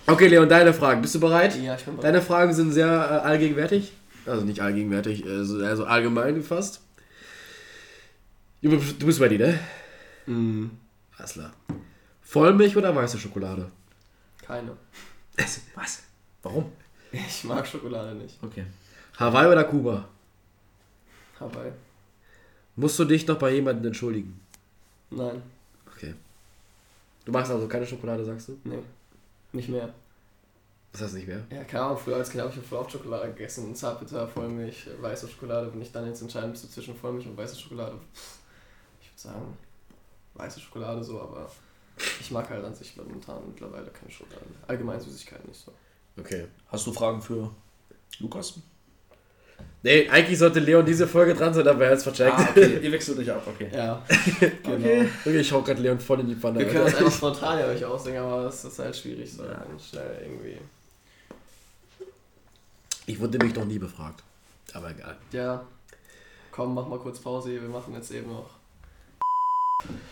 Okay, 0.07 0.27
Leon, 0.29 0.49
deine 0.49 0.73
Fragen. 0.73 1.03
Bist 1.03 1.15
du 1.15 1.21
bereit? 1.21 1.57
Ja, 1.61 1.75
ich 1.75 1.85
bin 1.85 1.97
bereit. 1.97 2.05
Deine 2.09 2.23
Fragen 2.23 2.53
sind 2.53 2.73
sehr 2.73 2.87
äh, 2.87 3.27
allgegenwärtig. 3.27 3.93
Also 4.27 4.45
nicht 4.45 4.61
allgegenwärtig, 4.61 5.25
äh, 5.27 5.45
so- 5.45 5.63
also 5.65 5.85
allgemein 5.85 6.35
gefasst. 6.35 6.81
Du, 8.63 8.71
du 8.77 9.07
bist 9.07 9.21
ready, 9.21 9.39
ne? 9.39 9.59
Mhm. 10.27 10.71
Alles 11.17 11.33
klar. 11.35 11.53
Vollmilch 12.23 12.77
oder 12.77 12.95
weiße 12.95 13.19
Schokolade? 13.19 13.71
Keine. 14.47 14.73
Was? 15.75 16.03
Warum? 16.43 16.71
Ich 17.13 17.45
mag 17.45 17.67
Schokolade 17.67 18.15
nicht. 18.15 18.39
Okay. 18.43 18.65
Hawaii 19.19 19.47
oder 19.51 19.65
Kuba? 19.65 20.09
Hawaii. 21.41 21.73
Musst 22.77 22.99
du 22.99 23.05
dich 23.05 23.27
noch 23.27 23.39
bei 23.39 23.53
jemandem 23.53 23.87
entschuldigen? 23.87 24.41
Nein. 25.11 25.43
Okay. 25.87 26.15
Du 27.25 27.33
magst 27.33 27.51
also 27.51 27.67
keine 27.67 27.87
Schokolade, 27.87 28.25
sagst 28.25 28.49
du? 28.49 28.59
Nee. 28.65 28.79
Nicht 29.53 29.69
mehr. 29.69 29.93
Das 30.93 31.03
heißt 31.03 31.15
nicht 31.15 31.29
mehr. 31.29 31.45
Ja, 31.51 31.65
keine 31.65 31.85
Ahnung, 31.85 31.99
früher 31.99 32.17
als 32.17 32.31
Kind 32.31 32.43
habe 32.43 32.51
ich 32.51 32.57
ja 32.57 32.63
voll 32.63 32.79
oft 32.79 32.91
Schokolade 32.91 33.29
gegessen. 33.29 33.75
Zartbitter, 33.75 34.27
Vollmilch, 34.27 34.89
weiße 35.01 35.29
Schokolade. 35.29 35.73
Wenn 35.73 35.83
ich 35.83 35.93
dann 35.93 36.07
jetzt 36.07 36.23
entscheiden 36.23 36.51
müsste 36.51 36.69
zwischen 36.69 36.97
Vollmilch 36.97 37.27
und 37.27 37.37
weiße 37.37 37.59
Schokolade, 37.59 37.97
ich 39.01 39.11
würde 39.11 39.21
sagen, 39.21 39.59
weiße 40.35 40.61
Schokolade 40.61 41.05
so, 41.05 41.21
aber 41.21 41.51
ich 42.21 42.31
mag 42.31 42.49
halt 42.51 42.65
an 42.65 42.75
sich 42.75 42.97
momentan 42.97 43.47
mittlerweile 43.47 43.91
keine 43.91 44.11
Schokolade. 44.11 44.47
Allgemein 44.67 45.01
Süßigkeiten 45.01 45.49
nicht 45.49 45.61
so. 45.65 45.73
Okay. 46.19 46.49
Hast 46.69 46.87
du 46.87 46.93
Fragen 46.93 47.23
für 47.23 47.51
Lukas? 48.19 48.55
Nee, 49.83 50.09
eigentlich 50.11 50.39
sollte 50.39 50.61
Leon 50.61 50.85
diese 50.85 51.07
Folge 51.07 51.35
dran 51.35 51.55
sein, 51.55 51.67
aber 51.67 51.87
er 51.87 51.93
ist 51.93 52.03
vercheckt. 52.03 52.35
Ah, 52.37 52.49
okay. 52.51 52.79
Ihr 52.83 52.93
wechselt 52.93 53.19
euch 53.19 53.31
ab, 53.31 53.43
okay. 53.47 53.71
Ja, 53.75 54.03
genau. 54.41 54.77
Okay. 54.77 55.09
Okay, 55.25 55.39
ich 55.41 55.51
hau 55.53 55.63
grad 55.63 55.79
Leon 55.79 55.99
voll 55.99 56.21
in 56.21 56.27
die 56.29 56.35
Pfanne. 56.35 56.59
Wir 56.59 56.67
können 56.67 56.85
das 56.85 56.97
einfach 56.97 57.13
spontan 57.17 57.59
ja 57.59 57.67
euch 57.67 57.85
ausdenken, 57.85 58.21
aber 58.21 58.45
das 58.45 58.65
ist 58.65 58.79
halt 58.79 58.95
schwierig, 58.97 59.33
so 59.33 59.45
Ja. 59.45 59.65
schnell 59.91 60.19
irgendwie. 60.23 60.59
Ich 63.07 63.19
wurde 63.19 63.39
nämlich 63.39 63.57
noch 63.57 63.65
nie 63.65 63.79
befragt. 63.79 64.23
Aber 64.75 64.91
egal. 64.91 65.17
Ja, 65.33 65.65
komm, 66.53 66.75
mach 66.75 66.87
mal 66.87 66.99
kurz 66.99 67.19
Pause 67.19 67.51
wir 67.51 67.61
machen 67.63 67.95
jetzt 67.95 68.11
eben 68.13 68.31
noch. 68.31 68.51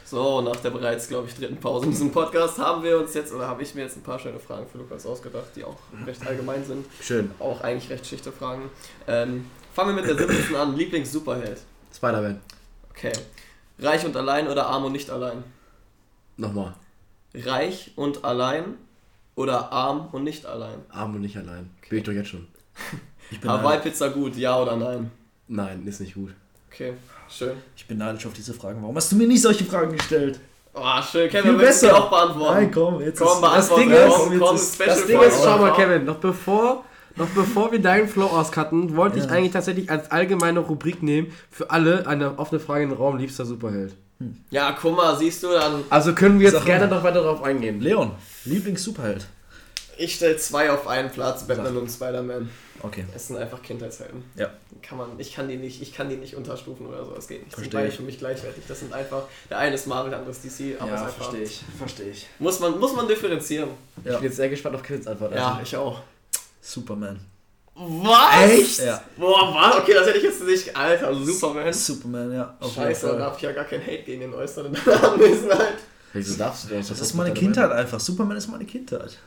So, 0.04 0.40
nach 0.40 0.56
der 0.56 0.70
bereits, 0.70 1.08
glaube 1.08 1.28
ich, 1.28 1.34
dritten 1.34 1.58
Pause 1.58 1.84
in 1.84 1.90
diesem 1.90 2.10
Podcast 2.10 2.58
haben 2.58 2.82
wir 2.82 2.98
uns 2.98 3.12
jetzt, 3.12 3.32
oder 3.32 3.46
habe 3.46 3.62
ich 3.62 3.74
mir 3.74 3.82
jetzt 3.82 3.96
ein 3.96 4.02
paar 4.02 4.18
schöne 4.18 4.38
Fragen 4.38 4.66
für 4.66 4.78
Lukas 4.78 5.04
ausgedacht, 5.04 5.48
die 5.54 5.64
auch 5.64 5.76
recht 6.06 6.26
allgemein 6.26 6.64
sind. 6.64 6.86
Schön. 7.02 7.30
Auch 7.38 7.60
eigentlich 7.60 7.90
recht 7.90 8.06
schlichte 8.06 8.32
Fragen. 8.32 8.70
Ähm, 9.06 9.44
fangen 9.74 9.94
wir 9.94 10.02
mit 10.02 10.10
der 10.10 10.16
simpelsten 10.16 10.56
an. 10.56 10.76
Lieblings-Superheld. 10.76 11.60
Spider-Man. 11.94 12.40
Okay. 12.90 13.12
Reich 13.78 14.04
und 14.06 14.16
allein 14.16 14.48
oder 14.48 14.66
arm 14.66 14.84
und 14.84 14.92
nicht 14.92 15.10
allein? 15.10 15.44
Nochmal. 16.36 16.74
Reich 17.34 17.92
und 17.96 18.24
allein 18.24 18.76
oder 19.34 19.72
arm 19.72 20.08
und 20.12 20.24
nicht 20.24 20.46
allein? 20.46 20.80
Arm 20.88 21.14
und 21.14 21.20
nicht 21.20 21.36
allein. 21.36 21.70
Bin 21.88 21.98
ich 21.98 22.04
doch 22.04 22.12
jetzt 22.12 22.30
schon. 22.30 22.48
Hawaii-Pizza 23.44 24.08
gut, 24.08 24.36
ja 24.36 24.58
oder 24.58 24.76
nein? 24.76 25.10
Nein, 25.48 25.86
ist 25.86 26.00
nicht 26.00 26.14
gut. 26.14 26.34
Okay, 26.70 26.92
schön. 27.28 27.52
ich 27.76 27.86
bin 27.86 27.98
neidisch 27.98 28.26
auf 28.26 28.32
diese 28.32 28.54
Fragen. 28.54 28.80
Warum 28.82 28.96
hast 28.96 29.10
du 29.12 29.16
mir 29.16 29.26
nicht 29.26 29.42
solche 29.42 29.64
Fragen 29.64 29.92
gestellt? 29.96 30.38
Oh, 30.74 30.82
schön. 31.02 31.28
Viel 31.30 31.40
Kevin, 31.40 31.58
die 31.58 31.64
besser. 31.64 31.96
auch 31.96 32.10
beantworten? 32.10 32.54
Nein, 32.54 32.70
komm, 32.72 33.00
jetzt 33.00 33.18
Komm, 33.20 33.42
ist, 33.44 33.52
Das. 33.52 33.74
Ding 33.74 33.90
ist- 33.90 34.06
komm, 34.08 34.38
komm, 34.38 34.56
jetzt 34.56 34.62
ist- 34.62 34.80
Das 34.86 35.06
Ding 35.06 35.20
ist, 35.20 35.42
schau 35.42 35.58
mal, 35.58 35.72
Kevin, 35.74 36.04
noch 36.04 36.16
bevor, 36.16 36.84
noch 37.16 37.26
bevor 37.30 37.72
wir 37.72 37.80
deinen 37.80 38.06
Flow 38.08 38.26
auscutten, 38.26 38.94
wollte 38.96 39.18
ich 39.18 39.24
Ja. 39.24 39.30
eigentlich 39.30 39.52
tatsächlich 39.52 39.90
als 39.90 40.10
allgemeine 40.12 40.60
Rubrik 40.60 41.02
nehmen, 41.02 41.32
für 41.50 41.70
alle 41.70 42.06
eine 42.06 42.38
offene 42.38 42.60
Frage 42.60 42.84
in 42.84 42.90
den 42.90 42.98
Raum, 42.98 43.16
liebster 43.18 43.44
Superheld. 43.44 43.94
Ja, 44.50 44.76
guck 44.80 44.96
mal, 44.96 45.16
siehst 45.16 45.42
du, 45.42 45.48
dann. 45.48 45.82
Also 45.90 46.12
können 46.12 46.38
wir 46.38 46.50
jetzt 46.50 46.64
gerne 46.64 46.86
mal. 46.86 46.96
noch 46.96 47.02
weiter 47.02 47.22
darauf 47.22 47.42
eingehen. 47.42 47.80
Leon, 47.80 48.12
Lieblings-Superheld. 48.44 49.26
Ich 49.96 50.14
stelle 50.16 50.36
zwei 50.36 50.70
auf 50.70 50.86
einen 50.86 51.10
Platz, 51.10 51.44
Batman 51.44 51.76
und 51.76 51.90
Spider-Man. 51.90 52.48
Okay. 52.82 53.04
Es 53.14 53.28
sind 53.28 53.36
einfach 53.36 53.62
Kindheitshelden. 53.62 54.22
Ja. 54.36 54.50
Kann 54.82 54.98
man, 54.98 55.08
ich 55.18 55.34
kann 55.34 55.48
die 55.48 55.56
nicht, 55.56 55.82
ich 55.82 55.92
kann 55.92 56.08
die 56.08 56.16
nicht 56.16 56.34
unterstufen 56.34 56.86
oder 56.86 57.04
so. 57.04 57.12
Das 57.12 57.26
geht 57.26 57.42
nicht. 57.44 57.52
Das 57.52 57.60
sind 57.60 57.72
beide 57.72 57.88
ich. 57.88 57.96
für 57.96 58.02
mich 58.02 58.18
gleichwertig. 58.18 58.62
Das 58.68 58.80
sind 58.80 58.92
einfach, 58.92 59.24
der 59.50 59.58
eine 59.58 59.74
ist 59.74 59.86
Marvel, 59.86 60.10
der 60.10 60.20
andere 60.20 60.32
ist 60.32 60.44
DC, 60.44 60.80
aber 60.80 60.92
es 60.94 61.00
ist 61.00 61.06
einfach, 61.06 61.34
ich. 61.34 61.64
Verstehe 61.76 62.10
ich. 62.10 62.26
muss 62.38 62.60
man, 62.60 62.78
muss 62.78 62.94
man 62.94 63.08
differenzieren. 63.08 63.70
Ich 63.96 64.04
bin 64.04 64.22
jetzt 64.22 64.36
sehr 64.36 64.48
gespannt 64.48 64.76
auf 64.76 64.82
Kevins 64.82 65.06
Antwort. 65.06 65.32
Also, 65.32 65.44
Ja, 65.44 65.60
ich 65.62 65.76
auch. 65.76 66.00
Superman. 66.60 67.18
Was? 67.74 68.50
Echt? 68.50 68.80
Ja. 68.80 69.00
Boah, 69.16 69.54
was? 69.54 69.76
Okay, 69.82 69.94
das 69.94 70.06
hätte 70.08 70.18
ich 70.18 70.24
jetzt 70.24 70.42
nicht. 70.42 70.76
Alter, 70.76 71.14
Superman. 71.14 71.72
Superman, 71.72 72.32
ja. 72.32 72.56
Auf 72.58 72.74
Scheiße, 72.74 73.06
da 73.06 73.16
darf 73.16 73.36
ich 73.36 73.42
ja 73.42 73.52
gar 73.52 73.64
kein 73.64 73.80
Hate 73.80 74.02
gegen 74.02 74.20
den 74.20 74.34
äußern 74.34 74.66
in 74.66 74.72
deiner 74.74 75.12
Anwesenheit. 75.12 75.74
Wieso 76.12 76.36
darfst 76.36 76.64
du 76.64 76.74
das? 76.74 76.88
Das 76.88 77.00
ist 77.00 77.14
meine 77.14 77.32
Kindheit 77.32 77.70
einfach. 77.70 78.00
Superman 78.00 78.36
ist 78.36 78.48
meine 78.48 78.64
Kindheit. 78.64 79.18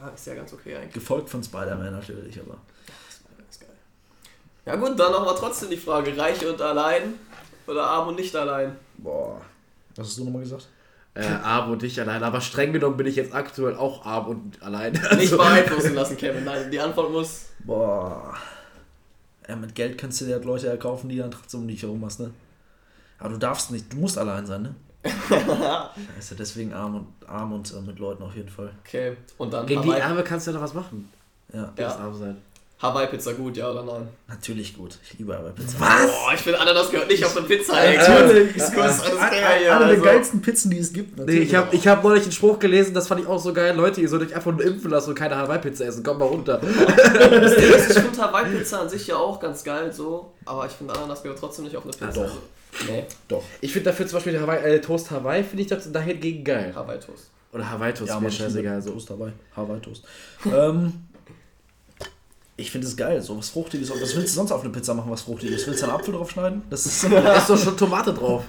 Ja, 0.00 0.08
ist 0.08 0.26
ja 0.26 0.34
ganz 0.34 0.52
okay 0.52 0.76
eigentlich. 0.76 0.94
Gefolgt 0.94 1.28
von 1.28 1.42
Spider-Man 1.42 1.92
natürlich, 1.92 2.38
aber. 2.40 2.58
Spider-Man 3.10 3.46
ist 3.50 3.60
geil. 3.60 3.70
Ja 4.66 4.76
gut, 4.76 4.98
dann 4.98 5.12
nochmal 5.12 5.34
trotzdem 5.36 5.70
die 5.70 5.76
Frage, 5.76 6.16
reich 6.16 6.44
und 6.46 6.60
allein 6.60 7.14
oder 7.66 7.84
arm 7.84 8.08
und 8.08 8.16
nicht 8.16 8.34
allein? 8.36 8.76
Boah. 8.98 9.40
Was 9.96 10.06
hast 10.08 10.18
du 10.18 10.24
nochmal 10.24 10.42
gesagt? 10.42 10.68
Äh, 11.14 11.26
arm 11.26 11.72
und 11.72 11.82
dich 11.82 12.00
allein. 12.00 12.22
Aber 12.22 12.40
streng 12.40 12.72
genommen 12.72 12.96
bin 12.96 13.06
ich 13.06 13.16
jetzt 13.16 13.34
aktuell 13.34 13.74
auch 13.76 14.06
arm 14.06 14.28
und 14.28 14.62
allein. 14.62 14.92
Nicht 14.92 15.04
Also, 15.10 15.36
beeinflussen 15.38 15.94
lassen, 15.94 16.16
Kevin. 16.16 16.44
Nein, 16.44 16.70
die 16.70 16.78
Antwort 16.78 17.10
muss. 17.10 17.46
Boah. 17.64 18.36
Ja, 19.48 19.56
mit 19.56 19.74
Geld 19.74 19.98
kannst 19.98 20.20
du 20.20 20.26
dir 20.26 20.34
halt 20.34 20.44
Leute 20.44 20.68
erkaufen, 20.68 21.08
die 21.08 21.16
dann 21.16 21.30
trotzdem 21.30 21.60
um 21.60 21.68
dich 21.68 21.82
herum 21.82 22.04
hast, 22.04 22.20
ne? 22.20 22.30
Aber 23.18 23.30
du 23.30 23.38
darfst 23.38 23.72
nicht, 23.72 23.92
du 23.92 23.96
musst 23.96 24.16
allein 24.16 24.46
sein, 24.46 24.62
ne? 24.62 24.74
Scheiße, 26.16 26.34
deswegen 26.36 26.72
arm 26.72 26.94
und, 26.96 27.06
arm 27.28 27.52
und 27.52 27.72
äh, 27.72 27.80
mit 27.80 27.98
Leuten 27.98 28.22
auf 28.22 28.34
jeden 28.34 28.48
Fall. 28.48 28.70
Okay, 28.86 29.16
und 29.38 29.52
dann 29.52 29.66
Gegen 29.66 29.82
die 29.82 29.88
Hawaii, 29.88 30.02
Arme 30.02 30.22
kannst 30.22 30.46
du 30.46 30.50
ja 30.52 30.56
noch 30.56 30.64
was 30.64 30.74
machen. 30.74 31.08
Ja, 31.52 31.72
Du 31.74 31.82
Ja. 31.82 31.88
musst 31.88 32.00
arm 32.00 32.18
sein. 32.18 32.36
Hawaii 32.80 33.08
Pizza 33.08 33.32
gut, 33.32 33.56
ja 33.56 33.68
oder 33.72 33.82
nein? 33.82 34.06
natürlich 34.28 34.76
gut. 34.76 34.98
Ich 35.02 35.18
liebe 35.18 35.36
aber 35.36 35.48
Pizza. 35.50 35.78
Boah, 35.78 36.32
ich 36.32 36.40
finde, 36.40 36.60
Ananas 36.60 36.88
gehört 36.92 37.08
nicht 37.08 37.24
auf 37.24 37.36
eine 37.36 37.44
Pizza. 37.44 37.76
Ey, 37.76 37.96
Natürlich. 37.96 38.52
Kurz, 38.54 38.72
kurz, 38.72 39.00
alles 39.00 39.18
Eine 39.18 39.64
der 39.64 39.76
Also. 39.80 40.02
geilsten 40.02 40.40
Pizzen, 40.42 40.70
die 40.70 40.78
es 40.78 40.92
gibt. 40.92 41.16
Nee, 41.18 41.22
natürlich. 41.24 41.48
ich 41.48 41.54
habe 41.56 41.74
ich 41.74 41.88
hab 41.88 42.04
neulich 42.04 42.22
einen 42.22 42.30
Spruch 42.30 42.60
gelesen, 42.60 42.94
das 42.94 43.08
fand 43.08 43.20
ich 43.20 43.26
auch 43.26 43.40
so 43.40 43.52
geil. 43.52 43.74
Leute, 43.74 44.00
ihr 44.00 44.08
sollt 44.08 44.22
euch 44.22 44.32
einfach 44.36 44.52
nur 44.52 44.62
impfen 44.62 44.92
lassen 44.92 45.08
und 45.10 45.16
keine 45.16 45.34
Hawaii-Pizza 45.36 45.86
essen. 45.86 46.04
Kommt 46.04 46.20
mal 46.20 46.26
runter. 46.26 46.60
Das 46.60 47.52
ist, 47.52 47.96
ich 47.96 47.98
finde 48.00 48.22
Hawaii 48.22 48.48
Pizza 48.56 48.82
an 48.82 48.88
sich 48.88 49.08
ja 49.08 49.16
auch 49.16 49.40
ganz 49.40 49.64
geil 49.64 49.92
so, 49.92 50.32
aber 50.44 50.66
ich 50.66 50.72
finde 50.72 50.94
Ananas 50.94 51.20
gehört 51.24 51.40
trotzdem 51.40 51.64
nicht 51.64 51.76
auf 51.76 51.82
eine 51.82 51.92
Pizza. 51.92 52.12
doch. 52.26 52.36
Nee, 52.86 53.04
Doch. 53.28 53.42
Ich 53.60 53.72
finde 53.72 53.90
dafür 53.90 54.06
zum 54.06 54.16
Beispiel 54.16 54.34
den 54.34 54.42
Hawaii, 54.42 54.62
äh, 54.62 54.80
Toast 54.80 55.10
Hawaii, 55.10 55.42
finde 55.42 55.62
ich 55.62 55.68
das 55.68 55.90
dahingegen 55.90 56.44
geil. 56.44 56.72
Hawaii 56.74 57.00
Toast. 57.00 57.30
Oder 57.52 57.70
Hawaii-Toast, 57.70 58.10
Ja, 58.10 58.20
mir 58.20 58.30
scheißegal. 58.30 58.82
So. 58.82 58.90
Toast 58.92 59.10
dabei. 59.10 59.32
Hawaii-Toast. 59.56 60.04
ähm, 60.44 60.92
ich 62.56 62.70
finde 62.70 62.86
es 62.86 62.96
geil, 62.96 63.22
so 63.22 63.38
was 63.38 63.50
Fruchtiges. 63.50 63.90
Was 63.90 64.14
willst 64.16 64.34
du 64.34 64.34
sonst 64.34 64.52
auf 64.52 64.62
eine 64.62 64.70
Pizza 64.70 64.92
machen, 64.92 65.10
was 65.10 65.22
Fruchtiges? 65.22 65.66
Willst 65.66 65.80
du 65.82 65.86
einen 65.86 65.94
Apfel 65.94 66.12
drauf 66.12 66.30
schneiden? 66.30 66.62
Das 66.68 66.84
ist, 66.84 67.04
Da 67.10 67.36
ist 67.36 67.48
doch 67.48 67.58
schon 67.58 67.76
Tomate 67.76 68.12
drauf. 68.12 68.44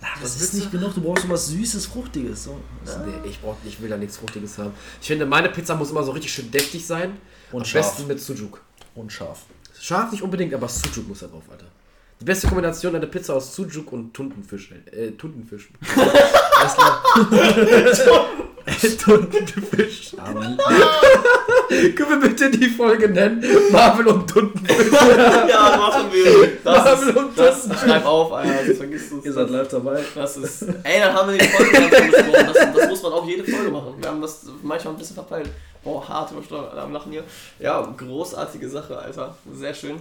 Na, 0.00 0.08
das 0.20 0.40
ist 0.40 0.54
nicht 0.54 0.70
genug, 0.70 0.94
du 0.94 1.00
brauchst 1.00 1.24
so 1.24 1.30
was 1.30 1.48
Süßes, 1.48 1.86
Fruchtiges. 1.86 2.44
So. 2.44 2.60
Nee, 2.84 3.28
ich, 3.28 3.40
brauch, 3.40 3.56
ich 3.64 3.80
will 3.80 3.88
da 3.88 3.96
nichts 3.96 4.18
Fruchtiges 4.18 4.58
haben. 4.58 4.72
Ich 5.00 5.06
finde, 5.06 5.24
meine 5.24 5.48
Pizza 5.48 5.74
muss 5.74 5.90
immer 5.90 6.02
so 6.02 6.12
richtig 6.12 6.32
schön 6.32 6.50
deftig 6.50 6.86
sein. 6.86 7.16
Und 7.50 7.60
Am 7.62 7.64
scharf. 7.64 7.86
besten 7.86 8.06
mit 8.06 8.20
Sujuk. 8.20 8.60
Und 8.94 9.10
scharf. 9.10 9.44
Scharf 9.80 10.12
nicht 10.12 10.22
unbedingt, 10.22 10.52
aber 10.52 10.68
Sujuk 10.68 11.08
muss 11.08 11.20
da 11.20 11.26
drauf, 11.26 11.44
Alter. 11.50 11.66
Die 12.20 12.24
beste 12.24 12.46
Kombination 12.46 12.94
einer 12.94 13.06
Pizza 13.06 13.34
aus 13.34 13.54
Sujuk 13.54 13.92
und 13.92 14.14
Tuntenfisch. 14.14 14.72
Äh, 14.92 15.10
Tuntenfisch. 15.12 15.68
Tuntenfisch. 19.04 20.14
Können 21.94 22.10
wir 22.10 22.20
bitte 22.28 22.50
die 22.50 22.68
Folge 22.68 23.08
nennen? 23.08 23.44
Marvel 23.70 24.06
und 24.06 24.28
Tuntenfisch. 24.30 24.92
Ja, 25.48 25.76
machen 25.76 26.06
wir. 26.12 26.58
Das 26.62 26.84
Marvel 26.84 27.08
ist, 27.08 27.16
und 27.16 27.38
das, 27.38 27.68
schreib 27.80 28.06
auf, 28.06 28.32
Alter, 28.32 28.64
das 28.66 28.76
vergisst 28.76 29.12
du 29.12 29.20
ihr 29.22 29.32
seid 29.32 29.50
live 29.50 29.68
dabei. 29.68 30.02
Das 30.14 30.36
ist. 30.36 30.62
Ey, 30.62 31.00
dann 31.00 31.12
haben 31.12 31.32
wir 31.32 31.38
die 31.38 31.48
Folge 31.48 31.70
besprochen. 31.70 32.50
Das, 32.52 32.74
das 32.74 32.88
muss 32.88 33.02
man 33.02 33.12
auch 33.12 33.26
jede 33.26 33.44
Folge 33.44 33.70
machen. 33.70 33.94
Wir 33.98 34.08
haben 34.08 34.22
das 34.22 34.46
manchmal 34.62 34.94
ein 34.94 34.98
bisschen 34.98 35.14
verpeilt. 35.14 35.50
Boah, 35.82 36.08
hart 36.08 36.30
übersteuert 36.30 36.76
am 36.78 36.92
Lachen 36.92 37.12
hier. 37.12 37.24
Ja, 37.58 37.82
großartige 37.96 38.68
Sache, 38.68 38.98
Alter. 38.98 39.36
Sehr 39.52 39.74
schön. 39.74 39.96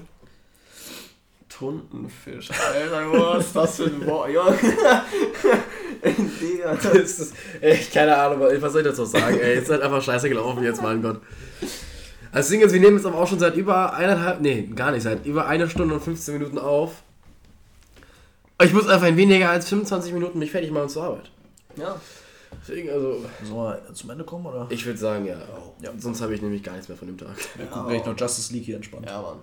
Tuntenfisch, 1.58 2.50
Alter, 2.52 3.12
was 3.12 3.46
ist 3.46 3.56
das 3.56 3.76
für 3.78 3.84
ein 3.84 4.06
Wort? 4.06 4.32
Junge. 4.32 4.58
Digga. 6.42 6.76
Das 6.76 7.20
ist 7.20 7.36
echt 7.62 7.94
keine 7.94 8.18
Ahnung, 8.18 8.42
was 8.60 8.72
soll 8.74 8.82
ich 8.82 8.88
dazu 8.88 9.06
sagen, 9.06 9.40
ey. 9.40 9.60
Ist 9.60 9.70
halt 9.70 9.82
einfach 9.82 10.02
scheiße 10.02 10.30
gelaufen 10.30 10.64
jetzt, 10.64 10.82
mein 10.82 11.02
Gott. 11.02 11.22
Das 12.34 12.50
Ding 12.50 12.62
ist, 12.62 12.74
wir 12.74 12.80
nehmen 12.80 12.98
jetzt 12.98 13.06
aber 13.06 13.20
auch 13.20 13.28
schon 13.28 13.40
seit 13.40 13.56
über 13.56 13.94
eineinhalb, 13.94 14.42
nee, 14.42 14.64
gar 14.76 14.92
nicht, 14.92 15.04
seit 15.04 15.26
über 15.26 15.46
eine 15.46 15.70
Stunde 15.70 15.94
und 15.94 16.02
15 16.02 16.34
Minuten 16.34 16.58
auf. 16.58 17.04
Ich 18.64 18.74
muss 18.74 18.88
einfach 18.88 19.08
in 19.08 19.18
weniger 19.18 19.50
als 19.50 19.70
25 19.70 20.14
Minuten 20.14 20.40
mich 20.40 20.52
fertig 20.52 20.72
machen 20.72 20.90
zur 20.90 21.04
Arbeit. 21.04 21.32
Ja. 21.76 22.00
Deswegen, 22.62 22.90
also, 22.90 23.26
Sollen 23.44 23.80
wir 23.88 23.94
zum 23.94 24.10
Ende 24.10 24.24
kommen, 24.24 24.46
oder? 24.46 24.68
ich 24.70 24.86
würde 24.86 24.98
sagen, 24.98 25.26
ja. 25.26 25.38
Ja. 25.82 25.92
Sonst 25.98 26.22
habe 26.22 26.34
ich 26.34 26.42
nämlich 26.42 26.64
gar 26.64 26.74
nichts 26.74 26.88
mehr 26.88 26.98
von 26.98 27.08
dem 27.08 27.18
Tag. 27.18 27.36
Wir 27.56 27.66
gucken 27.66 27.90
gleich 27.90 28.06
noch 28.06 28.18
Justice 28.18 28.54
League 28.54 28.66
hier 28.66 28.76
entspannt. 28.76 29.06
Ja, 29.08 29.22
Mann. 29.22 29.38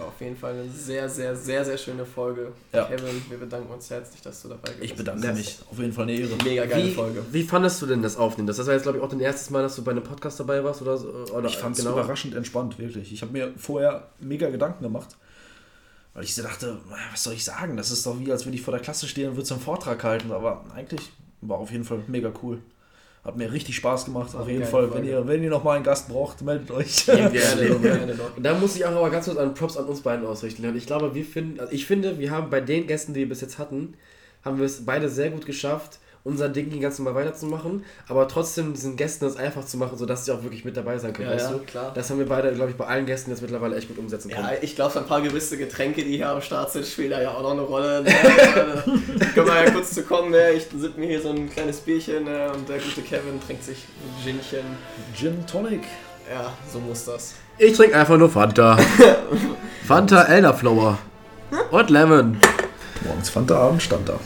Auf 0.00 0.20
jeden 0.20 0.36
Fall 0.36 0.54
eine 0.54 0.68
sehr, 0.68 1.08
sehr, 1.08 1.36
sehr, 1.36 1.64
sehr 1.64 1.76
schöne 1.76 2.06
Folge. 2.06 2.52
Ja. 2.72 2.84
Kevin, 2.86 3.22
wir 3.28 3.38
bedanken 3.38 3.72
uns 3.72 3.90
herzlich, 3.90 4.20
dass 4.22 4.42
du 4.42 4.48
dabei 4.48 4.68
gewesen 4.70 4.84
Ich 4.84 4.96
bedanke 4.96 5.32
mich. 5.32 5.58
Auf 5.70 5.78
jeden 5.78 5.92
Fall 5.92 6.04
eine 6.04 6.12
Ehre. 6.12 6.36
Mega 6.42 6.64
geile 6.64 6.84
Wie, 6.86 6.90
Folge. 6.92 7.22
wie 7.30 7.42
fandest 7.42 7.82
du 7.82 7.86
denn 7.86 8.02
das 8.02 8.16
Aufnehmen? 8.16 8.46
Das 8.46 8.64
war 8.64 8.72
jetzt, 8.72 8.84
glaube 8.84 8.98
ich, 8.98 9.04
auch 9.04 9.08
das 9.08 9.20
erste 9.20 9.52
Mal, 9.52 9.62
dass 9.62 9.76
du 9.76 9.84
bei 9.84 9.90
einem 9.90 10.02
Podcast 10.02 10.40
dabei 10.40 10.64
warst 10.64 10.80
oder 10.82 10.96
so? 10.96 11.08
Oder 11.32 11.48
Ich 11.48 11.56
fand 11.56 11.76
es 11.76 11.84
genau. 11.84 11.98
überraschend 11.98 12.34
entspannt, 12.34 12.78
wirklich. 12.78 13.12
Ich 13.12 13.20
habe 13.22 13.32
mir 13.32 13.52
vorher 13.56 14.08
mega 14.20 14.48
Gedanken 14.50 14.82
gemacht, 14.82 15.16
weil 16.14 16.24
ich 16.24 16.34
so 16.34 16.42
dachte, 16.42 16.78
was 17.12 17.22
soll 17.22 17.34
ich 17.34 17.44
sagen? 17.44 17.76
Das 17.76 17.90
ist 17.90 18.06
doch 18.06 18.18
wie, 18.18 18.32
als 18.32 18.46
würde 18.46 18.56
ich 18.56 18.62
vor 18.62 18.72
der 18.72 18.82
Klasse 18.82 19.06
stehen 19.06 19.30
und 19.30 19.36
würde 19.36 19.46
so 19.46 19.54
einen 19.54 19.62
Vortrag 19.62 20.02
halten. 20.02 20.32
Aber 20.32 20.64
eigentlich 20.74 21.10
war 21.42 21.58
auf 21.58 21.70
jeden 21.70 21.84
Fall 21.84 22.02
mega 22.06 22.32
cool. 22.42 22.58
Hat 23.24 23.36
mir 23.36 23.50
richtig 23.50 23.76
Spaß 23.76 24.04
gemacht. 24.04 24.34
Auf 24.36 24.48
jeden 24.48 24.64
Fall, 24.64 24.92
wenn 24.92 25.04
ihr, 25.04 25.26
wenn 25.26 25.42
ihr 25.42 25.48
noch 25.48 25.64
mal 25.64 25.76
einen 25.76 25.84
Gast 25.84 26.10
braucht, 26.10 26.42
meldet 26.42 26.70
euch. 26.70 27.06
Gerne, 27.06 27.30
Gerne 27.30 27.78
gerne. 27.80 28.18
Und 28.36 28.42
da 28.42 28.52
muss 28.52 28.76
ich 28.76 28.84
auch 28.84 28.92
aber 28.92 29.08
ganz 29.08 29.24
kurz 29.24 29.38
einen 29.38 29.54
Props 29.54 29.78
an 29.78 29.86
uns 29.86 30.02
beiden 30.02 30.26
ausrichten. 30.26 30.66
Und 30.66 30.76
ich 30.76 30.86
glaube, 30.86 31.14
wir 31.14 31.24
finden, 31.24 31.58
also 31.58 31.72
ich 31.72 31.86
finde, 31.86 32.18
wir 32.18 32.30
haben 32.30 32.50
bei 32.50 32.60
den 32.60 32.86
Gästen, 32.86 33.14
die 33.14 33.20
wir 33.20 33.28
bis 33.30 33.40
jetzt 33.40 33.58
hatten, 33.58 33.94
haben 34.44 34.58
wir 34.58 34.66
es 34.66 34.84
beide 34.84 35.08
sehr 35.08 35.30
gut 35.30 35.46
geschafft, 35.46 36.00
unser 36.24 36.48
Ding 36.48 36.80
ganz 36.80 36.98
normal 36.98 37.14
weiterzumachen, 37.16 37.84
aber 38.08 38.26
trotzdem 38.28 38.72
diesen 38.72 38.96
Gästen 38.96 39.26
das 39.26 39.36
einfach 39.36 39.64
zu 39.66 39.76
machen, 39.76 39.98
sodass 39.98 40.24
sie 40.24 40.32
auch 40.32 40.42
wirklich 40.42 40.64
mit 40.64 40.74
dabei 40.76 40.96
sein 40.98 41.12
können, 41.12 41.28
Ja, 41.28 41.34
weißt 41.34 41.50
ja, 41.50 41.56
du? 41.58 41.64
klar. 41.64 41.92
Das 41.94 42.08
haben 42.08 42.18
wir 42.18 42.26
beide, 42.26 42.50
glaube 42.54 42.70
ich, 42.70 42.76
bei 42.76 42.86
allen 42.86 43.04
Gästen 43.04 43.30
jetzt 43.30 43.42
mittlerweile 43.42 43.76
echt 43.76 43.88
gut 43.88 43.98
umsetzen 43.98 44.30
können. 44.30 44.46
Ja, 44.46 44.52
ich 44.62 44.74
glaube, 44.74 44.92
so 44.92 45.00
ein 45.00 45.06
paar 45.06 45.20
gewisse 45.20 45.58
Getränke, 45.58 46.02
die 46.02 46.16
hier 46.16 46.30
am 46.30 46.40
Start 46.40 46.72
sind, 46.72 46.86
spielen 46.86 47.10
da 47.10 47.20
ja 47.20 47.30
auch 47.32 47.42
noch 47.42 47.50
eine 47.52 47.60
Rolle. 47.60 48.02
Ne? 48.02 48.10
Äh, 48.54 49.24
Können 49.34 49.46
wir 49.48 49.64
ja 49.64 49.70
kurz 49.70 49.92
zu 49.92 50.02
kommen, 50.02 50.30
ne? 50.30 50.52
ich 50.52 50.66
sipp 50.76 50.96
mir 50.96 51.06
hier 51.06 51.20
so 51.20 51.30
ein 51.30 51.50
kleines 51.50 51.80
Bierchen 51.80 52.24
ne? 52.24 52.50
und 52.52 52.68
der 52.68 52.78
gute 52.78 53.02
Kevin 53.02 53.40
trinkt 53.46 53.64
sich 53.64 53.84
ein 54.00 54.24
Ginchen. 54.24 54.64
Gin 55.14 55.46
Tonic. 55.46 55.82
Ja, 56.30 56.52
so 56.72 56.78
muss 56.78 57.04
das. 57.04 57.34
Ich 57.58 57.76
trinke 57.76 57.96
einfach 57.96 58.16
nur 58.16 58.30
Fanta. 58.30 58.78
Fanta 59.86 60.22
Elderflower. 60.24 60.98
Und 61.70 61.90
Lemon. 61.90 62.38
Morgens 63.04 63.28
Fanta, 63.28 63.56
Abend 63.56 63.82
stand 63.82 64.08
da. 64.08 64.18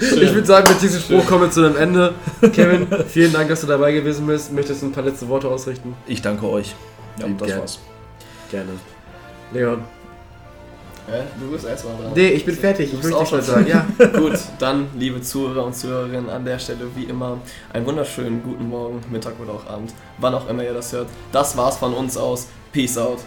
Ich 0.00 0.34
würde 0.34 0.44
sagen, 0.46 0.68
mit 0.70 0.82
diesem 0.82 1.00
Spruch 1.00 1.26
kommen 1.26 1.42
wir 1.42 1.50
zu 1.50 1.64
einem 1.64 1.76
Ende. 1.76 2.14
Kevin, 2.52 2.86
vielen 3.08 3.32
Dank, 3.32 3.48
dass 3.48 3.60
du 3.62 3.66
dabei 3.66 3.92
gewesen 3.92 4.26
bist. 4.26 4.52
Möchtest 4.52 4.82
du 4.82 4.86
ein 4.86 4.92
paar 4.92 5.04
letzte 5.04 5.28
Worte 5.28 5.48
ausrichten? 5.48 5.94
Ich 6.06 6.20
danke 6.22 6.48
euch. 6.48 6.74
Ja, 7.18 7.26
das 7.38 7.48
gern. 7.48 7.60
war's. 7.60 7.78
Gerne. 8.50 8.70
Leon. 9.52 9.82
Hä? 11.10 11.22
Du 11.40 11.50
bist 11.50 11.64
erstmal 11.66 11.96
dran. 11.96 12.12
Nee, 12.14 12.28
ich 12.28 12.44
bin 12.44 12.54
fertig. 12.54 12.90
Du 12.90 12.96
Ich 12.98 13.02
möchte 13.02 13.18
auch 13.18 13.26
schon- 13.26 13.42
sagen. 13.42 13.66
Ja. 13.66 13.84
Gut, 14.06 14.38
dann, 14.58 14.86
liebe 14.96 15.20
Zuhörer 15.20 15.64
und 15.66 15.74
Zuhörerinnen, 15.74 16.30
an 16.30 16.44
der 16.44 16.58
Stelle 16.58 16.86
wie 16.94 17.04
immer 17.04 17.38
einen 17.72 17.84
wunderschönen 17.86 18.42
guten 18.42 18.68
Morgen, 18.68 19.00
Mittag 19.10 19.34
oder 19.40 19.52
auch 19.54 19.66
Abend, 19.66 19.92
wann 20.18 20.34
auch 20.34 20.48
immer 20.48 20.62
ihr 20.62 20.74
das 20.74 20.92
hört. 20.92 21.08
Das 21.32 21.56
war's 21.56 21.76
von 21.76 21.92
uns 21.94 22.16
aus. 22.16 22.46
Peace 22.72 22.96
out. 22.98 23.18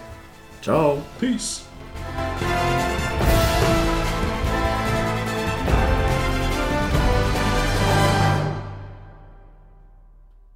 Ciao. 0.61 0.99
Peace. 1.19 1.61